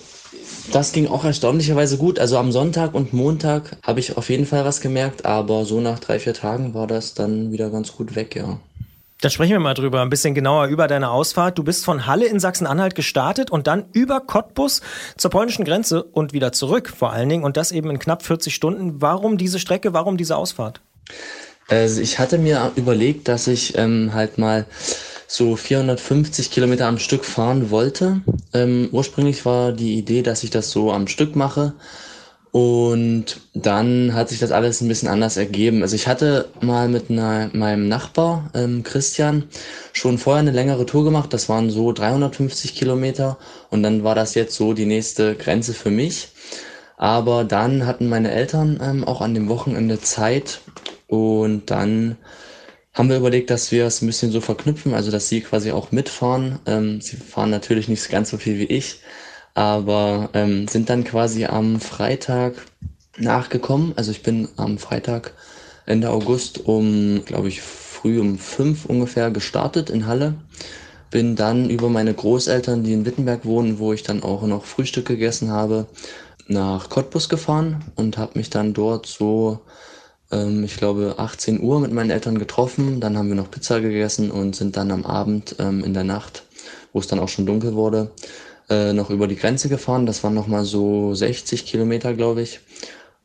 das 0.73 0.93
ging 0.93 1.09
auch 1.09 1.25
erstaunlicherweise 1.25 1.99
gut. 1.99 2.19
Also 2.19 2.39
am 2.39 2.53
Sonntag 2.53 2.95
und 2.95 3.13
Montag 3.13 3.77
habe 3.83 4.01
ich 4.01 4.17
auf 4.17 4.31
jeden 4.31 4.47
Fall 4.47 4.65
was 4.65 4.81
gemerkt, 4.81 5.25
aber 5.25 5.65
so 5.65 5.81
nach 5.81 5.99
drei, 5.99 6.19
vier 6.19 6.35
Tagen 6.35 6.75
war 6.75 6.87
das 6.87 7.15
dann 7.15 7.53
wieder 7.53 7.71
ganz 7.71 7.93
gut 7.93 8.15
weg, 8.15 8.37
ja. 8.37 8.59
Dann 9.21 9.31
sprechen 9.31 9.53
wir 9.53 9.61
mal 9.61 9.75
drüber, 9.75 10.03
ein 10.03 10.11
bisschen 10.11 10.35
genauer 10.35 10.67
über 10.67 10.87
deine 10.87 11.09
Ausfahrt. 11.09 11.57
Du 11.57 11.65
bist 11.65 11.85
von 11.85 12.07
Halle 12.07 12.27
in 12.27 12.41
Sachsen-Anhalt 12.41 12.95
gestartet 12.95 13.51
und 13.51 13.67
dann 13.67 13.87
über 13.93 14.21
Cottbus 14.21 14.83
zur 15.17 15.31
polnischen 15.31 15.65
Grenze 15.65 16.03
und 16.03 16.35
wieder 16.35 16.53
zurück 16.53 16.93
vor 16.95 17.13
allen 17.13 17.31
Dingen 17.31 17.43
und 17.45 17.57
das 17.57 17.73
eben 17.73 17.89
in 17.89 17.99
knapp 17.99 18.23
40 18.23 18.55
Stunden. 18.55 19.01
Warum 19.01 19.39
diese 19.39 19.59
Strecke, 19.59 19.95
warum 19.95 20.19
diese 20.19 20.37
Ausfahrt? 20.37 20.83
Also 21.69 22.03
ich 22.03 22.19
hatte 22.19 22.37
mir 22.37 22.73
überlegt, 22.77 23.29
dass 23.29 23.47
ich 23.47 23.79
ähm, 23.79 24.13
halt 24.13 24.37
mal 24.37 24.67
so 25.35 25.57
450 25.57 26.53
Kilometer 26.53 26.87
am 26.87 26.99
Stück 26.99 27.25
fahren 27.25 27.71
wollte. 27.71 28.21
Ähm, 28.53 28.89
ursprünglich 28.93 29.45
war 29.45 29.73
die 29.73 29.99
Idee, 29.99 30.23
dass 30.23 30.45
ich 30.45 30.51
das 30.51 30.71
so 30.71 30.93
am 30.93 31.09
Stück 31.09 31.35
mache. 31.35 31.73
Und 32.53 33.41
dann 33.53 34.15
hat 34.15 34.29
sich 34.29 34.39
das 34.39 34.53
alles 34.53 34.81
ein 34.81 34.87
bisschen 34.87 35.09
anders 35.09 35.37
ergeben. 35.37 35.83
Also 35.83 35.97
ich 35.97 36.07
hatte 36.07 36.49
mal 36.61 36.89
mit 36.89 37.11
einer, 37.11 37.51
meinem 37.53 37.89
Nachbar 37.89 38.49
ähm, 38.55 38.85
Christian 38.85 39.43
schon 39.93 40.19
vorher 40.19 40.41
eine 40.41 40.53
längere 40.53 40.87
Tour 40.87 41.03
gemacht. 41.03 41.33
Das 41.33 41.49
waren 41.49 41.69
so 41.69 41.91
350 41.91 42.77
Kilometer. 42.77 43.37
Und 43.71 43.83
dann 43.83 44.05
war 44.05 44.15
das 44.15 44.37
jetzt 44.37 44.55
so 44.55 44.73
die 44.73 44.87
nächste 44.87 45.35
Grenze 45.35 45.75
für 45.75 45.91
mich. 45.91 46.29
Aber 46.97 47.43
dann 47.43 47.87
hatten 47.87 48.09
meine 48.09 48.31
Eltern 48.31 48.79
ähm, 48.81 49.03
auch 49.03 49.21
an 49.21 49.35
dem 49.35 49.49
Wochenende 49.49 50.01
Zeit. 50.01 50.61
Und 51.09 51.73
dann 51.73 52.19
haben 52.95 53.09
wir 53.09 53.17
überlegt, 53.17 53.51
dass 53.51 53.73
wir 53.73 53.87
es 53.87 54.01
ein 54.01 54.07
bisschen 54.07 54.31
so 54.31 54.41
verknüpfen, 54.41 54.95
also 54.95 55.11
dass 55.11 55.29
sie 55.29 55.41
quasi 55.41 55.73
auch 55.73 55.91
mitfahren. 55.91 56.61
Ähm, 56.65 57.01
sie 57.01 57.17
fahren 57.17 57.51
natürlich 57.51 57.89
nicht 57.89 58.09
ganz 58.09 58.31
so 58.31 58.39
viel 58.39 58.59
wie 58.59 58.65
ich, 58.73 59.01
aber 59.55 60.31
ähm, 60.33 60.69
sind 60.69 60.89
dann 60.89 61.05
quasi 61.05 61.45
am 61.45 61.81
Freitag 61.81 62.55
nachgekommen. 63.19 63.93
Also 63.97 64.13
ich 64.13 64.23
bin 64.23 64.49
am 64.57 64.79
Freitag 64.79 65.35
Ende 65.87 66.11
August 66.11 66.67
um, 66.67 67.25
glaube 67.25 67.49
ich, 67.49 67.61
früh 67.61 68.21
um 68.21 68.39
fünf 68.39 68.87
ungefähr 68.87 69.31
gestartet 69.31 69.91
in 69.91 70.07
Halle. 70.07 70.35
Bin 71.11 71.37
dann 71.37 71.71
über 71.71 71.89
meine 71.89 72.15
Großeltern, 72.15 72.85
die 72.85 72.93
in 72.93 73.05
Wittenberg 73.07 73.45
wohnen, 73.45 73.79
wo 73.79 73.93
ich 73.93 74.03
dann 74.03 74.23
auch 74.23 74.43
noch 74.43 74.65
Frühstück 74.65 75.07
gegessen 75.07 75.51
habe, 75.51 75.87
nach 76.47 76.91
Cottbus 76.91 77.29
gefahren 77.29 77.85
und 77.97 78.19
habe 78.19 78.39
mich 78.39 78.51
dann 78.51 78.73
dort 78.73 79.07
so 79.07 79.61
ähm, 80.35 80.65
ich 80.65 80.77
glaube, 80.77 81.15
18 81.19 81.61
Uhr 81.61 81.81
mit 81.81 81.93
meinen 81.93 82.11
Eltern 82.11 82.39
getroffen. 82.39 83.01
Dann 83.01 83.17
haben 83.17 83.29
wir 83.29 83.37
noch 83.37 83.51
Pizza 83.51 83.81
gegessen 83.81 84.31
und 84.31 84.57
sind 84.57 84.77
dann 84.77 84.91
am 84.91 85.07
Abend 85.07 85.57
ähm, 85.59 85.85
in 85.85 85.95
der 85.95 86.05
Nacht, 86.05 86.43
wo 86.93 86.99
es 86.99 87.07
dann 87.07 87.21
auch 87.21 87.29
schon 87.29 87.47
dunkel 87.47 87.75
wurde, 87.75 88.11
äh, 88.69 88.93
noch 88.93 89.11
über 89.11 89.29
die 89.29 89.37
Grenze 89.37 89.69
gefahren. 89.69 90.07
Das 90.07 90.25
waren 90.25 90.35
nochmal 90.35 90.65
so 90.65 91.15
60 91.15 91.67
Kilometer, 91.67 92.15
glaube 92.15 92.43
ich. 92.43 92.61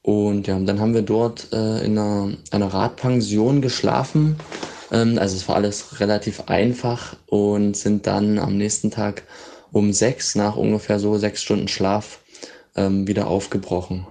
Und 0.01 0.47
ja, 0.47 0.57
dann 0.59 0.79
haben 0.79 0.93
wir 0.93 1.01
dort 1.01 1.51
äh, 1.51 1.83
in 1.83 1.97
einer, 1.97 2.31
einer 2.51 2.73
Radpension 2.73 3.61
geschlafen. 3.61 4.37
Ähm, 4.91 5.17
also 5.19 5.35
es 5.35 5.47
war 5.47 5.55
alles 5.55 5.99
relativ 5.99 6.43
einfach 6.47 7.15
und 7.27 7.75
sind 7.75 8.07
dann 8.07 8.39
am 8.39 8.57
nächsten 8.57 8.91
Tag 8.91 9.23
um 9.71 9.93
sechs, 9.93 10.35
nach 10.35 10.55
ungefähr 10.55 10.99
so 10.99 11.17
sechs 11.17 11.41
Stunden 11.41 11.67
Schlaf, 11.67 12.19
ähm, 12.75 13.07
wieder 13.07 13.27
aufgebrochen. 13.27 14.07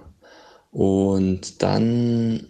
Und 0.71 1.63
dann 1.63 2.47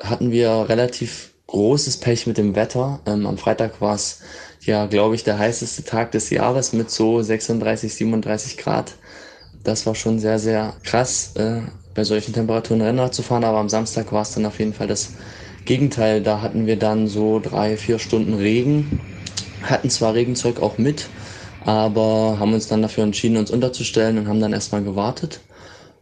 hatten 0.00 0.30
wir 0.30 0.68
relativ 0.68 1.32
großes 1.46 1.98
Pech 1.98 2.26
mit 2.26 2.38
dem 2.38 2.54
Wetter. 2.54 3.00
Ähm, 3.06 3.26
am 3.26 3.38
Freitag 3.38 3.80
war 3.80 3.94
es 3.94 4.20
ja, 4.60 4.86
glaube 4.86 5.14
ich, 5.14 5.24
der 5.24 5.38
heißeste 5.38 5.84
Tag 5.84 6.12
des 6.12 6.30
Jahres 6.30 6.72
mit 6.72 6.90
so 6.90 7.22
36, 7.22 7.94
37 7.94 8.56
Grad. 8.56 8.94
Das 9.62 9.86
war 9.86 9.94
schon 9.94 10.18
sehr, 10.18 10.38
sehr 10.38 10.74
krass, 10.82 11.32
äh, 11.36 11.60
bei 11.94 12.04
solchen 12.04 12.34
Temperaturen 12.34 12.82
Rennrad 12.82 13.14
zu 13.14 13.22
fahren, 13.22 13.44
aber 13.44 13.58
am 13.58 13.68
Samstag 13.68 14.12
war 14.12 14.22
es 14.22 14.32
dann 14.32 14.46
auf 14.46 14.58
jeden 14.58 14.74
Fall 14.74 14.86
das 14.86 15.10
Gegenteil, 15.64 16.22
da 16.22 16.42
hatten 16.42 16.66
wir 16.66 16.76
dann 16.76 17.08
so 17.08 17.40
drei, 17.40 17.76
vier 17.76 17.98
Stunden 17.98 18.34
Regen, 18.34 19.00
hatten 19.62 19.90
zwar 19.90 20.14
Regenzeug 20.14 20.60
auch 20.60 20.78
mit, 20.78 21.08
aber 21.64 22.36
haben 22.38 22.54
uns 22.54 22.68
dann 22.68 22.82
dafür 22.82 23.02
entschieden, 23.02 23.36
uns 23.36 23.50
unterzustellen 23.50 24.18
und 24.18 24.28
haben 24.28 24.40
dann 24.40 24.52
erstmal 24.52 24.84
gewartet 24.84 25.40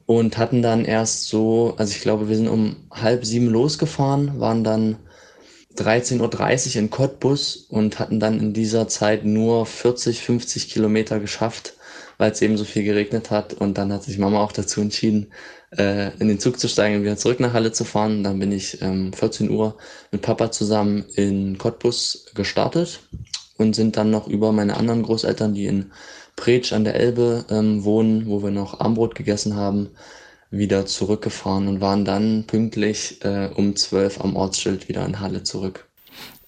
und 0.06 0.36
hatten 0.36 0.62
dann 0.62 0.85
erst 0.85 1.28
so, 1.28 1.74
also 1.78 1.93
ich 1.93 2.02
glaube, 2.02 2.28
wir 2.28 2.36
sind 2.36 2.48
um 2.48 2.76
halb 2.90 3.24
sieben 3.24 3.48
losgefahren, 3.48 4.39
waren 4.39 4.64
dann 4.64 4.97
13.30 5.76 6.20
Uhr 6.70 6.76
in 6.76 6.90
Cottbus 6.90 7.56
und 7.68 7.98
hatten 7.98 8.20
dann 8.20 8.39
in 8.39 8.52
dieser 8.52 8.86
Zeit 8.86 9.24
nur 9.24 9.66
40, 9.66 10.20
50 10.20 10.68
Kilometer 10.68 11.18
geschafft, 11.18 11.74
weil 12.18 12.31
es 12.31 12.43
eben 12.43 12.56
so 12.56 12.64
viel 12.64 12.85
geregnet 12.85 13.31
hat. 13.31 13.55
Und 13.55 13.76
dann 13.78 13.93
hat 13.93 14.05
sich 14.05 14.18
Mama 14.18 14.40
auch 14.40 14.52
dazu 14.52 14.81
entschieden, 14.81 15.32
äh, 15.76 16.16
in 16.18 16.28
den 16.28 16.39
Zug 16.39 16.60
zu 16.60 16.68
steigen 16.68 16.97
und 16.97 17.02
wieder 17.02 17.16
zurück 17.16 17.40
nach 17.40 17.55
Halle 17.55 17.72
zu 17.72 17.85
fahren. 17.85 18.22
Dann 18.22 18.39
bin 18.39 18.52
ich 18.52 18.81
ähm, 18.82 19.12
14 19.12 19.51
Uhr 19.51 19.76
mit 20.12 20.22
Papa 20.22 20.52
zusammen 20.52 21.06
in 21.16 21.59
Cottbus 21.59 22.26
gestartet 22.35 23.01
und 23.56 23.74
sind 23.74 23.97
dann 23.97 24.10
noch 24.10 24.28
über 24.28 24.52
meine 24.52 24.76
anderen 24.76 25.02
Großeltern, 25.02 25.55
die 25.55 25.66
in 25.66 25.93
Pretsch 26.36 26.73
an 26.73 26.85
der 26.85 26.94
Elbe 26.94 27.44
ähm, 27.51 27.85
wohnen, 27.85 28.27
wo 28.27 28.43
wir 28.43 28.51
noch 28.51 28.81
Armbrot 28.81 29.15
gegessen 29.15 29.56
haben, 29.56 29.90
wieder 30.51 30.86
zurückgefahren 30.86 31.69
und 31.69 31.81
waren 31.81 32.05
dann 32.05 32.44
pünktlich 32.47 33.24
äh, 33.24 33.51
um 33.55 33.77
12 33.77 34.20
am 34.20 34.36
Ortsschild 34.36 34.89
wieder 34.89 35.05
in 35.05 35.20
Halle 35.20 35.43
zurück. 35.43 35.86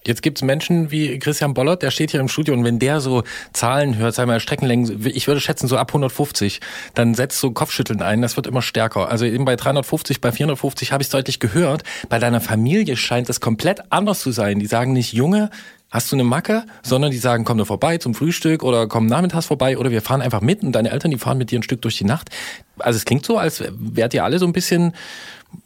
Jetzt 0.06 0.22
gibt's 0.22 0.42
Menschen 0.42 0.92
wie 0.92 1.18
Christian 1.18 1.52
Bollert, 1.52 1.82
der 1.82 1.90
steht 1.90 2.12
hier 2.12 2.20
im 2.20 2.28
Studio 2.28 2.54
und 2.54 2.62
wenn 2.62 2.78
der 2.78 3.00
so 3.00 3.24
Zahlen 3.52 3.96
hört, 3.96 4.14
sagen 4.14 4.30
wir 4.30 4.38
Streckenlängen, 4.38 5.04
ich 5.04 5.26
würde 5.26 5.40
schätzen 5.40 5.66
so 5.66 5.76
ab 5.76 5.90
150, 5.90 6.60
dann 6.94 7.14
setzt 7.14 7.40
so 7.40 7.50
Kopfschütteln 7.50 8.00
ein, 8.02 8.22
das 8.22 8.36
wird 8.36 8.46
immer 8.46 8.62
stärker. 8.62 9.08
Also 9.10 9.24
eben 9.24 9.44
bei 9.44 9.56
350, 9.56 10.20
bei 10.20 10.30
450 10.30 10.92
habe 10.92 11.02
ich 11.02 11.08
es 11.08 11.10
deutlich 11.10 11.40
gehört. 11.40 11.82
Bei 12.08 12.20
deiner 12.20 12.40
Familie 12.40 12.96
scheint 12.96 13.28
es 13.28 13.40
komplett 13.40 13.80
anders 13.90 14.20
zu 14.20 14.30
sein. 14.30 14.60
Die 14.60 14.66
sagen 14.66 14.92
nicht, 14.92 15.12
Junge, 15.12 15.50
hast 15.90 16.10
du 16.10 16.16
eine 16.16 16.24
Macke, 16.24 16.64
sondern 16.82 17.10
die 17.10 17.18
sagen, 17.18 17.44
komm 17.44 17.58
da 17.58 17.64
vorbei 17.64 17.98
zum 17.98 18.14
Frühstück 18.14 18.62
oder 18.62 18.86
komm 18.86 19.06
nachmittags 19.06 19.46
vorbei 19.46 19.78
oder 19.78 19.90
wir 19.90 20.02
fahren 20.02 20.20
einfach 20.20 20.40
mit 20.40 20.62
und 20.62 20.72
deine 20.72 20.90
Eltern, 20.90 21.10
die 21.10 21.18
fahren 21.18 21.38
mit 21.38 21.50
dir 21.50 21.58
ein 21.58 21.62
Stück 21.62 21.82
durch 21.82 21.96
die 21.96 22.04
Nacht. 22.04 22.30
Also 22.78 22.96
es 22.96 23.04
klingt 23.04 23.24
so, 23.24 23.38
als 23.38 23.62
wärt 23.70 24.14
ihr 24.14 24.24
alle 24.24 24.38
so 24.38 24.46
ein 24.46 24.52
bisschen 24.52 24.94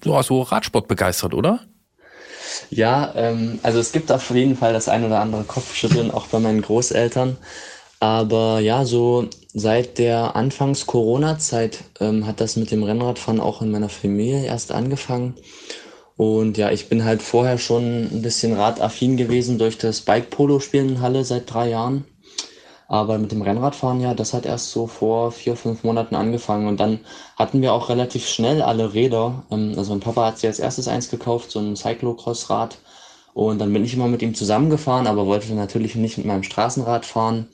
so, 0.03 0.21
so 0.23 0.43
Radsport 0.43 0.89
begeistert, 0.89 1.35
oder? 1.35 1.61
Ja, 2.71 3.13
ähm, 3.17 3.59
also 3.63 3.79
es 3.79 3.93
gibt 3.93 4.13
auf 4.13 4.31
jeden 4.31 4.57
Fall 4.57 4.73
das 4.73 4.89
ein 4.89 5.05
oder 5.05 5.21
andere 5.21 5.45
Kopfschütteln, 5.45 6.11
auch 6.11 6.27
bei 6.27 6.39
meinen 6.39 6.63
Großeltern. 6.63 7.37
Aber 8.01 8.61
ja, 8.61 8.85
so 8.85 9.29
seit 9.53 9.99
der 9.99 10.35
Anfangs-Corona-Zeit 10.35 11.81
ähm, 12.01 12.27
hat 12.27 12.41
das 12.41 12.57
mit 12.57 12.71
dem 12.71 12.83
Rennradfahren 12.83 13.41
auch 13.41 13.61
in 13.61 13.71
meiner 13.71 13.91
Familie 13.91 14.45
erst 14.45 14.73
angefangen. 14.73 15.35
Und 16.21 16.59
ja, 16.59 16.71
ich 16.71 16.91
bin 16.91 17.07
halt 17.07 17.23
vorher 17.23 17.57
schon 17.57 18.03
ein 18.13 18.21
bisschen 18.21 18.53
radaffin 18.53 19.17
gewesen 19.17 19.57
durch 19.57 19.79
das 19.79 20.03
Bike-Polo-Spielen 20.03 20.91
in 20.91 21.01
Halle 21.01 21.25
seit 21.25 21.51
drei 21.51 21.71
Jahren. 21.71 22.05
Aber 22.89 23.17
mit 23.17 23.33
dem 23.33 23.41
Rennradfahren, 23.41 24.03
ja, 24.03 24.13
das 24.13 24.35
hat 24.35 24.45
erst 24.45 24.71
so 24.71 24.87
vor 24.87 25.33
vier, 25.33 25.57
fünf 25.57 25.83
Monaten 25.83 26.15
angefangen. 26.15 26.69
Und 26.69 26.79
dann 26.79 27.01
hatten 27.37 27.63
wir 27.63 27.73
auch 27.73 27.89
relativ 27.89 28.29
schnell 28.29 28.61
alle 28.61 28.93
Räder. 28.93 29.45
Ähm, 29.51 29.73
also 29.79 29.93
mein 29.93 30.01
Papa 30.01 30.27
hat 30.27 30.39
sich 30.39 30.47
als 30.47 30.59
erstes 30.59 30.89
eins 30.89 31.09
gekauft, 31.09 31.51
so 31.51 31.59
ein 31.59 31.75
Cyclocross-Rad. 31.75 32.77
Und 33.33 33.59
dann 33.59 33.73
bin 33.73 33.87
ich 33.87 33.95
immer 33.95 34.09
mit 34.09 34.21
ihm 34.21 34.35
zusammengefahren, 34.35 35.07
aber 35.07 35.25
wollte 35.25 35.55
natürlich 35.55 35.95
nicht 35.95 36.19
mit 36.19 36.27
meinem 36.27 36.43
Straßenrad 36.43 37.07
fahren. 37.07 37.49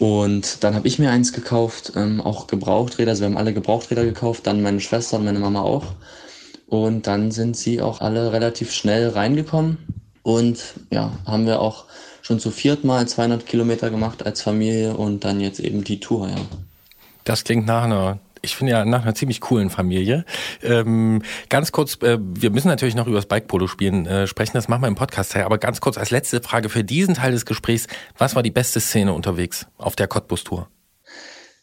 Und 0.00 0.64
dann 0.64 0.74
habe 0.74 0.88
ich 0.88 0.98
mir 0.98 1.12
eins 1.12 1.32
gekauft, 1.32 1.92
ähm, 1.94 2.20
auch 2.20 2.48
Gebrauchträder. 2.48 3.12
Also 3.12 3.22
wir 3.22 3.28
haben 3.28 3.38
alle 3.38 3.54
Gebrauchträder 3.54 4.04
gekauft, 4.04 4.48
dann 4.48 4.62
meine 4.62 4.80
Schwester 4.80 5.16
und 5.16 5.26
meine 5.26 5.38
Mama 5.38 5.62
auch. 5.62 5.84
Und 6.66 7.06
dann 7.06 7.30
sind 7.30 7.56
sie 7.56 7.80
auch 7.80 8.00
alle 8.00 8.32
relativ 8.32 8.72
schnell 8.72 9.10
reingekommen. 9.10 9.78
Und 10.22 10.58
ja, 10.90 11.12
haben 11.26 11.46
wir 11.46 11.60
auch 11.60 11.84
schon 12.22 12.40
zu 12.40 12.50
viert 12.50 12.84
mal 12.84 13.06
200 13.06 13.44
Kilometer 13.44 13.90
gemacht 13.90 14.24
als 14.24 14.40
Familie 14.40 14.96
und 14.96 15.24
dann 15.24 15.40
jetzt 15.40 15.60
eben 15.60 15.84
die 15.84 16.00
Tour, 16.00 16.28
ja. 16.28 16.36
Das 17.24 17.44
klingt 17.44 17.66
nach 17.66 17.84
einer 17.84 18.18
ich 18.44 18.56
finde 18.56 18.72
ja 18.72 18.84
nach 18.84 19.02
einer 19.02 19.14
ziemlich 19.14 19.40
coolen 19.40 19.70
Familie. 19.70 20.24
Ähm, 20.62 21.22
ganz 21.48 21.72
kurz, 21.72 21.94
äh, 22.02 22.18
wir 22.20 22.50
müssen 22.50 22.68
natürlich 22.68 22.94
noch 22.94 23.06
über 23.06 23.16
das 23.16 23.26
Bike-Polo-Spielen 23.26 24.06
äh, 24.06 24.26
sprechen, 24.26 24.52
das 24.54 24.68
machen 24.68 24.82
wir 24.82 24.88
im 24.88 24.94
Podcast 24.94 25.34
aber 25.36 25.58
ganz 25.58 25.80
kurz 25.80 25.98
als 25.98 26.10
letzte 26.10 26.42
Frage 26.42 26.68
für 26.68 26.84
diesen 26.84 27.14
Teil 27.14 27.32
des 27.32 27.46
Gesprächs, 27.46 27.86
was 28.18 28.36
war 28.36 28.42
die 28.42 28.50
beste 28.50 28.80
Szene 28.80 29.12
unterwegs 29.12 29.66
auf 29.78 29.96
der 29.96 30.06
Cottbus-Tour? 30.08 30.68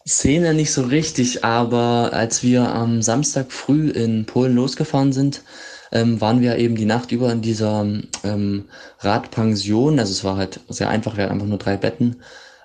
Szene 0.08 0.54
nicht 0.54 0.72
so 0.74 0.84
richtig, 0.84 1.44
aber 1.46 2.12
als 2.14 2.44
wir 2.44 2.74
am 2.74 3.02
Samstag 3.02 3.52
früh 3.52 3.90
in 3.90 4.26
Polen 4.26 4.56
losgefahren 4.56 5.14
sind, 5.14 5.44
ähm, 5.92 6.22
waren 6.22 6.42
wir 6.42 6.58
eben 6.58 6.76
die 6.76 6.86
Nacht 6.86 7.12
über 7.12 7.32
in 7.32 7.42
dieser 7.42 7.86
ähm, 8.24 8.66
Radpension. 9.00 10.00
Also 10.00 10.12
es 10.12 10.24
war 10.24 10.38
halt 10.38 10.60
sehr 10.70 10.90
einfach, 10.90 11.18
wir 11.18 11.26
hatten 11.26 11.34
einfach 11.34 11.48
nur 11.48 11.58
drei 11.58 11.78
Betten 11.78 12.18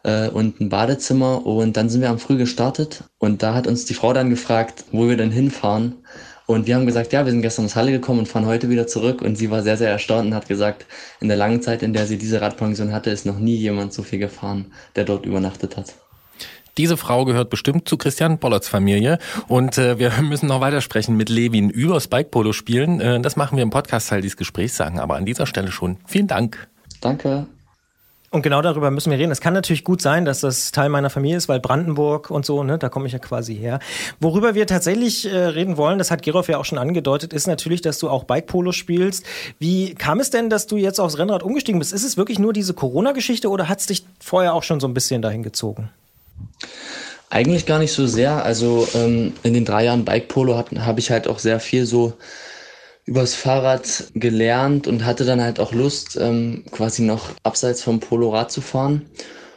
äh, 0.05 0.29
und 0.29 0.61
ein 0.61 0.69
Badezimmer. 0.69 1.45
Und 1.47 1.77
dann 1.77 1.89
sind 1.89 2.01
wir 2.01 2.11
am 2.11 2.19
Früh 2.19 2.37
gestartet 2.39 3.05
und 3.19 3.43
da 3.43 3.55
hat 3.55 3.67
uns 3.67 3.85
die 3.85 3.95
Frau 3.95 4.13
dann 4.13 4.31
gefragt, 4.31 4.85
wo 4.93 5.09
wir 5.09 5.17
denn 5.17 5.31
hinfahren. 5.31 5.97
Und 6.47 6.69
wir 6.69 6.77
haben 6.77 6.87
gesagt, 6.87 7.13
ja, 7.13 7.25
wir 7.25 7.33
sind 7.33 7.43
gestern 7.43 7.65
aus 7.65 7.75
Halle 7.75 7.91
gekommen 7.91 8.21
und 8.21 8.29
fahren 8.29 8.47
heute 8.47 8.71
wieder 8.71 8.87
zurück. 8.87 9.21
Und 9.21 9.37
sie 9.37 9.51
war 9.51 9.63
sehr, 9.63 9.77
sehr 9.77 9.91
erstaunt 9.91 10.29
und 10.29 10.35
hat 10.35 10.49
gesagt, 10.49 10.87
in 11.21 11.29
der 11.29 11.37
langen 11.37 11.61
Zeit, 11.61 11.83
in 11.83 11.93
der 11.93 12.07
sie 12.07 12.19
diese 12.19 12.41
Radpension 12.41 12.93
hatte, 12.93 13.11
ist 13.11 13.27
noch 13.27 13.39
nie 13.41 13.57
jemand 13.57 13.93
so 13.93 14.05
viel 14.05 14.21
gefahren, 14.21 14.73
der 14.95 15.05
dort 15.05 15.27
übernachtet 15.27 15.77
hat. 15.77 16.06
Diese 16.79 16.97
Frau 16.97 17.25
gehört 17.25 17.49
bestimmt 17.49 17.89
zu 17.89 17.97
Christian 17.97 18.39
Bollerts 18.39 18.69
Familie 18.69 19.19
und 19.49 19.79
äh, 19.79 19.99
wir 19.99 20.13
müssen 20.23 20.47
noch 20.47 20.61
weitersprechen 20.61 21.17
mit 21.17 21.29
Levin 21.29 21.71
über 21.71 22.01
Spike-Polo 22.01 22.53
spielen. 22.53 23.01
Äh, 23.01 23.21
das 23.21 23.37
machen 23.37 23.57
wir 23.57 23.63
im 23.63 23.71
Podcast-Teil 23.71 24.21
dieses 24.21 24.37
Gesprächs, 24.37 24.77
sagen 24.77 25.01
aber 25.01 25.17
an 25.17 25.25
dieser 25.25 25.47
Stelle 25.47 25.71
schon 25.71 25.97
vielen 26.07 26.27
Dank. 26.27 26.69
Danke. 27.01 27.47
Und 28.31 28.43
genau 28.43 28.61
darüber 28.61 28.91
müssen 28.91 29.11
wir 29.11 29.19
reden. 29.19 29.31
Es 29.31 29.41
kann 29.41 29.55
natürlich 29.55 29.85
gut 29.85 30.03
sein, 30.03 30.27
dass 30.27 30.41
das 30.41 30.73
Teil 30.73 30.91
meiner 30.91 31.09
Familie 31.09 31.39
ist, 31.39 31.49
weil 31.49 31.61
Brandenburg 31.61 32.31
und 32.31 32.45
so, 32.45 32.63
ne, 32.65 32.77
da 32.77 32.91
komme 32.91 33.07
ich 33.07 33.15
ja 33.15 33.19
quasi 33.19 33.57
her. 33.57 33.79
Worüber 34.21 34.55
wir 34.55 34.67
tatsächlich 34.67 35.33
äh, 35.33 35.35
reden 35.35 35.79
wollen, 35.79 35.97
das 35.97 36.11
hat 36.11 36.23
Gerolf 36.23 36.49
ja 36.49 36.59
auch 36.59 36.67
schon 36.67 36.77
angedeutet, 36.77 37.33
ist 37.33 37.47
natürlich, 37.47 37.81
dass 37.81 37.99
du 37.99 38.11
auch 38.11 38.25
Bike-Polo 38.25 38.73
spielst. 38.73 39.25
Wie 39.59 39.95
kam 39.95 40.21
es 40.21 40.29
denn, 40.29 40.51
dass 40.51 40.67
du 40.67 40.77
jetzt 40.77 40.99
aufs 40.99 41.17
Rennrad 41.17 41.43
umgestiegen 41.43 41.79
bist? 41.79 41.95
Ist 41.95 42.05
es 42.05 42.19
wirklich 42.19 42.39
nur 42.39 42.53
diese 42.53 42.75
Corona-Geschichte 42.75 43.49
oder 43.49 43.71
hat 43.71 43.81
es 43.81 43.87
dich 43.87 44.05
vorher 44.21 44.53
auch 44.53 44.65
schon 44.65 44.81
so 44.81 44.89
ein 44.89 44.93
bisschen 44.93 45.23
dahin 45.23 45.43
gezogen? 45.43 45.89
Eigentlich 47.31 47.67
gar 47.67 47.79
nicht 47.79 47.93
so 47.93 48.07
sehr. 48.07 48.45
Also 48.45 48.87
ähm, 48.95 49.35
in 49.43 49.55
den 49.55 49.65
drei 49.65 49.85
Jahren 49.85 50.05
Bike 50.05 50.29
Polo 50.29 50.57
habe 50.57 51.01
ich 51.01 51.11
halt 51.11 51.27
auch 51.29 51.39
sehr 51.39 51.61
viel 51.61 51.87
so 51.87 52.15
übers 53.05 53.35
Fahrrad 53.35 54.11
gelernt 54.15 54.87
und 54.89 55.05
hatte 55.05 55.25
dann 55.25 55.43
halt 55.43 55.61
auch 55.61 55.73
Lust, 55.73 56.17
ähm, 56.21 56.65
quasi 56.71 57.03
noch 57.03 57.31
abseits 57.45 57.83
vom 57.83 58.01
Polo-Rad 58.01 58.51
zu 58.51 58.61
fahren. 58.61 59.11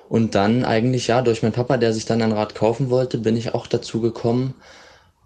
Und 0.10 0.36
dann 0.36 0.66
eigentlich, 0.66 1.08
ja, 1.08 1.22
durch 1.22 1.44
meinen 1.44 1.54
Papa, 1.54 1.78
der 1.78 1.94
sich 1.94 2.06
dann 2.06 2.22
ein 2.22 2.32
Rad 2.32 2.56
kaufen 2.56 2.90
wollte, 2.90 3.20
bin 3.20 3.38
ich 3.38 3.54
auch 3.56 3.68
dazu 3.68 4.02
gekommen. 4.02 4.56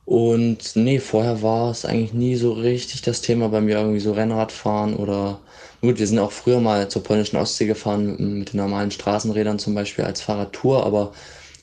Und 0.06 0.76
nee, 0.76 1.00
vorher 1.00 1.42
war 1.42 1.72
es 1.72 1.86
eigentlich 1.86 2.14
nie 2.14 2.36
so 2.36 2.54
richtig 2.54 3.02
das 3.04 3.22
Thema 3.22 3.50
bei 3.50 3.62
mir, 3.62 3.78
irgendwie 3.78 4.00
so 4.02 4.14
Rennradfahren 4.14 4.96
oder 4.96 5.40
gut, 5.82 6.00
wir 6.00 6.08
sind 6.08 6.20
auch 6.20 6.32
früher 6.32 6.60
mal 6.60 6.90
zur 6.90 7.04
polnischen 7.04 7.38
Ostsee 7.38 7.68
gefahren 7.68 8.06
mit, 8.08 8.20
mit 8.20 8.54
den 8.54 8.58
normalen 8.60 8.92
Straßenrädern 8.92 9.60
zum 9.60 9.76
Beispiel 9.76 10.06
als 10.06 10.22
Fahrradtour, 10.22 10.86
aber 10.86 11.14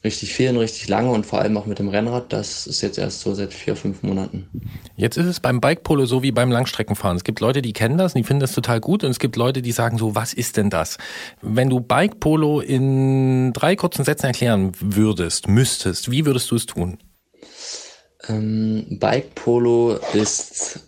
richtig 0.03 0.33
viel 0.33 0.51
und 0.51 0.57
richtig 0.57 0.89
lange 0.89 1.11
und 1.11 1.27
vor 1.27 1.41
allem 1.41 1.57
auch 1.57 1.67
mit 1.67 1.79
dem 1.79 1.89
Rennrad. 1.89 2.33
Das 2.33 2.67
ist 2.67 2.81
jetzt 2.81 2.99
erst 2.99 3.21
so 3.21 3.35
seit 3.35 3.53
vier, 3.53 3.77
fünf 3.77 4.03
Monaten. 4.03 4.49
Jetzt 4.97 5.17
ist 5.17 5.27
es 5.27 5.41
beim 5.41 5.61
Bike-Polo 5.61 6.07
so 6.07 6.23
wie 6.23 6.33
beim 6.33 6.51
Langstreckenfahren. 6.51 7.17
Es 7.17 7.25
gibt 7.25 7.41
Leute, 7.41 7.63
die 7.63 7.73
kennen 7.73 7.99
das 7.99 8.15
und 8.15 8.21
die 8.21 8.25
finden 8.25 8.41
das 8.41 8.53
total 8.53 8.81
gut 8.81 9.05
und 9.05 9.11
es 9.11 9.19
gibt 9.19 9.37
Leute, 9.37 9.63
die 9.63 9.73
sagen 9.73 9.99
so, 9.99 10.15
was 10.15 10.33
ist 10.33 10.57
denn 10.57 10.71
das? 10.71 10.99
Wenn 11.43 11.69
du 11.69 11.81
Bike-Polo 11.81 12.61
in 12.61 13.53
drei 13.53 13.77
kurzen 13.77 14.05
Sätzen 14.05 14.27
erklären 14.27 14.73
würdest, 14.81 15.49
müsstest, 15.49 16.11
wie 16.11 16.25
würdest 16.25 16.51
du 16.51 16.57
es 16.57 16.67
tun? 16.67 16.99
Ähm, 18.29 18.99
Bike-Polo 18.99 19.99
ist 20.15 20.81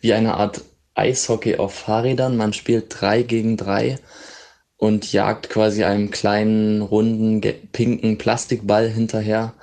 wie 0.00 0.14
eine 0.14 0.34
Art 0.34 0.62
Eishockey 0.94 1.56
auf 1.56 1.74
Fahrrädern. 1.74 2.36
Man 2.36 2.52
spielt 2.52 2.86
drei 2.88 3.22
gegen 3.22 3.56
drei 3.56 3.98
und 4.84 5.10
jagt 5.12 5.48
quasi 5.48 5.82
einem 5.82 6.10
kleinen, 6.10 6.82
runden, 6.82 7.40
pinken 7.72 8.18
Plastikball 8.18 8.86
hinterher 8.86 9.54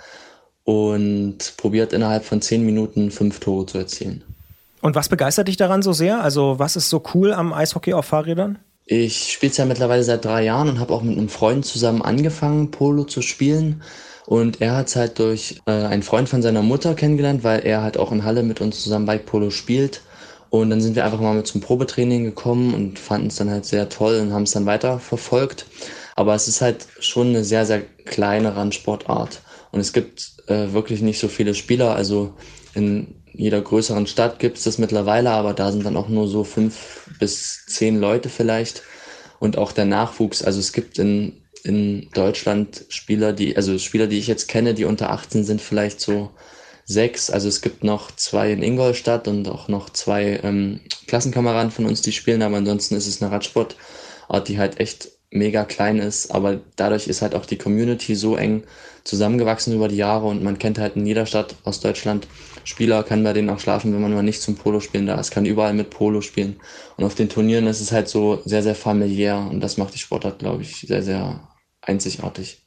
und 0.63 1.37
probiert 1.57 1.93
innerhalb 1.93 2.25
von 2.25 2.41
zehn 2.41 2.65
Minuten 2.65 3.11
fünf 3.11 3.39
Tore 3.39 3.67
zu 3.67 3.77
erzielen. 3.77 4.23
Und 4.81 4.95
was 4.95 5.09
begeistert 5.09 5.47
dich 5.47 5.57
daran 5.57 5.83
so 5.83 5.93
sehr? 5.93 6.23
Also 6.23 6.57
was 6.57 6.75
ist 6.75 6.89
so 6.89 7.03
cool 7.13 7.33
am 7.33 7.53
Eishockey 7.53 7.93
auf 7.93 8.05
Fahrrädern? 8.05 8.57
Ich 8.87 9.31
spiele 9.33 9.51
es 9.51 9.57
ja 9.57 9.65
mittlerweile 9.65 10.03
seit 10.03 10.25
drei 10.25 10.43
Jahren 10.43 10.69
und 10.69 10.79
habe 10.79 10.91
auch 10.91 11.03
mit 11.03 11.15
einem 11.15 11.29
Freund 11.29 11.67
zusammen 11.67 12.01
angefangen, 12.01 12.71
Polo 12.71 13.03
zu 13.03 13.21
spielen. 13.21 13.83
Und 14.25 14.59
er 14.59 14.75
hat 14.75 14.87
es 14.87 14.95
halt 14.95 15.19
durch 15.19 15.61
äh, 15.67 15.71
einen 15.71 16.01
Freund 16.01 16.29
von 16.29 16.41
seiner 16.41 16.63
Mutter 16.63 16.95
kennengelernt, 16.95 17.43
weil 17.43 17.59
er 17.59 17.83
halt 17.83 17.95
auch 17.97 18.11
in 18.11 18.23
Halle 18.23 18.41
mit 18.41 18.59
uns 18.59 18.81
zusammen 18.81 19.05
Bike 19.05 19.27
Polo 19.27 19.51
spielt. 19.51 20.01
Und 20.51 20.69
dann 20.69 20.81
sind 20.81 20.97
wir 20.97 21.05
einfach 21.05 21.21
mal 21.21 21.33
mit 21.33 21.47
zum 21.47 21.61
Probetraining 21.61 22.25
gekommen 22.25 22.73
und 22.73 22.99
fanden 22.99 23.27
es 23.27 23.37
dann 23.37 23.49
halt 23.49 23.63
sehr 23.63 23.87
toll 23.87 24.19
und 24.19 24.33
haben 24.33 24.43
es 24.43 24.51
dann 24.51 24.65
weiter 24.65 24.99
verfolgt. 24.99 25.65
Aber 26.17 26.35
es 26.35 26.49
ist 26.49 26.59
halt 26.59 26.87
schon 26.99 27.29
eine 27.29 27.45
sehr, 27.45 27.65
sehr 27.65 27.81
kleine 27.81 28.53
Randsportart. 28.57 29.41
Und 29.71 29.79
es 29.79 29.93
gibt 29.93 30.33
äh, 30.47 30.73
wirklich 30.73 31.01
nicht 31.01 31.19
so 31.19 31.29
viele 31.29 31.55
Spieler. 31.55 31.95
Also 31.95 32.33
in 32.73 33.15
jeder 33.31 33.61
größeren 33.61 34.07
Stadt 34.07 34.39
gibt 34.39 34.57
es 34.57 34.65
das 34.65 34.77
mittlerweile, 34.77 35.29
aber 35.29 35.53
da 35.53 35.71
sind 35.71 35.85
dann 35.85 35.95
auch 35.95 36.09
nur 36.09 36.27
so 36.27 36.43
fünf 36.43 37.09
bis 37.17 37.65
zehn 37.67 37.97
Leute 37.97 38.27
vielleicht. 38.27 38.83
Und 39.39 39.57
auch 39.57 39.71
der 39.71 39.85
Nachwuchs, 39.85 40.43
also 40.43 40.59
es 40.59 40.73
gibt 40.73 40.99
in, 40.99 41.43
in 41.63 42.09
Deutschland 42.13 42.83
Spieler, 42.89 43.31
die, 43.31 43.55
also 43.55 43.77
Spieler, 43.77 44.07
die 44.07 44.19
ich 44.19 44.27
jetzt 44.27 44.49
kenne, 44.49 44.73
die 44.73 44.83
unter 44.83 45.11
18 45.11 45.45
sind, 45.45 45.61
vielleicht 45.61 46.01
so 46.01 46.29
sechs. 46.91 47.29
Also 47.29 47.47
es 47.47 47.61
gibt 47.61 47.83
noch 47.83 48.11
zwei 48.11 48.51
in 48.51 48.63
Ingolstadt 48.63 49.27
und 49.27 49.47
auch 49.47 49.67
noch 49.67 49.89
zwei 49.89 50.39
ähm, 50.43 50.81
Klassenkameraden 51.07 51.71
von 51.71 51.85
uns, 51.85 52.01
die 52.01 52.11
spielen, 52.11 52.41
aber 52.41 52.57
ansonsten 52.57 52.95
ist 52.95 53.07
es 53.07 53.21
eine 53.21 53.31
Radsportart, 53.31 54.47
die 54.47 54.59
halt 54.59 54.79
echt 54.79 55.09
mega 55.31 55.63
klein 55.63 55.99
ist, 55.99 56.31
aber 56.31 56.59
dadurch 56.75 57.07
ist 57.07 57.21
halt 57.21 57.35
auch 57.35 57.45
die 57.45 57.57
Community 57.57 58.15
so 58.15 58.35
eng 58.35 58.63
zusammengewachsen 59.05 59.73
über 59.73 59.87
die 59.87 59.95
Jahre 59.95 60.27
und 60.27 60.43
man 60.43 60.59
kennt 60.59 60.77
halt 60.77 60.97
in 60.97 61.05
jeder 61.05 61.25
Stadt 61.25 61.55
aus 61.63 61.79
Deutschland 61.79 62.27
Spieler, 62.63 63.03
kann 63.03 63.23
bei 63.23 63.33
denen 63.33 63.49
auch 63.49 63.59
schlafen, 63.59 63.93
wenn 63.93 64.01
man 64.01 64.13
mal 64.13 64.21
nicht 64.23 64.41
zum 64.41 64.55
Polo 64.55 64.79
spielen 64.81 65.07
da 65.07 65.19
ist, 65.19 65.31
kann 65.31 65.45
überall 65.45 65.73
mit 65.73 65.89
Polo 65.89 66.21
spielen. 66.21 66.59
Und 66.97 67.05
auf 67.05 67.15
den 67.15 67.29
Turnieren 67.29 67.65
ist 67.65 67.81
es 67.81 67.91
halt 67.91 68.07
so 68.07 68.41
sehr, 68.45 68.61
sehr 68.61 68.75
familiär 68.75 69.37
und 69.49 69.61
das 69.61 69.77
macht 69.77 69.95
die 69.95 69.99
Sportart, 69.99 70.39
glaube 70.39 70.61
ich, 70.61 70.81
sehr, 70.81 71.01
sehr 71.01 71.47
einzigartig. 71.81 72.61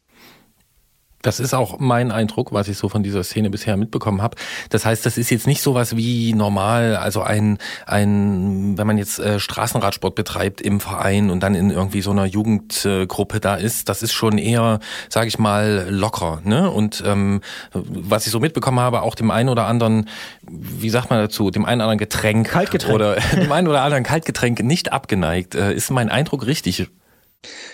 Das 1.24 1.40
ist 1.40 1.54
auch 1.54 1.78
mein 1.78 2.12
Eindruck, 2.12 2.52
was 2.52 2.68
ich 2.68 2.76
so 2.76 2.90
von 2.90 3.02
dieser 3.02 3.24
Szene 3.24 3.48
bisher 3.48 3.76
mitbekommen 3.78 4.20
habe. 4.20 4.36
Das 4.68 4.84
heißt, 4.84 5.06
das 5.06 5.16
ist 5.16 5.30
jetzt 5.30 5.46
nicht 5.46 5.62
sowas 5.62 5.96
wie 5.96 6.34
normal, 6.34 6.96
also 6.96 7.22
ein, 7.22 7.58
ein 7.86 8.76
wenn 8.76 8.86
man 8.86 8.98
jetzt 8.98 9.18
äh, 9.18 9.40
Straßenradsport 9.40 10.14
betreibt 10.14 10.60
im 10.60 10.80
Verein 10.80 11.30
und 11.30 11.42
dann 11.42 11.54
in 11.54 11.70
irgendwie 11.70 12.02
so 12.02 12.10
einer 12.10 12.26
Jugendgruppe 12.26 13.40
da 13.40 13.54
ist, 13.54 13.88
das 13.88 14.02
ist 14.02 14.12
schon 14.12 14.36
eher, 14.36 14.80
sage 15.08 15.28
ich 15.28 15.38
mal, 15.38 15.86
locker. 15.88 16.40
Ne? 16.44 16.70
Und 16.70 17.02
ähm, 17.06 17.40
was 17.72 18.26
ich 18.26 18.32
so 18.32 18.38
mitbekommen 18.38 18.80
habe, 18.80 19.00
auch 19.00 19.14
dem 19.14 19.30
einen 19.30 19.48
oder 19.48 19.66
anderen, 19.66 20.10
wie 20.42 20.90
sagt 20.90 21.08
man 21.08 21.20
dazu, 21.20 21.50
dem 21.50 21.64
einen 21.64 21.80
oder 21.80 21.84
anderen 21.90 21.98
Getränk, 21.98 22.50
Kaltgetränk. 22.50 22.94
oder 22.94 23.14
dem 23.34 23.50
einen 23.50 23.68
oder 23.68 23.80
anderen 23.80 24.04
Kaltgetränk 24.04 24.62
nicht 24.62 24.92
abgeneigt. 24.92 25.54
Äh, 25.54 25.72
ist 25.72 25.90
mein 25.90 26.10
Eindruck 26.10 26.46
richtig? 26.46 26.86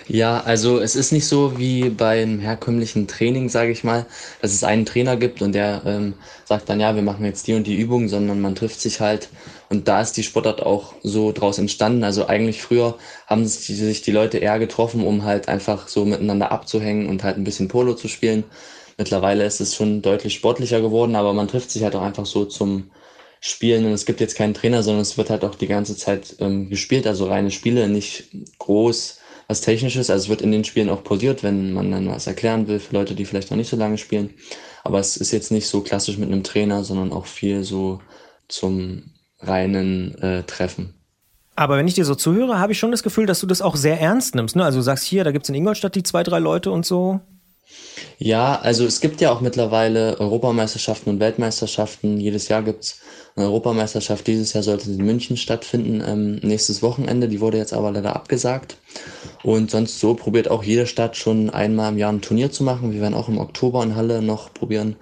Ja, 0.09 0.41
also 0.41 0.81
es 0.81 0.97
ist 0.97 1.13
nicht 1.13 1.27
so 1.27 1.59
wie 1.59 1.91
beim 1.91 2.41
herkömmlichen 2.41 3.07
Training, 3.07 3.49
sage 3.49 3.71
ich 3.71 3.85
mal, 3.85 4.07
dass 4.43 4.53
es 4.53 4.65
einen 4.65 4.87
Trainer 4.87 5.17
gibt 5.17 5.43
und 5.43 5.53
der 5.53 5.83
ähm, 5.87 6.15
sagt 6.45 6.69
dann, 6.69 6.81
ja, 6.81 6.95
wir 6.97 7.03
machen 7.03 7.25
jetzt 7.25 7.47
die 7.47 7.55
und 7.55 7.67
die 7.67 7.77
Übung, 7.77 8.09
sondern 8.09 8.41
man 8.41 8.55
trifft 8.55 8.81
sich 8.81 9.01
halt 9.01 9.29
und 9.69 9.87
da 9.89 10.01
ist 10.01 10.17
die 10.17 10.23
Sportart 10.25 10.63
auch 10.63 10.95
so 11.03 11.33
draus 11.33 11.59
entstanden. 11.59 12.03
Also 12.05 12.27
eigentlich 12.27 12.63
früher 12.63 12.99
haben 13.27 13.47
sich 13.47 14.03
die 14.03 14.11
Leute 14.11 14.39
eher 14.39 14.59
getroffen, 14.59 15.05
um 15.05 15.25
halt 15.25 15.49
einfach 15.49 15.89
so 15.89 16.05
miteinander 16.05 16.51
abzuhängen 16.51 17.09
und 17.09 17.23
halt 17.23 17.37
ein 17.37 17.45
bisschen 17.45 17.69
Polo 17.69 17.95
zu 17.95 18.09
spielen. 18.09 18.45
Mittlerweile 18.99 19.45
ist 19.45 19.61
es 19.61 19.75
schon 19.77 20.03
deutlich 20.03 20.35
sportlicher 20.35 20.81
geworden, 20.81 21.15
aber 21.17 21.33
man 21.33 21.49
trifft 21.49 21.71
sich 21.71 21.85
halt 21.85 21.95
auch 21.97 22.03
einfach 22.03 22.27
so 22.27 22.45
zum 22.45 22.91
Spielen 23.41 23.87
und 23.87 23.93
es 23.93 24.05
gibt 24.05 24.21
jetzt 24.21 24.37
keinen 24.37 24.53
Trainer, 24.55 24.83
sondern 24.83 25.01
es 25.03 25.17
wird 25.17 25.31
halt 25.31 25.45
auch 25.45 25.55
die 25.55 25.67
ganze 25.67 25.97
Zeit 25.97 26.37
ähm, 26.41 26.69
gespielt, 26.69 27.07
also 27.07 27.27
reine 27.27 27.51
Spiele, 27.51 27.89
nicht 27.89 28.25
groß 28.59 29.20
was 29.51 29.61
Technisches. 29.61 30.11
Also 30.11 30.25
es 30.25 30.29
wird 30.29 30.43
in 30.43 30.53
den 30.53 30.65
Spielen 30.65 30.89
auch 30.89 31.03
pausiert, 31.03 31.43
wenn 31.43 31.73
man 31.73 31.91
dann 31.91 32.09
was 32.09 32.29
erklären 32.29 32.69
will 32.69 32.79
für 32.79 32.95
Leute, 32.95 33.17
die 33.17 33.25
vielleicht 33.25 33.51
noch 33.51 33.57
nicht 33.57 33.69
so 33.69 33.77
lange 33.77 33.99
spielen. 33.99 34.31
Aber 34.85 35.01
es 35.01 35.17
ist 35.17 35.33
jetzt 35.33 35.51
nicht 35.51 35.67
so 35.67 35.81
klassisch 35.81 36.19
mit 36.19 36.31
einem 36.31 36.45
Trainer, 36.45 36.85
sondern 36.85 37.13
auch 37.13 37.27
viel 37.27 37.65
so 37.65 38.01
zum 38.47 39.11
reinen 39.41 40.17
äh, 40.23 40.45
Treffen. 40.45 40.95
Aber 41.57 41.77
wenn 41.77 41.89
ich 41.89 41.95
dir 41.95 42.05
so 42.05 42.15
zuhöre, 42.15 42.61
habe 42.61 42.73
ich 42.73 42.79
schon 42.79 42.93
das 42.93 43.03
Gefühl, 43.03 43.27
dass 43.27 43.41
du 43.41 43.47
das 43.47 43.61
auch 43.61 43.75
sehr 43.75 44.01
ernst 44.01 44.37
nimmst. 44.37 44.55
Ne? 44.55 44.65
Also 44.65 44.79
du 44.79 44.83
sagst 44.83 45.05
hier, 45.05 45.25
da 45.25 45.33
gibt 45.33 45.45
es 45.45 45.49
in 45.49 45.57
Ingolstadt 45.57 45.97
die 45.97 46.05
zwei, 46.05 46.23
drei 46.23 46.39
Leute 46.39 46.71
und 46.71 46.87
so. 46.87 47.21
Ja, 48.19 48.59
also 48.61 48.85
es 48.85 49.01
gibt 49.01 49.21
ja 49.21 49.33
auch 49.33 49.41
mittlerweile 49.41 50.19
Europameisterschaften 50.21 51.11
und 51.11 51.21
Weltmeisterschaften. 51.21 52.21
Jedes 52.21 52.49
Jahr 52.49 52.63
gibt's 52.63 53.01
eine 53.37 53.47
Europameisterschaft. 53.47 54.27
Dieses 54.27 54.53
Jahr 54.53 54.63
sollte 54.63 54.91
in 54.91 54.99
München 54.99 55.37
stattfinden, 55.37 56.03
ähm, 56.07 56.37
nächstes 56.43 56.83
Wochenende. 56.83 57.29
Die 57.29 57.41
wurde 57.41 57.59
jetzt 57.59 57.73
aber 57.73 57.91
leider 57.91 58.15
abgesagt. 58.15 58.77
Und 59.43 59.71
sonst 59.71 60.01
so 60.01 60.15
probiert 60.15 60.51
auch 60.51 60.63
jede 60.63 60.87
Stadt 60.87 61.17
schon 61.17 61.51
einmal 61.51 61.93
im 61.93 61.99
Jahr 61.99 62.13
ein 62.13 62.21
Turnier 62.21 62.51
zu 62.51 62.65
machen. 62.65 62.93
Wir 62.93 63.01
werden 63.01 63.15
auch 63.15 63.29
im 63.29 63.39
Oktober 63.39 63.83
in 63.83 63.97
Halle 63.97 64.23
noch 64.23 64.53
probieren, 64.53 64.97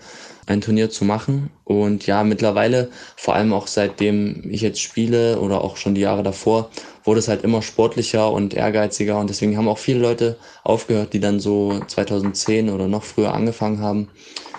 ein 0.48 0.60
Turnier 0.60 0.90
zu 0.90 1.04
machen. 1.04 1.50
Und 1.64 2.06
ja, 2.06 2.24
mittlerweile, 2.24 2.90
vor 3.16 3.34
allem 3.34 3.52
auch 3.52 3.66
seitdem 3.66 4.48
ich 4.50 4.62
jetzt 4.62 4.80
spiele 4.80 5.40
oder 5.40 5.62
auch 5.62 5.76
schon 5.76 5.94
die 5.94 6.00
Jahre 6.00 6.22
davor, 6.22 6.70
wurde 7.04 7.20
es 7.20 7.28
halt 7.28 7.44
immer 7.44 7.62
sportlicher 7.62 8.32
und 8.32 8.54
ehrgeiziger. 8.54 9.18
Und 9.18 9.30
deswegen 9.30 9.56
haben 9.56 9.68
auch 9.68 9.78
viele 9.78 10.00
Leute 10.00 10.36
aufgehört, 10.64 11.12
die 11.12 11.20
dann 11.20 11.40
so 11.40 11.80
2010 11.86 12.70
oder 12.70 12.88
noch 12.88 13.04
früher 13.04 13.34
angefangen 13.34 13.80
haben, 13.80 14.08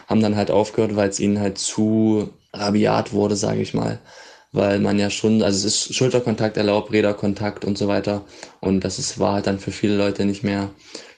haben 0.07 0.21
dann 0.21 0.35
halt 0.35 0.51
aufgehört, 0.51 0.95
weil 0.95 1.09
es 1.09 1.19
ihnen 1.19 1.39
halt 1.39 1.57
zu 1.57 2.29
rabiat 2.53 3.13
wurde, 3.13 3.35
sage 3.35 3.61
ich 3.61 3.73
mal. 3.73 3.99
Weil 4.51 4.79
man 4.79 4.97
ja 4.97 5.11
schon, 5.11 5.43
also 5.43 5.67
es 5.67 5.89
ist 5.89 5.95
Schulterkontakt 5.95 6.57
erlaubt, 6.57 6.91
Räderkontakt 6.91 7.65
und 7.65 7.77
so 7.77 7.87
weiter. 7.87 8.23
Und 8.61 8.83
das 8.83 8.97
ist, 8.97 9.19
war 9.19 9.33
halt 9.33 9.47
dann 9.47 9.59
für 9.59 9.71
viele 9.71 9.95
Leute 9.95 10.25
nicht 10.25 10.43
mehr 10.43 10.69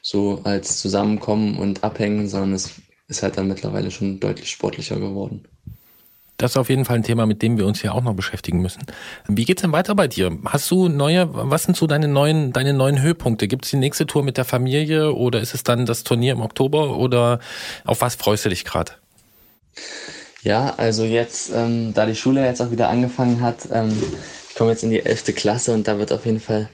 so 0.02 0.42
als 0.44 0.80
Zusammenkommen 0.80 1.58
und 1.58 1.84
Abhängen, 1.84 2.28
sondern 2.28 2.54
es 2.54 2.72
ist 3.12 3.24
halt 3.24 3.38
dann 3.38 3.48
mittlerweile 3.48 3.92
schon 3.92 4.20
deutlich 4.20 4.50
sportlicher 4.50 4.96
geworden. 4.96 5.46
Das 6.38 6.52
ist 6.52 6.58
auf 6.58 6.70
jeden 6.70 6.86
Fall 6.86 6.96
ein 6.96 7.04
Thema, 7.04 7.28
mit 7.28 7.44
dem 7.44 7.60
wir 7.60 7.68
uns 7.68 7.84
ja 7.84 7.92
auch 7.92 8.02
noch 8.02 8.16
beschäftigen 8.16 8.62
müssen. 8.64 8.82
Wie 9.28 9.46
geht's 9.46 9.62
denn 9.62 9.74
weiter 9.74 9.94
bei 9.94 10.08
dir? 10.08 10.36
Hast 10.46 10.72
du 10.72 10.88
neue, 10.88 11.30
was 11.32 11.64
sind 11.64 11.78
so 11.78 11.86
deine 11.86 12.08
neuen, 12.08 12.52
deine 12.52 12.74
neuen 12.74 13.00
Höhepunkte? 13.00 13.48
Gibt 13.48 13.66
es 13.66 13.72
die 13.72 13.78
nächste 13.78 14.08
Tour 14.08 14.24
mit 14.24 14.38
der 14.38 14.46
Familie 14.46 15.14
oder 15.14 15.40
ist 15.40 15.54
es 15.54 15.62
dann 15.62 15.86
das 15.86 16.04
Turnier 16.04 16.34
im 16.34 16.42
Oktober 16.42 16.98
oder 16.98 17.40
auf 17.86 18.02
was 18.02 18.16
freust 18.16 18.46
du 18.46 18.50
dich 18.50 18.66
gerade? 18.66 18.94
Ja, 20.42 20.74
also 20.78 21.04
jetzt, 21.04 21.52
ähm, 21.54 21.94
da 21.94 22.08
die 22.08 22.16
Schule 22.16 22.44
jetzt 22.44 22.62
auch 22.62 22.72
wieder 22.72 22.90
angefangen 22.90 23.42
hat, 23.42 23.68
ähm, 23.72 23.92
ich 24.50 24.56
komme 24.56 24.72
jetzt 24.72 24.84
in 24.84 24.90
die 24.90 25.06
elfte 25.06 25.34
Klasse 25.34 25.74
und 25.74 25.88
da 25.88 26.00
wird 26.00 26.12
auf 26.12 26.26
jeden 26.26 26.40
Fall 26.40 26.70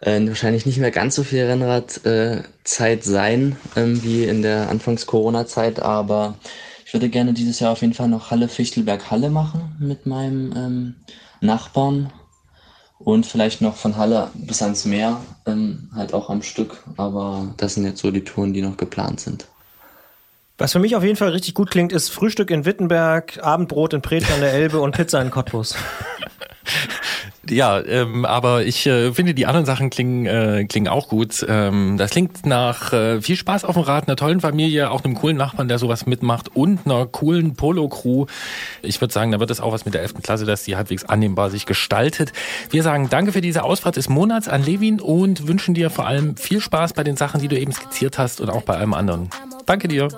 äh, 0.00 0.26
wahrscheinlich 0.26 0.66
nicht 0.66 0.78
mehr 0.78 0.90
ganz 0.90 1.14
so 1.14 1.22
viel 1.22 1.44
Rennradzeit 1.44 3.00
äh, 3.00 3.02
sein 3.02 3.56
ähm, 3.76 4.02
wie 4.02 4.24
in 4.24 4.42
der 4.42 4.68
Anfangs-Corona-Zeit, 4.70 5.80
aber 5.80 6.36
ich 6.84 6.92
würde 6.92 7.08
gerne 7.08 7.32
dieses 7.32 7.60
Jahr 7.60 7.72
auf 7.72 7.82
jeden 7.82 7.94
Fall 7.94 8.08
noch 8.08 8.30
Halle 8.30 8.48
Fichtelberg 8.48 9.10
Halle 9.10 9.30
machen 9.30 9.76
mit 9.78 10.06
meinem 10.06 10.52
ähm, 10.56 10.94
Nachbarn 11.40 12.12
und 12.98 13.26
vielleicht 13.26 13.60
noch 13.60 13.76
von 13.76 13.96
Halle 13.96 14.30
bis 14.34 14.62
ans 14.62 14.84
Meer, 14.84 15.20
ähm, 15.46 15.90
halt 15.94 16.14
auch 16.14 16.30
am 16.30 16.42
Stück, 16.42 16.82
aber 16.96 17.54
das 17.56 17.74
sind 17.74 17.84
jetzt 17.84 18.00
so 18.00 18.10
die 18.10 18.24
Touren, 18.24 18.52
die 18.52 18.62
noch 18.62 18.76
geplant 18.76 19.20
sind. 19.20 19.46
Was 20.58 20.72
für 20.72 20.78
mich 20.78 20.94
auf 20.94 21.02
jeden 21.02 21.16
Fall 21.16 21.30
richtig 21.30 21.54
gut 21.54 21.70
klingt, 21.70 21.90
ist 21.90 22.10
Frühstück 22.10 22.50
in 22.50 22.66
Wittenberg, 22.66 23.42
Abendbrot 23.42 23.94
in 23.94 24.02
Preetsch 24.02 24.30
an 24.30 24.40
der 24.40 24.52
Elbe 24.52 24.80
und 24.80 24.94
Pizza 24.94 25.22
in 25.22 25.30
Cottbus. 25.30 25.74
Ja, 27.48 27.80
ähm, 27.80 28.24
aber 28.26 28.64
ich 28.64 28.86
äh, 28.86 29.12
finde, 29.12 29.34
die 29.34 29.46
anderen 29.46 29.66
Sachen 29.66 29.90
klingen, 29.90 30.26
äh, 30.26 30.66
klingen 30.68 30.88
auch 30.88 31.08
gut. 31.08 31.44
Ähm, 31.48 31.96
das 31.96 32.10
klingt 32.10 32.44
nach 32.44 32.92
äh, 32.92 33.20
viel 33.20 33.34
Spaß 33.34 33.64
auf 33.64 33.74
dem 33.74 33.82
Rad, 33.82 34.06
einer 34.06 34.16
tollen 34.16 34.40
Familie, 34.40 34.90
auch 34.90 35.02
einem 35.02 35.14
coolen 35.14 35.36
Nachbarn, 35.36 35.66
der 35.66 35.78
sowas 35.78 36.06
mitmacht 36.06 36.54
und 36.54 36.80
einer 36.84 37.06
coolen 37.06 37.56
Polo-Crew. 37.56 38.26
Ich 38.82 39.00
würde 39.00 39.12
sagen, 39.12 39.32
da 39.32 39.40
wird 39.40 39.50
es 39.50 39.60
auch 39.60 39.72
was 39.72 39.84
mit 39.84 39.94
der 39.94 40.02
11. 40.02 40.22
Klasse, 40.22 40.44
dass 40.44 40.64
die 40.64 40.76
halbwegs 40.76 41.04
annehmbar 41.06 41.50
sich 41.50 41.66
gestaltet. 41.66 42.32
Wir 42.70 42.82
sagen 42.82 43.08
danke 43.10 43.32
für 43.32 43.40
diese 43.40 43.64
Ausfahrt 43.64 43.96
des 43.96 44.08
Monats 44.08 44.46
an 44.46 44.62
Levin 44.62 45.00
und 45.00 45.48
wünschen 45.48 45.74
dir 45.74 45.90
vor 45.90 46.06
allem 46.06 46.36
viel 46.36 46.60
Spaß 46.60 46.92
bei 46.92 47.02
den 47.02 47.16
Sachen, 47.16 47.40
die 47.40 47.48
du 47.48 47.58
eben 47.58 47.72
skizziert 47.72 48.18
hast 48.18 48.40
und 48.40 48.50
auch 48.50 48.62
bei 48.62 48.76
allem 48.76 48.94
anderen. 48.94 49.30
Danke 49.66 49.88
dir. 49.88 50.08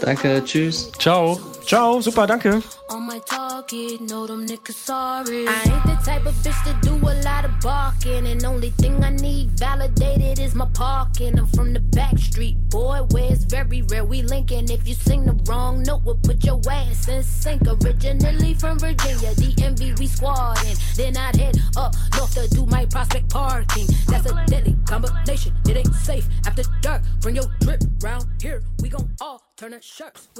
Danke, 0.00 0.42
tschüss. 0.44 0.90
Ciao. 0.98 1.38
Ciao, 1.64 2.00
super, 2.00 2.26
danke. 2.26 2.62
on 2.90 3.06
my 3.06 3.18
target, 3.20 4.00
know 4.00 4.26
them 4.26 4.46
niggas 4.46 4.72
sorry. 4.72 5.46
I 5.46 5.52
ain't 5.66 5.84
the 5.84 5.98
type 6.04 6.24
of 6.26 6.34
bitch 6.36 6.60
to 6.64 6.88
do 6.88 6.94
a 6.96 7.14
lot 7.22 7.44
of 7.44 7.52
barking, 7.60 8.26
and 8.26 8.44
only 8.44 8.70
thing 8.70 9.02
I 9.04 9.10
need 9.10 9.50
validated 9.58 10.38
is 10.38 10.54
my 10.54 10.66
parking. 10.72 11.38
I'm 11.38 11.46
from 11.46 11.72
the 11.72 11.80
back 11.80 12.18
street, 12.18 12.56
boy, 12.70 13.00
where 13.10 13.32
it's 13.32 13.44
very 13.44 13.82
rare 13.82 14.04
we 14.04 14.22
linkin'. 14.22 14.70
If 14.70 14.88
you 14.88 14.94
sing 14.94 15.24
the 15.26 15.34
wrong 15.48 15.82
note, 15.82 16.02
we'll 16.04 16.16
put 16.16 16.44
your 16.44 16.60
ass 16.70 17.08
in 17.08 17.22
sync. 17.22 17.62
Originally 17.66 18.54
from 18.54 18.78
Virginia, 18.78 19.34
DMV 19.34 19.98
we 19.98 20.06
squatting. 20.06 20.76
Then 20.96 21.16
I'd 21.16 21.36
head 21.36 21.56
up 21.76 21.94
north 22.16 22.34
to 22.34 22.48
do 22.48 22.66
my 22.66 22.86
prospect 22.86 23.28
parking. 23.28 23.86
That's 24.06 24.30
a 24.30 24.44
deadly 24.46 24.76
combination. 24.86 25.52
It 25.68 25.76
ain't 25.76 25.94
safe 25.94 26.26
after 26.46 26.62
dark. 26.80 27.02
Bring 27.20 27.36
your 27.36 27.46
drip 27.60 27.82
round 28.02 28.26
here. 28.40 28.62
We 28.80 28.88
gon' 28.88 29.08
all 29.20 29.47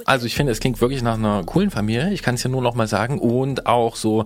Also 0.05 0.25
ich 0.25 0.35
finde, 0.35 0.51
es 0.51 0.59
klingt 0.59 0.79
wirklich 0.81 1.01
nach 1.01 1.15
einer 1.15 1.43
coolen 1.43 1.71
Familie. 1.71 2.11
Ich 2.11 2.21
kann 2.21 2.35
es 2.35 2.43
ja 2.43 2.49
nur 2.49 2.61
noch 2.61 2.75
mal 2.75 2.87
sagen. 2.87 3.19
Und 3.19 3.65
auch 3.65 3.95
so 3.95 4.25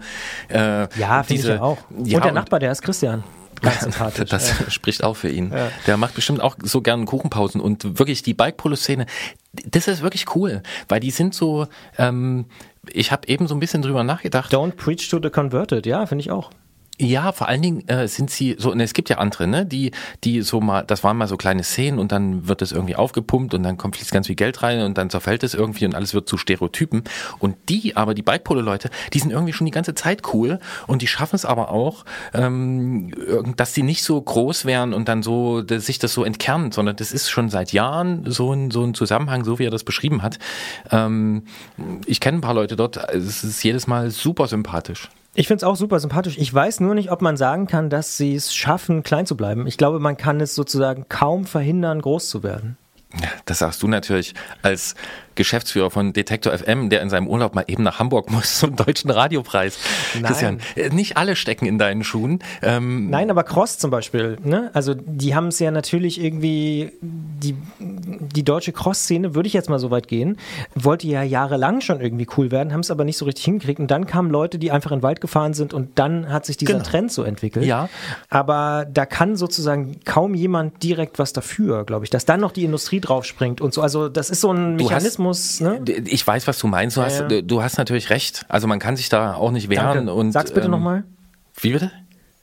äh, 0.50 0.88
Ja, 1.00 1.24
finde 1.24 1.34
ich 1.34 1.42
diese- 1.42 1.54
ja 1.56 1.62
auch. 1.62 1.78
Ja, 2.04 2.18
und 2.18 2.26
der 2.26 2.32
Nachbar, 2.32 2.60
der 2.60 2.72
ist 2.72 2.82
Christian. 2.82 3.24
Das 4.30 4.60
ja. 4.60 4.70
spricht 4.70 5.04
auch 5.06 5.16
für 5.16 5.30
ihn. 5.30 5.52
Ja. 5.52 5.70
Der 5.88 5.96
macht 5.96 6.16
bestimmt 6.16 6.42
auch 6.42 6.58
so 6.62 6.82
gern 6.82 7.06
Kuchenpausen 7.06 7.62
und 7.62 7.98
wirklich 7.98 8.22
die 8.22 8.34
Bike-Polo-Szene, 8.34 9.06
das 9.66 9.88
ist 9.88 10.02
wirklich 10.02 10.36
cool, 10.36 10.62
weil 10.90 11.00
die 11.00 11.12
sind 11.12 11.34
so, 11.34 11.68
ähm, 11.98 12.46
ich 12.92 13.14
habe 13.14 13.28
eben 13.30 13.48
so 13.48 13.56
ein 13.56 13.62
bisschen 13.62 13.82
drüber 13.82 14.04
nachgedacht. 14.04 14.54
Don't 14.54 14.72
preach 14.76 15.08
to 15.10 15.20
the 15.24 15.30
converted, 15.30 15.86
ja, 15.86 16.06
finde 16.06 16.24
ich 16.24 16.32
auch. 16.32 16.50
Ja, 17.00 17.32
vor 17.32 17.48
allen 17.48 17.64
Dingen 17.64 17.88
äh, 17.88 18.08
sind 18.08 18.30
sie 18.30 18.56
so, 18.60 18.72
und 18.72 18.80
es 18.80 18.94
gibt 18.94 19.10
ja 19.10 19.18
andere, 19.18 19.48
ne, 19.48 19.66
die, 19.66 19.92
die 20.24 20.42
so 20.42 20.62
mal, 20.62 20.84
das 20.84 21.04
waren 21.04 21.18
mal 21.18 21.28
so 21.28 21.38
kleine 21.38 21.64
Szenen 21.64 21.98
und 21.98 22.12
dann 22.12 22.48
wird 22.48 22.62
es 22.62 22.72
irgendwie 22.72 22.96
aufgepumpt 22.96 23.56
und 23.56 23.64
dann 23.64 23.78
kommt 23.78 23.96
fließt 23.96 24.12
ganz 24.12 24.28
viel 24.28 24.36
Geld 24.36 24.62
rein 24.62 24.82
und 24.82 24.96
dann 24.96 25.10
zerfällt 25.10 25.42
es 25.42 25.56
irgendwie 25.56 25.88
und 25.88 25.96
alles 25.96 26.14
wird 26.14 26.30
zu 26.30 26.38
Stereotypen. 26.38 27.04
Und 27.40 27.56
die, 27.68 27.98
aber 27.98 28.14
die 28.14 28.22
Bikepole-Leute, 28.22 28.92
die 29.12 29.20
sind 29.20 29.32
irgendwie 29.32 29.54
schon 29.54 29.66
die 29.66 29.72
ganze 29.72 29.96
Zeit 29.96 30.22
cool 30.34 30.60
und 30.86 31.02
die 31.02 31.08
schaffen 31.08 31.36
es 31.36 31.46
aber 31.46 31.72
auch, 31.72 32.06
ähm, 32.36 33.12
dass 33.58 33.74
die 33.74 33.84
nicht 33.84 34.04
so 34.04 34.22
groß 34.22 34.66
werden 34.66 34.94
und 34.94 35.08
dann 35.08 35.24
so, 35.24 35.64
sich 35.68 35.98
das 35.98 36.14
so 36.14 36.24
entkernt, 36.24 36.76
sondern 36.76 36.96
das 36.96 37.12
ist 37.12 37.28
schon 37.28 37.50
seit 37.50 37.74
Jahren 37.74 38.30
so 38.30 38.54
ein, 38.54 38.70
so 38.70 38.84
ein 38.84 38.94
Zusammenhang, 38.94 39.46
so 39.46 39.58
wie 39.58 39.66
er 39.66 39.72
das 39.72 39.84
beschrieben 39.84 40.22
hat. 40.22 40.38
Ähm, 40.92 41.46
ich 42.06 42.20
kenne 42.20 42.38
ein 42.38 42.42
paar 42.42 42.54
Leute 42.54 42.76
dort, 42.76 42.98
es 43.10 43.44
ist 43.44 43.64
jedes 43.64 43.88
Mal 43.88 44.12
super 44.12 44.48
sympathisch. 44.48 45.10
Ich 45.36 45.48
finde 45.48 45.58
es 45.58 45.64
auch 45.64 45.76
super 45.76 46.00
sympathisch. 46.00 46.38
Ich 46.38 46.54
weiß 46.54 46.80
nur 46.80 46.94
nicht, 46.94 47.12
ob 47.12 47.24
man 47.24 47.38
sagen 47.38 47.66
kann, 47.66 47.90
dass 47.90 48.18
sie 48.18 48.36
es 48.36 48.54
schaffen, 48.54 49.02
klein 49.02 49.26
zu 49.26 49.36
bleiben. 49.36 49.66
Ich 49.66 49.78
glaube, 49.78 50.00
man 50.00 50.16
kann 50.16 50.40
es 50.40 50.54
sozusagen 50.54 51.08
kaum 51.10 51.46
verhindern, 51.46 52.02
groß 52.02 52.30
zu 52.30 52.44
werden. 52.44 52.78
Das 53.46 53.60
sagst 53.60 53.84
du 53.84 53.88
natürlich 53.88 54.34
als 54.62 54.96
Geschäftsführer 55.36 55.90
von 55.90 56.14
Detektor 56.14 56.56
FM, 56.56 56.90
der 56.90 57.02
in 57.02 57.10
seinem 57.10 57.28
Urlaub 57.28 57.56
mal 57.56 57.66
eben 57.68 57.84
nach 57.84 58.00
Hamburg 58.00 58.30
muss 58.30 58.60
zum 58.60 58.76
deutschen 58.76 59.10
Radiopreis. 59.10 59.78
Nein. 60.14 60.24
Christian, 60.24 60.60
äh, 60.76 60.90
nicht 60.90 61.18
alle 61.18 61.36
stecken 61.36 61.66
in 61.66 61.78
deinen 61.78 62.04
Schuhen. 62.04 62.40
Ähm 62.62 63.10
Nein, 63.10 63.30
aber 63.30 63.44
Cross 63.44 63.80
zum 63.80 63.92
Beispiel, 63.92 64.38
ne? 64.44 64.70
Also 64.74 64.94
die 64.94 65.36
haben 65.36 65.48
es 65.48 65.60
ja 65.60 65.72
natürlich 65.72 66.24
irgendwie, 66.24 66.92
die, 67.02 67.56
die 67.80 68.44
deutsche 68.44 68.72
Cross-Szene, 68.72 69.36
würde 69.36 69.48
ich 69.48 69.54
jetzt 69.54 69.70
mal 69.70 69.80
so 69.80 69.92
weit 69.92 70.08
gehen, 70.08 70.38
wollte 70.76 71.08
ja 71.08 71.24
jahrelang 71.24 71.82
schon 71.82 72.00
irgendwie 72.00 72.28
cool 72.38 72.52
werden, 72.52 72.74
haben 72.74 72.82
es 72.82 72.92
aber 72.92 73.04
nicht 73.04 73.18
so 73.18 73.26
richtig 73.26 73.46
hingekriegt. 73.46 73.80
Und 73.80 73.90
dann 73.90 74.06
kamen 74.06 74.30
Leute, 74.30 74.60
die 74.60 74.72
einfach 74.72 74.92
in 74.92 75.00
den 75.00 75.04
Wald 75.04 75.22
gefahren 75.22 75.54
sind 75.54 75.74
und 75.74 75.98
dann 76.00 76.30
hat 76.30 76.46
sich 76.46 76.58
dieser 76.58 76.74
genau. 76.74 76.86
Trend 76.86 77.12
so 77.12 77.24
entwickelt. 77.24 77.66
Ja. 77.66 77.90
Aber 78.30 78.86
da 78.92 79.06
kann 79.06 79.36
sozusagen 79.36 80.00
kaum 80.06 80.36
jemand 80.36 80.84
direkt 80.84 81.20
was 81.20 81.34
dafür, 81.34 81.86
glaube 81.86 82.06
ich, 82.06 82.10
dass 82.10 82.26
dann 82.26 82.40
noch 82.40 82.52
die 82.52 82.64
Industrie 82.64 83.00
draufspringt 83.08 83.62
und 83.62 83.74
so. 83.74 83.82
Also 83.82 84.10
das 84.10 84.30
ist 84.30 84.42
so 84.42 84.52
ein 84.52 84.76
Mechanismus 84.76 85.60
muss. 85.60 85.62
Ne? 85.62 85.84
Ich 86.06 86.26
weiß, 86.26 86.48
was 86.48 86.60
du 86.60 86.68
meinst. 86.68 86.98
Du, 86.98 87.02
ja, 87.02 87.08
hast, 87.08 87.32
ja. 87.32 87.42
du 87.42 87.64
hast 87.64 87.78
natürlich 87.78 88.10
recht. 88.10 88.46
Also 88.50 88.68
man 88.68 88.80
kann 88.80 88.96
sich 88.96 89.10
da 89.10 89.36
auch 89.36 89.52
nicht 89.52 89.70
wehren. 89.70 90.08
Danke. 90.08 90.14
Und, 90.14 90.32
Sag's 90.32 90.52
bitte 90.52 90.66
ähm, 90.66 90.72
nochmal. 90.72 91.04
Wie 91.60 91.72
bitte? 91.72 91.92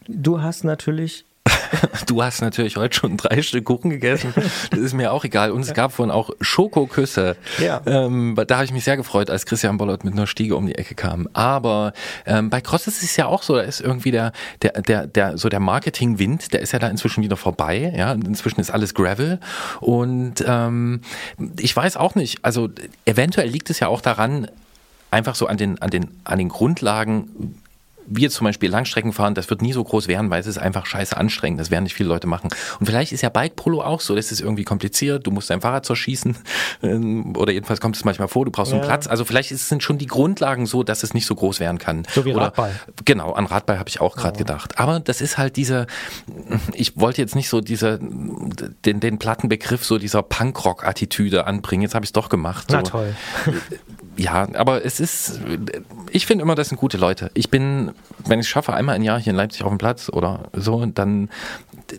Du 0.09 0.43
hast 0.43 0.65
natürlich 0.65 1.25
Du 2.07 2.23
hast 2.23 2.41
natürlich 2.41 2.77
heute 2.77 2.97
schon 2.97 3.17
drei 3.17 3.43
Stück 3.43 3.65
Kuchen 3.65 3.91
gegessen. 3.91 4.33
Das 4.71 4.81
ist 4.81 4.95
mir 4.95 5.13
auch 5.13 5.25
egal. 5.25 5.53
Und 5.53 5.63
es 5.63 5.75
gab 5.75 5.93
vorhin 5.93 6.11
auch 6.11 6.31
Schokoküsse. 6.41 7.37
Ja. 7.59 7.81
Ähm, 7.87 8.37
da 8.47 8.57
habe 8.57 8.65
ich 8.65 8.73
mich 8.73 8.85
sehr 8.85 8.97
gefreut, 8.97 9.31
als 9.31 9.47
Christian 9.47 9.77
Bollert 9.77 10.05
mit 10.05 10.15
einer 10.15 10.27
Stiege 10.27 10.57
um 10.57 10.67
die 10.67 10.75
Ecke 10.75 10.95
kam. 10.95 11.29
Aber 11.33 11.93
ähm, 12.27 12.51
bei 12.51 12.61
Cross 12.61 12.87
ist 12.87 13.03
es 13.03 13.17
ja 13.17 13.27
auch 13.27 13.43
so, 13.43 13.57
da 13.57 13.63
ist 13.63 13.81
irgendwie 13.81 14.11
der, 14.11 14.33
der, 14.63 14.73
der, 14.83 15.07
der, 15.07 15.39
so 15.39 15.49
der 15.49 15.61
Marketingwind, 15.61 16.53
der 16.53 16.61
ist 16.61 16.73
ja 16.73 16.79
da 16.79 16.89
inzwischen 16.89 17.23
wieder 17.23 17.37
vorbei. 17.37 17.93
Ja, 17.97 18.13
inzwischen 18.13 18.61
ist 18.61 18.71
alles 18.71 18.95
Gravel. 18.95 19.39
Und 19.81 20.45
ähm, 20.47 21.01
ich 21.59 21.75
weiß 21.75 21.97
auch 21.97 22.15
nicht, 22.15 22.45
also 22.45 22.69
eventuell 23.05 23.49
liegt 23.49 23.71
es 23.71 23.81
ja 23.81 23.89
auch 23.89 24.01
daran, 24.01 24.49
einfach 25.11 25.35
so 25.35 25.47
an 25.47 25.57
den, 25.57 25.81
an 25.83 25.91
den, 25.91 26.09
an 26.25 26.39
den 26.39 26.49
Grundlagen, 26.49 27.57
wir 28.11 28.29
zum 28.31 28.45
Beispiel 28.45 28.69
Langstrecken 28.69 29.13
fahren, 29.13 29.35
das 29.35 29.49
wird 29.49 29.63
nie 29.63 29.73
so 29.73 29.83
groß 29.83 30.09
werden, 30.09 30.31
weil 30.31 30.41
es 30.41 30.47
ist 30.47 30.59
einfach 30.59 30.85
scheiße 30.85 31.17
anstrengend. 31.17 31.61
Das 31.61 31.71
werden 31.71 31.85
nicht 31.85 31.95
viele 31.95 32.09
Leute 32.09 32.27
machen. 32.27 32.51
Und 32.81 32.87
vielleicht 32.87 33.13
ist 33.13 33.23
ja 33.23 33.29
Bike 33.29 33.57
Polo 33.57 33.83
auch 33.83 34.01
so. 34.01 34.17
Das 34.17 34.33
ist 34.33 34.41
irgendwie 34.41 34.65
kompliziert. 34.65 35.27
Du 35.27 35.31
musst 35.31 35.49
dein 35.49 35.61
Fahrrad 35.61 35.87
zerschießen. 35.87 36.37
Ähm, 36.83 37.37
oder 37.37 37.53
jedenfalls 37.53 37.81
kommt 37.81 37.97
es 37.97 38.05
manchmal 38.05 38.29
vor, 38.29 38.45
du 38.45 38.51
brauchst 38.51 38.73
ja. 38.73 38.79
einen 38.79 38.87
Platz. 38.87 39.07
Also 39.07 39.25
vielleicht 39.25 39.51
sind 39.51 39.83
schon 39.83 39.99
die 39.99 40.07
Grundlagen 40.07 40.65
so, 40.65 40.83
dass 40.83 41.03
es 41.03 41.13
nicht 41.13 41.27
so 41.27 41.35
groß 41.35 41.61
werden 41.61 41.79
kann. 41.79 42.05
So 42.11 42.25
wie 42.25 42.33
oder, 42.33 42.45
Radball. 42.45 42.73
Genau, 43.05 43.33
an 43.33 43.45
Radball 43.45 43.79
habe 43.79 43.89
ich 43.89 44.01
auch 44.01 44.17
gerade 44.17 44.39
ja. 44.39 44.45
gedacht. 44.45 44.79
Aber 44.79 44.99
das 45.01 45.21
ist 45.21 45.37
halt 45.37 45.57
diese, 45.57 45.87
ich 46.73 46.99
wollte 46.99 47.21
jetzt 47.21 47.37
nicht 47.37 47.51
so 47.51 47.61
diese, 47.61 47.99
den, 48.01 49.01
den 49.01 49.19
platten 49.19 49.49
Begriff 49.49 49.85
so 49.85 49.99
dieser 49.99 50.23
Punkrock-Attitüde 50.23 51.47
anbringen. 51.47 51.83
Jetzt 51.83 51.95
habe 51.95 52.05
ich 52.05 52.09
es 52.09 52.13
doch 52.13 52.31
gemacht. 52.31 52.69
Na 52.71 52.79
so. 52.79 52.93
toll. 52.93 53.15
Ja, 54.21 54.49
aber 54.55 54.85
es 54.85 55.01
ist, 55.01 55.41
ich 56.11 56.27
finde 56.27 56.43
immer, 56.43 56.55
das 56.55 56.69
sind 56.69 56.79
gute 56.79 56.99
Leute. 56.99 57.31
Ich 57.35 57.49
bin 57.49 57.93
wenn 58.27 58.41
ich 58.41 58.47
es 58.47 58.51
schaffe, 58.51 58.73
einmal 58.73 58.97
im 58.97 59.03
Jahr 59.03 59.19
hier 59.19 59.31
in 59.31 59.37
Leipzig 59.37 59.63
auf 59.63 59.69
dem 59.71 59.79
Platz 59.79 60.11
oder 60.11 60.51
so, 60.53 60.85
dann 60.87 61.29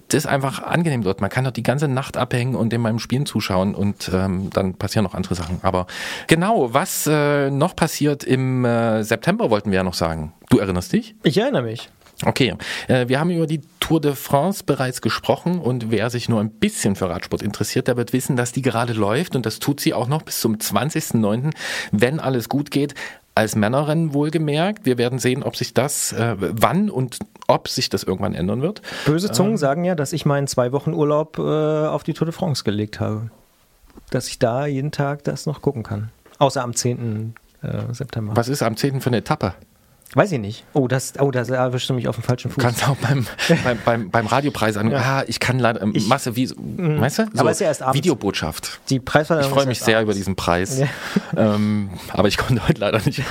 das 0.07 0.23
ist 0.23 0.25
einfach 0.25 0.63
angenehm 0.63 1.03
dort. 1.03 1.19
Man 1.19 1.29
kann 1.29 1.43
dort 1.43 1.57
die 1.57 1.63
ganze 1.63 1.87
Nacht 1.87 2.15
abhängen 2.15 2.55
und 2.55 2.71
dem 2.71 2.83
beim 2.83 2.99
Spielen 2.99 3.25
zuschauen 3.25 3.75
und 3.75 4.09
ähm, 4.13 4.49
dann 4.51 4.75
passieren 4.75 5.03
noch 5.03 5.15
andere 5.15 5.35
Sachen. 5.35 5.59
Aber 5.63 5.87
genau, 6.27 6.73
was 6.73 7.07
äh, 7.07 7.49
noch 7.49 7.75
passiert 7.75 8.23
im 8.23 8.63
äh, 8.63 9.03
September, 9.03 9.49
wollten 9.49 9.71
wir 9.71 9.77
ja 9.77 9.83
noch 9.83 9.93
sagen. 9.93 10.33
Du 10.49 10.59
erinnerst 10.59 10.93
dich? 10.93 11.15
Ich 11.23 11.37
erinnere 11.37 11.63
mich. 11.63 11.89
Okay, 12.25 12.55
äh, 12.87 13.07
wir 13.07 13.19
haben 13.19 13.29
über 13.29 13.47
die 13.47 13.61
Tour 13.79 13.99
de 13.99 14.15
France 14.15 14.63
bereits 14.65 15.01
gesprochen 15.01 15.59
und 15.59 15.91
wer 15.91 16.09
sich 16.09 16.29
nur 16.29 16.39
ein 16.39 16.51
bisschen 16.51 16.95
für 16.95 17.09
Radsport 17.09 17.41
interessiert, 17.41 17.87
der 17.87 17.97
wird 17.97 18.13
wissen, 18.13 18.35
dass 18.35 18.51
die 18.51 18.61
gerade 18.61 18.93
läuft 18.93 19.35
und 19.35 19.45
das 19.45 19.59
tut 19.59 19.79
sie 19.79 19.93
auch 19.93 20.07
noch 20.07 20.21
bis 20.21 20.39
zum 20.39 20.55
20.09., 20.55 21.51
wenn 21.91 22.19
alles 22.19 22.49
gut 22.49 22.71
geht 22.71 22.95
als 23.33 23.55
Männerrennen 23.55 24.13
wohlgemerkt. 24.13 24.85
Wir 24.85 24.97
werden 24.97 25.19
sehen, 25.19 25.43
ob 25.43 25.55
sich 25.55 25.73
das, 25.73 26.11
äh, 26.13 26.35
wann 26.37 26.89
und 26.89 27.19
ob 27.47 27.67
sich 27.67 27.89
das 27.89 28.03
irgendwann 28.03 28.33
ändern 28.33 28.61
wird. 28.61 28.81
Böse 29.05 29.31
Zungen 29.31 29.53
ähm, 29.53 29.57
sagen 29.57 29.83
ja, 29.83 29.95
dass 29.95 30.13
ich 30.13 30.25
meinen 30.25 30.47
zwei 30.47 30.71
Wochen 30.71 30.93
Urlaub 30.93 31.37
äh, 31.37 31.41
auf 31.41 32.03
die 32.03 32.13
Tour 32.13 32.25
de 32.25 32.33
France 32.33 32.63
gelegt 32.63 32.99
habe. 32.99 33.29
Dass 34.09 34.27
ich 34.27 34.39
da 34.39 34.65
jeden 34.65 34.91
Tag 34.91 35.23
das 35.23 35.45
noch 35.45 35.61
gucken 35.61 35.83
kann. 35.83 36.11
Außer 36.39 36.61
am 36.61 36.75
10. 36.75 37.35
Äh, 37.61 37.93
September. 37.93 38.35
Was 38.35 38.47
ist 38.47 38.61
am 38.63 38.75
10. 38.75 39.01
für 39.01 39.07
eine 39.07 39.17
Etappe? 39.17 39.53
Weiß 40.13 40.29
ich 40.33 40.39
nicht. 40.39 40.65
Oh, 40.73 40.89
das, 40.89 41.13
oh, 41.19 41.31
das 41.31 41.49
erwischt 41.49 41.89
du 41.89 41.93
mich 41.93 42.09
auf 42.09 42.15
dem 42.15 42.23
falschen 42.23 42.51
Fuß. 42.51 42.61
Kannst 42.61 42.87
auch 42.87 42.97
beim, 42.97 43.25
beim, 43.63 43.79
beim, 43.85 44.09
beim 44.09 44.25
Radiopreis 44.27 44.75
an. 44.75 44.91
Ja. 44.91 44.97
Ah, 44.97 45.23
ich 45.25 45.39
kann 45.39 45.57
leider 45.57 45.81
ähm, 45.81 45.93
ich, 45.95 46.07
Masse 46.07 46.35
wie, 46.35 46.47
mh, 46.47 46.99
weißt 46.99 47.19
du? 47.19 47.23
So, 47.33 47.39
aber 47.39 47.51
ist 47.51 47.61
ja 47.61 47.67
erst 47.67 47.81
abends. 47.81 47.97
Videobotschaft. 47.97 48.81
Die 48.89 48.99
Preisverleihung. 48.99 49.49
Ich 49.49 49.55
freue 49.55 49.67
mich 49.67 49.79
sehr 49.79 49.97
abends. 49.97 50.07
über 50.09 50.13
diesen 50.13 50.35
Preis. 50.35 50.79
Ja. 50.79 50.87
Ähm, 51.33 51.91
aber 52.11 52.27
ich 52.27 52.37
konnte 52.37 52.67
heute 52.67 52.81
leider 52.81 52.99
nicht. 53.05 53.23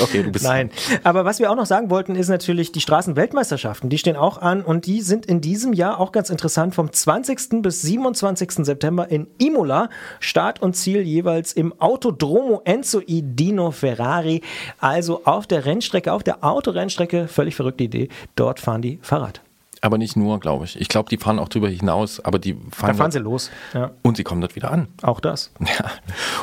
Okay, 0.00 0.22
du 0.22 0.32
bist. 0.32 0.46
Nein. 0.46 0.70
Aber 1.02 1.26
was 1.26 1.40
wir 1.40 1.50
auch 1.50 1.56
noch 1.56 1.66
sagen 1.66 1.90
wollten, 1.90 2.14
ist 2.16 2.28
natürlich 2.28 2.72
die 2.72 2.80
Straßenweltmeisterschaften. 2.80 3.90
Die 3.90 3.98
stehen 3.98 4.16
auch 4.16 4.38
an 4.38 4.62
und 4.62 4.86
die 4.86 5.02
sind 5.02 5.26
in 5.26 5.42
diesem 5.42 5.74
Jahr 5.74 6.00
auch 6.00 6.10
ganz 6.10 6.30
interessant 6.30 6.74
vom 6.74 6.90
20. 6.90 7.60
bis 7.60 7.82
27. 7.82 8.64
September 8.64 9.10
in 9.10 9.26
Imola. 9.36 9.90
Start 10.20 10.62
und 10.62 10.74
Ziel 10.74 11.02
jeweils 11.02 11.52
im 11.52 11.78
Autodromo 11.78 12.62
Enzo 12.64 13.02
i 13.06 13.20
Dino 13.22 13.70
Ferrari. 13.72 14.40
Also 14.78 15.26
auf 15.26 15.46
der 15.46 15.66
Rennstrecke 15.66 16.13
auf 16.14 16.22
der 16.22 16.44
Autorennstrecke, 16.44 17.28
völlig 17.28 17.54
verrückte 17.54 17.84
Idee, 17.84 18.08
dort 18.36 18.60
fahren 18.60 18.82
die 18.82 18.98
Fahrrad. 19.02 19.42
Aber 19.84 19.98
nicht 19.98 20.16
nur, 20.16 20.40
glaube 20.40 20.64
ich. 20.64 20.80
Ich 20.80 20.88
glaube, 20.88 21.10
die 21.10 21.18
fahren 21.18 21.38
auch 21.38 21.50
drüber 21.50 21.68
hinaus, 21.68 22.18
aber 22.18 22.38
die 22.38 22.54
fahren. 22.70 22.92
Da 22.92 22.94
fahren 22.94 23.10
sie 23.10 23.18
los. 23.18 23.50
Ja. 23.74 23.90
Und 24.00 24.16
sie 24.16 24.24
kommen 24.24 24.40
dort 24.40 24.56
wieder 24.56 24.70
an. 24.70 24.88
Auch 25.02 25.20
das. 25.20 25.50
Ja. 25.60 25.90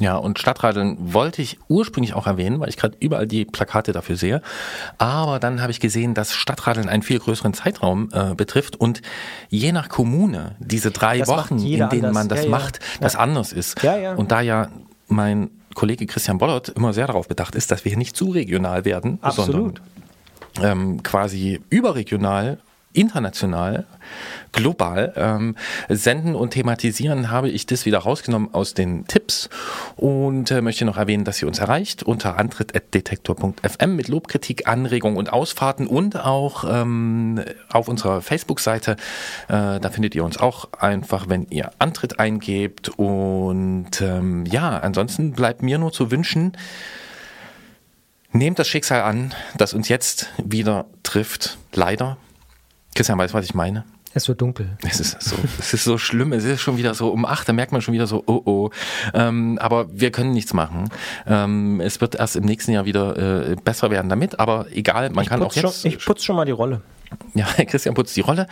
Ja, 0.00 0.16
und 0.16 0.38
Stadtradeln 0.38 0.96
wollte 1.12 1.42
ich 1.42 1.58
ursprünglich 1.68 2.14
auch 2.14 2.26
erwähnen, 2.26 2.58
weil 2.58 2.70
ich 2.70 2.78
gerade 2.78 2.96
überall 3.00 3.26
die 3.26 3.44
Plakate 3.44 3.92
dafür 3.92 4.16
sehe. 4.16 4.40
Aber 4.96 5.38
dann 5.38 5.60
habe 5.60 5.70
ich 5.70 5.78
gesehen, 5.78 6.14
dass 6.14 6.34
Stadtradeln 6.34 6.88
einen 6.88 7.02
viel 7.02 7.18
größeren 7.18 7.52
Zeitraum 7.52 8.08
äh, 8.12 8.34
betrifft 8.34 8.76
und 8.76 9.02
je 9.50 9.72
nach 9.72 9.90
Kommune 9.90 10.56
diese 10.58 10.90
drei 10.90 11.18
das 11.18 11.28
Wochen, 11.28 11.58
in 11.58 11.88
denen 11.90 12.06
anders. 12.06 12.14
man 12.14 12.28
das 12.28 12.44
ja, 12.44 12.50
macht, 12.50 12.78
ja. 12.78 13.00
das 13.02 13.14
anders 13.14 13.52
ist. 13.52 13.82
Ja, 13.82 13.98
ja. 13.98 14.14
Und 14.14 14.32
da 14.32 14.40
ja 14.40 14.68
mein 15.08 15.50
Kollege 15.74 16.06
Christian 16.06 16.38
Bollert 16.38 16.70
immer 16.70 16.94
sehr 16.94 17.06
darauf 17.06 17.28
bedacht 17.28 17.54
ist, 17.54 17.70
dass 17.70 17.84
wir 17.84 17.90
hier 17.90 17.98
nicht 17.98 18.16
zu 18.16 18.30
regional 18.30 18.86
werden, 18.86 19.18
Absolut. 19.20 19.82
sondern 20.54 20.80
ähm, 20.80 21.02
quasi 21.02 21.60
überregional 21.68 22.58
international, 22.92 23.86
global 24.52 25.12
ähm, 25.16 25.56
senden 25.88 26.34
und 26.34 26.50
thematisieren, 26.50 27.30
habe 27.30 27.48
ich 27.48 27.66
das 27.66 27.86
wieder 27.86 27.98
rausgenommen 27.98 28.52
aus 28.52 28.74
den 28.74 29.06
Tipps 29.06 29.48
und 29.96 30.50
äh, 30.50 30.60
möchte 30.60 30.84
noch 30.84 30.96
erwähnen, 30.96 31.24
dass 31.24 31.40
ihr 31.40 31.46
uns 31.46 31.60
erreicht 31.60 32.02
unter 32.02 32.36
antritt.detektor.fm 32.36 33.94
mit 33.94 34.08
Lobkritik, 34.08 34.66
Anregungen 34.66 35.16
und 35.16 35.32
Ausfahrten 35.32 35.86
und 35.86 36.18
auch 36.18 36.64
ähm, 36.68 37.44
auf 37.72 37.86
unserer 37.88 38.22
Facebook-Seite. 38.22 38.96
Äh, 39.48 39.78
da 39.78 39.90
findet 39.90 40.14
ihr 40.14 40.24
uns 40.24 40.38
auch 40.38 40.72
einfach, 40.78 41.28
wenn 41.28 41.46
ihr 41.50 41.70
Antritt 41.78 42.18
eingebt. 42.18 42.88
Und 42.88 44.00
ähm, 44.00 44.46
ja, 44.46 44.78
ansonsten 44.78 45.32
bleibt 45.32 45.62
mir 45.62 45.78
nur 45.78 45.92
zu 45.92 46.10
wünschen, 46.10 46.56
nehmt 48.32 48.58
das 48.58 48.68
Schicksal 48.68 49.02
an, 49.02 49.32
das 49.56 49.74
uns 49.74 49.88
jetzt 49.88 50.30
wieder 50.38 50.86
trifft. 51.02 51.58
Leider. 51.72 52.16
Christian 52.94 53.18
weiß, 53.18 53.34
was 53.34 53.44
ich 53.44 53.54
meine. 53.54 53.84
Es 54.12 54.26
wird 54.26 54.40
dunkel. 54.40 54.76
Es 54.82 54.98
ist 54.98 55.22
so, 55.22 55.36
es 55.60 55.72
ist 55.72 55.84
so 55.84 55.96
schlimm. 55.96 56.32
Es 56.32 56.44
ist 56.44 56.60
schon 56.60 56.76
wieder 56.76 56.94
so 56.94 57.10
um 57.10 57.24
acht, 57.24 57.48
da 57.48 57.52
merkt 57.52 57.70
man 57.70 57.80
schon 57.80 57.94
wieder 57.94 58.08
so, 58.08 58.24
oh 58.26 58.42
oh. 58.44 58.70
Ähm, 59.14 59.56
aber 59.60 59.86
wir 59.92 60.10
können 60.10 60.32
nichts 60.32 60.52
machen. 60.52 60.88
Ähm, 61.26 61.80
es 61.80 62.00
wird 62.00 62.16
erst 62.16 62.34
im 62.34 62.44
nächsten 62.44 62.72
Jahr 62.72 62.86
wieder 62.86 63.50
äh, 63.50 63.56
besser 63.56 63.90
werden 63.90 64.08
damit. 64.08 64.40
Aber 64.40 64.66
egal, 64.72 65.10
man 65.10 65.22
Ich 65.22 65.28
kann 65.28 65.42
auch 65.42 65.54
jetzt. 65.54 65.82
Schon, 65.82 65.90
ich 65.90 66.04
putze 66.04 66.24
schon 66.24 66.34
mal 66.34 66.44
die 66.44 66.52
Rolle. 66.52 66.80
Ja, 67.34 67.46
Christian 67.66 67.94
putzt 67.94 68.16
die 68.16 68.20
Rolle. 68.20 68.48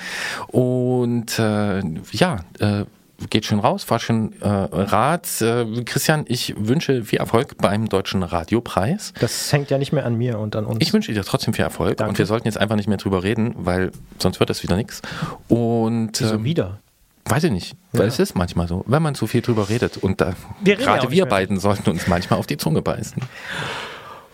Und 0.46 1.38
äh, 1.40 1.82
ja, 2.12 2.40
äh, 2.60 2.84
geht 3.30 3.44
schön 3.46 3.58
raus, 3.58 3.84
fahrt 3.84 4.02
schön 4.02 4.32
äh, 4.40 4.46
Rad. 4.48 5.26
Äh, 5.40 5.82
Christian, 5.84 6.24
ich 6.28 6.54
wünsche 6.56 7.04
viel 7.04 7.18
Erfolg 7.18 7.58
beim 7.58 7.88
Deutschen 7.88 8.22
Radiopreis. 8.22 9.12
Das 9.20 9.52
hängt 9.52 9.70
ja 9.70 9.78
nicht 9.78 9.92
mehr 9.92 10.06
an 10.06 10.14
mir 10.16 10.38
und 10.38 10.54
an 10.56 10.64
uns. 10.66 10.78
Ich 10.80 10.92
wünsche 10.92 11.12
dir 11.12 11.24
trotzdem 11.24 11.52
viel 11.54 11.64
Erfolg. 11.64 11.96
Danke. 11.96 12.10
Und 12.10 12.18
wir 12.18 12.26
sollten 12.26 12.46
jetzt 12.46 12.58
einfach 12.58 12.76
nicht 12.76 12.88
mehr 12.88 12.96
drüber 12.98 13.22
reden, 13.22 13.54
weil 13.58 13.90
sonst 14.18 14.38
wird 14.40 14.50
das 14.50 14.62
wieder 14.62 14.76
nichts. 14.76 15.02
Und 15.48 16.20
Wieso 16.20 16.34
ähm, 16.36 16.44
wieder? 16.44 16.78
Weiß 17.24 17.44
ich 17.44 17.50
nicht, 17.52 17.76
weil 17.92 18.02
Ja. 18.02 18.06
es 18.08 18.18
ist 18.18 18.34
manchmal 18.36 18.68
so, 18.68 18.84
wenn 18.86 19.02
man 19.02 19.14
zu 19.14 19.26
viel 19.26 19.42
drüber 19.42 19.68
redet. 19.68 19.96
Und 19.98 20.20
da, 20.20 20.32
Wir 20.62 20.74
reden 20.74 20.82
ja 20.84 20.88
auch 20.88 20.94
gerade 20.94 21.06
nicht 21.08 21.16
wir 21.16 21.24
mehr. 21.24 21.30
beiden 21.30 21.58
sollten 21.60 21.90
uns 21.90 22.06
manchmal 22.06 22.38
auf 22.38 22.46
die 22.46 22.56
Zunge 22.56 22.80
beißen. 22.82 23.22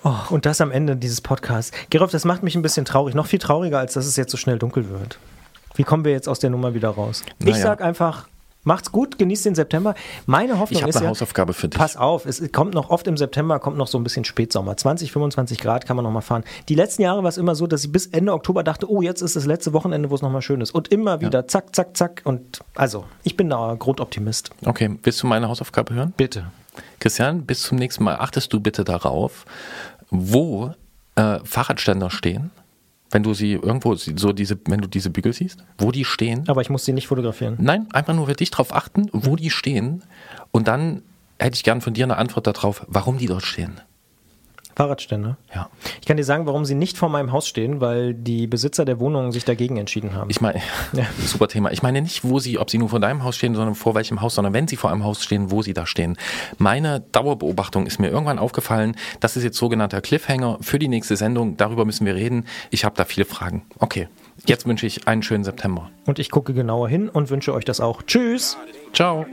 Oh, 0.04 0.14
und 0.30 0.44
das 0.46 0.60
am 0.60 0.70
Ende 0.70 0.94
dieses 0.96 1.20
Podcasts. 1.22 1.72
Gerolf, 1.90 2.10
das 2.10 2.24
macht 2.26 2.42
mich 2.42 2.54
ein 2.54 2.62
bisschen 2.62 2.84
traurig. 2.84 3.14
Noch 3.14 3.26
viel 3.26 3.38
trauriger, 3.38 3.78
als 3.78 3.94
dass 3.94 4.04
es 4.06 4.16
jetzt 4.16 4.30
so 4.30 4.36
schnell 4.36 4.58
dunkel 4.58 4.90
wird. 4.90 5.18
Wie 5.74 5.82
kommen 5.82 6.04
wir 6.04 6.12
jetzt 6.12 6.28
aus 6.28 6.38
der 6.38 6.50
Nummer 6.50 6.74
wieder 6.74 6.90
raus? 6.90 7.22
Ich 7.40 7.46
Naja. 7.46 7.62
sag 7.62 7.80
einfach, 7.80 8.28
macht's 8.64 8.92
gut, 8.92 9.18
genießt 9.18 9.44
den 9.46 9.54
September. 9.54 9.94
Meine 10.26 10.58
Hoffnung 10.58 10.78
Ich 10.78 10.82
habe 10.82 10.90
ist 10.90 10.96
eine 10.96 11.06
ja, 11.06 11.10
Hausaufgabe 11.10 11.52
für 11.52 11.68
dich. 11.68 11.78
Pass 11.78 11.96
auf, 11.96 12.26
es 12.26 12.42
kommt 12.52 12.74
noch 12.74 12.90
oft 12.90 13.06
im 13.06 13.16
September, 13.16 13.58
kommt 13.58 13.76
noch 13.76 13.86
so 13.86 13.98
ein 13.98 14.04
bisschen 14.04 14.24
Spätsommer. 14.24 14.76
20, 14.76 15.12
25 15.12 15.58
Grad 15.58 15.86
kann 15.86 15.96
man 15.96 16.04
noch 16.04 16.12
mal 16.12 16.20
fahren. 16.20 16.44
Die 16.68 16.74
letzten 16.74 17.02
Jahre 17.02 17.22
war 17.22 17.28
es 17.28 17.38
immer 17.38 17.54
so, 17.54 17.66
dass 17.66 17.84
ich 17.84 17.92
bis 17.92 18.06
Ende 18.06 18.32
Oktober 18.32 18.62
dachte, 18.64 18.90
oh, 18.90 19.02
jetzt 19.02 19.22
ist 19.22 19.36
das 19.36 19.46
letzte 19.46 19.72
Wochenende, 19.72 20.10
wo 20.10 20.14
es 20.14 20.22
noch 20.22 20.30
mal 20.30 20.42
schön 20.42 20.60
ist. 20.60 20.72
Und 20.72 20.88
immer 20.88 21.20
wieder 21.20 21.46
zack, 21.46 21.74
zack, 21.74 21.96
zack. 21.96 22.22
Und 22.24 22.60
also, 22.74 23.04
ich 23.22 23.36
bin 23.36 23.50
da 23.50 23.76
Grundoptimist. 23.78 24.50
Okay, 24.64 24.98
willst 25.02 25.22
du 25.22 25.26
meine 25.26 25.48
Hausaufgabe 25.48 25.94
hören? 25.94 26.12
Bitte. 26.16 26.46
Christian, 27.00 27.44
bis 27.44 27.62
zum 27.62 27.78
nächsten 27.78 28.04
Mal 28.04 28.16
achtest 28.16 28.52
du 28.52 28.60
bitte 28.60 28.84
darauf, 28.84 29.44
wo 30.10 30.72
äh, 31.16 31.38
Fahrradständer 31.44 32.10
stehen, 32.10 32.50
wenn 33.14 33.22
du 33.22 33.32
sie 33.32 33.52
irgendwo 33.52 33.94
so 33.94 34.32
diese, 34.32 34.58
wenn 34.66 34.80
du 34.80 34.88
diese 34.88 35.08
Bügel 35.08 35.32
siehst, 35.32 35.62
wo 35.78 35.92
die 35.92 36.04
stehen. 36.04 36.48
Aber 36.48 36.62
ich 36.62 36.68
muss 36.68 36.84
sie 36.84 36.92
nicht 36.92 37.06
fotografieren. 37.06 37.56
Nein, 37.60 37.86
einfach 37.92 38.12
nur 38.12 38.26
für 38.26 38.34
dich 38.34 38.50
darauf 38.50 38.74
achten, 38.74 39.08
wo 39.12 39.36
die 39.36 39.50
stehen. 39.50 40.02
Und 40.50 40.66
dann 40.66 41.02
hätte 41.38 41.54
ich 41.54 41.62
gern 41.62 41.80
von 41.80 41.94
dir 41.94 42.06
eine 42.06 42.16
Antwort 42.16 42.48
darauf, 42.48 42.84
warum 42.88 43.18
die 43.18 43.26
dort 43.26 43.44
stehen. 43.44 43.80
Fahrradstände. 44.76 45.36
Ja. 45.54 45.68
Ich 46.00 46.06
kann 46.06 46.16
dir 46.16 46.24
sagen, 46.24 46.46
warum 46.46 46.64
sie 46.64 46.74
nicht 46.74 46.96
vor 46.96 47.08
meinem 47.08 47.32
Haus 47.32 47.46
stehen, 47.46 47.80
weil 47.80 48.14
die 48.14 48.46
Besitzer 48.46 48.84
der 48.84 48.98
Wohnungen 48.98 49.32
sich 49.32 49.44
dagegen 49.44 49.76
entschieden 49.76 50.14
haben. 50.14 50.30
Ich 50.30 50.40
meine, 50.40 50.60
super 51.18 51.48
Thema. 51.48 51.70
Ich 51.70 51.82
meine 51.82 52.02
nicht, 52.02 52.24
wo 52.24 52.38
sie, 52.38 52.58
ob 52.58 52.70
sie 52.70 52.78
nur 52.78 52.88
vor 52.88 53.00
deinem 53.00 53.22
Haus 53.22 53.36
stehen, 53.36 53.54
sondern 53.54 53.74
vor 53.74 53.94
welchem 53.94 54.20
Haus, 54.20 54.34
sondern 54.34 54.52
wenn 54.52 54.66
sie 54.66 54.76
vor 54.76 54.90
einem 54.90 55.04
Haus 55.04 55.22
stehen, 55.22 55.50
wo 55.50 55.62
sie 55.62 55.74
da 55.74 55.86
stehen. 55.86 56.16
Meine 56.58 57.00
Dauerbeobachtung 57.12 57.86
ist 57.86 57.98
mir 57.98 58.08
irgendwann 58.08 58.38
aufgefallen, 58.38 58.96
das 59.20 59.36
ist 59.36 59.44
jetzt 59.44 59.58
sogenannter 59.58 60.00
Cliffhanger 60.00 60.58
für 60.60 60.78
die 60.78 60.88
nächste 60.88 61.16
Sendung. 61.16 61.56
Darüber 61.56 61.84
müssen 61.84 62.06
wir 62.06 62.14
reden. 62.14 62.46
Ich 62.70 62.84
habe 62.84 62.96
da 62.96 63.04
viele 63.04 63.26
Fragen. 63.26 63.62
Okay, 63.78 64.08
jetzt 64.46 64.66
wünsche 64.66 64.86
ich 64.86 65.06
einen 65.06 65.22
schönen 65.22 65.44
September. 65.44 65.90
Und 66.06 66.18
ich 66.18 66.30
gucke 66.30 66.52
genauer 66.52 66.88
hin 66.88 67.08
und 67.08 67.30
wünsche 67.30 67.54
euch 67.54 67.64
das 67.64 67.80
auch. 67.80 68.02
Tschüss. 68.02 68.56
Ciao. 68.92 69.26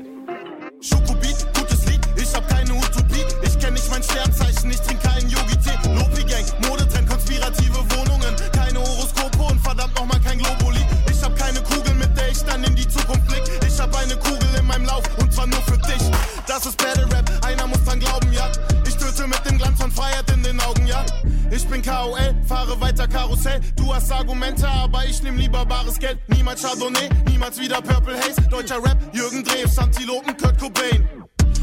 Ich 21.53 21.67
bin 21.67 21.81
KOL, 21.81 22.33
fahre 22.47 22.79
weiter 22.79 23.05
Karussell. 23.09 23.59
Du 23.75 23.93
hast 23.93 24.09
Argumente, 24.09 24.65
aber 24.65 25.05
ich 25.05 25.21
nehm 25.21 25.35
lieber 25.35 25.65
bares 25.65 25.99
Geld. 25.99 26.17
Niemals 26.29 26.61
Chardonnay, 26.61 27.09
niemals 27.29 27.59
wieder 27.59 27.81
Purple 27.81 28.17
Haze. 28.17 28.41
Deutscher 28.49 28.77
Rap, 28.77 28.97
Jürgen 29.11 29.43
Drews, 29.43 29.77
Antilopen, 29.77 30.37
Kurt 30.37 30.57
Cobain. 30.57 31.05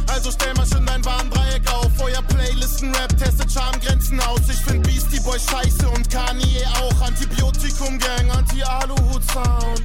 Also 0.09 0.31
stell 0.31 0.52
mal 0.55 0.66
schön 0.66 0.85
dein 0.85 1.02
Warndreieck 1.06 1.62
auf. 1.73 1.90
Euer 2.02 2.20
Playlisten-Rap 2.20 3.16
testet 3.16 3.51
Charmgrenzen 3.51 4.20
aus. 4.20 4.40
Ich 4.51 4.59
find 4.59 4.82
Beastie 4.82 5.20
Boy 5.20 5.39
scheiße 5.39 5.89
und 5.89 6.10
Kanye 6.10 6.66
auch. 6.82 7.01
Antibiotikum-Gang, 7.01 8.31
Anti-Aluhut-Sound. 8.31 9.85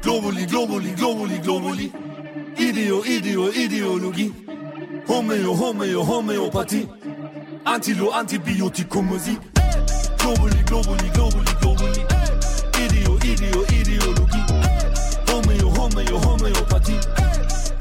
Globuli, 0.00 0.46
Globuli, 0.46 0.92
Globuli, 0.92 1.38
Globuli. 1.40 1.92
Ideo, 2.56 3.04
Ideo, 3.04 3.50
Ideologie. 3.50 4.32
Homeo, 5.06 5.58
Homeo, 5.58 6.06
Homöopathie. 6.06 6.88
Antilo, 7.66 8.12
Antibiotikum, 8.12 9.06
Musik. 9.06 9.40
Globuli, 10.18 10.62
Globuli, 10.62 11.10
Globuli, 11.10 11.52
Globuli. 11.60 12.06
Ideo, 12.78 13.16
Ideo, 13.24 13.66
Ideologie. 13.72 14.44
Homeo, 15.26 15.68
Homeo. 15.70 16.20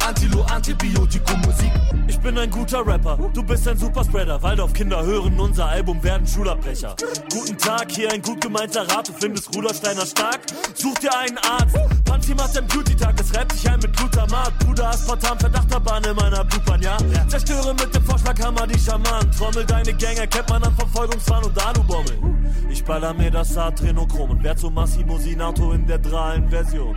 Antilo, 0.07 0.44
Antibiotikum, 0.49 1.40
Musik. 1.41 1.72
Ich 1.72 1.85
bin 2.26 2.40
ein 2.40 2.50
guter 2.50 2.84
Rapper, 2.86 3.20
du 3.36 3.44
bist 3.44 3.68
ein 3.68 3.78
Superspreader. 3.78 4.42
Waldorf-Kinder 4.42 5.04
hören 5.04 5.40
unser 5.40 5.68
Album, 5.68 6.04
werden 6.04 6.26
Schulabbrecher. 6.26 6.96
Guten 7.32 7.56
Tag, 7.56 7.92
hier 7.92 8.12
ein 8.12 8.22
gut 8.24 8.42
gemeinter 8.42 8.82
Rat. 8.82 9.10
Du 9.10 9.14
findest 9.14 9.56
Rudolsteiner 9.56 10.08
stark? 10.08 10.40
Such 10.74 10.96
dir 10.96 11.16
einen 11.16 11.38
Arzt. 11.38 11.78
Panzi 12.04 12.34
macht 12.34 12.58
einen 12.58 12.68
Beauty-Tag, 12.68 13.22
es 13.22 13.36
reibt 13.36 13.52
sich 13.52 13.70
ein 13.70 13.80
mit 13.80 13.96
Glutamat. 13.96 14.58
Bruder, 14.58 14.90
Aspartam, 14.90 15.38
Verdachterbahn 15.38 16.04
in 16.04 16.16
meiner 16.16 16.44
Blutbahn, 16.44 16.82
ja? 16.82 16.98
Zerstöre 17.28 17.76
mit 17.76 17.94
dem 17.94 18.04
Vorschlaghammer 18.04 18.66
die 18.66 18.80
Schamanen. 18.80 19.32
Trommel 19.32 19.64
deine 19.64 19.94
Gang, 19.94 20.18
erkennt 20.18 20.50
man 20.50 20.64
an 20.64 20.76
Verfolgungswahn 20.76 21.44
und 21.44 21.64
Alubommel. 21.64 22.18
Ich 22.72 22.84
baller 22.84 23.14
mir 23.14 23.30
das 23.30 23.56
Adrenochrom 23.56 24.32
und 24.32 24.44
werd 24.44 24.58
so 24.58 24.72
Massimo 24.72 25.18
Sinato 25.20 25.74
in 25.74 25.86
der 25.86 26.00
drahlen 26.00 26.50
Version. 26.50 26.96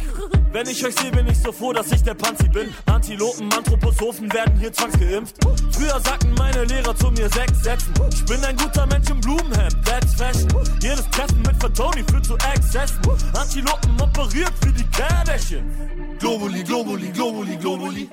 Wenn 0.50 0.66
ich 0.66 0.84
euch 0.84 0.94
sehe, 0.94 1.10
bin 1.10 1.26
ich 1.26 1.38
so 1.38 1.52
froh, 1.52 1.74
dass 1.74 1.92
ich 1.92 2.02
der 2.02 2.14
Panzi 2.14 2.48
bin. 2.48 2.74
Antilopen, 2.86 3.52
Anthroposophen 3.52 4.32
werden 4.32 4.58
hier 4.58 4.72
zwangsgeimpft. 5.18 5.36
Früher 5.74 6.00
sagten 6.00 6.34
meine 6.34 6.64
Lehrer 6.64 6.94
zu 6.96 7.10
mir 7.10 7.28
sechs 7.28 7.62
Sätzen. 7.62 7.92
Ich 8.12 8.24
bin 8.24 8.42
ein 8.44 8.56
guter 8.56 8.86
Mensch 8.86 9.10
im 9.10 9.20
Blumenhemd, 9.20 9.76
that's 9.84 10.14
fashion. 10.14 10.48
Jedes 10.80 11.08
Treffen 11.10 11.42
mit 11.42 11.56
Fatoni 11.60 12.04
führt 12.04 12.24
zu 12.24 12.34
Exzessen. 12.34 12.98
Antilopen 13.34 14.00
operiert 14.00 14.52
wie 14.64 14.72
die 14.72 14.84
Kardashians. 14.90 15.72
Globuli, 16.18 16.62
Globuli, 16.62 17.10
Globuli, 17.10 17.56
Globuli. 17.56 18.08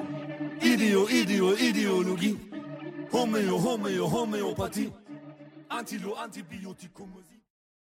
Ideo, 0.61 1.07
Ideo, 1.07 1.53
Ideologie. 1.53 2.37
Homeo, 3.11 3.61
Homeo, 3.61 4.11
Homöopathie. 4.11 4.91
Antilo, 5.69 6.13
Antibiotikum. 6.15 7.11